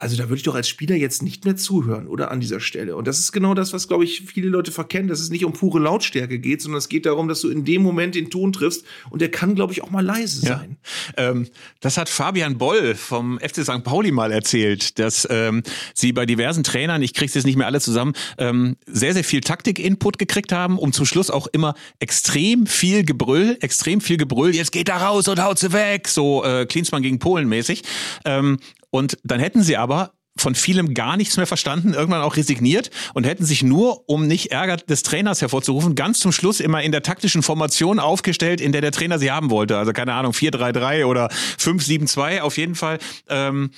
also 0.00 0.16
da 0.16 0.24
würde 0.24 0.36
ich 0.36 0.42
doch 0.44 0.54
als 0.54 0.68
Spieler 0.68 0.94
jetzt 0.94 1.22
nicht 1.22 1.44
mehr 1.44 1.56
zuhören, 1.56 2.06
oder 2.06 2.30
an 2.30 2.40
dieser 2.40 2.60
Stelle. 2.60 2.94
Und 2.94 3.08
das 3.08 3.18
ist 3.18 3.32
genau 3.32 3.54
das, 3.54 3.72
was, 3.72 3.88
glaube 3.88 4.04
ich, 4.04 4.22
viele 4.22 4.48
Leute 4.48 4.70
verkennen, 4.70 5.08
dass 5.08 5.18
es 5.18 5.30
nicht 5.30 5.44
um 5.44 5.52
pure 5.52 5.80
Lautstärke 5.80 6.38
geht, 6.38 6.62
sondern 6.62 6.78
es 6.78 6.88
geht 6.88 7.04
darum, 7.04 7.26
dass 7.26 7.40
du 7.40 7.48
in 7.48 7.64
dem 7.64 7.82
Moment 7.82 8.14
den 8.14 8.30
Ton 8.30 8.52
triffst 8.52 8.84
und 9.10 9.20
der 9.20 9.30
kann, 9.30 9.56
glaube 9.56 9.72
ich, 9.72 9.82
auch 9.82 9.90
mal 9.90 10.04
leise 10.04 10.40
sein. 10.40 10.76
Ja. 11.16 11.30
Ähm, 11.30 11.48
das 11.80 11.96
hat 11.96 12.08
Fabian 12.08 12.58
Boll 12.58 12.94
vom 12.94 13.40
FC 13.40 13.64
St. 13.64 13.82
Pauli 13.82 14.12
mal 14.12 14.30
erzählt, 14.30 14.98
dass 14.98 15.26
ähm, 15.30 15.62
sie 15.94 16.12
bei 16.12 16.26
diversen 16.26 16.62
Trainern, 16.62 17.02
ich 17.02 17.12
kriege 17.12 17.28
es 17.28 17.34
jetzt 17.34 17.44
nicht 17.44 17.56
mehr 17.56 17.66
alle 17.66 17.80
zusammen, 17.80 18.12
ähm, 18.38 18.76
sehr, 18.86 19.14
sehr 19.14 19.24
viel 19.24 19.40
Taktik-Input 19.40 20.18
gekriegt 20.18 20.52
haben, 20.52 20.78
um 20.78 20.92
zum 20.92 21.06
Schluss 21.06 21.30
auch 21.30 21.48
immer 21.48 21.74
extrem 21.98 22.66
viel 22.66 23.04
Gebrüll, 23.04 23.56
extrem 23.60 24.00
viel 24.00 24.16
Gebrüll, 24.16 24.54
jetzt 24.54 24.70
geht 24.70 24.88
da 24.88 24.98
raus 24.98 25.26
und 25.26 25.42
haut 25.42 25.58
sie 25.58 25.72
weg, 25.72 26.06
so 26.06 26.44
äh, 26.44 26.66
Klinsmann 26.66 27.02
gegen 27.02 27.18
Polen 27.18 27.48
mäßig. 27.48 27.82
Und 28.90 29.18
dann 29.22 29.40
hätten 29.40 29.62
sie 29.62 29.76
aber 29.76 30.12
von 30.40 30.54
vielem 30.54 30.94
gar 30.94 31.16
nichts 31.16 31.36
mehr 31.36 31.46
verstanden, 31.46 31.94
irgendwann 31.94 32.22
auch 32.22 32.36
resigniert 32.36 32.90
und 33.14 33.24
hätten 33.24 33.44
sich 33.44 33.62
nur, 33.62 34.08
um 34.08 34.26
nicht 34.26 34.52
Ärger 34.52 34.76
des 34.76 35.02
Trainers 35.02 35.42
hervorzurufen, 35.42 35.94
ganz 35.94 36.20
zum 36.20 36.32
Schluss 36.32 36.60
immer 36.60 36.82
in 36.82 36.92
der 36.92 37.02
taktischen 37.02 37.42
Formation 37.42 37.98
aufgestellt, 37.98 38.60
in 38.60 38.72
der 38.72 38.80
der 38.80 38.92
Trainer 38.92 39.18
sie 39.18 39.30
haben 39.30 39.50
wollte. 39.50 39.76
Also 39.76 39.92
keine 39.92 40.14
Ahnung, 40.14 40.32
4-3-3 40.32 41.04
oder 41.04 41.28
5-7-2 41.58 42.40
auf 42.40 42.56
jeden 42.56 42.74
Fall. 42.74 42.98
Ähm, 43.28 43.70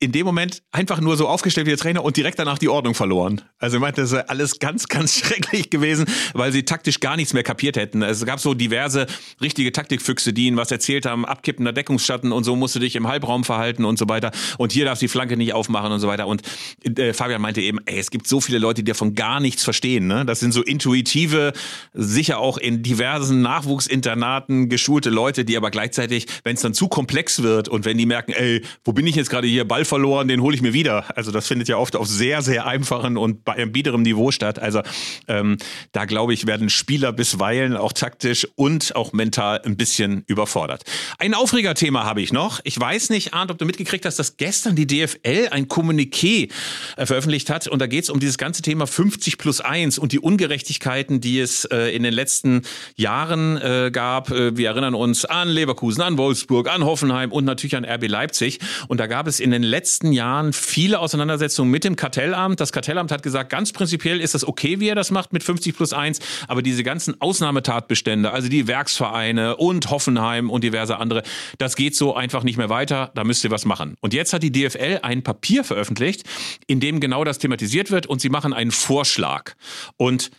in 0.00 0.12
dem 0.12 0.24
Moment 0.24 0.62
einfach 0.70 1.00
nur 1.00 1.16
so 1.16 1.26
aufgestellt 1.26 1.66
wie 1.66 1.70
der 1.70 1.78
Trainer 1.78 2.04
und 2.04 2.16
direkt 2.16 2.38
danach 2.38 2.58
die 2.58 2.68
Ordnung 2.68 2.94
verloren. 2.94 3.42
Also 3.58 3.78
ich 3.78 3.80
meinte, 3.80 4.00
das 4.00 4.12
ist 4.12 4.30
alles 4.30 4.58
ganz, 4.60 4.86
ganz 4.86 5.14
schrecklich 5.18 5.70
gewesen, 5.70 6.06
weil 6.34 6.52
sie 6.52 6.62
taktisch 6.64 7.00
gar 7.00 7.16
nichts 7.16 7.32
mehr 7.32 7.42
kapiert 7.42 7.76
hätten. 7.76 8.02
Es 8.02 8.24
gab 8.24 8.38
so 8.38 8.54
diverse 8.54 9.06
richtige 9.40 9.72
Taktikfüchse, 9.72 10.32
die 10.32 10.46
ihnen 10.46 10.56
was 10.56 10.70
erzählt 10.70 11.04
haben, 11.04 11.24
abkippender 11.24 11.72
Deckungsschatten 11.72 12.30
und 12.30 12.44
so 12.44 12.54
musst 12.54 12.76
du 12.76 12.78
dich 12.78 12.94
im 12.94 13.08
Halbraum 13.08 13.42
verhalten 13.42 13.84
und 13.84 13.98
so 13.98 14.08
weiter. 14.08 14.30
Und 14.56 14.70
hier 14.70 14.84
darfst 14.84 15.02
du 15.02 15.06
die 15.06 15.08
Flanke 15.08 15.36
nicht 15.36 15.52
aufmachen 15.52 15.90
und 15.90 15.98
so 15.98 16.06
weiter. 16.06 16.28
Und 16.28 16.42
äh, 16.84 17.12
Fabian 17.12 17.42
meinte 17.42 17.60
eben, 17.60 17.78
ey, 17.86 17.98
es 17.98 18.10
gibt 18.10 18.28
so 18.28 18.40
viele 18.40 18.58
Leute, 18.58 18.84
die 18.84 18.92
davon 18.92 19.16
gar 19.16 19.40
nichts 19.40 19.64
verstehen. 19.64 20.06
Ne? 20.06 20.24
Das 20.24 20.38
sind 20.38 20.52
so 20.52 20.62
intuitive, 20.62 21.52
sicher 21.92 22.38
auch 22.38 22.56
in 22.56 22.84
diversen 22.84 23.42
Nachwuchsinternaten 23.42 24.68
geschulte 24.68 25.10
Leute, 25.10 25.44
die 25.44 25.56
aber 25.56 25.72
gleichzeitig, 25.72 26.26
wenn 26.44 26.54
es 26.54 26.62
dann 26.62 26.74
zu 26.74 26.86
komplex 26.86 27.42
wird 27.42 27.68
und 27.68 27.84
wenn 27.84 27.98
die 27.98 28.06
merken, 28.06 28.32
ey, 28.32 28.62
wo 28.84 28.92
bin 28.92 29.04
ich 29.04 29.16
jetzt 29.16 29.30
gerade 29.30 29.48
hier, 29.48 29.66
Ball 29.66 29.84
verloren, 29.88 30.28
den 30.28 30.40
hole 30.42 30.54
ich 30.54 30.62
mir 30.62 30.72
wieder. 30.72 31.04
Also 31.16 31.30
das 31.30 31.46
findet 31.46 31.68
ja 31.68 31.76
oft 31.76 31.96
auf 31.96 32.06
sehr, 32.06 32.42
sehr 32.42 32.66
einfachen 32.66 33.16
und 33.16 33.44
bei 33.44 33.64
biederem 33.66 34.02
Niveau 34.02 34.30
statt. 34.30 34.58
Also 34.58 34.82
ähm, 35.26 35.56
da 35.92 36.04
glaube 36.04 36.34
ich, 36.34 36.46
werden 36.46 36.70
Spieler 36.70 37.12
bisweilen 37.12 37.76
auch 37.76 37.92
taktisch 37.92 38.46
und 38.54 38.94
auch 38.94 39.12
mental 39.12 39.60
ein 39.64 39.76
bisschen 39.76 40.24
überfordert. 40.26 40.84
Ein 41.18 41.34
Aufregerthema 41.34 42.04
habe 42.04 42.22
ich 42.22 42.32
noch. 42.32 42.60
Ich 42.64 42.78
weiß 42.78 43.10
nicht, 43.10 43.34
Arndt, 43.34 43.50
ob 43.50 43.58
du 43.58 43.64
mitgekriegt 43.64 44.04
hast, 44.04 44.18
dass 44.18 44.36
gestern 44.36 44.76
die 44.76 44.86
DFL 44.86 45.48
ein 45.50 45.66
Kommuniqué 45.66 46.50
äh, 46.96 47.06
veröffentlicht 47.06 47.50
hat 47.50 47.66
und 47.66 47.80
da 47.80 47.86
geht 47.86 48.04
es 48.04 48.10
um 48.10 48.20
dieses 48.20 48.38
ganze 48.38 48.62
Thema 48.62 48.86
50 48.86 49.38
plus 49.38 49.60
1 49.60 49.98
und 49.98 50.12
die 50.12 50.20
Ungerechtigkeiten, 50.20 51.20
die 51.20 51.40
es 51.40 51.64
äh, 51.64 51.94
in 51.94 52.02
den 52.02 52.12
letzten 52.12 52.62
Jahren 52.96 53.56
äh, 53.56 53.90
gab. 53.92 54.30
Äh, 54.30 54.56
wir 54.56 54.68
erinnern 54.68 54.94
uns 54.94 55.24
an 55.24 55.48
Leverkusen, 55.48 56.02
an 56.02 56.18
Wolfsburg, 56.18 56.68
an 56.68 56.84
Hoffenheim 56.84 57.32
und 57.32 57.44
natürlich 57.44 57.76
an 57.76 57.84
RB 57.84 58.08
Leipzig. 58.08 58.58
Und 58.88 59.00
da 59.00 59.06
gab 59.06 59.26
es 59.26 59.40
in 59.40 59.50
den 59.50 59.62
letzten 59.62 59.77
letzten 59.78 60.10
Jahren 60.10 60.52
viele 60.52 60.98
Auseinandersetzungen 60.98 61.70
mit 61.70 61.84
dem 61.84 61.94
Kartellamt. 61.94 62.58
Das 62.58 62.72
Kartellamt 62.72 63.12
hat 63.12 63.22
gesagt, 63.22 63.48
ganz 63.48 63.72
prinzipiell 63.72 64.20
ist 64.20 64.34
das 64.34 64.44
okay, 64.44 64.80
wie 64.80 64.88
er 64.88 64.96
das 64.96 65.12
macht 65.12 65.32
mit 65.32 65.44
50 65.44 65.76
plus 65.76 65.92
1, 65.92 66.18
aber 66.48 66.62
diese 66.62 66.82
ganzen 66.82 67.20
Ausnahmetatbestände, 67.20 68.32
also 68.32 68.48
die 68.48 68.66
Werksvereine 68.66 69.56
und 69.56 69.88
Hoffenheim 69.88 70.50
und 70.50 70.64
diverse 70.64 70.98
andere, 70.98 71.22
das 71.58 71.76
geht 71.76 71.94
so 71.94 72.16
einfach 72.16 72.42
nicht 72.42 72.56
mehr 72.56 72.70
weiter, 72.70 73.12
da 73.14 73.22
müsst 73.22 73.44
ihr 73.44 73.52
was 73.52 73.64
machen. 73.64 73.94
Und 74.00 74.14
jetzt 74.14 74.32
hat 74.32 74.42
die 74.42 74.50
DFL 74.50 74.98
ein 75.02 75.22
Papier 75.22 75.62
veröffentlicht, 75.62 76.24
in 76.66 76.80
dem 76.80 76.98
genau 76.98 77.22
das 77.22 77.38
thematisiert 77.38 77.92
wird 77.92 78.08
und 78.08 78.20
sie 78.20 78.30
machen 78.30 78.52
einen 78.52 78.72
Vorschlag. 78.72 79.54
Und 79.96 80.32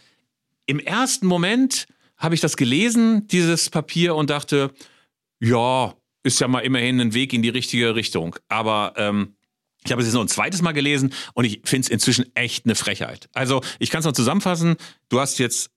im 0.65 0.79
ersten 0.79 1.27
Moment 1.27 1.87
habe 2.17 2.35
ich 2.35 2.41
das 2.41 2.57
gelesen, 2.57 3.25
dieses 3.27 3.69
Papier, 3.69 4.15
und 4.15 4.29
dachte, 4.29 4.71
ja, 5.39 5.93
ist 6.23 6.39
ja 6.39 6.47
mal 6.47 6.59
immerhin 6.59 6.99
ein 6.99 7.13
Weg 7.13 7.33
in 7.33 7.41
die 7.41 7.49
richtige 7.49 7.95
Richtung. 7.95 8.35
Aber 8.47 8.93
ähm, 8.97 9.35
ich 9.85 9.91
habe 9.91 10.01
es 10.01 10.07
jetzt 10.07 10.15
noch 10.15 10.21
ein 10.21 10.27
zweites 10.27 10.61
Mal 10.61 10.73
gelesen 10.73 11.13
und 11.33 11.45
ich 11.45 11.61
finde 11.63 11.85
es 11.85 11.89
inzwischen 11.89 12.25
echt 12.35 12.65
eine 12.65 12.75
Frechheit. 12.75 13.29
Also 13.33 13.61
ich 13.79 13.89
kann 13.89 13.99
es 13.99 14.05
noch 14.05 14.13
zusammenfassen. 14.13 14.75
Du 15.07 15.19
hast 15.19 15.39
jetzt 15.39 15.71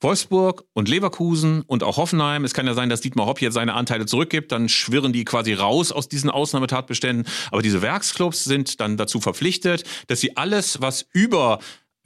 Wolfsburg 0.00 0.64
und 0.74 0.88
Leverkusen 0.88 1.62
und 1.62 1.82
auch 1.82 1.96
Hoffenheim. 1.96 2.44
Es 2.44 2.52
kann 2.52 2.66
ja 2.66 2.74
sein, 2.74 2.90
dass 2.90 3.00
Dietmar 3.00 3.26
Hopp 3.26 3.40
jetzt 3.40 3.54
seine 3.54 3.74
Anteile 3.74 4.06
zurückgibt, 4.06 4.52
dann 4.52 4.68
schwirren 4.68 5.12
die 5.12 5.24
quasi 5.24 5.54
raus 5.54 5.92
aus 5.92 6.08
diesen 6.08 6.30
Ausnahmetatbeständen. 6.30 7.26
Aber 7.50 7.62
diese 7.62 7.80
Werksclubs 7.82 8.44
sind 8.44 8.80
dann 8.80 8.96
dazu 8.96 9.20
verpflichtet, 9.20 9.84
dass 10.06 10.20
sie 10.20 10.36
alles, 10.36 10.80
was 10.80 11.06
über 11.12 11.58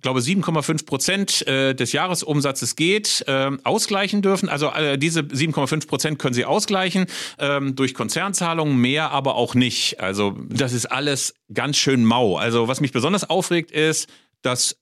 glaube 0.03 0.21
7,5 0.21 0.87
Prozent 0.87 1.47
äh, 1.47 1.75
des 1.75 1.93
Jahresumsatzes 1.93 2.77
geht, 2.77 3.25
äh, 3.27 3.51
ausgleichen 3.65 4.23
dürfen. 4.23 4.49
Also 4.49 4.71
äh, 4.71 4.99
diese 4.99 5.21
7,5 5.21 5.87
Prozent 5.87 6.19
können 6.19 6.35
sie 6.35 6.45
ausgleichen 6.45 7.07
ähm, 7.39 7.75
durch 7.75 7.95
Konzernzahlungen, 7.95 8.77
mehr 8.77 9.11
aber 9.11 9.35
auch 9.35 9.55
nicht. 9.55 10.01
Also 10.01 10.37
das 10.49 10.73
ist 10.73 10.87
alles 10.87 11.35
ganz 11.53 11.77
schön 11.77 12.05
mau. 12.05 12.37
Also 12.37 12.69
was 12.69 12.81
mich 12.81 12.93
besonders 12.93 13.29
aufregt 13.29 13.71
ist, 13.71 14.09
dass 14.43 14.77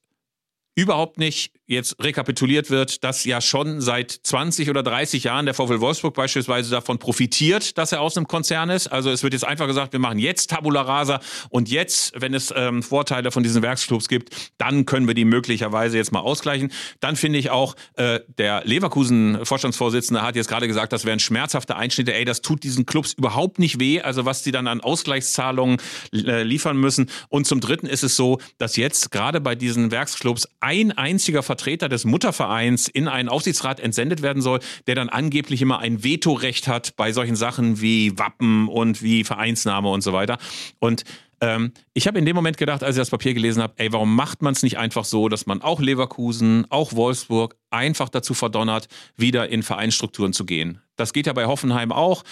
überhaupt 0.75 1.19
nicht 1.19 1.53
jetzt 1.67 1.97
rekapituliert 2.03 2.71
wird, 2.71 3.03
dass 3.03 3.25
ja 3.25 3.41
schon 3.41 3.81
seit 3.81 4.11
20 4.11 4.71
oder 4.71 4.83
30 4.83 5.25
Jahren 5.25 5.47
der 5.47 5.55
VfL 5.55 5.81
Wolfsburg 5.81 6.15
beispielsweise 6.15 6.71
davon 6.71 6.99
profitiert, 6.99 7.77
dass 7.77 7.93
er 7.93 8.01
aus 8.01 8.17
einem 8.17 8.29
Konzern 8.29 8.71
ist. 8.71 8.87
Also 8.89 9.11
es 9.11 9.23
wird 9.23 9.33
jetzt 9.33 9.45
einfach 9.45 9.67
gesagt, 9.67 9.93
wir 9.93 10.01
machen 10.01 10.19
jetzt 10.19 10.51
Tabula 10.51 10.83
Rasa 10.83 11.21
und 11.51 11.69
jetzt, 11.69 12.13
wenn 12.21 12.35
es 12.35 12.53
ähm, 12.57 12.83
Vorteile 12.83 13.31
von 13.31 13.43
diesen 13.43 13.63
Werksclubs 13.63 14.09
gibt, 14.09 14.53
dann 14.59 14.87
können 14.87 15.09
wir 15.09 15.15
die 15.15 15.25
möglicherweise 15.25 15.97
jetzt 15.97 16.13
mal 16.13 16.21
ausgleichen. 16.21 16.71
Dann 17.01 17.17
finde 17.17 17.39
ich 17.39 17.51
auch, 17.51 17.75
äh, 17.95 18.21
der 18.39 18.65
Leverkusen-Vorstandsvorsitzende 18.65 20.23
hat 20.23 20.37
jetzt 20.37 20.49
gerade 20.49 20.69
gesagt, 20.69 20.93
das 20.93 21.05
wären 21.05 21.19
schmerzhafte 21.19 21.77
Einschnitte. 21.77 22.15
Ey, 22.15 22.25
das 22.25 22.43
tut 22.43 22.63
diesen 22.63 22.87
Clubs 22.87 23.13
überhaupt 23.13 23.59
nicht 23.59 23.81
weh, 23.81 24.01
also 24.01 24.25
was 24.25 24.43
die 24.43 24.53
dann 24.53 24.69
an 24.69 24.81
Ausgleichszahlungen 24.81 25.79
äh, 26.13 26.45
liefern 26.45 26.77
müssen. 26.77 27.11
Und 27.29 27.47
zum 27.47 27.61
Dritten 27.61 27.87
ist 27.87 28.05
es 28.05 28.15
so, 28.15 28.39
dass 28.59 28.77
jetzt 28.77 29.11
gerade 29.11 29.41
bei 29.41 29.57
diesen 29.57 29.91
Werksclubs 29.91 30.49
ein 30.61 30.93
einziger 30.93 31.43
Vertreter 31.57 31.89
des 31.89 32.05
Muttervereins 32.05 32.87
in 32.87 33.09
einen 33.09 33.31
Aufsichtsrat 33.31 33.81
entsendet 33.81 34.21
werden 34.21 34.43
soll, 34.43 34.61
der 34.87 34.95
dann 34.95 35.09
angeblich 35.09 35.63
immer 35.63 35.79
ein 35.79 36.05
Vetorecht 36.05 36.69
hat 36.69 36.95
bei 36.97 37.13
solchen 37.13 37.35
Sachen 37.35 37.81
wie 37.81 38.19
Wappen 38.19 38.69
und 38.69 39.03
wie 39.03 39.25
Vereinsname 39.25 39.89
und 39.89 40.03
so 40.03 40.13
weiter. 40.13 40.37
Und 40.81 41.05
ähm, 41.41 41.73
ich 41.95 42.07
habe 42.07 42.19
in 42.19 42.27
dem 42.27 42.37
Moment 42.37 42.59
gedacht, 42.59 42.85
als 42.85 42.97
ich 42.97 43.01
das 43.01 43.09
Papier 43.09 43.33
gelesen 43.33 43.63
habe, 43.63 43.73
ey, 43.79 43.91
warum 43.91 44.15
macht 44.15 44.43
man 44.43 44.53
es 44.53 44.63
nicht 44.63 44.77
einfach 44.77 45.07
so, 45.07 45.31
dass 45.31 45.47
man 45.47 45.63
auch 45.63 45.81
Leverkusen, 45.81 46.67
auch 46.69 46.93
Wolfsburg 46.93 47.57
einfach 47.71 48.11
dazu 48.11 48.35
verdonnert, 48.35 48.89
wieder 49.17 49.49
in 49.49 49.63
Vereinsstrukturen 49.63 50.35
zu 50.35 50.45
gehen? 50.45 50.83
Das 50.97 51.15
geht 51.15 51.27
ja 51.27 51.33
bei 51.33 51.47
Hoffenheim 51.47 51.91
auch. 51.91 52.23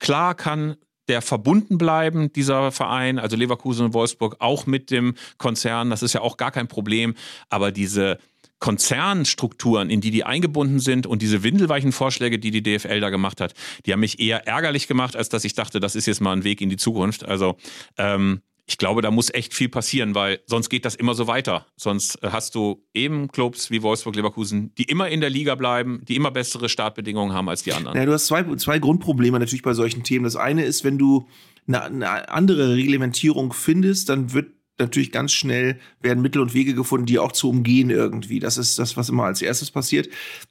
Klar 0.00 0.34
kann 0.34 0.76
der 1.08 1.22
verbunden 1.22 1.78
bleiben, 1.78 2.32
dieser 2.32 2.72
Verein, 2.72 3.18
also 3.18 3.36
Leverkusen 3.36 3.86
und 3.86 3.94
Wolfsburg, 3.94 4.36
auch 4.38 4.66
mit 4.66 4.90
dem 4.90 5.14
Konzern. 5.38 5.90
Das 5.90 6.02
ist 6.02 6.12
ja 6.12 6.20
auch 6.20 6.36
gar 6.36 6.50
kein 6.50 6.68
Problem. 6.68 7.14
Aber 7.48 7.72
diese 7.72 8.18
Konzernstrukturen, 8.62 9.90
in 9.90 10.00
die 10.00 10.12
die 10.12 10.22
eingebunden 10.22 10.78
sind 10.78 11.04
und 11.08 11.20
diese 11.20 11.42
windelweichen 11.42 11.90
Vorschläge, 11.90 12.38
die 12.38 12.52
die 12.52 12.62
DFL 12.62 13.00
da 13.00 13.10
gemacht 13.10 13.40
hat, 13.40 13.54
die 13.84 13.92
haben 13.92 13.98
mich 13.98 14.20
eher 14.20 14.46
ärgerlich 14.46 14.86
gemacht, 14.86 15.16
als 15.16 15.28
dass 15.28 15.44
ich 15.44 15.54
dachte, 15.54 15.80
das 15.80 15.96
ist 15.96 16.06
jetzt 16.06 16.20
mal 16.20 16.32
ein 16.32 16.44
Weg 16.44 16.60
in 16.60 16.70
die 16.70 16.76
Zukunft. 16.76 17.24
Also 17.24 17.56
ähm, 17.98 18.40
ich 18.64 18.78
glaube, 18.78 19.02
da 19.02 19.10
muss 19.10 19.34
echt 19.34 19.52
viel 19.52 19.68
passieren, 19.68 20.14
weil 20.14 20.38
sonst 20.46 20.68
geht 20.68 20.84
das 20.84 20.94
immer 20.94 21.14
so 21.14 21.26
weiter. 21.26 21.66
Sonst 21.76 22.22
äh, 22.22 22.28
hast 22.30 22.54
du 22.54 22.86
eben 22.94 23.26
Clubs 23.32 23.72
wie 23.72 23.82
Wolfsburg, 23.82 24.14
Leverkusen, 24.14 24.72
die 24.76 24.84
immer 24.84 25.08
in 25.08 25.20
der 25.20 25.30
Liga 25.30 25.56
bleiben, 25.56 26.00
die 26.06 26.14
immer 26.14 26.30
bessere 26.30 26.68
Startbedingungen 26.68 27.34
haben 27.34 27.48
als 27.48 27.64
die 27.64 27.72
anderen. 27.72 27.98
Ja, 27.98 28.06
du 28.06 28.12
hast 28.12 28.26
zwei, 28.26 28.44
zwei 28.56 28.78
Grundprobleme 28.78 29.40
natürlich 29.40 29.62
bei 29.62 29.74
solchen 29.74 30.04
Themen. 30.04 30.22
Das 30.22 30.36
eine 30.36 30.64
ist, 30.64 30.84
wenn 30.84 30.98
du 30.98 31.26
eine, 31.66 31.82
eine 31.82 32.28
andere 32.30 32.76
Reglementierung 32.76 33.52
findest, 33.52 34.08
dann 34.08 34.32
wird 34.32 34.52
natürlich 34.78 35.12
ganz 35.12 35.32
schnell 35.32 35.78
werden 36.00 36.22
Mittel 36.22 36.42
und 36.42 36.54
Wege 36.54 36.74
gefunden, 36.74 37.06
die 37.06 37.18
auch 37.18 37.32
zu 37.32 37.48
umgehen 37.48 37.90
irgendwie. 37.90 38.40
Das 38.40 38.58
ist 38.58 38.78
das, 38.78 38.96
was 38.96 39.08
immer 39.08 39.24
als 39.24 39.42
erstes 39.42 39.70
passiert. 39.70 40.08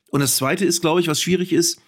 Und 0.10 0.22
das 0.22 0.36
Zweite 0.36 0.66
ist, 0.66 0.82
glaube 0.82 1.02
ich, 1.02 1.08
was 1.08 1.22
schwierig 1.22 1.54
ist, 1.54 1.82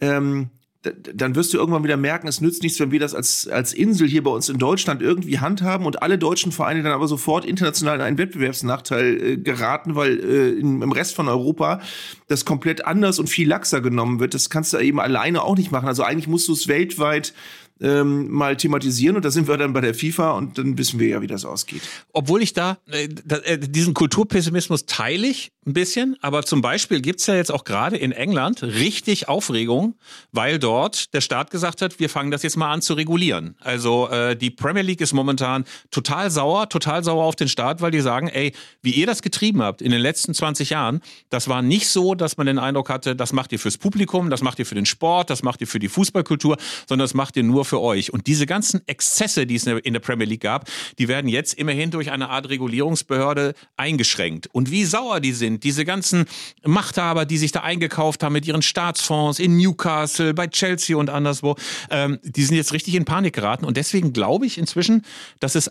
ähm, 0.00 0.50
dann 0.82 1.34
wirst 1.34 1.52
du 1.52 1.58
irgendwann 1.58 1.84
wieder 1.84 1.98
merken, 1.98 2.26
es 2.26 2.40
nützt 2.40 2.62
nichts, 2.62 2.80
wenn 2.80 2.90
wir 2.90 3.00
das 3.00 3.14
als, 3.14 3.46
als 3.46 3.74
Insel 3.74 4.08
hier 4.08 4.22
bei 4.22 4.30
uns 4.30 4.48
in 4.48 4.56
Deutschland 4.56 5.02
irgendwie 5.02 5.38
handhaben 5.38 5.84
und 5.84 6.02
alle 6.02 6.16
deutschen 6.16 6.52
Vereine 6.52 6.82
dann 6.82 6.92
aber 6.92 7.06
sofort 7.06 7.44
international 7.44 7.96
in 7.96 8.00
einen 8.00 8.16
Wettbewerbsnachteil 8.16 9.22
äh, 9.22 9.36
geraten, 9.36 9.94
weil 9.94 10.18
äh, 10.18 10.50
im 10.58 10.90
Rest 10.90 11.14
von 11.14 11.28
Europa 11.28 11.82
das 12.28 12.46
komplett 12.46 12.86
anders 12.86 13.18
und 13.18 13.28
viel 13.28 13.46
laxer 13.46 13.82
genommen 13.82 14.20
wird. 14.20 14.32
Das 14.32 14.48
kannst 14.48 14.72
du 14.72 14.78
eben 14.78 15.00
alleine 15.00 15.42
auch 15.42 15.56
nicht 15.56 15.70
machen. 15.70 15.86
Also 15.86 16.02
eigentlich 16.02 16.28
musst 16.28 16.48
du 16.48 16.54
es 16.54 16.66
weltweit 16.66 17.34
ähm, 17.80 18.30
mal 18.30 18.56
thematisieren 18.56 19.16
und 19.16 19.24
da 19.24 19.30
sind 19.30 19.48
wir 19.48 19.56
dann 19.56 19.72
bei 19.72 19.80
der 19.80 19.94
FIFA 19.94 20.32
und 20.32 20.58
dann 20.58 20.76
wissen 20.78 21.00
wir 21.00 21.08
ja, 21.08 21.22
wie 21.22 21.26
das 21.26 21.44
ausgeht. 21.44 21.82
Obwohl 22.12 22.42
ich 22.42 22.52
da, 22.52 22.78
äh, 22.90 23.08
äh, 23.44 23.58
diesen 23.58 23.94
Kulturpessimismus 23.94 24.86
teile 24.86 25.26
ich 25.26 25.52
ein 25.66 25.74
bisschen, 25.74 26.16
aber 26.22 26.42
zum 26.42 26.62
Beispiel 26.62 27.02
gibt's 27.02 27.26
ja 27.26 27.34
jetzt 27.34 27.52
auch 27.52 27.64
gerade 27.64 27.96
in 27.96 28.12
England 28.12 28.62
richtig 28.62 29.28
Aufregung, 29.28 29.94
weil 30.32 30.58
dort 30.58 31.12
der 31.12 31.20
Staat 31.20 31.50
gesagt 31.50 31.82
hat, 31.82 32.00
wir 32.00 32.08
fangen 32.08 32.30
das 32.30 32.42
jetzt 32.42 32.56
mal 32.56 32.72
an 32.72 32.80
zu 32.80 32.94
regulieren. 32.94 33.56
Also 33.60 34.08
äh, 34.08 34.36
die 34.36 34.50
Premier 34.50 34.82
League 34.82 35.02
ist 35.02 35.12
momentan 35.12 35.64
total 35.90 36.30
sauer, 36.30 36.70
total 36.70 37.04
sauer 37.04 37.24
auf 37.24 37.36
den 37.36 37.48
Staat, 37.48 37.82
weil 37.82 37.90
die 37.90 38.00
sagen, 38.00 38.28
ey, 38.28 38.52
wie 38.80 38.92
ihr 38.92 39.06
das 39.06 39.20
getrieben 39.20 39.62
habt 39.62 39.82
in 39.82 39.90
den 39.90 40.00
letzten 40.00 40.32
20 40.32 40.70
Jahren, 40.70 41.00
das 41.28 41.46
war 41.46 41.60
nicht 41.60 41.88
so, 41.88 42.14
dass 42.14 42.38
man 42.38 42.46
den 42.46 42.58
Eindruck 42.58 42.88
hatte, 42.88 43.14
das 43.14 43.34
macht 43.34 43.52
ihr 43.52 43.58
fürs 43.58 43.76
Publikum, 43.76 44.30
das 44.30 44.40
macht 44.40 44.58
ihr 44.58 44.66
für 44.66 44.74
den 44.74 44.86
Sport, 44.86 45.28
das 45.28 45.42
macht 45.42 45.60
ihr 45.60 45.66
für 45.66 45.78
die 45.78 45.88
Fußballkultur, 45.88 46.56
sondern 46.88 47.04
das 47.04 47.12
macht 47.12 47.36
ihr 47.36 47.42
nur 47.42 47.66
für 47.66 47.82
euch. 47.82 48.14
Und 48.14 48.26
diese 48.26 48.46
ganzen 48.46 48.80
Exzesse, 48.88 49.46
die 49.46 49.56
es 49.56 49.66
in 49.66 49.92
der 49.92 50.00
Premier 50.00 50.26
League 50.26 50.40
gab, 50.40 50.70
die 50.98 51.08
werden 51.08 51.28
jetzt 51.28 51.52
immerhin 51.54 51.90
durch 51.90 52.10
eine 52.10 52.30
Art 52.30 52.48
Regulierungsbehörde 52.48 53.52
eingeschränkt. 53.76 54.48
Und 54.52 54.70
wie 54.70 54.84
sauer 54.84 55.20
die 55.20 55.32
sind, 55.32 55.49
diese 55.58 55.84
ganzen 55.84 56.26
Machthaber, 56.64 57.24
die 57.24 57.38
sich 57.38 57.50
da 57.50 57.60
eingekauft 57.60 58.22
haben 58.22 58.34
mit 58.34 58.46
ihren 58.46 58.62
Staatsfonds 58.62 59.40
in 59.40 59.56
Newcastle, 59.56 60.34
bei 60.34 60.46
Chelsea 60.46 60.96
und 60.96 61.10
anderswo, 61.10 61.56
ähm, 61.90 62.20
die 62.22 62.44
sind 62.44 62.56
jetzt 62.56 62.72
richtig 62.72 62.94
in 62.94 63.04
Panik 63.04 63.34
geraten. 63.34 63.64
Und 63.64 63.76
deswegen 63.76 64.12
glaube 64.12 64.46
ich 64.46 64.58
inzwischen, 64.58 65.04
dass 65.40 65.54
es 65.54 65.70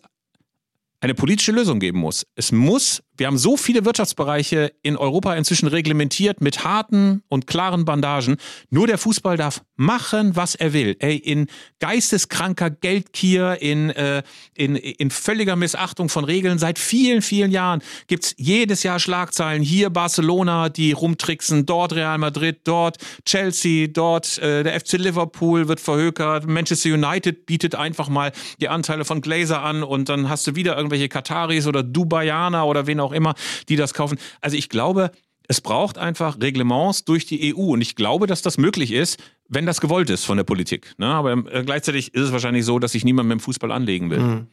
eine 1.02 1.16
politische 1.16 1.52
Lösung 1.52 1.80
geben 1.80 2.00
muss. 2.00 2.26
Es 2.36 2.52
muss 2.52 3.02
wir 3.20 3.28
haben 3.28 3.38
so 3.38 3.58
viele 3.58 3.86
Wirtschaftsbereiche 3.86 4.72
in 4.82 4.98
Europa 4.98 5.36
inzwischen 5.36 5.68
reglementiert 5.68 6.42
mit 6.42 6.64
harten 6.64 7.22
und 7.28 7.48
klaren 7.48 7.86
Bandagen. 7.86 8.38
Nur 8.70 8.88
der 8.88 8.98
Fußball 8.98 9.38
darf 9.38 9.62
machen, 9.76 10.36
was 10.36 10.56
er 10.56 10.74
will. 10.74 10.96
Ey, 11.00 11.16
in 11.16 11.48
geisteskranker 11.80 12.70
Geldkier, 12.70 13.62
in, 13.62 13.90
äh, 13.92 14.24
in, 14.54 14.76
in 14.76 15.10
völliger 15.10 15.56
Missachtung 15.56 16.10
von 16.10 16.24
Regeln. 16.24 16.60
Seit 16.60 16.80
vielen, 16.80 17.22
vielen 17.22 17.52
Jahren 17.52 17.82
gibt's 18.08 18.36
jedes 18.38 18.84
Jahr 18.84 19.00
Schlagzeilen. 19.00 19.64
Hier 19.64 19.90
Barcelona, 19.90 20.70
die 20.70 20.92
rumtricksen, 20.92 21.66
dort 21.66 21.94
Real 21.94 22.18
Madrid, 22.18 22.60
dort 22.66 22.98
Chelsea, 23.26 23.88
dort 23.88 24.38
äh, 24.40 24.64
der 24.64 24.80
FC 24.80 24.94
Liverpool 24.94 25.68
wird 25.68 25.80
verhökert. 25.80 26.48
Manchester 26.48 26.94
United 26.94 27.46
bietet 27.46 27.76
einfach 27.76 28.10
mal 28.10 28.32
die 28.60 28.70
Anteile 28.70 29.06
von 29.06 29.22
Glazer 29.22 29.62
an 29.62 29.84
und 29.84 30.10
dann 30.10 30.30
hast 30.30 30.48
du 30.48 30.56
wieder 30.56 30.76
irgendwelche 30.76 31.10
Kataris 31.10 31.68
oder 31.68 31.84
Dubaianer 31.84 32.66
oder 32.66 32.88
wen 32.88 33.00
auch 33.00 33.09
auch 33.10 33.14
immer, 33.14 33.36
die 33.68 33.76
das 33.76 33.94
kaufen. 33.94 34.18
Also 34.42 34.56
ich 34.56 34.70
glaube, 34.70 35.12
es 35.48 35.62
braucht 35.62 35.98
einfach 35.98 36.40
Reglements 36.40 37.06
durch 37.06 37.26
die 37.26 37.56
EU 37.56 37.74
und 37.74 37.82
ich 37.82 37.96
glaube, 37.96 38.28
dass 38.28 38.42
das 38.42 38.58
möglich 38.58 38.92
ist, 38.92 39.18
wenn 39.48 39.66
das 39.66 39.82
gewollt 39.82 40.10
ist 40.12 40.24
von 40.24 40.38
der 40.38 40.44
Politik. 40.44 40.94
Ne? 40.98 41.08
Aber 41.08 41.34
äh, 41.52 41.64
gleichzeitig 41.64 42.14
ist 42.14 42.22
es 42.22 42.32
wahrscheinlich 42.32 42.66
so, 42.66 42.78
dass 42.78 42.92
sich 42.92 43.04
niemand 43.04 43.30
mit 43.30 43.40
dem 43.40 43.42
Fußball 43.42 43.72
anlegen 43.72 44.12
will. 44.12 44.20
Mhm. 44.20 44.48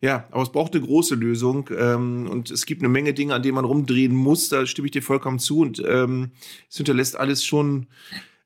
Ja, 0.00 0.26
aber 0.30 0.42
es 0.42 0.52
braucht 0.52 0.74
eine 0.74 0.84
große 0.84 1.14
Lösung 1.14 1.68
ähm, 1.76 2.28
und 2.30 2.50
es 2.50 2.66
gibt 2.66 2.82
eine 2.82 2.88
Menge 2.88 3.14
Dinge, 3.14 3.34
an 3.34 3.42
denen 3.42 3.54
man 3.54 3.64
rumdrehen 3.64 4.14
muss. 4.14 4.48
Da 4.48 4.66
stimme 4.66 4.86
ich 4.86 4.92
dir 4.92 5.02
vollkommen 5.02 5.38
zu 5.38 5.60
und 5.60 5.82
ähm, 5.86 6.30
es 6.68 6.76
hinterlässt 6.76 7.16
alles 7.16 7.44
schon 7.44 7.86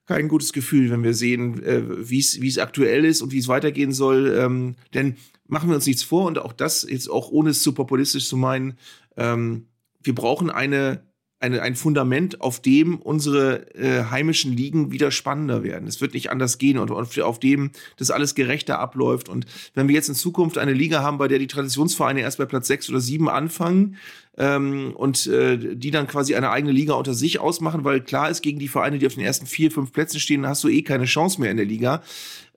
kein 0.07 0.29
gutes 0.29 0.53
Gefühl, 0.53 0.91
wenn 0.91 1.03
wir 1.03 1.15
sehen, 1.15 1.63
äh, 1.65 1.83
wie 2.09 2.19
es 2.19 2.59
aktuell 2.59 3.05
ist 3.05 3.23
und 3.23 3.33
wie 3.33 3.39
es 3.39 3.49
weitergehen 3.49 3.93
soll. 3.93 4.37
Ähm, 4.39 4.77
denn 4.95 5.17
machen 5.49 5.69
wir 5.69 5.77
uns 5.77 5.87
nichts 5.87 6.03
vor 6.03 6.27
und 6.27 6.39
auch 6.39 6.53
das 6.53 6.87
jetzt 6.89 7.09
auch 7.09 7.31
ohne 7.31 7.51
es 7.51 7.63
zu 7.63 7.73
populistisch 7.73 8.29
zu 8.29 8.37
meinen, 8.37 8.79
ähm, 9.17 9.69
wir 10.03 10.15
brauchen 10.15 10.51
eine, 10.51 11.03
eine, 11.39 11.61
ein 11.63 11.77
Fundament, 11.77 12.41
auf 12.41 12.61
dem 12.61 12.97
unsere 12.97 13.75
äh, 13.75 14.05
heimischen 14.11 14.57
Ligen 14.57 14.91
wieder 14.91 15.11
spannender 15.11 15.63
werden. 15.63 15.87
Es 15.87 16.01
wird 16.01 16.15
nicht 16.15 16.31
anders 16.31 16.59
gehen 16.59 16.79
und 16.79 16.91
auf, 16.91 17.19
auf 17.19 17.39
dem 17.41 17.73
das 17.97 18.11
alles 18.11 18.35
gerechter 18.35 18.79
abläuft. 18.79 19.29
Und 19.29 19.47
wenn 19.75 19.89
wir 19.89 19.95
jetzt 19.95 20.09
in 20.09 20.15
Zukunft 20.15 20.59
eine 20.59 20.73
Liga 20.73 21.03
haben, 21.03 21.19
bei 21.19 21.29
der 21.29 21.39
die 21.39 21.47
Traditionsvereine 21.47 22.21
erst 22.21 22.39
bei 22.39 22.47
Platz 22.47 22.67
sechs 22.69 22.89
oder 22.89 23.01
sieben 23.01 23.29
anfangen, 23.29 23.97
ähm, 24.39 24.93
und 24.95 25.27
äh, 25.27 25.77
die 25.77 25.91
dann 25.91 26.07
quasi 26.07 26.35
eine 26.35 26.51
eigene 26.51 26.73
Liga 26.73 26.95
unter 26.95 27.15
sich 27.15 27.39
ausmachen, 27.39 27.85
weil 27.85 28.03
klar 28.03 28.31
ist, 28.31 28.43
gegen 28.43 28.59
die 28.59 28.69
Vereine, 28.69 28.99
die 28.99 29.07
auf 29.07 29.15
den 29.15 29.25
ersten 29.25 29.47
vier, 29.47 29.71
fünf 29.71 29.93
Plätzen 29.93 30.21
stehen, 30.21 30.47
hast 30.47 30.63
du 30.63 30.69
eh 30.69 30.83
keine 30.83 31.07
Chance 31.07 31.41
mehr 31.41 31.51
in 31.51 31.57
der 31.57 31.67
Liga. 31.67 32.03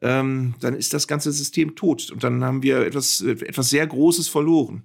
Ähm, 0.01 0.55
dann 0.59 0.75
ist 0.75 0.93
das 0.93 1.07
ganze 1.07 1.31
System 1.31 1.75
tot 1.75 2.11
und 2.11 2.23
dann 2.23 2.43
haben 2.43 2.63
wir 2.63 2.85
etwas, 2.85 3.21
etwas 3.21 3.69
sehr 3.69 3.87
Großes 3.87 4.27
verloren. 4.27 4.83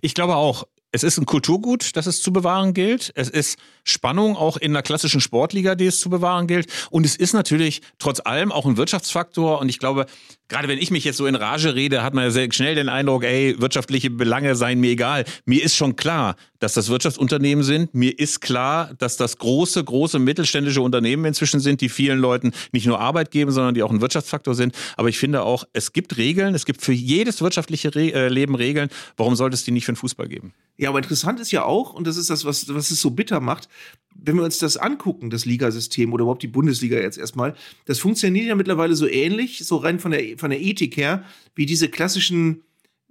Ich 0.00 0.14
glaube 0.14 0.36
auch, 0.36 0.66
es 0.92 1.02
ist 1.02 1.18
ein 1.18 1.26
Kulturgut, 1.26 1.96
das 1.96 2.06
es 2.06 2.22
zu 2.22 2.32
bewahren 2.32 2.74
gilt. 2.74 3.12
Es 3.14 3.30
ist 3.30 3.58
Spannung 3.84 4.36
auch 4.36 4.56
in 4.56 4.72
der 4.72 4.82
klassischen 4.82 5.20
Sportliga, 5.20 5.74
die 5.74 5.86
es 5.86 6.00
zu 6.00 6.10
bewahren 6.10 6.46
gilt. 6.46 6.66
Und 6.90 7.04
es 7.04 7.16
ist 7.16 7.32
natürlich 7.32 7.82
trotz 7.98 8.20
allem 8.20 8.52
auch 8.52 8.66
ein 8.66 8.76
Wirtschaftsfaktor. 8.76 9.60
Und 9.60 9.68
ich 9.68 9.78
glaube, 9.78 10.06
gerade 10.48 10.68
wenn 10.68 10.78
ich 10.78 10.90
mich 10.90 11.04
jetzt 11.04 11.16
so 11.16 11.26
in 11.26 11.34
Rage 11.34 11.74
rede, 11.74 12.02
hat 12.02 12.14
man 12.14 12.24
ja 12.24 12.30
sehr 12.30 12.52
schnell 12.52 12.74
den 12.74 12.88
Eindruck, 12.88 13.24
ey, 13.24 13.56
wirtschaftliche 13.58 14.10
Belange 14.10 14.54
seien 14.54 14.80
mir 14.80 14.90
egal. 14.90 15.24
Mir 15.46 15.64
ist 15.64 15.76
schon 15.76 15.96
klar, 15.96 16.36
dass 16.58 16.74
das 16.74 16.90
Wirtschaftsunternehmen 16.90 17.64
sind. 17.64 17.94
Mir 17.94 18.18
ist 18.18 18.40
klar, 18.40 18.92
dass 18.98 19.16
das 19.16 19.38
große, 19.38 19.82
große 19.82 20.18
mittelständische 20.18 20.82
Unternehmen 20.82 21.24
inzwischen 21.24 21.58
sind, 21.58 21.80
die 21.80 21.88
vielen 21.88 22.18
Leuten 22.18 22.52
nicht 22.70 22.86
nur 22.86 23.00
Arbeit 23.00 23.30
geben, 23.30 23.50
sondern 23.50 23.74
die 23.74 23.82
auch 23.82 23.90
ein 23.90 24.00
Wirtschaftsfaktor 24.00 24.54
sind. 24.54 24.76
Aber 24.96 25.08
ich 25.08 25.18
finde 25.18 25.42
auch, 25.42 25.64
es 25.72 25.92
gibt 25.92 26.16
Regeln, 26.18 26.54
es 26.54 26.66
gibt 26.66 26.82
für 26.82 26.92
jedes 26.92 27.40
wirtschaftliche 27.40 27.94
Re 27.94 28.12
äh, 28.12 28.28
Leben 28.28 28.54
Regeln. 28.54 28.90
Warum 29.16 29.34
sollte 29.34 29.54
es 29.54 29.64
die 29.64 29.72
nicht 29.72 29.86
für 29.86 29.92
den 29.92 29.96
Fußball 29.96 30.28
geben? 30.28 30.52
Ja, 30.76 30.88
aber 30.88 30.98
interessant 30.98 31.40
ist 31.40 31.50
ja 31.50 31.64
auch, 31.64 31.92
und 31.92 32.06
das 32.06 32.16
ist 32.16 32.30
das, 32.30 32.44
was, 32.44 32.72
was 32.74 32.90
es 32.90 33.00
so 33.00 33.10
bitter 33.10 33.40
macht, 33.40 33.68
wenn 34.14 34.36
wir 34.36 34.44
uns 34.44 34.58
das 34.58 34.76
angucken, 34.76 35.30
das 35.30 35.44
Ligasystem 35.44 36.12
oder 36.12 36.22
überhaupt 36.22 36.42
die 36.42 36.48
Bundesliga 36.48 36.98
jetzt 36.98 37.18
erstmal, 37.18 37.54
das 37.86 37.98
funktioniert 37.98 38.46
ja 38.46 38.54
mittlerweile 38.54 38.94
so 38.94 39.06
ähnlich, 39.06 39.64
so 39.64 39.76
rein 39.76 39.98
von 39.98 40.12
der, 40.12 40.38
von 40.38 40.50
der 40.50 40.60
Ethik 40.60 40.96
her, 40.96 41.24
wie 41.54 41.66
diese 41.66 41.88
klassischen 41.88 42.62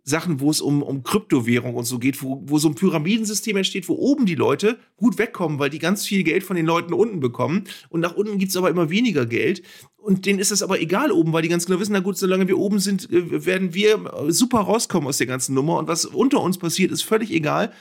Sachen, 0.04 0.40
wo 0.40 0.50
es 0.50 0.62
um, 0.62 0.82
um 0.82 1.04
Kryptowährung 1.04 1.76
und 1.76 1.86
so 1.86 2.00
geht, 2.00 2.24
wo, 2.24 2.42
wo 2.46 2.58
so 2.58 2.70
ein 2.70 2.76
Pyramidensystem 2.76 3.56
entsteht, 3.56 3.88
wo 3.88 3.94
oben 3.94 4.26
die 4.26 4.36
Leute 4.36 4.80
gut 4.98 5.20
wegkommen, 5.20 5.60
weil 5.60 5.70
die 5.70 5.80
ganz 5.80 6.06
viel 6.08 6.24
Geld 6.24 6.44
von 6.44 6.56
den 6.56 6.66
Leuten 6.66 6.94
unten 6.94 7.20
bekommen. 7.20 7.66
Und 7.90 8.00
nach 8.00 8.16
unten 8.16 8.40
gibt 8.40 8.50
es 8.50 8.58
aber 8.58 8.72
immer 8.72 8.90
weniger 8.90 9.28
Geld. 9.28 9.62
Und 9.98 10.26
denen 10.26 10.40
ist 10.40 10.52
es 10.52 10.64
aber 10.64 10.82
egal 10.82 11.12
oben, 11.12 11.34
weil 11.34 11.44
die 11.44 11.50
ganz 11.50 11.68
genau 11.68 11.80
wissen, 11.80 11.94
na 11.94 12.00
gut, 12.00 12.18
solange 12.18 12.48
wir 12.48 12.58
oben 12.58 12.80
sind, 12.80 13.12
äh, 13.12 13.46
werden 13.46 13.76
wir 13.76 14.12
super 14.30 14.62
rauskommen 14.62 15.08
aus 15.08 15.20
der 15.20 15.28
ganzen 15.28 15.54
Nummer. 15.54 15.78
Und 15.78 15.88
was 15.88 16.06
unter 16.06 16.42
uns 16.42 16.58
passiert, 16.58 16.92
ist 16.92 17.04
völlig 17.04 17.32
egal. 17.32 17.72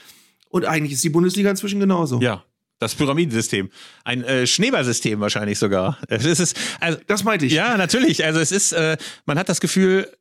Und 0.49 0.65
eigentlich 0.65 0.93
ist 0.93 1.03
die 1.03 1.09
Bundesliga 1.09 1.49
inzwischen 1.49 1.79
genauso. 1.79 2.21
Ja, 2.21 2.43
das 2.81 2.95
Pyramidensystem. 2.95 3.69
Ein 4.03 4.23
äh, 4.23 4.47
Schneeballsystem 4.47 5.19
wahrscheinlich 5.19 5.59
sogar. 5.59 5.97
Es 6.07 6.25
ist, 6.25 6.57
also, 6.79 6.97
das 7.07 7.23
meinte 7.23 7.45
ich. 7.45 7.53
Ja, 7.53 7.77
natürlich. 7.77 8.25
Also 8.25 8.39
es 8.39 8.51
ist, 8.51 8.71
äh, 8.73 8.97
man 9.25 9.37
hat 9.37 9.49
das 9.49 9.61
Gefühl, 9.61 10.11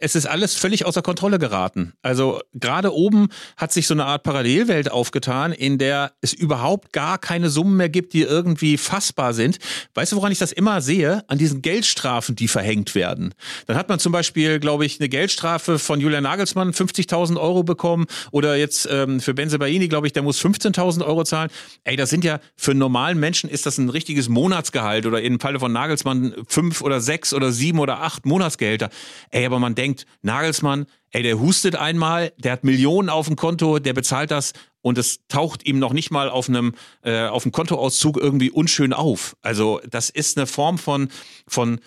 es 0.00 0.14
ist 0.14 0.26
alles 0.26 0.54
völlig 0.54 0.86
außer 0.86 1.02
Kontrolle 1.02 1.38
geraten. 1.38 1.92
Also 2.02 2.40
gerade 2.54 2.94
oben 2.94 3.28
hat 3.56 3.72
sich 3.72 3.86
so 3.86 3.94
eine 3.94 4.06
Art 4.06 4.22
Parallelwelt 4.22 4.90
aufgetan, 4.90 5.52
in 5.52 5.78
der 5.78 6.12
es 6.22 6.32
überhaupt 6.32 6.92
gar 6.92 7.18
keine 7.18 7.50
Summen 7.50 7.76
mehr 7.76 7.90
gibt, 7.90 8.14
die 8.14 8.22
irgendwie 8.22 8.78
fassbar 8.78 9.34
sind. 9.34 9.58
Weißt 9.94 10.12
du, 10.12 10.16
woran 10.16 10.32
ich 10.32 10.38
das 10.38 10.52
immer 10.52 10.80
sehe? 10.80 11.22
An 11.28 11.38
diesen 11.38 11.60
Geldstrafen, 11.60 12.34
die 12.34 12.48
verhängt 12.48 12.94
werden. 12.94 13.34
Dann 13.66 13.76
hat 13.76 13.88
man 13.88 13.98
zum 13.98 14.12
Beispiel, 14.12 14.58
glaube 14.58 14.86
ich, 14.86 15.00
eine 15.00 15.08
Geldstrafe 15.08 15.78
von 15.78 16.00
Julian 16.00 16.22
Nagelsmann 16.22 16.72
50.000 16.72 17.38
Euro 17.38 17.62
bekommen 17.62 18.06
oder 18.30 18.56
jetzt 18.56 18.88
ähm, 18.90 19.20
für 19.20 19.34
Benzebaini, 19.34 19.88
glaube 19.88 20.06
ich, 20.06 20.12
der 20.12 20.22
muss 20.22 20.40
15.000 20.40 21.04
Euro 21.04 21.24
zahlen. 21.24 21.50
Ey, 21.84 21.96
das 21.96 22.10
sind 22.10 22.24
ja 22.24 22.40
für 22.56 22.70
einen 22.70 22.80
normalen 22.80 23.20
Menschen 23.20 23.50
ist 23.50 23.66
das 23.66 23.78
ein 23.78 23.90
richtiges 23.90 24.28
Monatsgehalt 24.28 25.06
oder 25.06 25.20
im 25.20 25.40
Falle 25.40 25.60
von 25.60 25.72
Nagelsmann 25.72 26.34
fünf 26.48 26.80
oder 26.80 27.00
sechs 27.00 27.34
oder 27.34 27.52
sieben 27.52 27.78
oder 27.78 28.00
acht 28.00 28.26
Monatsgehälter. 28.26 28.88
Ey, 29.30 29.44
aber 29.44 29.58
man 29.58 29.73
denkt, 29.74 30.06
Nagelsmann, 30.22 30.86
ey, 31.10 31.22
der 31.22 31.38
hustet 31.38 31.76
einmal, 31.76 32.32
der 32.38 32.52
hat 32.52 32.64
Millionen 32.64 33.08
auf 33.08 33.26
dem 33.26 33.36
Konto, 33.36 33.78
der 33.78 33.92
bezahlt 33.92 34.30
das 34.30 34.52
und 34.82 34.98
es 34.98 35.20
taucht 35.28 35.66
ihm 35.66 35.78
noch 35.78 35.92
nicht 35.92 36.10
mal 36.10 36.28
auf 36.28 36.48
einem 36.48 36.74
äh, 37.02 37.26
auf 37.26 37.44
dem 37.44 37.52
Kontoauszug 37.52 38.18
irgendwie 38.18 38.50
unschön 38.50 38.92
auf. 38.92 39.36
Also 39.40 39.80
das 39.88 40.10
ist 40.10 40.36
eine 40.36 40.46
Form 40.46 40.76
von 40.76 41.08
von 41.48 41.80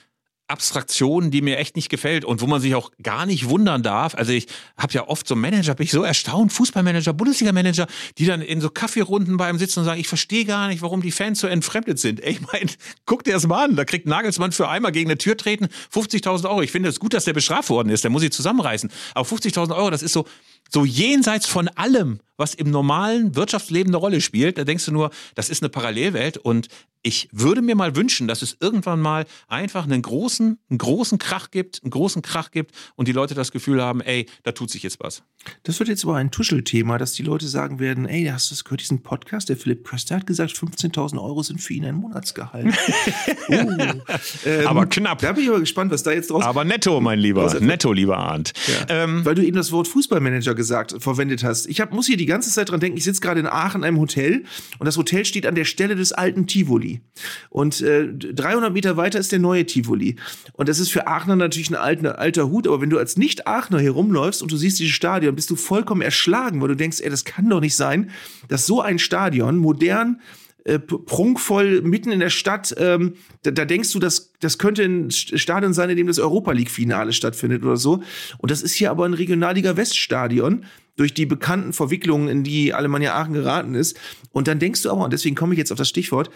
Abstraktion, 0.48 1.30
die 1.32 1.42
mir 1.42 1.58
echt 1.58 1.76
nicht 1.76 1.90
gefällt 1.90 2.24
und 2.24 2.42
wo 2.42 2.48
man 2.48 2.62
sich 2.62 2.76
auch 2.76 2.92
gar 3.04 3.26
nicht 3.26 3.50
wundern 3.50 3.84
darf. 3.84 4.16
Also 4.16 4.32
ich 4.32 4.48
habe 4.78 4.94
ja 4.94 5.08
oft 5.08 5.28
so 5.28 5.36
Manager, 5.36 5.76
bin 5.76 5.86
ich 5.86 5.92
so 5.92 6.04
erstaunt, 6.04 6.54
Fußballmanager, 6.54 7.14
Bundesliga-Manager, 7.14 7.88
die 8.18 8.26
dann 8.26 8.42
in 8.42 8.62
so 8.62 8.70
Kaffeerunden 8.70 9.38
bei 9.38 9.48
einem 9.48 9.60
sitzen 9.60 9.80
und 9.80 9.86
sagen, 9.86 10.00
ich 10.00 10.08
verstehe 10.08 10.46
gar 10.46 10.68
nicht, 10.70 10.82
warum 10.82 11.02
die 11.02 11.12
Fans 11.12 11.40
so 11.40 11.48
entfremdet 11.48 12.00
sind. 12.00 12.22
Ey, 12.22 12.34
ich 12.34 12.42
meine, 12.42 12.72
guck 13.06 13.24
dir 13.24 13.34
das 13.34 13.46
mal 13.46 13.66
an, 13.66 13.76
da 13.76 13.84
kriegt 13.84 14.08
Nagelsmann 14.08 14.52
für 14.52 14.70
einmal 14.70 14.92
gegen 14.92 15.10
eine 15.10 15.18
Tür 15.18 15.36
treten 15.36 15.68
50.000 15.94 16.50
Euro. 16.50 16.62
Ich 16.62 16.72
finde 16.72 16.90
es 16.90 17.00
gut, 17.00 17.14
dass 17.14 17.26
der 17.26 17.34
bestraft 17.34 17.70
worden 17.70 17.90
ist, 17.90 18.04
der 18.04 18.12
muss 18.12 18.22
sich 18.22 18.32
zusammenreißen. 18.32 18.90
Aber 19.14 19.28
50.000 19.28 19.76
Euro, 19.76 19.90
das 19.90 20.02
ist 20.02 20.14
so, 20.14 20.26
so 20.70 20.86
jenseits 20.86 21.46
von 21.46 21.68
allem, 21.70 22.20
was 22.38 22.54
im 22.54 22.72
normalen 22.72 23.36
Wirtschaftsleben 23.36 23.90
eine 23.92 23.98
Rolle 23.98 24.22
spielt. 24.22 24.58
Da 24.58 24.64
denkst 24.64 24.86
du 24.86 24.92
nur, 24.92 25.10
das 25.36 25.50
ist 25.50 25.62
eine 25.62 25.70
Parallelwelt 25.70 26.38
und 26.38 26.68
ich 27.04 27.30
würde 27.32 27.62
mir 27.62 27.76
mal 27.76 27.96
wünschen, 27.96 28.28
dass 28.28 28.42
es 28.42 28.58
irgendwann 28.60 29.00
mal 29.00 29.26
einfach 29.48 29.86
einen 29.86 30.02
großen, 30.02 30.60
einen 30.70 30.78
großen 30.78 31.18
Krach 31.20 31.52
gibt, 31.52 31.82
einen 31.84 31.92
großen 31.92 32.22
Krach 32.22 32.52
gibt 32.52 32.76
und 32.96 33.08
die 33.08 33.14
Leute 33.14 33.34
das 33.34 33.52
Gefühl 33.52 33.82
haben, 33.82 34.02
ey, 34.02 34.26
da 34.44 34.52
tut 34.52 34.70
sich 34.70 34.84
jetzt 34.84 35.00
was. 35.00 35.24
Das 35.64 35.80
wird 35.80 35.88
jetzt 35.88 36.04
aber 36.04 36.16
ein 36.16 36.32
Tuschelthema, 36.32 36.98
dass 36.98 37.14
die 37.14 37.24
Leute 37.24 37.48
sagen 37.48 37.80
werden, 37.80 38.06
ey, 38.08 38.26
hast 38.26 38.52
du 38.52 38.56
das 38.56 38.66
gehört, 38.66 38.82
diesen 38.82 39.04
Podcast? 39.04 39.48
Der 39.48 39.56
Philipp 39.56 39.86
Köster 39.86 40.18
hat 40.18 40.28
gesagt, 40.28 40.52
15.000 40.52 41.22
Euro 41.22 41.44
sind 41.44 41.62
für 41.62 41.74
ihn 41.74 41.86
ein 41.86 41.96
Monatsgehalt. 41.96 42.68
uh, 42.68 43.54
ähm, 44.46 44.68
aber 44.68 44.86
knapp. 44.88 45.20
Da 45.20 45.32
bin 45.32 45.44
ich 45.44 45.50
aber 45.50 45.62
gespannt, 45.62 45.92
was 45.92 46.04
da 46.04 46.12
jetzt 46.12 46.30
draus 46.30 46.44
Aber 46.44 46.66
netto, 46.66 47.00
mein 47.00 47.20
Lieber. 47.20 47.58
Netto, 47.62 47.94
lieber 47.94 48.18
Arndt. 48.18 48.52
Ja. 48.68 49.04
Ähm, 49.04 49.24
Weil 49.24 49.36
du 49.36 49.46
eben 49.46 49.56
das 49.56 49.72
Wort 49.72 49.88
Fußballmanager 49.88 50.56
gesagt, 50.56 50.96
verwendet 51.00 51.44
hast. 51.44 51.68
Ich 51.68 51.80
hab, 51.80 51.94
muss 51.94 52.08
hier 52.08 52.18
die 52.18 52.26
ganze 52.28 52.52
Zeit 52.52 52.70
dran 52.70 52.80
denken, 52.80 52.98
ich 52.98 53.04
sitze 53.04 53.22
gerade 53.22 53.40
in 53.40 53.48
Aachen 53.48 53.82
in 53.82 53.86
einem 53.86 54.00
Hotel 54.00 54.44
und 54.80 54.86
das 54.86 54.98
Hotel 54.98 55.26
steht 55.26 55.46
an 55.46 55.56
der 55.56 55.66
Stelle 55.66 55.96
des 55.96 56.12
alten 56.12 56.48
Tivoli. 56.48 57.02
Und 57.50 57.82
äh, 57.82 58.08
300 58.14 58.72
Meter 58.72 58.98
weiter 58.98 59.20
ist 59.20 59.32
der 59.32 59.40
neue 59.40 59.66
Tivoli. 59.66 60.16
Und 60.54 60.70
das 60.70 60.80
ist 60.80 60.90
für 60.90 61.08
Aachener 61.08 61.36
natürlich 61.36 61.70
ein 61.70 61.76
alter, 61.76 62.20
alter 62.20 62.50
Hut, 62.50 62.68
aber 62.68 62.82
wenn 62.82 62.90
du 62.90 62.98
als 62.98 63.18
Nicht-Aachener 63.18 63.80
hier 63.80 63.92
rumläufst 63.92 64.42
und 64.42 64.52
du 64.52 64.58
siehst 64.58 64.80
dieses 64.80 64.94
Stadion, 64.94 65.36
bist 65.36 65.50
du 65.50 65.56
vollkommen 65.56 66.02
erschlagen, 66.02 66.62
weil 66.62 66.70
du 66.70 66.76
denkst, 66.76 67.02
ey, 67.02 67.10
das 67.10 67.26
kann 67.26 67.50
doch 67.50 67.62
nicht 67.62 67.76
sein, 67.76 68.12
dass 68.48 68.66
so 68.66 68.82
ein 68.82 69.00
Stadion 69.00 69.58
modern 69.58 70.22
äh, 70.68 70.80
prunkvoll 70.80 71.82
mitten 71.82 72.12
in 72.12 72.20
der 72.20 72.30
Stadt. 72.30 72.76
Ähm, 72.78 73.14
da, 73.44 73.52
da, 73.52 73.64
denkst 73.64 73.94
du, 73.94 74.00
das, 74.00 74.34
das 74.42 74.58
könnte 74.58 74.84
ein 74.84 75.12
Stadion 75.12 75.74
sein, 75.74 75.90
in 75.90 75.96
dem 75.96 76.08
das 76.08 76.20
Europa 76.20 76.52
League-Finale 76.52 77.14
stattfindet 77.14 77.64
oder 77.64 77.78
so. 77.78 78.04
Und 78.38 78.52
das 78.52 78.62
ist 78.62 78.74
hier 78.74 78.92
aber 78.92 79.06
ein 79.06 79.14
Regionalliga 79.14 79.78
Weststadion 79.78 80.66
durch 80.98 81.14
die 81.14 81.26
bekannten 81.26 81.72
Verwicklungen, 81.74 82.28
in 82.28 82.44
die 82.44 82.74
Alemannia 82.74 83.16
Aachen 83.16 83.34
geraten 83.34 83.74
ist. 83.74 83.98
Und 84.32 84.48
dann 84.48 84.60
denkst 84.60 84.82
du 84.82 84.92
aber, 84.92 85.06
und 85.06 85.14
deswegen 85.14 85.36
komme 85.36 85.54
ich 85.54 85.58
jetzt 85.58 85.72
auf 85.72 85.78
das 85.78 85.90
Stichwort, 85.90 86.30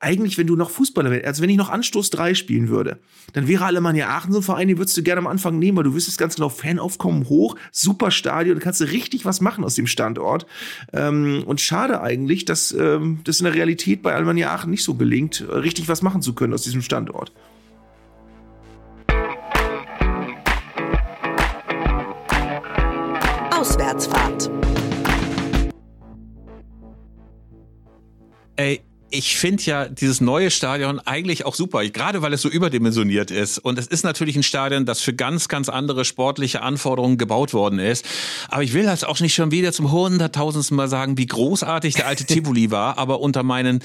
eigentlich, 0.00 0.38
wenn 0.38 0.46
du 0.46 0.54
noch 0.54 0.70
Fußballer 0.70 1.10
wärst, 1.10 1.26
also 1.26 1.42
wenn 1.42 1.50
ich 1.50 1.56
noch 1.56 1.70
Anstoß 1.70 2.10
3 2.10 2.34
spielen 2.34 2.68
würde, 2.68 3.00
dann 3.32 3.48
wäre 3.48 3.64
Alemannia 3.64 4.08
Aachen 4.08 4.32
so 4.32 4.38
ein 4.38 4.44
Verein, 4.44 4.68
den 4.68 4.78
würdest 4.78 4.96
du 4.96 5.02
gerne 5.02 5.18
am 5.20 5.26
Anfang 5.26 5.58
nehmen, 5.58 5.76
weil 5.76 5.84
du 5.84 5.94
wüsstest 5.94 6.18
ganz 6.18 6.36
genau, 6.36 6.48
Fanaufkommen 6.48 7.28
hoch, 7.28 7.56
super 7.72 8.10
Stadion, 8.10 8.56
da 8.56 8.62
kannst 8.62 8.80
du 8.80 8.84
richtig 8.84 9.24
was 9.24 9.40
machen 9.40 9.64
aus 9.64 9.74
dem 9.74 9.88
Standort. 9.88 10.46
Ähm, 10.92 11.42
und 11.46 11.60
schade 11.60 12.00
eigentlich, 12.00 12.44
dass 12.44 12.70
ähm, 12.72 13.20
das 13.24 13.40
in 13.40 13.44
der 13.44 13.54
Realität 13.54 14.02
bei 14.02 14.14
Alemannia 14.14 14.54
Aachen 14.54 14.70
nicht 14.70 14.84
so 14.84 14.94
gelingt, 14.94 15.44
richtig 15.48 15.88
was 15.88 16.02
machen 16.02 16.22
zu 16.22 16.32
können 16.32 16.54
aus 16.54 16.62
diesem 16.62 16.82
Standort. 16.82 17.32
Ey, 28.58 28.80
ich 29.10 29.36
finde 29.36 29.62
ja 29.62 29.88
dieses 29.88 30.20
neue 30.20 30.50
Stadion 30.50 30.98
eigentlich 30.98 31.46
auch 31.46 31.54
super, 31.54 31.84
gerade 31.84 32.22
weil 32.22 32.32
es 32.32 32.42
so 32.42 32.48
überdimensioniert 32.48 33.30
ist. 33.30 33.58
Und 33.58 33.78
es 33.78 33.86
ist 33.86 34.02
natürlich 34.02 34.34
ein 34.34 34.42
Stadion, 34.42 34.84
das 34.84 35.00
für 35.00 35.14
ganz, 35.14 35.46
ganz 35.46 35.68
andere 35.68 36.04
sportliche 36.04 36.60
Anforderungen 36.60 37.18
gebaut 37.18 37.54
worden 37.54 37.78
ist. 37.78 38.04
Aber 38.48 38.64
ich 38.64 38.74
will 38.74 38.82
das 38.82 39.04
auch 39.04 39.20
nicht 39.20 39.34
schon 39.34 39.52
wieder 39.52 39.72
zum 39.72 39.92
hunderttausendsten 39.92 40.76
Mal 40.76 40.88
sagen, 40.88 41.16
wie 41.18 41.26
großartig 41.26 41.94
der 41.94 42.08
alte 42.08 42.24
Tivoli 42.26 42.72
war. 42.72 42.98
Aber 42.98 43.20
unter 43.20 43.44
meinen 43.44 43.78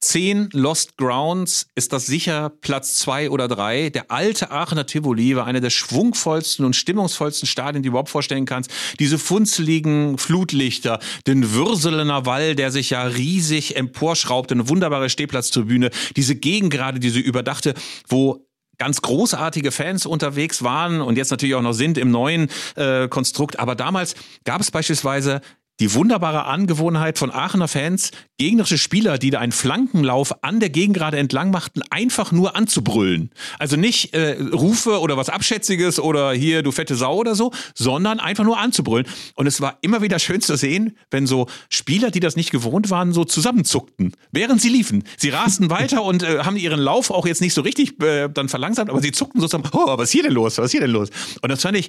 zehn 0.00 0.48
Lost 0.52 0.96
Grounds 0.96 1.66
ist 1.74 1.92
das 1.92 2.06
sicher 2.06 2.50
Platz 2.60 2.94
zwei 2.94 3.30
oder 3.30 3.48
drei. 3.48 3.90
Der 3.90 4.10
alte 4.10 4.50
Aachener 4.50 4.86
Tivoli 4.86 5.36
war 5.36 5.46
einer 5.46 5.60
der 5.60 5.70
schwungvollsten 5.70 6.64
und 6.64 6.76
stimmungsvollsten 6.76 7.46
Stadien, 7.46 7.82
die 7.82 7.88
du 7.88 7.92
überhaupt 7.92 8.08
vorstellen 8.08 8.46
kannst. 8.46 8.70
Diese 8.98 9.18
funzeligen 9.18 10.18
Flutlichter, 10.18 11.00
den 11.26 11.52
Würselener 11.52 12.26
Wall, 12.26 12.54
der 12.54 12.70
sich 12.70 12.90
ja 12.90 13.02
riesig 13.02 13.76
emporschraubt, 13.76 14.52
eine 14.52 14.68
wunderbare 14.68 15.10
Stehplatztribüne, 15.10 15.90
diese 16.16 16.36
Gegengrade, 16.36 17.00
diese 17.00 17.18
überdachte, 17.18 17.74
wo 18.08 18.44
ganz 18.78 19.02
großartige 19.02 19.72
Fans 19.72 20.06
unterwegs 20.06 20.62
waren 20.62 21.00
und 21.00 21.16
jetzt 21.16 21.30
natürlich 21.30 21.56
auch 21.56 21.62
noch 21.62 21.72
sind 21.72 21.98
im 21.98 22.10
neuen 22.10 22.48
äh, 22.76 23.08
Konstrukt. 23.08 23.58
Aber 23.58 23.74
damals 23.74 24.14
gab 24.44 24.60
es 24.60 24.70
beispielsweise 24.70 25.40
die 25.80 25.94
wunderbare 25.94 26.44
Angewohnheit 26.44 27.18
von 27.18 27.30
Aachener 27.30 27.68
Fans, 27.68 28.10
gegnerische 28.36 28.78
Spieler, 28.78 29.18
die 29.18 29.30
da 29.30 29.38
einen 29.38 29.52
Flankenlauf 29.52 30.42
an 30.42 30.60
der 30.60 30.70
Gegengrade 30.70 31.18
entlang 31.18 31.50
machten, 31.50 31.82
einfach 31.90 32.32
nur 32.32 32.56
anzubrüllen. 32.56 33.30
Also 33.58 33.76
nicht 33.76 34.14
äh, 34.14 34.36
Rufe 34.52 35.00
oder 35.00 35.16
was 35.16 35.28
Abschätziges 35.28 36.00
oder 36.00 36.32
hier 36.32 36.62
du 36.62 36.72
fette 36.72 36.96
Sau 36.96 37.16
oder 37.16 37.34
so, 37.34 37.52
sondern 37.74 38.18
einfach 38.18 38.44
nur 38.44 38.58
anzubrüllen. 38.58 39.06
Und 39.34 39.46
es 39.46 39.60
war 39.60 39.78
immer 39.82 40.02
wieder 40.02 40.18
schön 40.18 40.40
zu 40.40 40.56
sehen, 40.56 40.96
wenn 41.10 41.26
so 41.26 41.46
Spieler, 41.68 42.10
die 42.10 42.20
das 42.20 42.36
nicht 42.36 42.50
gewohnt 42.50 42.90
waren, 42.90 43.12
so 43.12 43.24
zusammenzuckten, 43.24 44.12
während 44.32 44.60
sie 44.60 44.68
liefen. 44.68 45.04
Sie 45.16 45.30
rasten 45.30 45.70
weiter 45.70 46.02
und 46.02 46.22
äh, 46.22 46.40
haben 46.40 46.56
ihren 46.56 46.80
Lauf 46.80 47.10
auch 47.10 47.26
jetzt 47.26 47.40
nicht 47.40 47.54
so 47.54 47.60
richtig 47.60 48.02
äh, 48.02 48.28
dann 48.28 48.48
verlangsamt, 48.48 48.90
aber 48.90 49.00
sie 49.00 49.12
zuckten 49.12 49.40
sozusagen, 49.40 49.68
oh, 49.72 49.96
was 49.96 50.08
ist 50.08 50.12
hier 50.12 50.24
denn 50.24 50.32
los? 50.32 50.58
Was 50.58 50.66
ist 50.66 50.72
hier 50.72 50.80
denn 50.80 50.90
los? 50.90 51.10
Und 51.40 51.50
das 51.50 51.62
fand 51.62 51.76
ich 51.76 51.88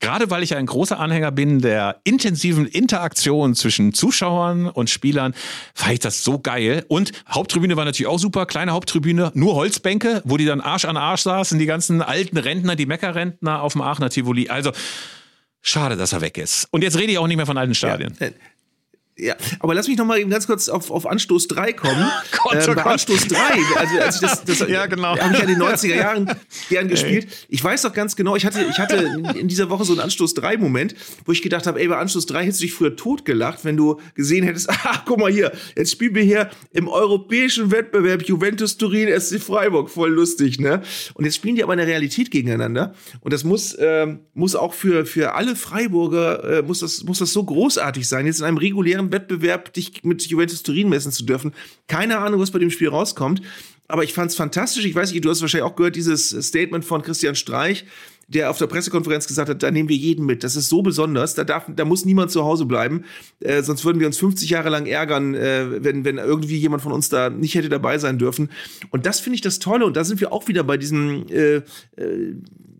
gerade 0.00 0.30
weil 0.30 0.42
ich 0.42 0.54
ein 0.54 0.66
großer 0.66 0.98
Anhänger 0.98 1.30
bin 1.30 1.60
der 1.60 2.00
intensiven 2.04 2.66
Interaktion 2.66 3.07
zwischen 3.16 3.92
Zuschauern 3.94 4.68
und 4.68 4.90
Spielern, 4.90 5.34
fand 5.74 5.92
ich 5.94 6.00
das 6.00 6.24
so 6.24 6.38
geil. 6.38 6.84
Und 6.88 7.12
Haupttribüne 7.28 7.76
war 7.76 7.84
natürlich 7.84 8.08
auch 8.08 8.18
super, 8.18 8.46
kleine 8.46 8.72
Haupttribüne, 8.72 9.32
nur 9.34 9.54
Holzbänke, 9.54 10.22
wo 10.24 10.36
die 10.36 10.44
dann 10.44 10.60
Arsch 10.60 10.84
an 10.84 10.96
Arsch 10.96 11.22
saßen, 11.22 11.58
die 11.58 11.66
ganzen 11.66 12.02
alten 12.02 12.36
Rentner, 12.36 12.76
die 12.76 12.86
Meckerrentner 12.86 13.62
auf 13.62 13.72
dem 13.72 13.82
Aachener 13.82 14.10
Tivoli. 14.10 14.48
Also 14.48 14.72
schade, 15.62 15.96
dass 15.96 16.12
er 16.12 16.20
weg 16.20 16.38
ist. 16.38 16.68
Und 16.70 16.82
jetzt 16.82 16.98
rede 16.98 17.12
ich 17.12 17.18
auch 17.18 17.26
nicht 17.26 17.36
mehr 17.36 17.46
von 17.46 17.58
alten 17.58 17.74
Stadien. 17.74 18.14
Ja, 18.18 18.26
äh, 18.26 18.32
ja, 19.18 19.36
aber 19.58 19.74
lass 19.74 19.88
mich 19.88 19.98
noch 19.98 20.06
mal 20.06 20.18
eben 20.18 20.30
ganz 20.30 20.46
kurz 20.46 20.68
auf, 20.68 20.90
auf 20.90 21.06
Anstoß 21.06 21.48
3 21.48 21.72
kommen. 21.72 22.06
Gott, 22.42 22.54
ähm, 22.54 22.60
oh 22.62 22.66
bei 22.74 22.82
Gott. 22.82 22.92
Anstoß 22.92 23.28
3, 23.28 23.36
also 23.76 23.98
als 23.98 24.14
ich 24.14 24.20
das, 24.20 24.44
das 24.60 24.68
Ja, 24.68 24.86
genau. 24.86 25.18
habe 25.18 25.32
ich 25.32 25.38
ja 25.38 25.44
in 25.44 25.48
den 25.48 25.62
90er 25.62 25.96
Jahren 25.96 26.30
gern 26.68 26.88
gespielt. 26.88 27.26
Ich 27.48 27.62
weiß 27.62 27.82
doch 27.82 27.92
ganz 27.92 28.14
genau, 28.14 28.36
ich 28.36 28.46
hatte, 28.46 28.64
ich 28.70 28.78
hatte 28.78 29.20
in 29.34 29.48
dieser 29.48 29.70
Woche 29.70 29.84
so 29.84 29.92
einen 29.92 30.00
Anstoß 30.00 30.34
3 30.34 30.58
Moment, 30.58 30.94
wo 31.24 31.32
ich 31.32 31.42
gedacht 31.42 31.66
habe, 31.66 31.80
ey, 31.80 31.88
bei 31.88 31.96
Anstoß 31.96 32.26
3 32.26 32.44
hättest 32.44 32.60
du 32.60 32.66
dich 32.66 32.74
früher 32.74 32.94
totgelacht, 32.94 33.64
wenn 33.64 33.76
du 33.76 34.00
gesehen 34.14 34.44
hättest, 34.44 34.70
ah, 34.84 35.02
guck 35.04 35.18
mal 35.18 35.32
hier, 35.32 35.52
jetzt 35.76 35.90
spielen 35.90 36.14
wir 36.14 36.22
hier 36.22 36.50
im 36.72 36.88
europäischen 36.88 37.70
Wettbewerb 37.72 38.22
Juventus 38.22 38.76
Turin 38.76 39.08
SC 39.20 39.40
Freiburg, 39.40 39.90
voll 39.90 40.10
lustig, 40.10 40.60
ne? 40.60 40.82
Und 41.14 41.24
jetzt 41.24 41.36
spielen 41.36 41.56
die 41.56 41.64
aber 41.64 41.72
in 41.72 41.78
der 41.78 41.88
Realität 41.88 42.30
gegeneinander 42.30 42.94
und 43.20 43.32
das 43.32 43.44
muss 43.44 43.76
ähm, 43.80 44.20
muss 44.34 44.54
auch 44.54 44.74
für 44.74 45.06
für 45.06 45.34
alle 45.34 45.56
Freiburger 45.56 46.58
äh, 46.58 46.62
muss 46.62 46.80
das 46.80 47.02
muss 47.04 47.18
das 47.18 47.32
so 47.32 47.42
großartig 47.42 48.06
sein, 48.06 48.26
jetzt 48.26 48.40
in 48.40 48.46
einem 48.46 48.58
regulären 48.58 49.07
Wettbewerb 49.12 49.72
dich 49.72 50.04
mit 50.04 50.22
Juventus 50.26 50.62
Turin 50.62 50.88
messen 50.88 51.12
zu 51.12 51.24
dürfen. 51.24 51.52
Keine 51.86 52.18
Ahnung, 52.18 52.40
was 52.40 52.50
bei 52.50 52.58
dem 52.58 52.70
Spiel 52.70 52.88
rauskommt, 52.88 53.42
aber 53.88 54.04
ich 54.04 54.12
fand's 54.12 54.36
fantastisch. 54.36 54.84
Ich 54.84 54.94
weiß 54.94 55.12
nicht, 55.12 55.24
du 55.24 55.30
hast 55.30 55.40
wahrscheinlich 55.40 55.70
auch 55.70 55.76
gehört 55.76 55.96
dieses 55.96 56.28
Statement 56.28 56.84
von 56.84 57.02
Christian 57.02 57.34
Streich, 57.34 57.86
der 58.28 58.50
auf 58.50 58.58
der 58.58 58.66
Pressekonferenz 58.66 59.26
gesagt 59.26 59.48
hat, 59.48 59.62
da 59.62 59.70
nehmen 59.70 59.88
wir 59.88 59.96
jeden 59.96 60.26
mit. 60.26 60.44
Das 60.44 60.54
ist 60.54 60.68
so 60.68 60.82
besonders, 60.82 61.34
da 61.34 61.44
darf, 61.44 61.64
da 61.74 61.86
muss 61.86 62.04
niemand 62.04 62.30
zu 62.30 62.44
Hause 62.44 62.66
bleiben, 62.66 63.04
äh, 63.40 63.62
sonst 63.62 63.86
würden 63.86 63.98
wir 63.98 64.06
uns 64.06 64.18
50 64.18 64.50
Jahre 64.50 64.68
lang 64.68 64.84
ärgern, 64.84 65.34
äh, 65.34 65.82
wenn, 65.82 66.04
wenn 66.04 66.18
irgendwie 66.18 66.58
jemand 66.58 66.82
von 66.82 66.92
uns 66.92 67.08
da 67.08 67.30
nicht 67.30 67.54
hätte 67.54 67.70
dabei 67.70 67.96
sein 67.96 68.18
dürfen. 68.18 68.50
Und 68.90 69.06
das 69.06 69.20
finde 69.20 69.36
ich 69.36 69.40
das 69.40 69.58
Tolle. 69.58 69.86
Und 69.86 69.96
da 69.96 70.04
sind 70.04 70.20
wir 70.20 70.32
auch 70.32 70.46
wieder 70.48 70.62
bei 70.62 70.76
diesem, 70.76 71.26
äh, 71.30 71.62
äh, 71.96 72.34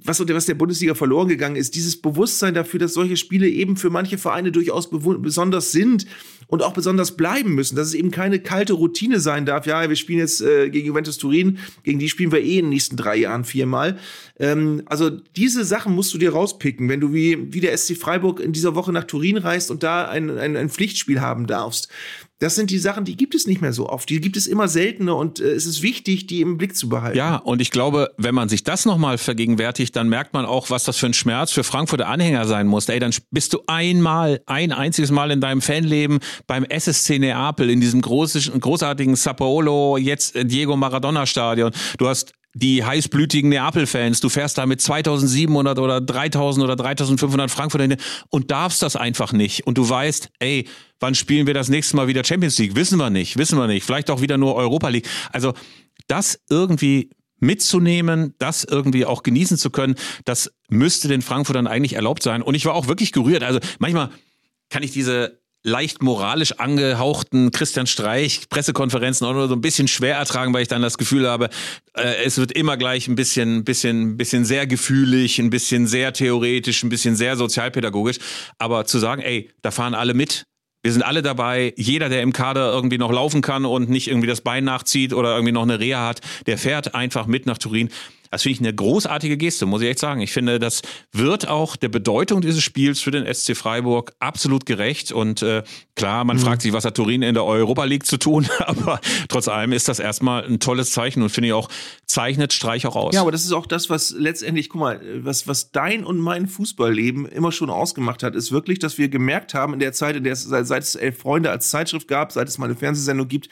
was, 0.05 0.21
was 0.21 0.47
der 0.47 0.55
Bundesliga 0.55 0.95
verloren 0.95 1.29
gegangen 1.29 1.57
ist, 1.57 1.75
dieses 1.75 2.01
Bewusstsein 2.01 2.55
dafür, 2.55 2.81
dass 2.81 2.95
solche 2.95 3.17
Spiele 3.17 3.49
eben 3.49 3.77
für 3.77 3.91
manche 3.91 4.19
Vereine 4.19 4.53
durchaus 4.53 4.91
besonders 4.91 5.73
sind 5.73 6.07
und 6.47 6.63
auch 6.63 6.73
besonders 6.73 7.17
bleiben 7.17 7.55
müssen, 7.55 7.77
dass 7.77 7.89
es 7.89 7.95
eben 7.95 8.11
keine 8.11 8.41
kalte 8.41 8.73
Routine 8.73 9.21
sein 9.21 9.47
darf. 9.47 9.67
Ja, 9.67 9.89
wir 9.89 9.97
spielen 9.97 10.19
jetzt 10.19 10.41
äh, 10.41 10.71
gegen 10.71 10.87
Juventus 10.87 11.19
Turin, 11.19 11.59
gegen 11.83 11.99
die 11.99 12.09
spielen 12.09 12.33
wir 12.33 12.41
eh 12.41 12.59
in 12.59 12.67
den 12.67 12.71
nächsten 12.71 12.97
drei 12.97 13.17
Jahren 13.17 13.45
viermal. 13.45 13.99
Ähm, 14.39 14.83
also 14.87 15.11
diese 15.11 15.65
Sachen 15.65 15.95
musst 15.95 16.15
du 16.15 16.19
dir 16.19 16.33
rauspicken, 16.33 16.89
wenn 16.89 17.01
du 17.01 17.13
wie, 17.13 17.53
wie 17.53 17.61
der 17.61 17.77
SC 17.77 17.97
Freiburg 17.97 18.41
in 18.41 18.53
dieser 18.53 18.75
Woche 18.75 18.93
nach 18.93 19.05
Turin 19.05 19.37
reist 19.37 19.71
und 19.71 19.83
da 19.83 20.09
ein, 20.09 20.37
ein, 20.39 20.57
ein 20.57 20.71
Pflichtspiel 20.71 21.21
haben 21.21 21.47
darfst. 21.47 21.89
Das 22.41 22.55
sind 22.55 22.71
die 22.71 22.79
Sachen, 22.79 23.05
die 23.05 23.17
gibt 23.17 23.35
es 23.35 23.47
nicht 23.47 23.61
mehr 23.61 23.73
so 23.73 23.89
oft. 23.89 24.09
Die 24.09 24.21
gibt 24.21 24.37
es 24.37 24.47
immer 24.47 24.69
seltener 24.69 25.17
und 25.17 25.41
äh, 25.41 25.51
es 25.51 25.67
ist 25.67 25.83
wichtig, 25.83 26.29
die 26.29 26.41
im 26.41 26.57
Blick 26.57 26.77
zu 26.77 26.89
behalten. 26.89 27.19
Ja, 27.19 27.37
und 27.37 27.61
ich 27.61 27.71
glaube, 27.71 28.11
wenn 28.17 28.35
man 28.35 28.49
sich 28.49 28.63
das 28.63 28.85
nochmal 28.85 29.19
vergegenwärtigt, 29.19 29.97
dann 29.97 30.09
merkt 30.09 30.35
man 30.35 30.47
auch, 30.47 30.71
was 30.71 30.85
das 30.85 30.97
für 30.97 31.07
ein 31.07 31.15
Schmerz 31.15 31.51
für 31.51 31.65
Frankfurter 31.65 32.07
Anhänger 32.07 32.47
sein 32.47 32.69
muss. 32.69 32.89
Ey, 32.89 33.01
dann 33.01 33.13
bist 33.31 33.55
du 33.55 33.63
einmal, 33.67 34.41
ein 34.47 34.71
einziges 34.71 35.11
Mal 35.11 35.33
in 35.33 35.41
deinem 35.41 35.61
Fanleben 35.61 36.21
beim 36.47 36.65
SSC 36.65 37.19
Neapel, 37.19 37.71
in 37.71 37.81
diesem 37.81 38.03
großen, 38.03 38.61
großartigen 38.61 39.17
Sapolo, 39.17 39.97
jetzt 39.97 40.37
Diego 40.41 40.77
Maradona 40.77 41.27
Stadion. 41.27 41.73
Du 41.99 42.07
hast 42.07 42.33
die 42.59 42.85
heißblütigen 42.85 43.51
Neapel-Fans, 43.51 44.21
du 44.21 44.29
fährst 44.29 44.59
da 44.59 44.67
mit 44.67 44.81
2700 44.81 45.79
oder 45.79 46.01
3000 46.01 46.65
oder 46.65 46.77
3500 46.77 47.51
Frankfurter 47.51 47.87
hin 47.87 47.97
und 48.31 48.51
darfst 48.51 48.83
das 48.83 48.97
einfach 48.97 49.33
nicht. 49.33 49.67
Und 49.67 49.79
du 49.79 49.89
weißt, 49.89 50.31
ey, 50.41 50.67
wann 50.99 51.15
spielen 51.15 51.47
wir 51.47 51.55
das 51.55 51.69
nächste 51.69 51.97
Mal 51.97 52.09
wieder 52.09 52.25
Champions 52.25 52.59
League? 52.59 52.75
Wissen 52.75 52.99
wir 52.99 53.11
nicht, 53.11 53.39
wissen 53.39 53.59
wir 53.59 53.69
nicht. 53.69 53.85
Vielleicht 53.85 54.11
auch 54.11 54.21
wieder 54.21 54.39
nur 54.39 54.57
Europa 54.57 54.89
League. 54.89 55.09
Also 55.33 55.55
das 56.09 56.41
irgendwie 56.51 57.11
mitzunehmen, 57.39 58.35
das 58.39 58.65
irgendwie 58.65 59.05
auch 59.05 59.23
genießen 59.23 59.57
zu 59.57 59.71
können, 59.71 59.95
das 60.25 60.53
müsste 60.69 61.07
den 61.07 61.23
Frankfurtern 61.23 61.69
eigentlich 61.69 61.93
erlaubt 61.93 62.25
sein. 62.25 62.43
Und 62.43 62.57
ich 62.57 62.67
war 62.67 62.75
auch 62.75 62.89
wirklich 62.89 63.13
gerührt. 63.13 63.45
Also 63.45 63.61
manchmal 63.79 64.11
kann 64.69 64.83
ich 64.83 64.91
diese 64.91 65.41
leicht 65.63 66.03
moralisch 66.03 66.53
angehauchten 66.53 67.51
Christian 67.51 67.87
Streich 67.87 68.49
Pressekonferenzen 68.49 69.27
auch 69.27 69.33
nur 69.33 69.49
so 69.49 69.55
ein 69.55 69.61
bisschen 69.61 69.89
schwer 69.89 70.17
ertragen, 70.17 70.55
weil 70.55 70.63
ich 70.63 70.69
dann 70.69 70.83
das 70.83 70.99
Gefühl 70.99 71.29
habe, 71.29 71.51
äh, 71.95 72.25
es 72.25 72.39
wird 72.39 72.53
immer 72.53 72.77
gleich 72.77 73.09
ein 73.09 73.17
bisschen, 73.17 73.65
bisschen, 73.65 74.17
bisschen 74.17 74.45
sehr 74.45 74.67
gefühlig, 74.67 75.39
ein 75.39 75.51
bisschen 75.51 75.87
sehr 75.87 76.13
theoretisch, 76.13 76.83
ein 76.83 76.89
bisschen 76.89 77.17
sehr 77.17 77.37
sozialpädagogisch. 77.37 78.19
Aber 78.59 78.85
zu 78.85 78.99
sagen, 78.99 79.23
ey, 79.23 79.51
da 79.63 79.71
fahren 79.71 79.95
alle 79.95 80.15
mit, 80.15 80.45
wir 80.83 80.93
sind 80.93 81.03
alle 81.03 81.23
dabei. 81.23 81.75
Jeder, 81.77 82.09
der 82.09 82.23
im 82.23 82.33
Kader 82.33 82.73
irgendwie 82.73 82.99
noch 82.99 83.11
laufen 83.11 83.43
kann 83.43 83.65
und 83.65 83.91
nicht 83.91 84.09
irgendwie 84.09 84.29
das 84.29 84.41
Bein 84.41 84.65
nachzieht 84.65 85.13
oder 85.13 85.33
irgendwie 85.33 85.53
noch 85.53 85.65
eine 85.65 85.81
Reha 85.81 86.07
hat, 86.07 86.21
der 86.47 86.57
fährt 86.57 86.95
einfach 86.95 87.27
mit 87.27 87.47
nach 87.47 87.59
Turin. 87.59 87.91
Das 88.31 88.43
finde 88.43 88.55
ich 88.55 88.61
eine 88.61 88.75
großartige 88.75 89.37
Geste, 89.37 89.67
muss 89.67 89.83
ich 89.83 89.89
echt 89.89 89.99
sagen. 89.99 90.21
Ich 90.21 90.33
finde, 90.33 90.59
das 90.59 90.83
wird 91.13 91.49
auch 91.49 91.77
der 91.77 91.89
Bedeutung 91.89 92.41
dieses 92.41 92.63
Spiels 92.63 93.01
für 93.01 93.11
den 93.11 93.33
SC 93.33 93.57
Freiburg 93.57 94.13
absolut 94.19 94.67
gerecht. 94.67 95.13
Und 95.13 95.43
äh, 95.43 95.63
klar, 95.95 96.25
man 96.25 96.37
mhm. 96.37 96.41
fragt 96.41 96.63
sich, 96.63 96.73
was 96.73 96.85
hat 96.85 96.95
Turin 96.95 97.23
in 97.23 97.35
der 97.35 97.45
Europa 97.45 97.85
League 97.85 98.07
zu 98.07 98.19
tun? 98.19 98.49
Aber 98.59 99.01
trotz 99.29 99.49
allem 99.49 99.73
ist 99.73 99.89
das 99.89 99.99
erstmal 99.99 100.45
ein 100.45 100.61
tolles 100.61 100.93
Zeichen 100.93 101.23
und 101.23 101.31
finde 101.31 101.49
ich 101.49 101.55
auch, 101.55 101.69
zeichnet 102.07 102.53
Streich 102.53 102.87
auch 102.87 102.97
aus. 102.97 103.15
Ja, 103.15 103.21
aber 103.21 103.33
das 103.33 103.45
ist 103.45 103.53
auch 103.53 103.67
das, 103.67 103.91
was 103.91 104.11
letztendlich, 104.11 104.71
guck 104.71 104.81
mal, 104.81 105.01
was, 105.23 105.47
was 105.47 105.71
dein 105.73 106.05
und 106.05 106.19
mein 106.19 106.47
Fußballleben 106.47 107.27
immer 107.27 107.53
schon 107.53 107.71
ausgemacht 107.71 108.23
hat, 108.23 108.35
ist 108.35 108.51
wirklich, 108.51 108.79
dass 108.79 108.99
wir 108.99 109.09
gemerkt 109.09 109.55
haben, 109.55 109.75
in 109.75 109.79
der 109.79 109.93
Zeit, 109.93 110.17
in 110.17 110.25
der 110.25 110.33
es 110.33 110.43
seit, 110.43 110.83
es 110.83 110.95
Elf 110.95 111.19
Freunde 111.19 111.51
als 111.51 111.71
Zeitschrift 111.71 112.09
gab, 112.09 112.33
seit 112.33 112.49
es 112.49 112.59
mal 112.59 112.67
eine 112.67 112.77
Fernsehsendung 112.77 113.29
gibt, 113.29 113.49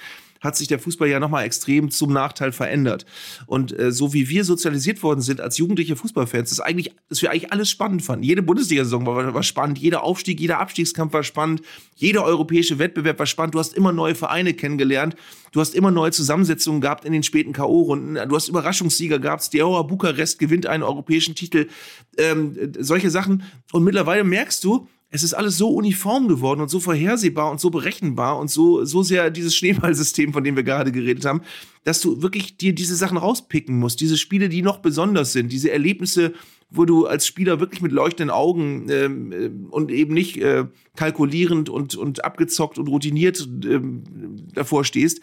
hat 0.47 0.57
sich 0.57 0.69
der 0.69 0.79
Fußball 0.79 1.09
ja 1.09 1.21
nochmal 1.21 1.45
extrem 1.45 1.91
zum 1.91 2.13
Nachteil 2.13 2.53
verändert. 2.53 3.05
Und 3.47 3.79
äh, 3.79 3.93
so 3.93 4.15
wie 4.15 4.29
wir 4.29 4.45
sozialisiert 4.45 5.03
worden 5.03 5.21
sind 5.21 5.41
als 5.41 5.59
jugendliche 5.59 5.97
Fußballfans, 5.97 6.53
ist 6.53 6.61
eigentlich, 6.61 6.95
dass 7.09 7.21
wir 7.21 7.31
eigentlich 7.31 7.53
alles 7.53 7.69
spannend 7.69 8.03
fanden. 8.03 8.23
Jede 8.25 8.43
Bundesliga-Saison 8.43 9.05
war, 9.05 9.35
war 9.35 9.43
spannend, 9.43 9.79
jeder 9.79 10.03
Aufstieg, 10.03 10.41
jeder 10.41 10.59
Abstiegskampf 10.59 11.13
war 11.13 11.23
spannend, 11.23 11.61
jeder 11.95 12.25
europäische 12.25 12.79
Wettbewerb 12.79 13.19
war 13.19 13.27
spannend. 13.27 13.55
Du 13.55 13.59
hast 13.59 13.75
immer 13.75 13.93
neue 13.93 14.15
Vereine 14.15 14.55
kennengelernt, 14.55 15.17
du 15.53 15.61
hast 15.61 15.75
immer 15.75 15.91
neue 15.91 16.13
Zusammensetzungen 16.13 16.81
gehabt 16.81 17.05
in 17.05 17.13
den 17.13 17.23
späten 17.23 17.53
K.O.-Runden, 17.53 18.25
du 18.27 18.37
hast 18.37 18.49
Überraschungssieger 18.49 19.19
gehabt, 19.19 19.43
Steaua 19.43 19.83
Bukarest 19.83 20.39
gewinnt 20.39 20.67
einen 20.67 20.83
europäischen 20.83 21.35
Titel, 21.35 21.69
ähm, 22.17 22.73
solche 22.79 23.11
Sachen. 23.11 23.43
Und 23.73 23.85
mittlerweile 23.85 24.25
merkst 24.25 24.63
du, 24.65 24.89
es 25.17 25.23
ist 25.23 25.33
alles 25.33 25.57
so 25.57 25.71
uniform 25.71 26.29
geworden 26.29 26.61
und 26.61 26.69
so 26.69 26.79
vorhersehbar 26.79 27.51
und 27.51 27.59
so 27.59 27.71
berechenbar 27.71 28.39
und 28.39 28.51
so, 28.51 28.85
so 28.85 29.03
sehr 29.03 29.31
dieses 29.31 29.57
Schneeballsystem, 29.57 30.35
von 30.35 30.45
dem 30.45 30.57
wir 30.57 30.63
gerade 30.63 30.93
geredet 30.93 31.25
haben, 31.25 31.41
dass 31.85 32.03
du 32.03 32.21
wirklich 32.21 32.59
dir 32.59 32.75
diese 32.75 32.95
Sachen 32.97 33.17
rauspicken 33.17 33.79
musst. 33.79 34.01
Diese 34.03 34.19
Spiele, 34.19 34.51
die 34.51 34.61
noch 34.61 34.79
besonders 34.79 35.33
sind, 35.33 35.51
diese 35.53 35.71
Erlebnisse, 35.71 36.35
wo 36.69 36.85
du 36.85 37.07
als 37.07 37.27
Spieler 37.27 37.61
wirklich 37.61 37.81
mit 37.81 37.93
leuchtenden 37.93 38.31
Augen 38.31 38.89
ähm, 38.91 39.33
äh, 39.33 39.51
und 39.71 39.91
eben 39.91 40.13
nicht 40.13 40.37
äh, 40.37 40.67
kalkulierend 40.97 41.71
und, 41.71 41.95
und 41.95 42.23
abgezockt 42.23 42.79
und 42.79 42.89
routiniert 42.89 43.49
ähm, 43.65 44.05
davor 44.53 44.85
stehst. 44.85 45.21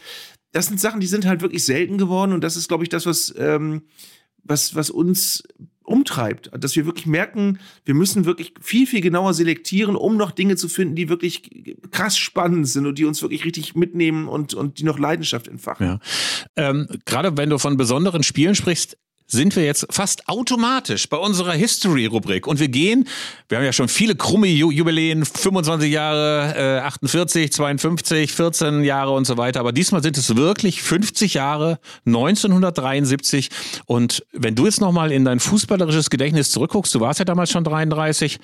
Das 0.54 0.68
sind 0.68 0.80
Sachen, 0.80 1.02
die 1.02 1.08
sind 1.08 1.28
halt 1.28 1.42
wirklich 1.42 1.66
selten 1.66 2.00
geworden 2.00 2.34
und 2.34 2.44
das 2.44 2.58
ist, 2.58 2.68
glaube 2.68 2.84
ich, 2.84 2.90
das, 2.90 3.06
was, 3.06 3.34
ähm, 3.38 3.84
was, 4.44 4.76
was 4.76 4.90
uns 4.90 5.44
umtreibt, 5.84 6.50
dass 6.58 6.76
wir 6.76 6.86
wirklich 6.86 7.06
merken, 7.06 7.60
wir 7.86 7.94
müssen 7.94 8.26
wirklich 8.26 8.54
viel, 8.62 8.88
viel 8.88 9.02
genauer 9.02 9.34
selektieren, 9.34 9.96
um 9.96 10.18
noch 10.18 10.32
Dinge 10.32 10.56
zu 10.56 10.70
finden, 10.70 10.96
die 10.96 11.10
wirklich 11.10 11.76
krass 11.92 12.18
spannend 12.18 12.68
sind 12.68 12.86
und 12.86 12.98
die 12.98 13.06
uns 13.06 13.22
wirklich 13.22 13.46
richtig 13.46 13.76
mitnehmen 13.76 14.28
und, 14.28 14.54
und 14.54 14.80
die 14.80 14.84
noch 14.84 15.00
Leidenschaft 15.00 15.48
entfachen. 15.48 15.86
Ja. 15.86 16.00
Ähm, 16.56 16.88
Gerade 17.06 17.38
wenn 17.38 17.50
du 17.50 17.58
von 17.58 17.78
besonderen 17.78 18.24
Spielen 18.24 18.56
sprichst, 18.56 18.98
sind 19.34 19.58
wir 19.58 19.66
jetzt 19.66 19.86
fast 19.90 20.30
automatisch 20.30 21.10
bei 21.10 21.18
unserer 21.18 21.52
History-Rubrik. 21.52 22.48
Und 22.48 22.60
wir 22.60 22.70
gehen, 22.70 23.08
wir 23.50 23.58
haben 23.58 23.66
ja 23.66 23.74
schon 23.74 23.90
viele 23.90 24.16
krumme 24.16 24.48
Ju 24.48 24.72
Jubiläen, 24.72 25.26
25 25.26 25.92
Jahre, 25.92 26.80
äh, 26.80 26.80
48, 26.80 27.52
52, 27.52 28.32
14 28.32 28.84
Jahre 28.84 29.12
und 29.12 29.26
so 29.26 29.38
weiter. 29.38 29.60
Aber 29.60 29.74
diesmal 29.74 30.02
sind 30.02 30.18
es 30.18 30.36
wirklich 30.36 30.82
50 30.82 31.34
Jahre, 31.34 31.80
1973. 32.06 33.50
Und 33.86 34.26
wenn 34.32 34.56
du 34.56 34.66
jetzt 34.66 34.80
nochmal 34.80 35.12
in 35.12 35.26
dein 35.26 35.42
fußballerisches 35.42 36.10
Gedächtnis 36.10 36.52
zurückguckst, 36.52 36.96
du 36.96 37.02
warst 37.02 37.20
ja 37.20 37.26
damals 37.26 37.52
schon 37.52 37.66
33, 37.66 38.40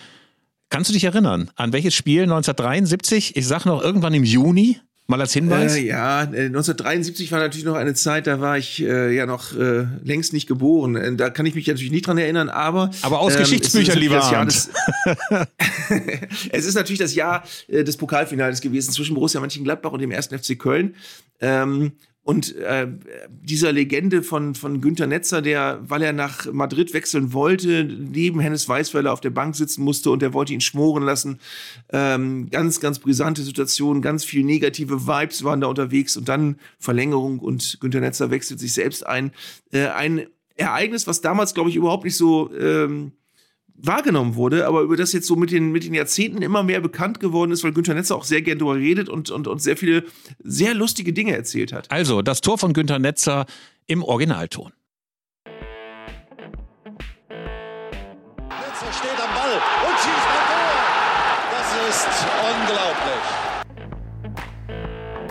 kannst 0.69 0.89
du 0.89 0.93
dich 0.93 1.05
erinnern, 1.05 1.49
an 1.55 1.71
welches 1.71 1.93
Spiel 1.93 2.23
1973? 2.23 3.37
Ich 3.37 3.47
sag 3.47 3.65
noch 3.65 3.81
irgendwann 3.81 4.13
im 4.13 4.23
Juni. 4.23 4.79
Mal 5.09 5.21
als 5.21 5.33
Hinweis? 5.33 5.75
Äh, 5.75 5.87
ja, 5.87 6.19
1973 6.19 7.31
war 7.31 7.39
natürlich 7.39 7.65
noch 7.65 7.73
eine 7.73 7.95
Zeit, 7.95 8.27
da 8.27 8.41
war 8.41 8.59
ich 8.59 8.79
äh, 8.83 9.11
ja 9.15 9.25
noch 9.25 9.57
äh, 9.57 9.87
längst 10.03 10.33
nicht 10.33 10.45
geboren. 10.45 10.95
Äh, 10.95 11.15
Da 11.15 11.31
kann 11.31 11.47
ich 11.47 11.55
mich 11.55 11.65
natürlich 11.65 11.89
nicht 11.89 12.05
dran 12.05 12.19
erinnern, 12.19 12.47
aber. 12.47 12.91
Aber 13.01 13.19
aus 13.19 13.35
Geschichtsbüchern, 13.35 13.89
es 13.89 13.95
ist 13.95 13.99
lieber 13.99 14.15
das 14.17 14.29
Jahr 14.29 14.45
des, 14.45 14.69
Es 16.51 16.67
ist 16.67 16.75
natürlich 16.75 16.99
das 16.99 17.15
Jahr 17.15 17.43
äh, 17.67 17.83
des 17.83 17.97
Pokalfinales 17.97 18.61
gewesen 18.61 18.91
zwischen 18.91 19.15
Borussia 19.15 19.41
Mönchengladbach 19.41 19.91
und 19.91 19.99
dem 19.99 20.11
1. 20.11 20.27
FC 20.27 20.59
Köln. 20.59 20.93
Ähm, 21.41 21.93
Und 22.29 22.55
äh, 22.57 22.87
dieser 23.41 23.71
Legende 23.71 24.21
von, 24.21 24.53
von 24.53 24.81
Günter 24.81 25.07
Netzer, 25.07 25.41
der, 25.41 25.79
weil 25.81 26.03
er 26.03 26.13
nach 26.13 26.45
Madrid 26.53 26.93
wechseln 26.93 27.33
wollte, 27.33 27.83
neben 27.83 28.39
Hennes 28.39 28.69
Weißweiler 28.69 29.11
auf 29.11 29.19
der 29.19 29.31
Bank 29.31 29.55
sitzen 29.55 29.83
musste 29.83 30.11
und 30.11 30.21
der 30.21 30.31
wollte 30.31 30.53
ihn 30.53 30.61
schmoren 30.61 31.01
lassen. 31.01 31.39
Ähm, 31.91 32.51
ganz, 32.51 32.79
ganz 32.81 32.99
brisante 32.99 33.41
Situation, 33.41 34.03
ganz 34.03 34.25
viel 34.25 34.43
negative 34.43 35.07
Vibes 35.07 35.43
waren 35.43 35.61
da 35.61 35.65
unterwegs 35.65 36.17
und 36.17 36.29
dann 36.29 36.59
Verlängerung 36.77 37.39
und 37.39 37.79
Günter 37.79 37.99
Netzer 37.99 38.29
wechselt 38.29 38.59
sich 38.59 38.75
selbst 38.75 39.07
ein. 39.07 39.31
Äh, 39.71 39.87
ein 39.87 40.27
Ereignis, 40.55 41.07
was 41.07 41.21
damals, 41.21 41.55
glaube 41.55 41.71
ich, 41.71 41.77
überhaupt 41.77 42.03
nicht 42.03 42.15
so 42.15 42.51
ähm, 42.55 43.13
wahrgenommen 43.81 44.35
wurde, 44.35 44.67
aber 44.67 44.81
über 44.81 44.97
das 44.97 45.13
jetzt 45.13 45.27
so 45.27 45.35
mit 45.35 45.51
den, 45.51 45.71
mit 45.71 45.83
den 45.83 45.93
Jahrzehnten 45.93 46.41
immer 46.41 46.63
mehr 46.63 46.81
bekannt 46.81 47.19
geworden 47.19 47.51
ist, 47.51 47.63
weil 47.63 47.71
Günther 47.71 47.93
Netzer 47.93 48.15
auch 48.15 48.23
sehr 48.23 48.41
gern 48.41 48.59
darüber 48.59 48.75
redet 48.75 49.09
und, 49.09 49.29
und, 49.29 49.47
und 49.47 49.61
sehr 49.61 49.77
viele 49.77 50.03
sehr 50.43 50.73
lustige 50.73 51.13
Dinge 51.13 51.35
erzählt 51.35 51.71
hat. 51.73 51.89
Also, 51.91 52.21
das 52.21 52.41
Tor 52.41 52.57
von 52.57 52.73
Günther 52.73 52.99
Netzer 52.99 53.45
im 53.87 54.03
Originalton. 54.03 54.73
Netzer 58.49 58.91
steht 58.91 59.19
am 59.21 59.33
Ball 59.33 59.61
und 59.87 59.95
schießt 59.97 60.27
ein 60.27 60.45
Tor. 60.49 60.75
Das 61.51 61.69
ist 61.89 62.07
unglaublich. 62.55 63.25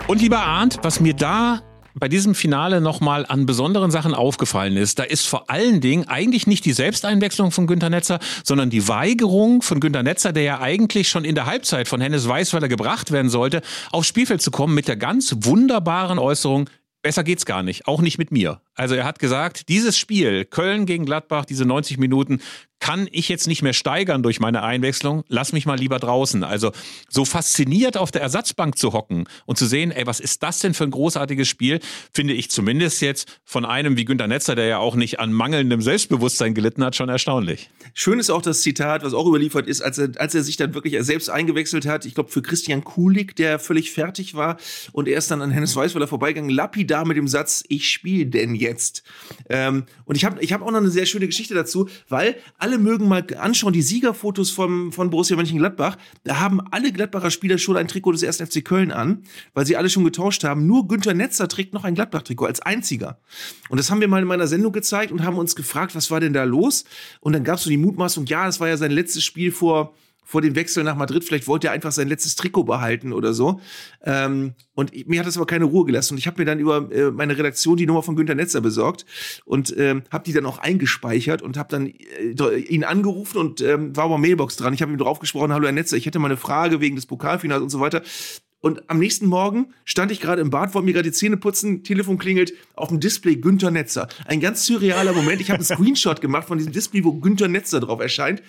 Und 0.07 0.21
lieber 0.21 0.39
Arndt, 0.39 0.79
was 0.81 0.99
mir 0.99 1.13
da 1.13 1.61
bei 1.99 2.07
diesem 2.07 2.33
Finale 2.33 2.81
nochmal 2.81 3.25
an 3.27 3.45
besonderen 3.45 3.91
Sachen 3.91 4.13
aufgefallen 4.13 4.77
ist, 4.77 4.99
da 4.99 5.03
ist 5.03 5.27
vor 5.27 5.49
allen 5.49 5.81
Dingen 5.81 6.07
eigentlich 6.07 6.47
nicht 6.47 6.65
die 6.65 6.73
Selbsteinwechslung 6.73 7.51
von 7.51 7.67
Günter 7.67 7.89
Netzer, 7.89 8.19
sondern 8.43 8.69
die 8.69 8.87
Weigerung 8.87 9.61
von 9.61 9.79
Günter 9.79 10.03
Netzer, 10.03 10.31
der 10.31 10.43
ja 10.43 10.59
eigentlich 10.61 11.09
schon 11.09 11.25
in 11.25 11.35
der 11.35 11.45
Halbzeit 11.45 11.87
von 11.87 12.01
Hennes 12.01 12.27
Weißweiler 12.27 12.69
gebracht 12.69 13.11
werden 13.11 13.29
sollte, 13.29 13.61
aufs 13.91 14.07
Spielfeld 14.07 14.41
zu 14.41 14.51
kommen 14.51 14.73
mit 14.73 14.87
der 14.87 14.95
ganz 14.95 15.35
wunderbaren 15.41 16.19
Äußerung, 16.19 16.69
besser 17.01 17.23
geht's 17.23 17.45
gar 17.45 17.63
nicht, 17.63 17.87
auch 17.87 18.01
nicht 18.01 18.17
mit 18.17 18.31
mir. 18.31 18.61
Also 18.79 18.95
er 18.95 19.03
hat 19.03 19.19
gesagt, 19.19 19.67
dieses 19.67 19.97
Spiel, 19.97 20.45
Köln 20.45 20.85
gegen 20.85 21.05
Gladbach, 21.05 21.43
diese 21.43 21.65
90 21.65 21.97
Minuten, 21.97 22.39
kann 22.79 23.07
ich 23.11 23.29
jetzt 23.29 23.47
nicht 23.47 23.61
mehr 23.61 23.73
steigern 23.73 24.23
durch 24.23 24.39
meine 24.39 24.63
Einwechslung, 24.63 25.23
lass 25.27 25.51
mich 25.51 25.65
mal 25.65 25.77
lieber 25.77 25.99
draußen. 25.99 26.43
Also 26.43 26.71
so 27.09 27.25
fasziniert 27.25 27.97
auf 27.97 28.11
der 28.11 28.21
Ersatzbank 28.21 28.77
zu 28.77 28.93
hocken 28.93 29.25
und 29.45 29.57
zu 29.57 29.65
sehen, 29.65 29.91
ey, 29.91 30.07
was 30.07 30.19
ist 30.19 30.43
das 30.43 30.59
denn 30.59 30.73
für 30.73 30.85
ein 30.85 30.91
großartiges 30.91 31.47
Spiel, 31.47 31.79
finde 32.13 32.33
ich 32.33 32.49
zumindest 32.49 33.01
jetzt 33.01 33.39
von 33.43 33.65
einem 33.65 33.97
wie 33.97 34.05
Günter 34.05 34.27
Netzer, 34.27 34.55
der 34.55 34.65
ja 34.65 34.77
auch 34.77 34.95
nicht 34.95 35.19
an 35.19 35.33
mangelndem 35.33 35.81
Selbstbewusstsein 35.81 36.53
gelitten 36.53 36.83
hat, 36.83 36.95
schon 36.95 37.09
erstaunlich. 37.09 37.69
Schön 37.93 38.19
ist 38.19 38.29
auch 38.29 38.41
das 38.41 38.61
Zitat, 38.61 39.03
was 39.03 39.13
auch 39.13 39.27
überliefert 39.27 39.67
ist, 39.67 39.81
als 39.81 39.97
er, 39.97 40.11
als 40.15 40.33
er 40.33 40.43
sich 40.43 40.55
dann 40.55 40.73
wirklich 40.73 40.95
selbst 41.03 41.29
eingewechselt 41.29 41.85
hat, 41.85 42.05
ich 42.05 42.15
glaube 42.15 42.31
für 42.31 42.41
Christian 42.41 42.83
Kulik, 42.83 43.35
der 43.35 43.59
völlig 43.59 43.91
fertig 43.91 44.35
war 44.35 44.57
und 44.93 45.07
er 45.07 45.17
ist 45.17 45.29
dann 45.31 45.41
an 45.41 45.51
Hennes 45.51 45.75
Weißweiler 45.75 46.07
vorbeigegangen, 46.07 46.49
lapidar 46.49 47.05
mit 47.05 47.17
dem 47.17 47.27
Satz, 47.27 47.63
ich 47.67 47.89
spiele 47.89 48.27
denn 48.27 48.55
jetzt. 48.55 48.68
Ähm, 49.49 49.83
und 50.05 50.15
ich 50.15 50.25
habe 50.25 50.41
ich 50.41 50.53
hab 50.53 50.61
auch 50.61 50.71
noch 50.71 50.77
eine 50.79 50.89
sehr 50.89 51.05
schöne 51.05 51.27
Geschichte 51.27 51.53
dazu, 51.53 51.89
weil 52.07 52.35
alle 52.57 52.77
mögen 52.77 53.07
mal 53.07 53.25
anschauen, 53.37 53.73
die 53.73 53.81
Siegerfotos 53.81 54.51
vom, 54.51 54.91
von 54.91 55.09
Borussia 55.09 55.35
Mönchengladbach, 55.35 55.97
da 56.23 56.39
haben 56.39 56.61
alle 56.71 56.91
Gladbacher 56.91 57.31
Spieler 57.31 57.57
schon 57.57 57.77
ein 57.77 57.87
Trikot 57.87 58.13
des 58.13 58.23
1. 58.23 58.37
FC 58.37 58.63
Köln 58.63 58.91
an, 58.91 59.23
weil 59.53 59.65
sie 59.65 59.77
alle 59.77 59.89
schon 59.89 60.03
getauscht 60.03 60.43
haben. 60.43 60.67
Nur 60.67 60.87
Günther 60.87 61.13
Netzer 61.13 61.47
trägt 61.47 61.73
noch 61.73 61.83
ein 61.83 61.95
Gladbach-Trikot 61.95 62.45
als 62.45 62.61
einziger. 62.61 63.19
Und 63.69 63.77
das 63.77 63.91
haben 63.91 64.01
wir 64.01 64.07
mal 64.07 64.21
in 64.21 64.27
meiner 64.27 64.47
Sendung 64.47 64.71
gezeigt 64.71 65.11
und 65.11 65.23
haben 65.23 65.37
uns 65.37 65.55
gefragt, 65.55 65.95
was 65.95 66.11
war 66.11 66.19
denn 66.19 66.33
da 66.33 66.43
los? 66.43 66.85
Und 67.21 67.33
dann 67.33 67.43
gab 67.43 67.57
es 67.57 67.63
so 67.63 67.69
die 67.69 67.77
Mutmaßung, 67.77 68.25
ja, 68.25 68.45
das 68.45 68.59
war 68.59 68.67
ja 68.67 68.77
sein 68.77 68.91
letztes 68.91 69.23
Spiel 69.23 69.51
vor 69.51 69.93
vor 70.29 70.41
dem 70.41 70.53
Wechsel 70.53 70.83
nach 70.83 70.95
Madrid. 70.95 71.23
Vielleicht 71.23 71.47
wollte 71.47 71.67
er 71.67 71.73
einfach 71.73 71.91
sein 71.91 72.07
letztes 72.07 72.35
Trikot 72.35 72.63
behalten 72.63 73.13
oder 73.13 73.33
so. 73.33 73.59
Ähm, 74.03 74.53
und 74.75 75.07
mir 75.07 75.19
hat 75.19 75.25
das 75.25 75.37
aber 75.37 75.47
keine 75.47 75.65
Ruhe 75.65 75.85
gelassen. 75.85 76.13
Und 76.13 76.17
ich 76.19 76.27
habe 76.27 76.39
mir 76.39 76.45
dann 76.45 76.59
über 76.59 76.91
äh, 76.91 77.09
meine 77.09 77.35
Redaktion 77.35 77.77
die 77.77 77.87
Nummer 77.87 78.03
von 78.03 78.15
Günter 78.15 78.35
Netzer 78.35 78.61
besorgt 78.61 79.07
und 79.45 79.75
ähm, 79.75 80.03
habe 80.11 80.23
die 80.23 80.33
dann 80.33 80.45
auch 80.45 80.59
eingespeichert 80.59 81.41
und 81.41 81.57
habe 81.57 81.69
dann 81.69 81.87
äh, 81.87 82.59
ihn 82.59 82.83
angerufen 82.83 83.39
und 83.39 83.61
ähm, 83.61 83.95
war 83.95 84.03
aber 84.03 84.19
Mailbox 84.19 84.55
dran. 84.55 84.71
Ich 84.75 84.83
habe 84.83 84.91
ihm 84.91 84.99
drauf 84.99 85.17
gesprochen, 85.17 85.51
hallo 85.51 85.65
Herr 85.65 85.71
Netzer, 85.71 85.97
ich 85.97 86.05
hätte 86.05 86.19
mal 86.19 86.27
eine 86.27 86.37
Frage 86.37 86.79
wegen 86.79 86.95
des 86.95 87.07
Pokalfinals 87.07 87.63
und 87.63 87.69
so 87.69 87.79
weiter. 87.79 88.03
Und 88.61 88.87
am 88.87 88.99
nächsten 88.99 89.25
Morgen 89.25 89.73
stand 89.83 90.11
ich 90.11 90.19
gerade 90.19 90.41
im 90.43 90.51
Bad, 90.51 90.75
wollte 90.75 90.85
mir 90.85 90.93
gerade 90.93 91.09
die 91.09 91.15
Zähne 91.15 91.37
putzen, 91.37 91.83
Telefon 91.83 92.19
klingelt, 92.19 92.53
auf 92.75 92.89
dem 92.89 92.99
Display 92.99 93.37
Günther 93.37 93.71
Netzer. 93.71 94.09
Ein 94.25 94.41
ganz 94.41 94.65
surrealer 94.67 95.13
Moment. 95.13 95.41
Ich 95.41 95.49
habe 95.49 95.55
einen 95.55 95.65
Screenshot 95.65 96.21
gemacht 96.21 96.47
von 96.47 96.59
diesem 96.59 96.73
Display, 96.73 97.03
wo 97.03 97.13
Günther 97.13 97.47
Netzer 97.47 97.79
drauf 97.79 97.99
erscheint. 97.99 98.43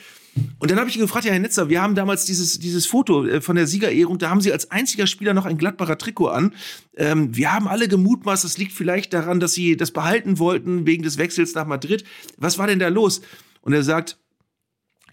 Und 0.58 0.70
dann 0.70 0.78
habe 0.78 0.88
ich 0.88 0.96
ihn 0.96 1.02
gefragt, 1.02 1.24
ja, 1.24 1.32
Herr 1.32 1.40
Netzer, 1.40 1.68
wir 1.68 1.82
haben 1.82 1.94
damals 1.94 2.24
dieses, 2.24 2.58
dieses 2.58 2.86
Foto 2.86 3.26
äh, 3.26 3.40
von 3.40 3.56
der 3.56 3.66
Siegerehrung, 3.66 4.18
da 4.18 4.30
haben 4.30 4.40
Sie 4.40 4.52
als 4.52 4.70
einziger 4.70 5.06
Spieler 5.06 5.34
noch 5.34 5.46
ein 5.46 5.58
Gladbacher 5.58 5.98
Trikot 5.98 6.28
an. 6.28 6.54
Ähm, 6.96 7.36
wir 7.36 7.52
haben 7.52 7.66
alle 7.66 7.88
gemutmaßt, 7.88 8.44
das 8.44 8.58
liegt 8.58 8.72
vielleicht 8.72 9.12
daran, 9.12 9.40
dass 9.40 9.54
Sie 9.54 9.76
das 9.76 9.90
behalten 9.90 10.38
wollten 10.38 10.86
wegen 10.86 11.02
des 11.02 11.18
Wechsels 11.18 11.54
nach 11.54 11.66
Madrid. 11.66 12.04
Was 12.36 12.58
war 12.58 12.66
denn 12.66 12.78
da 12.78 12.88
los? 12.88 13.22
Und 13.62 13.72
er 13.72 13.82
sagt, 13.82 14.18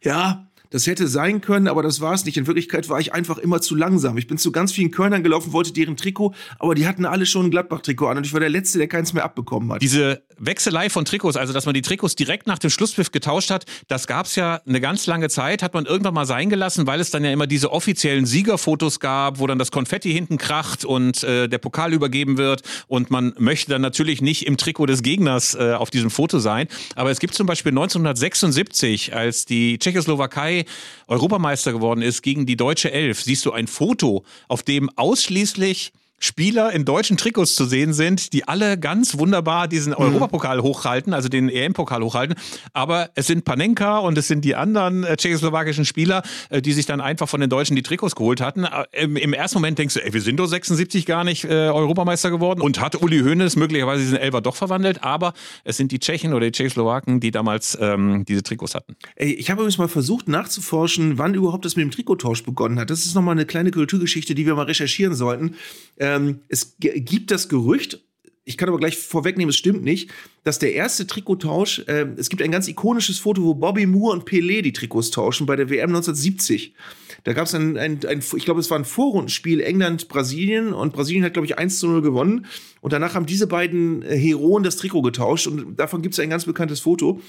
ja, 0.04 0.48
das 0.70 0.86
hätte 0.86 1.08
sein 1.08 1.42
können, 1.42 1.68
aber 1.68 1.82
das 1.82 2.02
war 2.02 2.14
es 2.14 2.26
nicht. 2.26 2.38
In 2.38 2.48
Wirklichkeit 2.48 2.90
war 2.90 3.00
ich 3.00 3.14
einfach 3.14 3.38
immer 3.38 3.62
zu 3.62 3.76
langsam. 3.76 4.18
Ich 4.18 4.28
bin 4.28 4.38
zu 4.38 4.52
ganz 4.52 4.72
vielen 4.74 4.92
Kölnern 4.92 5.24
gelaufen, 5.24 5.54
wollte 5.54 5.72
deren 5.72 5.96
Trikot, 5.96 6.34
aber 6.60 6.76
die 6.76 6.88
hatten 6.88 7.06
alle 7.06 7.26
schon 7.26 7.48
ein 7.48 7.52
Gladbach-Trikot 7.52 8.08
an 8.08 8.18
und 8.18 8.26
ich 8.26 8.34
war 8.34 8.40
der 8.40 8.50
Letzte, 8.50 8.78
der 8.78 8.88
keins 8.88 9.14
mehr 9.14 9.24
abbekommen 9.24 9.72
hat. 9.72 9.82
Diese 9.82 10.24
Wechselei 10.40 10.90
von 10.90 11.06
Trikots, 11.06 11.38
also 11.38 11.54
dass 11.54 11.66
man 11.66 11.74
die 11.74 11.82
Trikots 11.82 12.16
direkt 12.16 12.48
nach 12.48 12.60
dem 12.60 12.70
Schlusspfiff 12.70 13.12
getauscht 13.12 13.50
hat, 13.50 13.66
das 13.88 14.08
gab 14.08 14.26
es 14.26 14.36
ja 14.36 14.62
eine 14.68 14.82
ganz 14.82 15.06
lange 15.06 15.30
Zeit, 15.30 15.64
hat 15.64 15.74
man 15.74 15.86
irgendwann 15.86 16.14
mal 16.14 16.26
sein 16.26 16.50
gelassen, 16.50 16.88
weil 16.88 17.00
es 17.00 17.12
dann 17.12 17.24
ja 17.24 17.32
immer 17.32 17.48
diese 17.48 17.72
offiziellen 17.72 18.26
Siegerfotos 18.26 19.00
gab, 19.00 19.40
wo 19.40 19.48
dann 19.48 19.60
das 19.60 19.72
Konfetti 19.72 20.12
hinten 20.12 20.38
kracht 20.38 20.86
und 20.86 21.24
äh, 21.24 21.48
der 21.48 21.58
Pokal 21.58 21.94
übergeben 21.94 22.38
wird 22.38 22.62
und 22.88 23.12
man 23.12 23.34
möchte 23.38 23.72
dann 23.72 23.82
natürlich 23.82 24.22
nicht 24.22 24.46
im 24.46 24.58
Trikot 24.58 24.86
des 24.86 25.04
Gegners 25.04 25.56
äh, 25.56 25.74
auf 25.74 25.90
diesem 25.90 26.10
Foto 26.10 26.40
sein. 26.40 26.68
Aber 26.96 27.12
es 27.12 27.20
gibt 27.20 27.34
zum 27.34 27.48
Beispiel 27.48 27.72
1976, 27.72 29.16
als 29.16 29.46
die 29.46 29.80
Tschechoslowakei 29.80 30.66
Europameister 31.08 31.74
geworden 31.74 32.02
ist 32.02 32.22
gegen 32.22 32.46
die 32.46 32.58
deutsche 32.58 32.92
Elf, 32.92 33.22
siehst 33.22 33.46
du 33.46 33.52
ein 33.52 33.68
Foto, 33.68 34.24
auf 34.48 34.64
dem 34.64 34.90
ausschließlich 34.96 35.94
Spieler 36.20 36.72
in 36.72 36.84
deutschen 36.84 37.18
Trikots 37.18 37.56
zu 37.56 37.66
sehen 37.66 37.94
sind, 37.94 38.34
die 38.34 38.48
alle 38.48 38.78
ganz 38.78 39.18
wunderbar 39.18 39.68
diesen 39.68 39.92
mhm. 39.92 40.00
Europapokal 40.00 40.62
hochhalten, 40.62 41.14
also 41.14 41.30
den 41.30 41.48
EM-Pokal 41.50 42.02
hochhalten. 42.02 42.36
Aber 42.74 43.12
es 43.16 43.28
sind 43.28 43.46
Panenka 43.46 44.00
und 44.00 44.18
es 44.18 44.28
sind 44.28 44.44
die 44.44 44.56
anderen 44.56 45.04
äh, 45.04 45.16
tschechoslowakischen 45.16 45.86
Spieler, 45.86 46.24
äh, 46.50 46.62
die 46.62 46.74
sich 46.74 46.88
dann 46.88 47.02
einfach 47.02 47.30
von 47.30 47.40
den 47.40 47.50
Deutschen 47.50 47.76
die 47.76 47.84
Trikots 47.84 48.16
geholt 48.16 48.42
hatten. 48.42 48.64
Äh, 48.64 49.04
Im, 49.04 49.16
Im, 49.16 49.34
ersten 49.34 49.58
Moment 49.60 49.78
denkst 49.78 49.94
du, 49.94 50.04
ey, 50.04 50.12
wir 50.12 50.22
sind 50.22 50.38
doch 50.38 50.48
76 50.48 51.06
gar 51.06 51.24
nicht 51.24 51.44
äh, 51.44 51.50
Europameister 51.50 52.32
geworden 52.32 52.62
und 52.62 52.80
hat 52.80 53.00
Uli 53.02 53.20
Hoeneß 53.20 53.56
möglicherweise 53.56 54.02
diesen 54.02 54.18
Elber 54.18 54.42
doch 54.42 54.56
verwandelt. 54.56 55.04
Aber 55.04 55.34
es 55.64 55.78
sind 55.78 55.92
die 55.92 56.00
Tschechen 56.00 56.34
oder 56.34 56.48
die 56.48 56.52
Tschechoslowaken, 56.52 57.20
die 57.20 57.30
damals 57.30 57.78
ähm, 57.80 58.26
diese 58.26 58.42
Trikots 58.42 58.74
hatten. 58.74 58.96
Ey, 59.16 59.34
ich 59.34 59.52
habe 59.52 59.62
übrigens 59.62 59.78
mal 59.78 59.88
versucht 59.88 60.28
nachzuforschen, 60.28 61.20
wann 61.20 61.36
überhaupt 61.36 61.66
das 61.66 61.76
mit 61.76 61.84
dem 61.84 61.92
Trikottausch 61.92 62.44
begonnen 62.44 62.80
hat. 62.80 62.90
Das 62.90 63.06
ist 63.06 63.14
nochmal 63.14 63.34
eine 63.34 63.46
kleine 63.46 63.70
Kulturgeschichte, 63.70 64.34
die 64.34 64.48
wir 64.48 64.56
mal 64.56 64.66
recherchieren 64.66 65.14
sollten. 65.14 65.56
Ähm, 66.16 66.42
es 66.48 66.78
gibt 66.80 67.32
das 67.32 67.50
Gerücht, 67.50 68.02
ich 68.46 68.56
kann 68.56 68.70
aber 68.70 68.78
gleich 68.78 68.98
vorwegnehmen, 68.98 69.50
es 69.50 69.58
stimmt 69.58 69.84
nicht, 69.84 70.10
dass 70.46 70.58
der 70.58 70.74
erste 70.74 71.06
Trikottausch, 71.06 71.80
äh, 71.88 72.08
es 72.16 72.30
gibt 72.30 72.42
ein 72.42 72.52
ganz 72.52 72.70
ikonisches 72.70 73.20
Foto, 73.20 73.44
wo 73.44 73.54
Bobby 73.54 73.86
Moore 73.86 74.14
und 74.14 74.24
Pelé 74.24 74.62
die 74.62 74.72
Trikots 74.72 75.12
tauschen 75.12 75.46
bei 75.46 75.58
der 75.58 75.70
WM 75.70 75.90
1970. 75.90 76.74
Da 77.26 77.34
gab 77.34 77.48
es 77.48 77.56
ein, 77.56 77.78
ein, 77.78 78.00
ein, 78.08 78.24
ich 78.38 78.46
glaube, 78.46 78.62
es 78.62 78.72
war 78.72 78.80
ein 78.80 78.86
Vorrundenspiel 78.86 79.60
England-Brasilien 79.60 80.72
und 80.72 80.94
Brasilien 80.94 81.26
hat, 81.26 81.34
glaube 81.34 81.46
ich, 81.46 81.58
1 81.58 81.80
zu 81.80 81.88
0 81.88 82.02
gewonnen. 82.02 82.46
Und 82.80 82.94
danach 82.94 83.16
haben 83.16 83.26
diese 83.26 83.48
beiden 83.48 84.02
äh, 84.04 84.18
Heroen 84.18 84.64
das 84.64 84.78
Trikot 84.78 85.02
getauscht 85.02 85.48
und 85.48 85.78
davon 85.78 86.02
gibt 86.02 86.14
es 86.14 86.20
ein 86.22 86.30
ganz 86.30 86.46
bekanntes 86.46 86.80
Foto. 86.80 87.20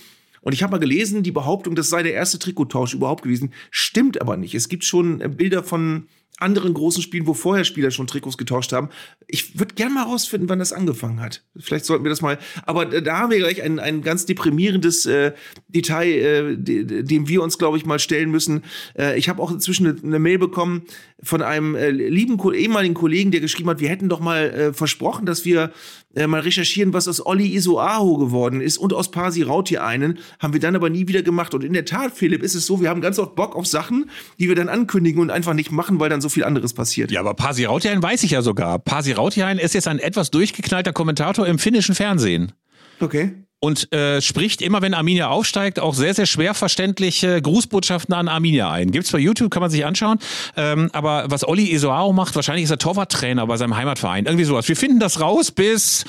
Und 0.41 0.53
ich 0.53 0.63
habe 0.63 0.71
mal 0.71 0.79
gelesen, 0.79 1.25
die 1.25 1.33
Behauptung, 1.33 1.75
das 1.75 1.91
sei 1.91 2.05
der 2.05 2.15
erste 2.15 2.39
Trikottausch 2.39 2.95
überhaupt 2.95 3.25
gewesen, 3.25 3.53
stimmt 3.73 4.21
aber 4.21 4.37
nicht. 4.37 4.55
Es 4.55 4.69
gibt 4.69 4.85
schon 4.85 5.21
äh, 5.21 5.29
Bilder 5.29 5.65
von 5.65 6.07
anderen 6.39 6.75
großen 6.75 7.03
Spielen, 7.03 7.27
wo 7.27 7.35
vorher 7.35 7.65
Spieler 7.65 7.91
schon 7.91 8.07
Trikots 8.07 8.39
getauscht 8.39 8.73
haben. 8.73 8.89
Ich 9.27 9.59
würde 9.59 9.75
gerne 9.75 9.95
mal 9.95 10.05
rausfinden, 10.05 10.49
wann 10.49 10.59
das 10.59 10.73
angefangen 10.73 11.21
hat. 11.21 11.45
Vielleicht 11.57 11.85
sollten 11.85 12.05
wir 12.05 12.11
das 12.11 12.23
mal. 12.23 12.39
Aber 12.65 12.87
da 12.87 13.19
haben 13.19 13.31
wir 13.31 13.39
gleich 13.39 13.63
ein, 13.63 13.79
ein 13.79 14.03
ganz 14.03 14.27
deprimierendes 14.27 15.07
äh, 15.07 15.33
Detail, 15.69 16.09
äh, 16.09 16.57
dem 16.57 17.29
wir 17.29 17.43
uns, 17.43 17.59
glaube 17.59 17.77
ich, 17.77 17.87
mal 17.87 17.99
stellen 17.99 18.31
müssen. 18.31 18.63
Äh, 18.97 19.19
ich 19.19 19.29
habe 19.29 19.43
auch 19.43 19.51
inzwischen 19.51 19.87
eine, 19.87 20.01
eine, 20.03 20.19
Mail 20.19 20.39
bekommen 20.39 20.83
von 21.23 21.43
einem 21.43 21.75
äh, 21.75 21.91
lieben 21.91 22.39
ehemaligen 22.53 22.95
Kollegen, 22.95 23.31
der 23.31 23.41
geschrieben 23.41 23.69
hat, 23.69 23.81
wir 23.81 23.89
hätten 23.89 24.09
doch 24.09 24.21
mal 24.21 24.51
äh, 24.51 24.73
versprochen, 24.73 25.27
dass 25.27 25.45
wir 25.45 25.73
äh, 26.15 26.27
mal 26.27 26.41
recherchieren, 26.41 26.93
was 26.93 27.09
aus 27.09 27.25
Olli 27.25 27.55
Isoaho 27.55 28.19
geworden 28.19 28.61
ist 28.61 28.79
und 28.79 28.93
aus 28.93 29.11
Pasi 29.11 29.43
Rauti 29.43 29.79
einen. 29.79 30.19
Haben 30.39 30.53
wir 30.53 30.61
dann 30.61 30.77
aber 30.77 30.91
nie 30.91 31.09
wieder 31.09 31.23
gemacht. 31.23 31.55
Und 31.55 31.65
in 31.65 31.73
der 31.73 31.85
Tat, 31.85 32.13
Philipp, 32.15 32.43
ist 32.43 32.55
es 32.55 32.67
so, 32.67 32.81
wir 32.81 32.89
haben 32.89 33.01
ganz 33.01 33.19
oft 33.19 33.35
Bock 33.35 33.57
auf 33.57 33.67
Sachen, 33.67 34.11
die 34.39 34.49
wir 34.49 34.55
dann 34.55 34.69
ankündigen 34.69 35.21
und 35.21 35.31
einfach 35.31 35.55
nicht 35.55 35.73
machen, 35.73 35.99
weil 35.99 36.09
dann 36.09 36.21
so 36.21 36.29
viel 36.29 36.45
anderes 36.45 36.73
passiert. 36.73 37.11
Ja, 37.11 37.21
aber 37.21 37.35
Pasi 37.35 37.65
Rautiainen 37.65 38.03
weiß 38.03 38.23
ich 38.23 38.31
ja 38.31 38.43
sogar. 38.43 38.79
Pasi 38.79 39.13
Rautiainen 39.13 39.59
ist 39.59 39.75
jetzt 39.75 39.89
ein 39.89 39.99
etwas 39.99 40.31
durchgeknallter 40.31 40.93
Kommentator 40.93 41.47
im 41.47 41.59
finnischen 41.59 41.97
Fernsehen. 41.97 42.53
Okay. 43.01 43.48
Und 43.61 43.93
äh, 43.93 44.21
spricht 44.21 44.63
immer, 44.63 44.83
wenn 44.83 44.95
Arminia 44.95 45.29
aufsteigt, 45.29 45.81
auch 45.81 45.95
sehr, 45.95 46.15
sehr 46.15 46.27
schwer 46.27 46.55
verständliche 46.55 47.43
Grußbotschaften 47.43 48.15
an 48.15 48.29
Arminia 48.29 48.71
ein. 48.71 48.93
Gibt's 48.93 49.11
bei 49.11 49.19
YouTube, 49.19 49.51
kann 49.51 49.63
man 49.63 49.71
sich 49.71 49.85
anschauen. 49.85 50.19
Ähm, 50.57 50.91
aber 50.93 51.25
was 51.29 51.47
Olli 51.47 51.73
Isoao 51.73 52.13
macht, 52.13 52.37
wahrscheinlich 52.37 52.65
ist 52.65 52.71
er 52.71 52.79
Torwarttrainer 52.79 53.47
bei 53.47 53.57
seinem 53.57 53.77
Heimatverein. 53.77 54.27
Irgendwie 54.27 54.45
sowas. 54.45 54.69
Wir 54.69 54.77
finden 54.77 55.01
das 55.01 55.21
raus 55.21 55.51
bis 55.51 56.05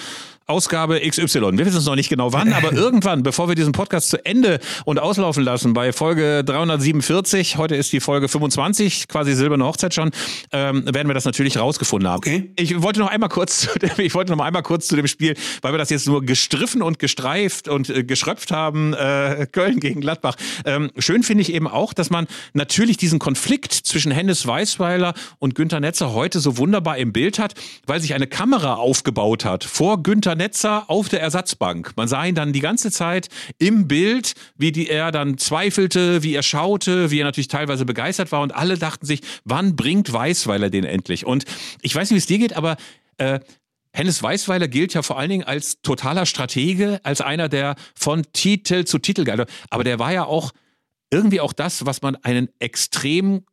Ausgabe 0.50 1.00
XY. 1.00 1.58
Wir 1.60 1.66
wissen 1.68 1.78
es 1.78 1.86
noch 1.86 1.96
nicht 1.96 2.10
genau 2.10 2.34
wann, 2.34 2.54
aber 2.54 2.74
irgendwann, 2.74 3.22
bevor 3.22 3.48
wir 3.50 3.54
diesen 3.54 3.72
Podcast 3.72 4.10
zu 4.10 4.26
Ende 4.26 4.60
und 4.84 4.98
auslaufen 4.98 5.44
lassen, 5.44 5.74
bei 5.74 5.94
Folge 5.94 6.44
347, 6.44 7.58
heute 7.58 7.76
ist 7.76 7.94
die 7.94 8.00
Folge 8.00 8.28
25, 8.28 9.08
quasi 9.08 9.36
silberne 9.36 9.64
Hochzeit 9.64 9.94
schon, 9.94 10.10
ähm, 10.52 10.84
werden 10.86 11.08
wir 11.08 11.14
das 11.14 11.26
natürlich 11.26 11.60
rausgefunden 11.60 12.10
haben. 12.10 12.18
Okay. 12.18 12.52
Ich 12.56 12.82
wollte 12.82 13.00
noch 13.00 13.10
einmal 13.10 13.30
kurz, 13.30 13.60
zu 13.60 13.78
dem, 13.78 13.92
ich 13.98 14.16
wollte 14.16 14.36
noch 14.36 14.44
einmal 14.44 14.64
kurz 14.64 14.88
zu 14.88 14.96
dem 14.96 15.06
Spiel, 15.06 15.36
weil 15.62 15.72
wir 15.72 15.78
das 15.78 15.92
jetzt 15.92 16.08
nur 16.08 16.26
gestriffen 16.26 16.82
und 16.82 16.98
gestreift 16.98 17.68
und 17.68 17.92
äh, 17.92 18.04
geschröpft 18.04 18.50
haben, 18.50 18.96
äh, 18.96 19.46
Köln 19.52 19.80
gegen 19.80 20.02
Gladbach. 20.02 20.36
Ähm, 20.66 20.90
schön 20.98 21.22
finde 21.22 21.44
ich 21.44 21.54
eben 21.54 21.68
auch, 21.68 21.94
dass 21.94 22.10
man 22.10 22.26
natürlich 22.54 22.98
diesen 22.98 23.20
Konflikt 23.20 23.72
zwischen 23.72 24.12
Hennes 24.12 24.48
Weißweiler 24.48 25.14
und 25.38 25.54
Günter 25.54 25.80
Netzer 25.80 26.12
heute 26.14 26.40
so 26.40 26.58
wunderbar 26.58 26.98
im 26.98 27.14
Bild 27.14 27.38
hat, 27.38 27.54
weil 27.86 28.02
sich 28.02 28.16
eine 28.16 28.26
Kamera 28.26 28.74
aufgebaut 28.74 29.46
hat 29.46 29.64
vor 29.64 30.02
Günter 30.02 30.39
Netzer 30.40 30.90
auf 30.90 31.10
der 31.10 31.22
Ersatzbank. 31.22 31.94
Man 31.96 32.08
sah 32.08 32.26
ihn 32.26 32.34
dann 32.34 32.52
die 32.52 32.60
ganze 32.60 32.90
Zeit 32.90 33.28
im 33.60 33.88
Bild, 33.88 34.34
wie 34.58 34.72
die, 34.72 34.90
er 34.90 35.12
dann 35.12 35.38
zweifelte, 35.38 36.24
wie 36.24 36.34
er 36.34 36.42
schaute, 36.42 37.12
wie 37.12 37.20
er 37.20 37.26
natürlich 37.26 37.48
teilweise 37.48 37.86
begeistert 37.86 38.32
war 38.32 38.42
und 38.42 38.56
alle 38.56 38.78
dachten 38.78 39.06
sich, 39.06 39.22
wann 39.46 39.76
bringt 39.76 40.12
Weißweiler 40.12 40.72
den 40.72 40.84
endlich? 40.84 41.26
Und 41.26 41.46
ich 41.82 41.94
weiß 41.94 42.10
nicht, 42.10 42.16
wie 42.16 42.20
es 42.20 42.26
dir 42.26 42.40
geht, 42.40 42.54
aber 42.54 42.78
äh, 43.18 43.40
Hennes 43.92 44.22
Weißweiler 44.22 44.68
gilt 44.68 44.94
ja 44.94 45.02
vor 45.02 45.18
allen 45.18 45.30
Dingen 45.30 45.44
als 45.44 45.82
totaler 45.82 46.26
Stratege, 46.26 47.00
als 47.04 47.22
einer, 47.22 47.50
der 47.50 47.76
von 47.96 48.24
Titel 48.34 48.86
zu 48.86 49.00
Titel 49.00 49.24
geht. 49.24 49.48
Aber 49.70 49.84
der 49.84 49.98
war 49.98 50.14
ja 50.14 50.26
auch 50.26 50.52
irgendwie 51.12 51.42
auch 51.42 51.54
das, 51.54 51.86
was 51.86 52.02
man 52.02 52.16
einen 52.18 52.50
extrem 52.60 53.46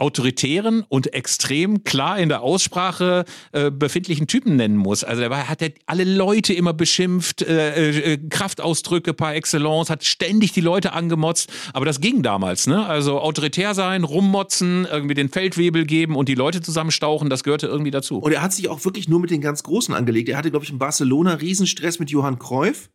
autoritären 0.00 0.84
und 0.88 1.12
extrem 1.12 1.84
klar 1.84 2.18
in 2.18 2.28
der 2.28 2.42
Aussprache 2.42 3.24
äh, 3.52 3.70
befindlichen 3.70 4.26
Typen 4.26 4.56
nennen 4.56 4.76
muss. 4.76 5.04
Also 5.04 5.22
er 5.22 5.48
hat 5.48 5.60
ja 5.60 5.68
alle 5.86 6.04
Leute 6.04 6.54
immer 6.54 6.72
beschimpft, 6.72 7.42
äh, 7.42 8.14
äh, 8.14 8.18
Kraftausdrücke 8.28 9.12
par 9.12 9.34
excellence, 9.34 9.90
hat 9.90 10.04
ständig 10.04 10.52
die 10.52 10.60
Leute 10.60 10.92
angemotzt, 10.92 11.52
aber 11.74 11.84
das 11.84 12.00
ging 12.00 12.22
damals, 12.22 12.66
ne? 12.66 12.86
Also 12.86 13.20
autoritär 13.20 13.74
sein, 13.74 14.04
rummotzen, 14.04 14.86
irgendwie 14.90 15.14
den 15.14 15.28
Feldwebel 15.28 15.84
geben 15.84 16.16
und 16.16 16.28
die 16.28 16.34
Leute 16.34 16.62
zusammenstauchen, 16.62 17.28
das 17.28 17.44
gehörte 17.44 17.66
irgendwie 17.66 17.90
dazu. 17.90 18.18
Und 18.18 18.32
er 18.32 18.42
hat 18.42 18.52
sich 18.52 18.68
auch 18.68 18.84
wirklich 18.84 19.08
nur 19.08 19.20
mit 19.20 19.30
den 19.30 19.40
ganz 19.40 19.62
Großen 19.62 19.94
angelegt. 19.94 20.28
Er 20.28 20.38
hatte, 20.38 20.50
glaube 20.50 20.64
ich, 20.64 20.70
in 20.70 20.78
Barcelona 20.78 21.34
Riesenstress 21.34 21.98
mit 21.98 22.10
Johann 22.10 22.38
Cruyff 22.38 22.88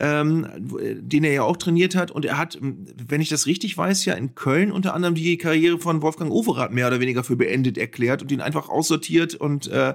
ähm, 0.00 0.46
den 0.56 1.24
er 1.24 1.32
ja 1.32 1.42
auch 1.42 1.56
trainiert 1.56 1.94
hat. 1.94 2.10
Und 2.10 2.24
er 2.24 2.38
hat, 2.38 2.58
wenn 2.60 3.20
ich 3.20 3.28
das 3.28 3.46
richtig 3.46 3.76
weiß, 3.76 4.04
ja 4.04 4.14
in 4.14 4.34
Köln 4.34 4.72
unter 4.72 4.94
anderem 4.94 5.14
die 5.14 5.38
Karriere 5.38 5.78
von 5.78 6.02
Wolfgang 6.02 6.32
Overath 6.32 6.72
mehr 6.72 6.88
oder 6.88 7.00
weniger 7.00 7.24
für 7.24 7.36
beendet 7.36 7.78
erklärt 7.78 8.22
und 8.22 8.32
ihn 8.32 8.40
einfach 8.40 8.68
aussortiert 8.68 9.34
und 9.34 9.68
äh, 9.68 9.94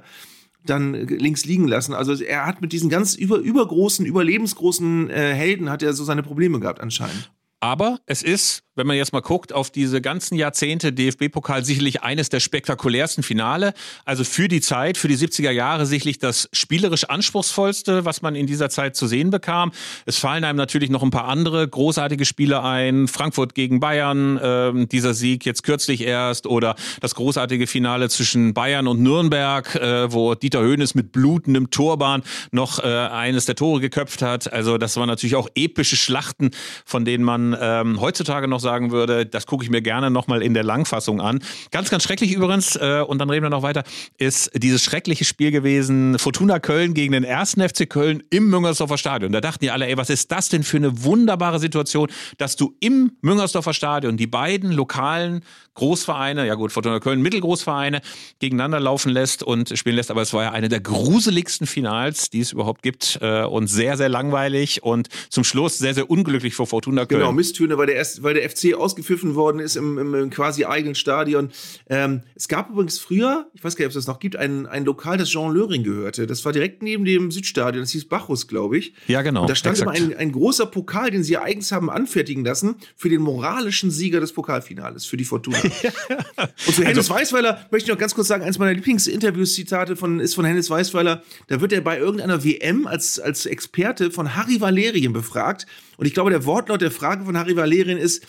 dann 0.66 0.94
links 0.94 1.46
liegen 1.46 1.68
lassen. 1.68 1.94
Also 1.94 2.14
er 2.22 2.46
hat 2.46 2.62
mit 2.62 2.72
diesen 2.74 2.90
ganz 2.90 3.16
über, 3.16 3.38
übergroßen, 3.38 4.06
überlebensgroßen 4.06 5.10
äh, 5.10 5.34
Helden 5.34 5.70
hat 5.70 5.84
er 5.84 5.94
so 5.94 6.04
seine 6.04 6.24
Probleme 6.24 6.60
gehabt 6.60 6.82
anscheinend. 6.82 7.32
Aber 7.62 8.00
es 8.06 8.24
ist 8.24 8.64
wenn 8.80 8.88
man 8.88 8.96
jetzt 8.96 9.12
mal 9.12 9.20
guckt 9.20 9.52
auf 9.52 9.70
diese 9.70 10.00
ganzen 10.00 10.36
Jahrzehnte 10.36 10.94
DFB-Pokal, 10.94 11.66
sicherlich 11.66 12.02
eines 12.02 12.30
der 12.30 12.40
spektakulärsten 12.40 13.24
Finale. 13.24 13.74
Also 14.06 14.24
für 14.24 14.48
die 14.48 14.62
Zeit, 14.62 14.98
für 14.98 15.10
die 15.10 15.18
70er 15.18 15.52
Jahre 15.52 15.86
sicherlich 15.86 16.18
das 16.18 16.50
spielerisch 16.54 17.04
anspruchsvollste, 17.04 18.06
was 18.06 18.22
man 18.22 18.36
in 18.36 18.48
dieser 18.48 18.70
Zeit 18.70 18.96
zu 18.96 19.06
sehen 19.06 19.32
bekam. 19.32 19.74
Es 20.06 20.18
fallen 20.18 20.46
einem 20.46 20.56
natürlich 20.56 20.90
noch 20.90 21.04
ein 21.04 21.10
paar 21.10 21.28
andere 21.28 21.68
großartige 21.68 22.24
Spiele 22.24 22.64
ein. 22.64 23.10
Frankfurt 23.10 23.54
gegen 23.54 23.82
Bayern, 23.82 24.38
äh, 24.38 24.86
dieser 24.86 25.14
Sieg 25.14 25.46
jetzt 25.46 25.64
kürzlich 25.64 26.02
erst 26.02 26.48
oder 26.48 26.76
das 27.02 27.16
großartige 27.16 27.68
Finale 27.68 28.08
zwischen 28.08 28.54
Bayern 28.54 28.88
und 28.88 29.02
Nürnberg, 29.02 29.76
äh, 29.76 30.14
wo 30.14 30.36
Dieter 30.36 30.62
Höhnes 30.62 30.96
mit 30.96 31.12
blutendem 31.12 31.70
Turban 31.70 32.24
noch 32.52 32.80
äh, 32.80 32.88
eines 32.88 33.46
der 33.46 33.56
Tore 33.56 33.82
geköpft 33.82 34.22
hat. 34.22 34.54
Also 34.54 34.78
das 34.78 34.96
waren 34.96 35.08
natürlich 35.08 35.36
auch 35.36 35.50
epische 35.56 35.98
Schlachten, 35.98 36.52
von 36.86 37.04
denen 37.04 37.26
man 37.26 37.58
ähm, 37.60 38.00
heutzutage 38.00 38.48
noch 38.48 38.62
sagen 38.70 38.92
würde, 38.92 39.26
das 39.26 39.48
gucke 39.48 39.64
ich 39.64 39.72
mir 39.72 39.82
gerne 39.82 40.12
nochmal 40.12 40.44
in 40.44 40.54
der 40.54 40.64
Langfassung 40.64 41.22
an. 41.22 41.40
Ganz, 41.72 41.90
ganz 41.90 42.04
schrecklich 42.04 42.34
übrigens, 42.34 42.76
äh, 42.76 43.04
und 43.06 43.18
dann 43.18 43.28
reden 43.32 43.44
wir 43.44 43.50
noch 43.50 43.64
weiter, 43.64 43.84
ist 44.20 44.52
dieses 44.54 44.84
schreckliche 44.84 45.26
Spiel 45.26 45.50
gewesen, 45.50 46.20
Fortuna 46.20 46.60
Köln 46.60 46.94
gegen 46.94 47.14
den 47.14 47.24
ersten 47.24 47.68
FC 47.68 47.90
Köln 47.90 48.22
im 48.30 48.48
Müngersdorfer 48.52 49.00
Stadion. 49.00 49.32
Da 49.32 49.42
dachten 49.42 49.66
die 49.66 49.72
alle, 49.72 49.88
ey, 49.88 49.98
was 49.98 50.12
ist 50.12 50.32
das 50.32 50.50
denn 50.50 50.62
für 50.62 50.78
eine 50.78 51.04
wunderbare 51.04 51.58
Situation, 51.58 52.10
dass 52.38 52.58
du 52.58 52.76
im 52.80 53.14
Müngersdorfer 53.22 53.74
Stadion 53.74 54.18
die 54.18 54.28
beiden 54.28 54.72
lokalen 54.72 55.42
Großvereine, 55.80 56.46
ja 56.46 56.56
gut, 56.56 56.72
Fortuna 56.74 57.00
Köln, 57.00 57.22
Mittelgroßvereine, 57.22 58.02
gegeneinander 58.40 58.82
laufen 58.82 59.10
lässt 59.10 59.44
und 59.44 59.76
spielen 59.78 59.96
lässt. 59.96 60.12
Aber 60.12 60.22
es 60.22 60.34
war 60.34 60.44
ja 60.44 60.52
eine 60.52 60.68
der 60.68 60.82
gruseligsten 60.82 61.66
Finals, 61.68 62.30
die 62.30 62.42
es 62.42 62.52
überhaupt 62.52 62.84
gibt 62.84 63.18
äh, 63.22 63.44
und 63.44 63.68
sehr, 63.68 63.96
sehr 63.96 64.10
langweilig 64.10 64.84
und 64.84 65.08
zum 65.30 65.44
Schluss 65.46 65.78
sehr, 65.78 65.94
sehr 65.94 66.10
unglücklich 66.10 66.54
für 66.54 66.66
Fortuna 66.66 67.06
Köln. 67.06 67.22
Genau, 67.22 67.32
Misstöne, 67.32 67.78
weil 67.78 67.88
der, 67.88 67.96
erst, 67.96 68.24
weil 68.24 68.34
der 68.34 68.44
FC 68.50 68.74
ausgepfiffen 68.74 69.36
worden 69.36 69.60
ist 69.60 69.76
im, 69.76 69.98
im, 69.98 70.14
im 70.16 70.30
quasi 70.30 70.66
eigenen 70.66 70.96
Stadion. 70.96 71.50
Ähm, 71.90 72.22
es 72.36 72.48
gab 72.48 72.70
übrigens 72.70 73.00
früher, 73.00 73.48
ich 73.54 73.64
weiß 73.64 73.76
gar 73.76 73.86
nicht, 73.86 73.96
ob 73.96 73.98
es 73.98 74.06
das 74.06 74.08
noch 74.08 74.20
gibt, 74.20 74.36
ein, 74.36 74.66
ein 74.66 74.86
Lokal, 74.86 75.18
das 75.18 75.30
Jean 75.30 75.54
Löring 75.54 75.84
gehörte. 75.84 76.28
Das 76.28 76.44
war 76.46 76.52
direkt 76.52 76.84
neben 76.84 77.06
dem 77.06 77.32
Südstadion, 77.32 77.84
das 77.84 77.92
hieß 77.92 78.06
Bacchus, 78.06 78.48
glaube 78.48 78.78
ich. 78.78 78.94
Ja, 79.08 79.22
genau. 79.22 79.42
Und 79.42 79.50
da 79.50 79.56
stand 79.56 79.80
exakt. 79.80 79.98
immer 79.98 80.12
ein, 80.12 80.18
ein 80.18 80.32
großer 80.32 80.66
Pokal, 80.66 81.12
den 81.12 81.24
sie 81.24 81.38
eigens 81.38 81.72
haben 81.72 81.90
anfertigen 81.90 82.44
lassen, 82.44 82.76
für 82.96 83.10
den 83.10 83.22
moralischen 83.22 83.92
Sieger 83.92 84.20
des 84.20 84.34
Pokalfinales, 84.34 85.06
für 85.06 85.18
die 85.18 85.26
Fortuna. 85.26 85.60
Und 86.68 86.76
zu 86.76 86.84
Hennes 86.84 87.10
Weißweiler 87.10 87.68
möchte 87.72 87.88
ich 87.88 87.94
noch 87.94 88.00
ganz 88.00 88.16
kurz 88.16 88.28
sagen, 88.28 88.44
eins 88.44 88.58
meiner 88.58 88.74
Lieblingsinterviews-Zitate 88.74 89.96
von, 89.96 90.20
ist 90.20 90.36
von 90.36 90.46
Hennes 90.46 90.70
Weißweiler. 90.70 91.24
Da 91.48 91.62
wird 91.62 91.74
er 91.74 91.82
bei 91.82 91.98
irgendeiner 92.00 92.44
WM 92.44 92.88
als, 92.88 93.20
als 93.20 93.46
Experte 93.46 94.12
von 94.12 94.36
Harry 94.36 94.62
Valerien 94.62 95.14
befragt. 95.14 95.66
Und 95.98 96.06
ich 96.06 96.14
glaube, 96.14 96.30
der 96.30 96.46
Wortlaut 96.46 96.82
der 96.82 96.92
Frage 96.92 97.26
von 97.26 97.38
Harry 97.38 97.56
Valerien 97.56 97.98
ist, 97.98 98.26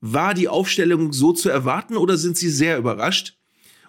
war 0.00 0.34
die 0.34 0.48
Aufstellung 0.48 1.12
so 1.12 1.32
zu 1.32 1.48
erwarten 1.48 1.96
oder 1.96 2.16
sind 2.16 2.36
Sie 2.36 2.50
sehr 2.50 2.78
überrascht? 2.78 3.36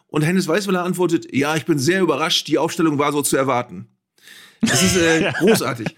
Und 0.07 0.23
Hennes 0.23 0.47
Weißweiler 0.47 0.83
antwortet, 0.83 1.33
ja, 1.35 1.55
ich 1.55 1.65
bin 1.65 1.77
sehr 1.77 2.01
überrascht, 2.01 2.47
die 2.47 2.57
Aufstellung 2.57 2.97
war 2.97 3.11
so 3.11 3.21
zu 3.21 3.37
erwarten. 3.37 3.87
Das 4.61 4.81
ist 4.81 4.97
äh, 4.97 5.31
großartig. 5.39 5.95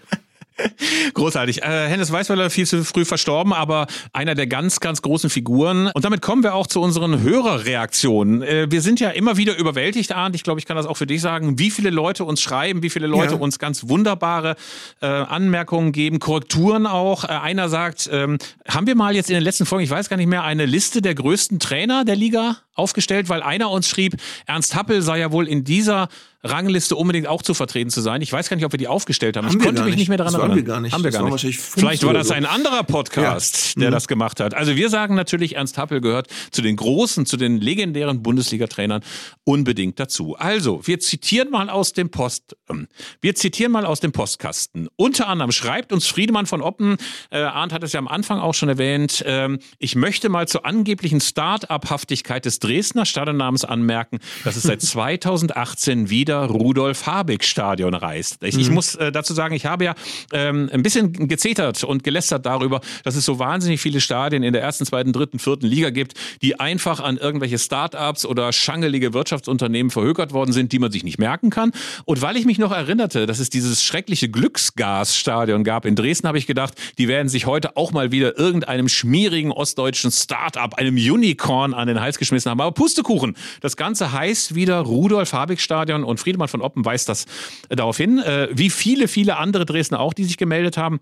Großartig. 1.14 1.62
Äh, 1.62 1.88
Hennes 1.88 2.10
Weißweiler 2.12 2.50
viel 2.50 2.66
zu 2.66 2.84
früh 2.84 3.04
verstorben, 3.04 3.52
aber 3.52 3.86
einer 4.12 4.34
der 4.34 4.46
ganz, 4.46 4.80
ganz 4.80 5.02
großen 5.02 5.30
Figuren. 5.30 5.88
Und 5.94 6.04
damit 6.04 6.22
kommen 6.22 6.42
wir 6.42 6.54
auch 6.54 6.66
zu 6.66 6.80
unseren 6.80 7.22
Hörerreaktionen. 7.22 8.42
Äh, 8.42 8.70
wir 8.70 8.80
sind 8.80 9.00
ja 9.00 9.10
immer 9.10 9.36
wieder 9.36 9.56
überwältigt, 9.56 10.12
Arndt. 10.12 10.36
Ich 10.36 10.44
glaube, 10.44 10.60
ich 10.60 10.66
kann 10.66 10.76
das 10.76 10.86
auch 10.86 10.96
für 10.96 11.06
dich 11.06 11.20
sagen, 11.20 11.58
wie 11.58 11.70
viele 11.70 11.90
Leute 11.90 12.24
uns 12.24 12.40
schreiben, 12.40 12.82
wie 12.82 12.90
viele 12.90 13.06
Leute 13.06 13.34
Ja. 13.34 13.40
uns 13.40 13.58
ganz 13.58 13.88
wunderbare 13.88 14.56
äh, 15.00 15.06
Anmerkungen 15.06 15.92
geben, 15.92 16.18
Korrekturen 16.18 16.86
auch. 16.86 17.24
Äh, 17.24 17.28
einer 17.28 17.68
sagt, 17.68 18.08
ähm, 18.12 18.38
haben 18.68 18.86
wir 18.86 18.94
mal 18.94 19.14
jetzt 19.14 19.30
in 19.30 19.34
den 19.34 19.44
letzten 19.44 19.66
Folgen, 19.66 19.84
ich 19.84 19.90
weiß 19.90 20.08
gar 20.08 20.16
nicht 20.16 20.26
mehr, 20.28 20.42
eine 20.44 20.66
Liste 20.66 21.02
der 21.02 21.14
größten 21.14 21.58
Trainer 21.58 22.04
der 22.04 22.16
Liga 22.16 22.56
aufgestellt, 22.74 23.28
weil 23.28 23.42
einer 23.42 23.70
uns 23.70 23.88
schrieb, 23.88 24.16
Ernst 24.46 24.74
Happel 24.74 25.02
sei 25.02 25.18
ja 25.18 25.32
wohl 25.32 25.48
in 25.48 25.64
dieser 25.64 26.08
Rangliste 26.44 26.96
unbedingt 26.96 27.28
auch 27.28 27.42
zu 27.42 27.54
vertreten 27.54 27.88
zu 27.90 28.00
sein. 28.00 28.20
Ich 28.20 28.32
weiß 28.32 28.48
gar 28.48 28.56
nicht, 28.56 28.64
ob 28.66 28.72
wir 28.72 28.78
die 28.78 28.88
aufgestellt 28.88 29.36
haben. 29.36 29.46
Haben 29.46 29.58
ich 29.60 29.64
konnte 29.64 29.84
mich 29.84 29.94
nicht. 29.94 30.08
mehr 30.08 30.18
daran 30.18 30.34
erinnern. 30.34 30.56
wir 30.56 30.62
gar 30.64 30.80
nicht. 30.80 30.92
Haben 30.92 31.04
wir 31.04 31.12
Das 31.12 31.20
gar 31.20 31.30
nicht. 31.30 31.60
Vielleicht 31.60 32.02
war 32.04 32.14
das 32.14 32.32
ein 32.32 32.46
anderer 32.46 32.82
Podcast, 32.82 33.74
Ja. 33.76 33.80
der 33.82 33.90
Mhm. 33.90 33.92
das 33.92 34.08
gemacht 34.08 34.40
hat. 34.40 34.52
Also 34.54 34.74
wir 34.74 34.88
sagen 34.90 35.14
natürlich, 35.14 35.54
Ernst 35.54 35.78
Happel 35.78 36.00
gehört 36.00 36.26
zu 36.50 36.60
den 36.60 36.74
großen, 36.74 37.26
zu 37.26 37.36
den 37.36 37.60
legendären 37.60 38.24
Bundesliga-Trainern 38.24 39.04
unbedingt 39.44 40.00
dazu. 40.00 40.34
Also, 40.36 40.84
wir 40.84 40.98
zitieren 40.98 41.48
mal 41.50 41.70
aus 41.70 41.92
dem 41.92 42.10
Post, 42.10 42.56
ähm, 42.68 42.88
wir 43.20 43.36
zitieren 43.36 43.70
mal 43.70 43.86
aus 43.86 44.00
dem 44.00 44.10
Postkasten. 44.10 44.88
Unter 44.96 45.28
anderem 45.28 45.52
schreibt 45.52 45.92
uns 45.92 46.08
Friedemann 46.08 46.46
von 46.46 46.60
Oppen, 46.60 46.96
äh, 47.30 47.38
Arndt 47.38 47.72
hat 47.72 47.84
es 47.84 47.92
ja 47.92 48.00
am 48.00 48.08
Anfang 48.08 48.40
auch 48.40 48.54
schon 48.54 48.68
erwähnt, 48.68 49.22
ähm, 49.28 49.60
ich 49.78 49.94
möchte 49.94 50.28
mal 50.28 50.48
zur 50.48 50.66
angeblichen 50.66 51.20
Start-up-Haftigkeit 51.20 52.44
des 52.44 52.58
Dresdner 52.62 53.06
Stadionnamens 53.06 53.64
anmerken, 53.64 54.18
dass 54.44 54.56
es 54.56 54.62
seit 54.62 54.80
2018 54.92 56.10
wieder 56.10 56.44
Rudolf-Habig-Stadion 56.44 57.94
reist. 57.94 58.42
Ich, 58.42 58.56
ich 58.56 58.70
muss 58.70 58.94
äh, 58.94 59.10
dazu 59.10 59.34
sagen, 59.34 59.54
ich 59.54 59.66
habe 59.66 59.84
ja 59.84 59.94
ähm, 60.32 60.70
ein 60.72 60.82
bisschen 60.82 61.28
gezetert 61.28 61.82
und 61.84 62.04
gelästert 62.04 62.46
darüber, 62.46 62.80
dass 63.04 63.16
es 63.16 63.24
so 63.24 63.38
wahnsinnig 63.38 63.80
viele 63.80 64.00
Stadien 64.00 64.42
in 64.42 64.52
der 64.52 64.62
ersten, 64.62 64.86
zweiten, 64.86 65.12
dritten, 65.12 65.38
vierten 65.38 65.66
Liga 65.66 65.90
gibt, 65.90 66.14
die 66.42 66.60
einfach 66.60 67.00
an 67.00 67.16
irgendwelche 67.16 67.58
Start-ups 67.58 68.24
oder 68.24 68.52
schangelige 68.52 69.12
Wirtschaftsunternehmen 69.12 69.90
verhökert 69.90 70.32
worden 70.32 70.52
sind, 70.52 70.72
die 70.72 70.78
man 70.78 70.92
sich 70.92 71.04
nicht 71.04 71.18
merken 71.18 71.50
kann. 71.50 71.72
Und 72.04 72.22
weil 72.22 72.36
ich 72.36 72.44
mich 72.44 72.58
noch 72.58 72.72
erinnerte, 72.72 73.26
dass 73.26 73.38
es 73.38 73.50
dieses 73.50 73.82
schreckliche 73.82 74.28
Glücksgas-Stadion 74.28 75.64
gab 75.64 75.84
in 75.84 75.96
Dresden, 75.96 76.28
habe 76.28 76.38
ich 76.38 76.46
gedacht, 76.46 76.74
die 76.98 77.08
werden 77.08 77.28
sich 77.28 77.46
heute 77.46 77.76
auch 77.76 77.92
mal 77.92 78.12
wieder 78.12 78.38
irgendeinem 78.38 78.88
schmierigen 78.88 79.50
ostdeutschen 79.50 80.12
Start-up, 80.12 80.74
einem 80.74 80.94
Unicorn 80.94 81.74
an 81.74 81.88
den 81.88 82.00
Hals 82.00 82.18
geschmissen 82.18 82.51
haben. 82.52 82.60
Aber 82.60 82.72
Pustekuchen. 82.72 83.36
Das 83.60 83.76
Ganze 83.76 84.12
heißt 84.12 84.54
wieder 84.54 84.78
Rudolf-Habig-Stadion 84.80 86.04
und 86.04 86.20
Friedemann 86.20 86.48
von 86.48 86.62
Oppen 86.62 86.84
weist 86.84 87.08
das 87.08 87.26
äh, 87.68 87.76
darauf 87.76 87.96
hin, 87.96 88.18
äh, 88.18 88.48
wie 88.52 88.70
viele, 88.70 89.08
viele 89.08 89.36
andere 89.36 89.66
Dresdner 89.66 90.00
auch, 90.00 90.14
die 90.14 90.24
sich 90.24 90.36
gemeldet 90.36 90.76
haben. 90.76 91.00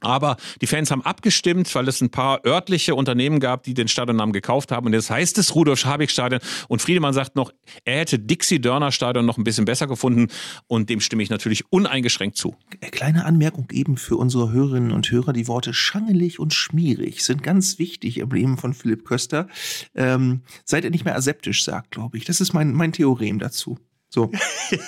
Aber 0.00 0.36
die 0.60 0.66
Fans 0.66 0.90
haben 0.90 1.02
abgestimmt, 1.02 1.74
weil 1.74 1.88
es 1.88 2.00
ein 2.00 2.10
paar 2.10 2.44
örtliche 2.46 2.94
Unternehmen 2.94 3.40
gab, 3.40 3.62
die 3.62 3.74
den 3.74 3.88
Stadionnamen 3.88 4.32
gekauft 4.32 4.72
haben. 4.72 4.86
Und 4.86 4.92
jetzt 4.92 5.10
heißt 5.10 5.38
es 5.38 5.54
Rudolf-Schabig-Stadion. 5.54 6.40
Und 6.68 6.82
Friedemann 6.82 7.14
sagt 7.14 7.36
noch, 7.36 7.52
er 7.84 8.00
hätte 8.00 8.18
Dixie-Dörner-Stadion 8.18 9.24
noch 9.24 9.38
ein 9.38 9.44
bisschen 9.44 9.64
besser 9.64 9.86
gefunden. 9.86 10.28
Und 10.66 10.90
dem 10.90 11.00
stimme 11.00 11.22
ich 11.22 11.30
natürlich 11.30 11.70
uneingeschränkt 11.70 12.36
zu. 12.36 12.56
Kleine 12.90 13.24
Anmerkung 13.24 13.68
eben 13.72 13.96
für 13.96 14.16
unsere 14.16 14.52
Hörerinnen 14.52 14.92
und 14.92 15.10
Hörer. 15.10 15.32
Die 15.32 15.48
Worte 15.48 15.74
schangelig 15.74 16.38
und 16.38 16.54
schmierig 16.54 17.24
sind 17.24 17.42
ganz 17.42 17.78
wichtig 17.78 18.18
im 18.18 18.30
Leben 18.30 18.56
von 18.56 18.74
Philipp 18.74 19.04
Köster. 19.04 19.48
Ähm, 19.94 20.42
seit 20.64 20.84
er 20.84 20.90
nicht 20.90 21.04
mehr 21.04 21.16
aseptisch 21.16 21.64
sagt, 21.64 21.90
glaube 21.90 22.16
ich. 22.16 22.24
Das 22.24 22.40
ist 22.40 22.52
mein, 22.52 22.72
mein 22.72 22.92
Theorem 22.92 23.38
dazu. 23.38 23.78
So, 24.08 24.30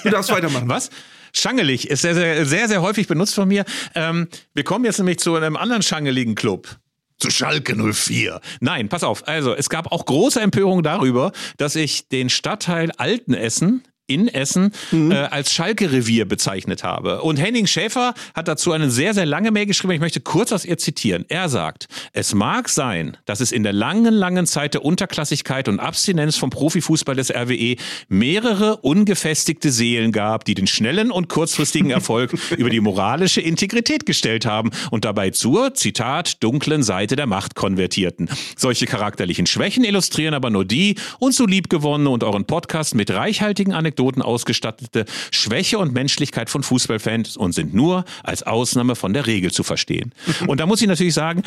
du 0.03 0.11
darfst 0.11 0.31
weitermachen. 0.33 0.69
Was? 0.69 0.91
Schangelig 1.35 1.89
ist 1.89 2.03
sehr, 2.03 2.15
sehr, 2.15 2.47
sehr, 2.47 2.69
sehr 2.69 2.83
häufig 2.83 3.07
benutzt 3.09 3.35
von 3.35 3.49
mir. 3.49 3.65
Ähm, 3.95 4.29
wir 4.55 4.65
kommen 4.65 4.85
jetzt 4.85 4.99
nämlich 4.99 5.19
zu 5.19 5.35
einem 5.35 5.57
anderen 5.57 5.83
schangeligen 5.83 6.35
Club. 6.35 6.77
Zu 7.19 7.31
Schalke 7.31 7.77
04. 7.77 8.41
Nein, 8.61 8.89
pass 8.89 9.05
auf. 9.05 9.29
Also, 9.29 9.55
es 9.55 9.71
gab 9.71 9.93
auch 9.93 10.05
große 10.05 10.41
Empörung 10.41 10.83
darüber, 10.83 11.33
dass 11.57 11.77
ich 11.77 12.09
den 12.09 12.29
Stadtteil 12.29 12.91
Altenessen 12.97 13.85
in 14.07 14.29
Essen 14.29 14.73
mhm. 14.91 15.13
äh, 15.13 15.15
als 15.15 15.53
Schalke-Revier 15.53 16.27
bezeichnet 16.27 16.85
habe. 16.85 17.23
Und 17.23 17.37
Henning 17.37 17.67
Schäfer 17.67 18.15
hat 18.35 18.49
dazu 18.49 18.73
eine 18.73 18.91
sehr, 18.91 19.15
sehr 19.15 19.27
lange 19.27 19.51
Mail 19.51 19.67
geschrieben. 19.67 19.93
Ich 19.93 20.01
möchte 20.01 20.21
kurz 20.21 20.53
aus 20.53 20.65
ihr 20.65 20.77
zitieren. 20.77 21.25
Er 21.29 21.49
sagt, 21.49 21.89
es 22.13 22.35
mag 22.35 22.69
sein, 22.69 23.17
dass 23.25 23.41
es 23.41 23.53
in 23.53 23.63
der 23.63 23.73
langen, 23.73 24.13
langen 24.13 24.47
Zeit 24.47 24.75
der 24.75 24.85
Unterklassigkeit 24.85 25.69
und 25.69 25.81
Abstinenz 25.81 26.37
vom 26.37 26.51
Profifußball 26.51 27.17
des 27.17 27.31
RWE 27.31 27.77
mehrere 28.09 28.77
ungefestigte 28.79 29.71
Seelen 29.71 30.13
gab, 30.13 30.45
die 30.45 30.55
den 30.55 30.67
schnellen 30.67 31.11
und 31.11 31.29
kurzfristigen 31.29 31.91
Erfolg 32.03 32.35
über 32.57 32.71
die 32.71 32.81
moralische 32.81 33.41
Integrität 33.41 34.05
gestellt 34.05 34.47
haben 34.47 34.71
und 34.91 35.05
dabei 35.05 35.31
zur, 35.31 35.75
Zitat, 35.75 36.43
dunklen 36.43 36.83
Seite 36.83 37.17
der 37.17 37.27
Macht 37.27 37.55
konvertierten. 37.55 38.29
Solche 38.57 38.87
charakterlichen 38.87 39.47
Schwächen 39.47 39.85
illustrieren 39.85 40.35
aber 40.35 40.51
nur 40.51 40.65
die 40.65 40.97
uns 41.19 41.37
so 41.37 41.47
liebgewonnene 41.47 42.11
und 42.11 42.25
euren 42.25 42.45
Podcast 42.45 42.95
mit 42.95 43.11
reichhaltigen 43.11 43.73
Anekdoten 43.73 44.02
Anekdoten 44.03 44.23
ausgestattete 44.23 45.05
Schwäche 45.31 45.79
und 45.79 45.93
Menschlichkeit 45.93 46.51
von 46.51 46.63
Fußballfans 46.63 47.37
und 47.37 47.53
sind 47.53 47.73
nur 47.73 48.05
als 48.25 48.43
Ausnahme 48.43 48.97
von 48.97 49.13
der 49.13 49.27
Regel 49.27 49.53
zu 49.53 49.63
verstehen. 49.63 50.13
Und 50.47 50.59
da 50.59 50.67
muss 50.67 50.83
ich 50.83 50.89
natürlich 50.89 51.15
sagen, 51.15 51.43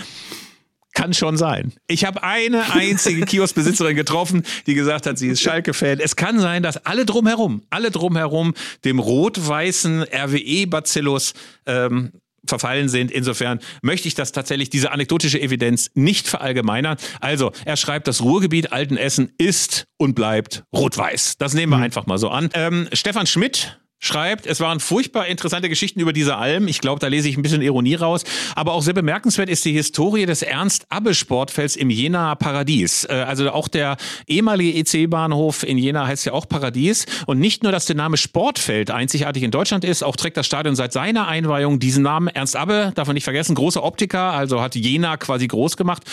kann 0.93 1.13
schon 1.13 1.35
sein. 1.35 1.73
Ich 1.87 2.05
habe 2.05 2.23
eine 2.23 2.71
einzige 2.71 3.25
Kioskbesitzerin 3.25 3.97
getroffen, 3.97 4.43
die 4.65 4.75
gesagt 4.75 5.05
hat, 5.05 5.17
sie 5.17 5.27
ist 5.27 5.41
Schalke-Fan. 5.41 5.99
Es 5.99 6.15
kann 6.15 6.39
sein, 6.39 6.63
dass 6.63 6.77
alle 6.85 7.05
drumherum, 7.05 7.63
alle 7.69 7.91
drumherum 7.91 8.53
dem 8.85 8.99
rot-weißen 8.99 10.03
RWE-Bacillus 10.03 11.33
ähm, 11.65 12.13
verfallen 12.47 12.89
sind. 12.89 13.11
Insofern 13.11 13.59
möchte 13.81 14.07
ich 14.07 14.15
das 14.15 14.31
tatsächlich, 14.31 14.69
diese 14.69 14.91
anekdotische 14.91 15.39
Evidenz 15.39 15.91
nicht 15.93 16.27
verallgemeinern. 16.27 16.97
Also, 17.19 17.51
er 17.65 17.77
schreibt, 17.77 18.07
das 18.07 18.21
Ruhrgebiet 18.21 18.71
Altenessen 18.71 19.31
ist 19.37 19.85
und 19.97 20.15
bleibt 20.15 20.63
rot-weiß. 20.75 21.37
Das 21.37 21.53
nehmen 21.53 21.71
wir 21.71 21.77
mhm. 21.77 21.83
einfach 21.83 22.05
mal 22.05 22.17
so 22.17 22.29
an. 22.29 22.49
Ähm, 22.53 22.87
Stefan 22.93 23.27
Schmidt 23.27 23.79
schreibt, 24.05 24.45
es 24.45 24.59
waren 24.59 24.79
furchtbar 24.79 25.27
interessante 25.27 25.69
Geschichten 25.69 25.99
über 25.99 26.13
diese 26.13 26.37
Alm. 26.37 26.67
Ich 26.67 26.79
glaube, 26.79 26.99
da 26.99 27.07
lese 27.07 27.27
ich 27.27 27.37
ein 27.37 27.41
bisschen 27.41 27.61
Ironie 27.61 27.95
raus. 27.95 28.23
Aber 28.55 28.73
auch 28.73 28.81
sehr 28.81 28.93
bemerkenswert 28.93 29.49
ist 29.49 29.65
die 29.65 29.73
Historie 29.73 30.25
des 30.25 30.41
Ernst-Abbe-Sportfelds 30.41 31.75
im 31.75 31.89
Jena 31.89 32.35
Paradies. 32.35 33.05
Äh, 33.05 33.25
also 33.27 33.51
auch 33.51 33.67
der 33.67 33.97
ehemalige 34.27 34.77
EC-Bahnhof 34.79 35.63
in 35.63 35.77
Jena 35.77 36.07
heißt 36.07 36.25
ja 36.25 36.33
auch 36.33 36.47
Paradies. 36.47 37.05
Und 37.25 37.39
nicht 37.39 37.63
nur, 37.63 37.71
dass 37.71 37.85
der 37.85 37.95
Name 37.95 38.17
Sportfeld 38.17 38.91
einzigartig 38.91 39.43
in 39.43 39.51
Deutschland 39.51 39.83
ist, 39.83 40.03
auch 40.03 40.15
trägt 40.15 40.37
das 40.37 40.45
Stadion 40.45 40.75
seit 40.75 40.93
seiner 40.93 41.27
Einweihung 41.27 41.79
diesen 41.79 42.03
Namen. 42.03 42.27
Ernst 42.27 42.55
Abbe, 42.55 42.91
darf 42.95 43.07
man 43.07 43.15
nicht 43.15 43.23
vergessen, 43.23 43.55
großer 43.55 43.83
Optiker, 43.83 44.33
also 44.33 44.61
hat 44.61 44.75
Jena 44.75 45.17
quasi 45.17 45.47
groß 45.47 45.77
gemacht. 45.77 46.03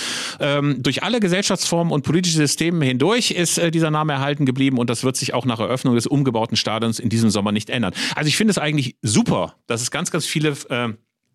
Ähm, 0.40 0.82
durch 0.82 1.03
alle 1.03 1.20
Gesellschaftsformen 1.20 1.93
und 1.93 2.03
politische 2.03 2.36
Systeme 2.36 2.84
hindurch 2.84 3.32
ist 3.32 3.59
äh, 3.59 3.70
dieser 3.70 3.90
Name 3.90 4.14
erhalten 4.14 4.47
geblieben 4.47 4.78
und 4.78 4.88
das 4.88 5.05
wird 5.05 5.16
sich 5.16 5.34
auch 5.34 5.45
nach 5.45 5.61
Eröffnung 5.61 5.95
des 5.95 6.07
umgebauten 6.07 6.57
Stadions 6.57 6.99
in 6.99 7.09
diesem 7.09 7.30
Sommer 7.30 7.53
nicht 7.53 7.70
ändern. 7.70 7.82
Also 8.14 8.28
ich 8.28 8.37
finde 8.37 8.53
es 8.53 8.59
eigentlich 8.59 8.97
super, 9.03 9.57
dass 9.66 9.83
es 9.83 9.91
ganz, 9.91 10.11
ganz 10.11 10.26
viele 10.26 10.51
äh, 10.70 10.93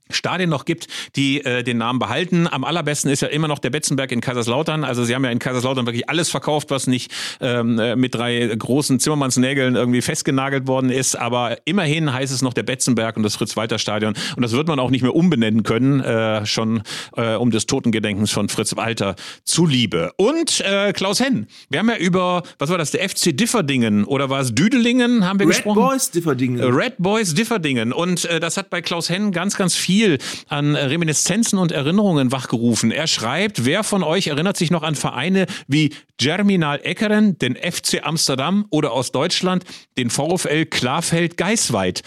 Stadien 0.09 0.49
noch 0.49 0.65
gibt, 0.65 0.87
die 1.15 1.43
äh, 1.43 1.63
den 1.63 1.77
Namen 1.77 1.99
behalten. 1.99 2.47
Am 2.47 2.63
allerbesten 2.63 3.11
ist 3.11 3.21
ja 3.21 3.27
immer 3.27 3.47
noch 3.47 3.59
der 3.59 3.69
Betzenberg 3.69 4.11
in 4.11 4.21
Kaiserslautern. 4.21 4.83
Also 4.83 5.03
sie 5.03 5.15
haben 5.15 5.23
ja 5.23 5.31
in 5.31 5.39
Kaiserslautern 5.39 5.85
wirklich 5.85 6.09
alles 6.09 6.29
verkauft, 6.29 6.69
was 6.71 6.87
nicht 6.87 7.11
ähm, 7.41 7.79
äh, 7.79 7.95
mit 7.95 8.15
drei 8.15 8.47
großen 8.47 8.99
Zimmermannsnägeln 8.99 9.75
irgendwie 9.75 10.01
festgenagelt 10.01 10.67
worden 10.67 10.89
ist. 10.89 11.15
Aber 11.15 11.57
immerhin 11.65 12.13
heißt 12.13 12.33
es 12.33 12.41
noch 12.41 12.53
der 12.53 12.63
Betzenberg 12.63 13.17
und 13.17 13.23
das 13.23 13.35
Fritz-Walter-Stadion. 13.35 14.13
Und 14.35 14.41
das 14.41 14.51
wird 14.51 14.67
man 14.67 14.79
auch 14.79 14.89
nicht 14.89 15.01
mehr 15.01 15.15
umbenennen 15.15 15.63
können, 15.63 15.99
äh, 15.99 16.45
schon 16.45 16.83
äh, 17.15 17.35
um 17.35 17.51
des 17.51 17.65
Totengedenkens 17.65 18.31
von 18.31 18.49
Fritz 18.49 18.75
Walter 18.75 19.15
zuliebe. 19.43 20.11
Und 20.17 20.61
äh, 20.61 20.93
Klaus 20.93 21.19
Henn, 21.19 21.47
wir 21.69 21.79
haben 21.79 21.89
ja 21.89 21.97
über, 21.97 22.43
was 22.59 22.69
war 22.69 22.77
das, 22.77 22.91
der 22.91 23.07
FC 23.07 23.35
Differdingen 23.35 24.03
oder 24.05 24.29
war 24.29 24.41
es 24.41 24.53
Düdelingen, 24.53 25.25
haben 25.25 25.39
wir 25.39 25.47
Red 25.47 25.55
gesprochen? 25.55 25.79
Red 25.79 25.89
Boys 25.89 26.11
Differdingen. 26.11 26.63
Red 26.63 26.93
Boys 26.97 27.33
Differdingen. 27.33 27.93
Und 27.93 28.25
äh, 28.25 28.39
das 28.39 28.57
hat 28.57 28.69
bei 28.69 28.81
Klaus 28.81 29.09
Henn 29.09 29.31
ganz, 29.31 29.57
ganz 29.57 29.75
viel 29.75 29.96
viel 29.97 30.19
an 30.47 30.75
Reminiszenzen 30.75 31.57
und 31.57 31.71
Erinnerungen 31.71 32.31
wachgerufen. 32.31 32.91
Er 32.91 33.07
schreibt, 33.07 33.65
wer 33.65 33.83
von 33.83 34.03
euch 34.03 34.27
erinnert 34.27 34.55
sich 34.55 34.69
noch 34.69 34.83
an 34.83 34.93
Vereine 34.93 35.47
wie 35.67 35.91
Germinal 36.17 36.79
Eckeren, 36.83 37.39
den 37.39 37.55
FC 37.55 38.03
Amsterdam 38.03 38.67
oder 38.69 38.91
aus 38.91 39.11
Deutschland 39.11 39.63
den 39.97 40.11
VfL 40.11 40.65
Klarfeld-Geisweit? 40.65 42.03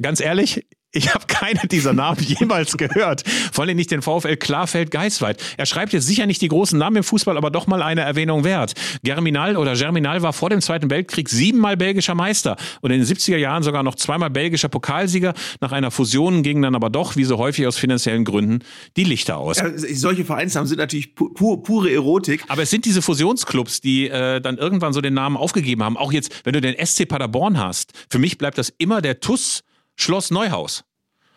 Ganz 0.00 0.20
ehrlich, 0.20 0.64
ich 0.92 1.12
habe 1.14 1.26
keine 1.26 1.60
dieser 1.68 1.92
Namen 1.92 2.20
jemals 2.22 2.76
gehört. 2.76 3.22
Vor 3.52 3.64
allem 3.64 3.76
nicht 3.76 3.90
den 3.90 4.02
VfL 4.02 4.36
Klarfeld-Geisweit. 4.36 5.42
Er 5.56 5.66
schreibt 5.66 5.92
jetzt 5.92 6.06
sicher 6.06 6.26
nicht 6.26 6.40
die 6.40 6.48
großen 6.48 6.78
Namen 6.78 6.96
im 6.96 7.04
Fußball, 7.04 7.36
aber 7.36 7.50
doch 7.50 7.66
mal 7.66 7.82
eine 7.82 8.00
Erwähnung 8.00 8.44
wert. 8.44 8.72
Germinal 9.02 9.56
oder 9.56 9.74
Germinal 9.74 10.22
war 10.22 10.32
vor 10.32 10.50
dem 10.50 10.60
Zweiten 10.60 10.90
Weltkrieg 10.90 11.28
siebenmal 11.28 11.76
belgischer 11.76 12.14
Meister 12.14 12.56
und 12.80 12.90
in 12.90 13.00
den 13.00 13.06
70er 13.06 13.36
Jahren 13.36 13.62
sogar 13.62 13.82
noch 13.82 13.94
zweimal 13.96 14.30
belgischer 14.30 14.68
Pokalsieger. 14.68 15.34
Nach 15.60 15.72
einer 15.72 15.90
Fusion 15.90 16.42
gingen 16.42 16.62
dann 16.62 16.74
aber 16.74 16.88
doch, 16.88 17.16
wie 17.16 17.24
so 17.24 17.38
häufig 17.38 17.66
aus 17.66 17.76
finanziellen 17.76 18.24
Gründen, 18.24 18.60
die 18.96 19.04
Lichter 19.04 19.36
aus. 19.36 19.58
Ja, 19.58 19.70
solche 19.76 20.24
Vereinsnamen 20.24 20.66
sind 20.66 20.78
natürlich 20.78 21.14
pu 21.14 21.56
pure 21.58 21.92
Erotik. 21.92 22.44
Aber 22.48 22.62
es 22.62 22.70
sind 22.70 22.84
diese 22.84 23.02
Fusionsclubs, 23.02 23.80
die 23.80 24.08
äh, 24.08 24.40
dann 24.40 24.56
irgendwann 24.56 24.92
so 24.92 25.00
den 25.00 25.14
Namen 25.14 25.36
aufgegeben 25.36 25.82
haben. 25.82 25.96
Auch 25.96 26.12
jetzt, 26.12 26.44
wenn 26.44 26.52
du 26.52 26.60
den 26.60 26.74
SC 26.84 27.06
Paderborn 27.06 27.58
hast, 27.58 27.92
für 28.08 28.18
mich 28.18 28.38
bleibt 28.38 28.56
das 28.56 28.72
immer 28.78 29.02
der 29.02 29.20
TUS 29.20 29.62
Schloss 29.96 30.30
Neuhaus. 30.30 30.84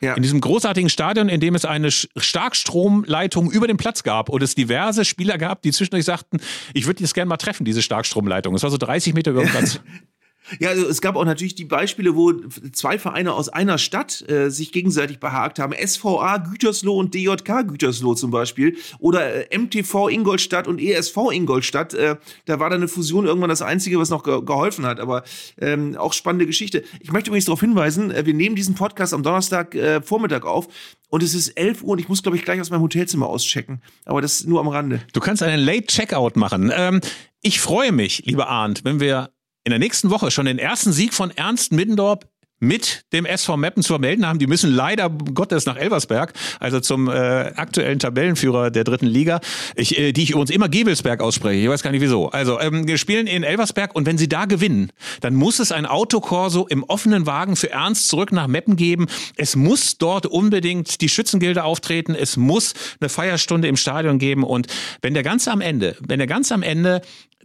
Ja. 0.02 0.14
In 0.14 0.24
diesem 0.24 0.40
großartigen 0.40 0.90
Stadion, 0.90 1.28
in 1.28 1.42
dem 1.42 1.56
es 1.56 1.66
eine 1.66 1.92
Starkstromleitung 1.92 3.52
über 3.52 3.68
den 3.68 3.76
Platz 3.76 4.04
gab 4.04 4.30
und 4.30 4.42
es 4.42 4.56
diverse 4.56 5.04
Spieler 5.04 5.38
gab, 5.38 5.62
die 5.62 5.72
zwischendurch 5.72 6.06
sagten, 6.06 6.40
ich 6.74 6.86
würde 6.86 7.02
das 7.02 7.14
gerne 7.14 7.28
mal 7.28 7.38
treffen, 7.38 7.66
diese 7.66 7.82
Starkstromleitung. 7.82 8.56
Es 8.56 8.64
war 8.64 8.70
so 8.70 8.78
30 8.78 9.14
Meter 9.14 9.32
über 9.32 9.42
dem 9.42 9.50
Platz. 9.50 9.82
Ja, 10.60 10.70
also 10.70 10.88
es 10.88 11.02
gab 11.02 11.16
auch 11.16 11.26
natürlich 11.26 11.56
die 11.56 11.66
Beispiele, 11.66 12.16
wo 12.16 12.34
zwei 12.72 12.98
Vereine 12.98 13.34
aus 13.34 13.50
einer 13.50 13.78
Stadt 13.78 14.28
äh, 14.30 14.50
sich 14.50 14.72
gegenseitig 14.72 15.20
behagt 15.20 15.60
haben. 15.60 15.74
SVA 15.74 16.38
Gütersloh 16.38 16.98
und 16.98 17.14
DJK 17.14 17.68
Gütersloh 17.68 18.16
zum 18.16 18.32
Beispiel. 18.32 18.78
Oder 19.00 19.52
äh, 19.52 19.58
MTV 19.58 20.10
Ingolstadt 20.10 20.68
und 20.68 20.82
ESV 20.82 21.18
Ingolstadt. 21.32 21.94
Äh, 21.94 22.16
da 22.46 22.60
war 22.60 22.70
dann 22.70 22.80
eine 22.80 22.88
Fusion 22.88 23.26
irgendwann 23.26 23.50
das 23.50 23.62
Einzige, 23.62 24.00
was 24.00 24.10
noch 24.10 24.24
ge 24.24 24.42
geholfen 24.44 24.86
hat. 24.86 25.00
Aber 25.00 25.24
ähm, 25.60 25.96
auch 25.98 26.14
spannende 26.14 26.46
Geschichte. 26.46 26.84
Ich 27.00 27.12
möchte 27.12 27.30
übrigens 27.30 27.46
darauf 27.46 27.60
hinweisen, 27.60 28.12
äh, 28.12 28.26
wir 28.26 28.34
nehmen 28.34 28.56
diesen 28.56 28.76
Podcast 28.76 29.14
am 29.14 29.24
Donnerstag 29.24 29.76
äh, 29.76 30.02
Vormittag 30.02 30.46
auf. 30.46 30.68
Und 31.10 31.24
es 31.24 31.34
ist 31.34 31.50
11 31.50 31.84
Uhr 31.84 31.90
und 31.90 32.00
ich 32.00 32.08
muss, 32.08 32.22
glaube 32.22 32.38
ich, 32.38 32.46
gleich 32.46 32.62
aus 32.62 32.70
meinem 32.70 32.82
Hotelzimmer 32.82 33.28
auschecken. 33.28 33.82
Aber 34.06 34.22
das 34.22 34.46
nur 34.46 34.60
am 34.60 34.68
Rande. 34.68 35.02
Du 35.14 35.20
kannst 35.20 35.42
einen 35.42 35.64
Late 35.64 35.88
Checkout 35.88 36.36
machen. 36.36 36.72
Ähm, 36.74 37.02
ich 37.42 37.60
freue 37.60 37.92
mich, 37.92 38.26
lieber 38.26 38.48
Arndt, 38.48 38.84
wenn 38.84 39.00
wir 39.00 39.32
in 39.70 39.72
der 39.72 39.80
nächsten 39.80 40.10
Woche 40.10 40.32
schon 40.32 40.48
den 40.48 40.58
ersten 40.58 40.92
Sieg 40.92 41.14
von 41.14 41.30
Ernst 41.30 41.72
Middendorp 41.72 42.26
mit 42.60 43.06
dem 43.14 43.26
SV 43.26 43.56
Meppen 43.56 43.84
zu 43.84 43.94
vermelden 43.94 44.26
haben. 44.26 44.40
Die 44.40 44.48
müssen 44.48 44.72
leider 44.72 45.10
Gottes 45.10 45.66
nach 45.66 45.78
Elversberg, 45.78 46.34
also 46.60 46.80
zum 46.80 47.08
äh, 47.08 47.12
aktuellen 47.12 48.00
Tabellenführer 48.00 48.70
der 48.72 48.84
dritten 48.84 49.06
Liga, 49.06 49.40
ich, 49.76 49.98
äh, 49.98 50.12
die 50.12 50.24
ich 50.24 50.32
übrigens 50.32 50.50
immer 50.50 50.70
Gebelsberg 50.70 51.22
ausspreche. 51.22 51.62
Ich 51.62 51.70
weiß 51.70 51.84
gar 51.84 51.92
nicht 51.92 52.02
wieso. 52.02 52.30
Also 52.30 52.60
ähm, 52.60 52.88
wir 52.88 52.98
spielen 52.98 53.28
in 53.28 53.44
Elversberg 53.44 53.96
und 53.96 54.06
wenn 54.06 54.18
sie 54.18 54.28
da 54.28 54.46
gewinnen, 54.46 54.92
dann 55.22 55.36
muss 55.36 55.60
es 55.60 55.72
ein 55.72 55.86
Autokorso 55.86 56.68
im 56.68 56.84
offenen 56.84 57.26
Wagen 57.26 57.56
für 57.56 57.70
Ernst 57.70 58.10
zurück 58.10 58.32
nach 58.32 58.48
Meppen 58.48 58.76
geben. 58.76 59.06
Es 59.38 59.56
muss 59.56 59.98
dort 59.98 60.26
unbedingt 60.26 61.02
die 61.02 61.10
Schützengilde 61.10 61.64
auftreten. 61.64 62.16
Es 62.16 62.38
muss 62.38 62.74
eine 63.00 63.10
Feierstunde 63.10 63.68
im 63.68 63.78
Stadion 63.78 64.18
geben 64.20 64.44
und 64.44 64.68
wenn 65.02 65.14
der 65.14 65.24
ganz 65.24 65.48
am 65.48 65.62
Ende, 65.62 65.96
wenn 66.06 66.18
der 66.18 66.28
ganz 66.28 66.52
am 66.52 66.64
Ende 66.64 67.02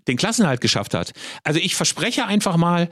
den 0.09 0.17
Klassenhalt 0.17 0.61
geschafft 0.61 0.95
hat. 0.95 1.13
Also 1.45 1.61
ich 1.61 1.75
verspreche 1.75 2.27
einfach 2.27 2.57
mal, 2.57 2.89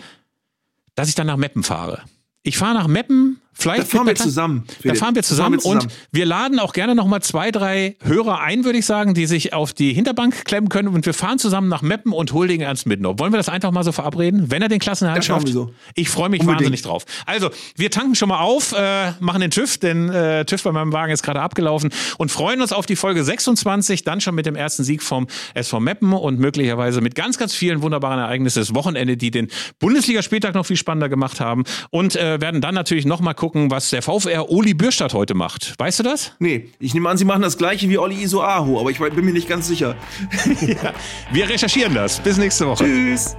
dass 0.95 1.09
ich 1.09 1.15
dann 1.15 1.27
nach 1.27 1.37
Meppen 1.37 1.63
fahre. 1.63 2.03
Ich 2.43 2.57
fahre 2.57 2.75
nach 2.75 2.87
Meppen 2.87 3.42
Vielleicht 3.55 3.83
Da 3.83 3.87
fahren 3.99 4.07
wir 4.07 4.15
zusammen, 4.15 4.65
Da 4.83 4.95
fahren 4.95 5.15
wir 5.15 5.23
zusammen, 5.23 5.61
fahren 5.61 5.75
wir 5.75 5.81
zusammen. 5.81 5.81
und 5.83 5.93
wir 6.11 6.27
laden 6.27 6.59
auch 6.59 6.73
gerne 6.73 6.95
noch 6.95 7.07
mal 7.07 7.21
zwei, 7.21 7.51
drei 7.51 7.97
Hörer 8.03 8.41
ein, 8.41 8.65
würde 8.65 8.79
ich 8.79 8.87
sagen, 8.87 9.15
die 9.15 9.27
sich 9.27 9.53
auf 9.53 9.73
die 9.73 9.93
Hinterbank 9.93 10.45
klemmen 10.45 10.69
können 10.69 10.89
und 10.89 11.05
wir 11.07 11.15
fahren 11.15 11.39
zusammen 11.39 11.69
nach 11.69 11.83
Meppen 11.83 12.13
und 12.13 12.33
huldigen 12.33 12.65
Ernst 12.65 12.87
Mittendorf. 12.87 13.19
Wollen 13.19 13.33
wir 13.33 13.37
das 13.37 13.49
einfach 13.49 13.71
mal 13.71 13.85
so 13.85 13.93
verabreden, 13.93 14.51
wenn 14.51 14.63
er 14.63 14.69
den 14.69 14.79
Klassenerhalt 14.81 15.25
schafft? 15.25 15.49
so. 15.49 15.73
Ich 15.95 16.09
freue 16.09 16.29
mich 16.31 16.41
Unbedingt. 16.41 16.61
wahnsinnig 16.61 16.83
drauf. 16.83 17.05
Also, 17.27 17.51
wir 17.77 17.91
tanken 17.91 18.15
schon 18.15 18.31
mal 18.31 18.41
auf, 18.41 18.73
äh, 18.73 19.13
machen 19.21 19.41
den 19.41 19.51
TÜV, 19.51 19.79
denn 19.79 20.09
äh, 20.09 20.45
TÜV 20.45 20.63
bei 20.63 20.73
meinem 20.73 20.93
Wagen 20.93 21.13
ist 21.13 21.23
gerade 21.23 21.41
abgelaufen 21.41 21.91
und 22.19 22.31
freuen 22.31 22.61
uns 22.63 22.73
auf 22.73 22.87
die 22.87 22.97
Folge 22.97 23.23
26, 23.23 24.03
dann 24.05 24.21
schon 24.21 24.35
mit 24.35 24.47
dem 24.47 24.57
ersten 24.57 24.83
Sieg 24.83 25.03
vom 25.03 25.27
SV 25.55 25.79
Meppen 25.81 26.13
und 26.13 26.39
möglicherweise 26.39 27.01
mit 27.01 27.15
ganz, 27.15 27.37
ganz 27.39 27.55
vielen 27.55 27.83
wunderbaren 27.83 28.19
Ereignissen 28.19 28.61
des 28.61 28.75
Wochenende, 28.75 29.17
die 29.17 29.31
den 29.31 29.49
Bundesligaspieltag 29.79 30.55
noch 30.55 30.65
viel 30.67 30.77
spannender 30.77 31.09
gemacht 31.09 31.41
haben 31.41 31.65
und 31.91 32.17
äh, 32.17 32.41
werden 32.41 32.61
dann 32.61 32.75
natürlich 32.75 33.05
noch 33.05 33.21
mal 33.21 33.35
gucken, 33.43 33.73
was 33.73 33.91
der 33.91 34.03
VfR 34.03 34.51
Uli 34.51 34.73
Bürstadt 34.73 35.15
heute 35.15 35.35
macht. 35.35 35.75
Weißt 35.77 35.99
du 35.99 36.05
das? 36.05 36.31
Nee, 36.39 36.69
ich 36.79 36.95
nehme 36.95 37.09
an, 37.09 37.19
sie 37.19 37.25
machen 37.25 37.43
das 37.43 37.59
gleiche 37.59 37.89
wie 37.89 37.99
Olli 37.99 38.23
Isoaho, 38.23 38.79
aber 38.79 38.91
ich 38.91 39.01
bin 39.01 39.25
mir 39.25 39.33
nicht 39.33 39.49
ganz 39.49 39.67
sicher. 39.67 39.97
Wir 41.33 41.49
recherchieren 41.49 41.93
das. 41.93 42.21
Bis 42.21 42.37
nächste 42.39 42.69
Woche. 42.69 42.85
Tschüss. 42.85 43.37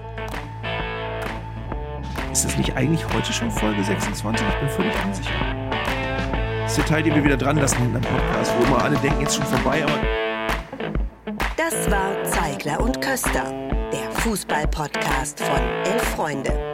Ist 2.34 2.44
das 2.44 2.58
nicht 2.58 2.76
eigentlich 2.76 3.02
heute 3.14 3.32
schon 3.32 3.50
Folge 3.50 3.82
26? 3.82 4.46
Ich 4.46 4.60
bin 4.60 4.70
völlig 4.72 4.94
unsicher. 5.06 5.32
Das 6.64 6.72
ist 6.72 6.78
der 6.80 6.86
Teil, 6.86 7.04
den 7.04 7.16
wir 7.16 7.24
wieder 7.24 7.38
dran 7.38 7.56
lassen 7.56 7.78
in 7.78 7.96
einem 7.96 8.02
Podcast, 8.02 8.54
wo 8.60 8.66
immer 8.66 8.84
alle 8.84 8.98
denken, 8.98 9.22
jetzt 9.22 9.38
schon 9.38 9.46
vorbei, 9.46 9.86
aber 9.86 10.02
Das 11.56 11.90
war 11.90 12.12
Zeigler 12.26 12.82
und 12.82 13.00
Köster, 13.00 13.54
der 13.94 14.12
Fußball-Podcast 14.22 15.40
von 15.40 15.62
Elf 15.86 16.04
Freunde. 16.10 16.74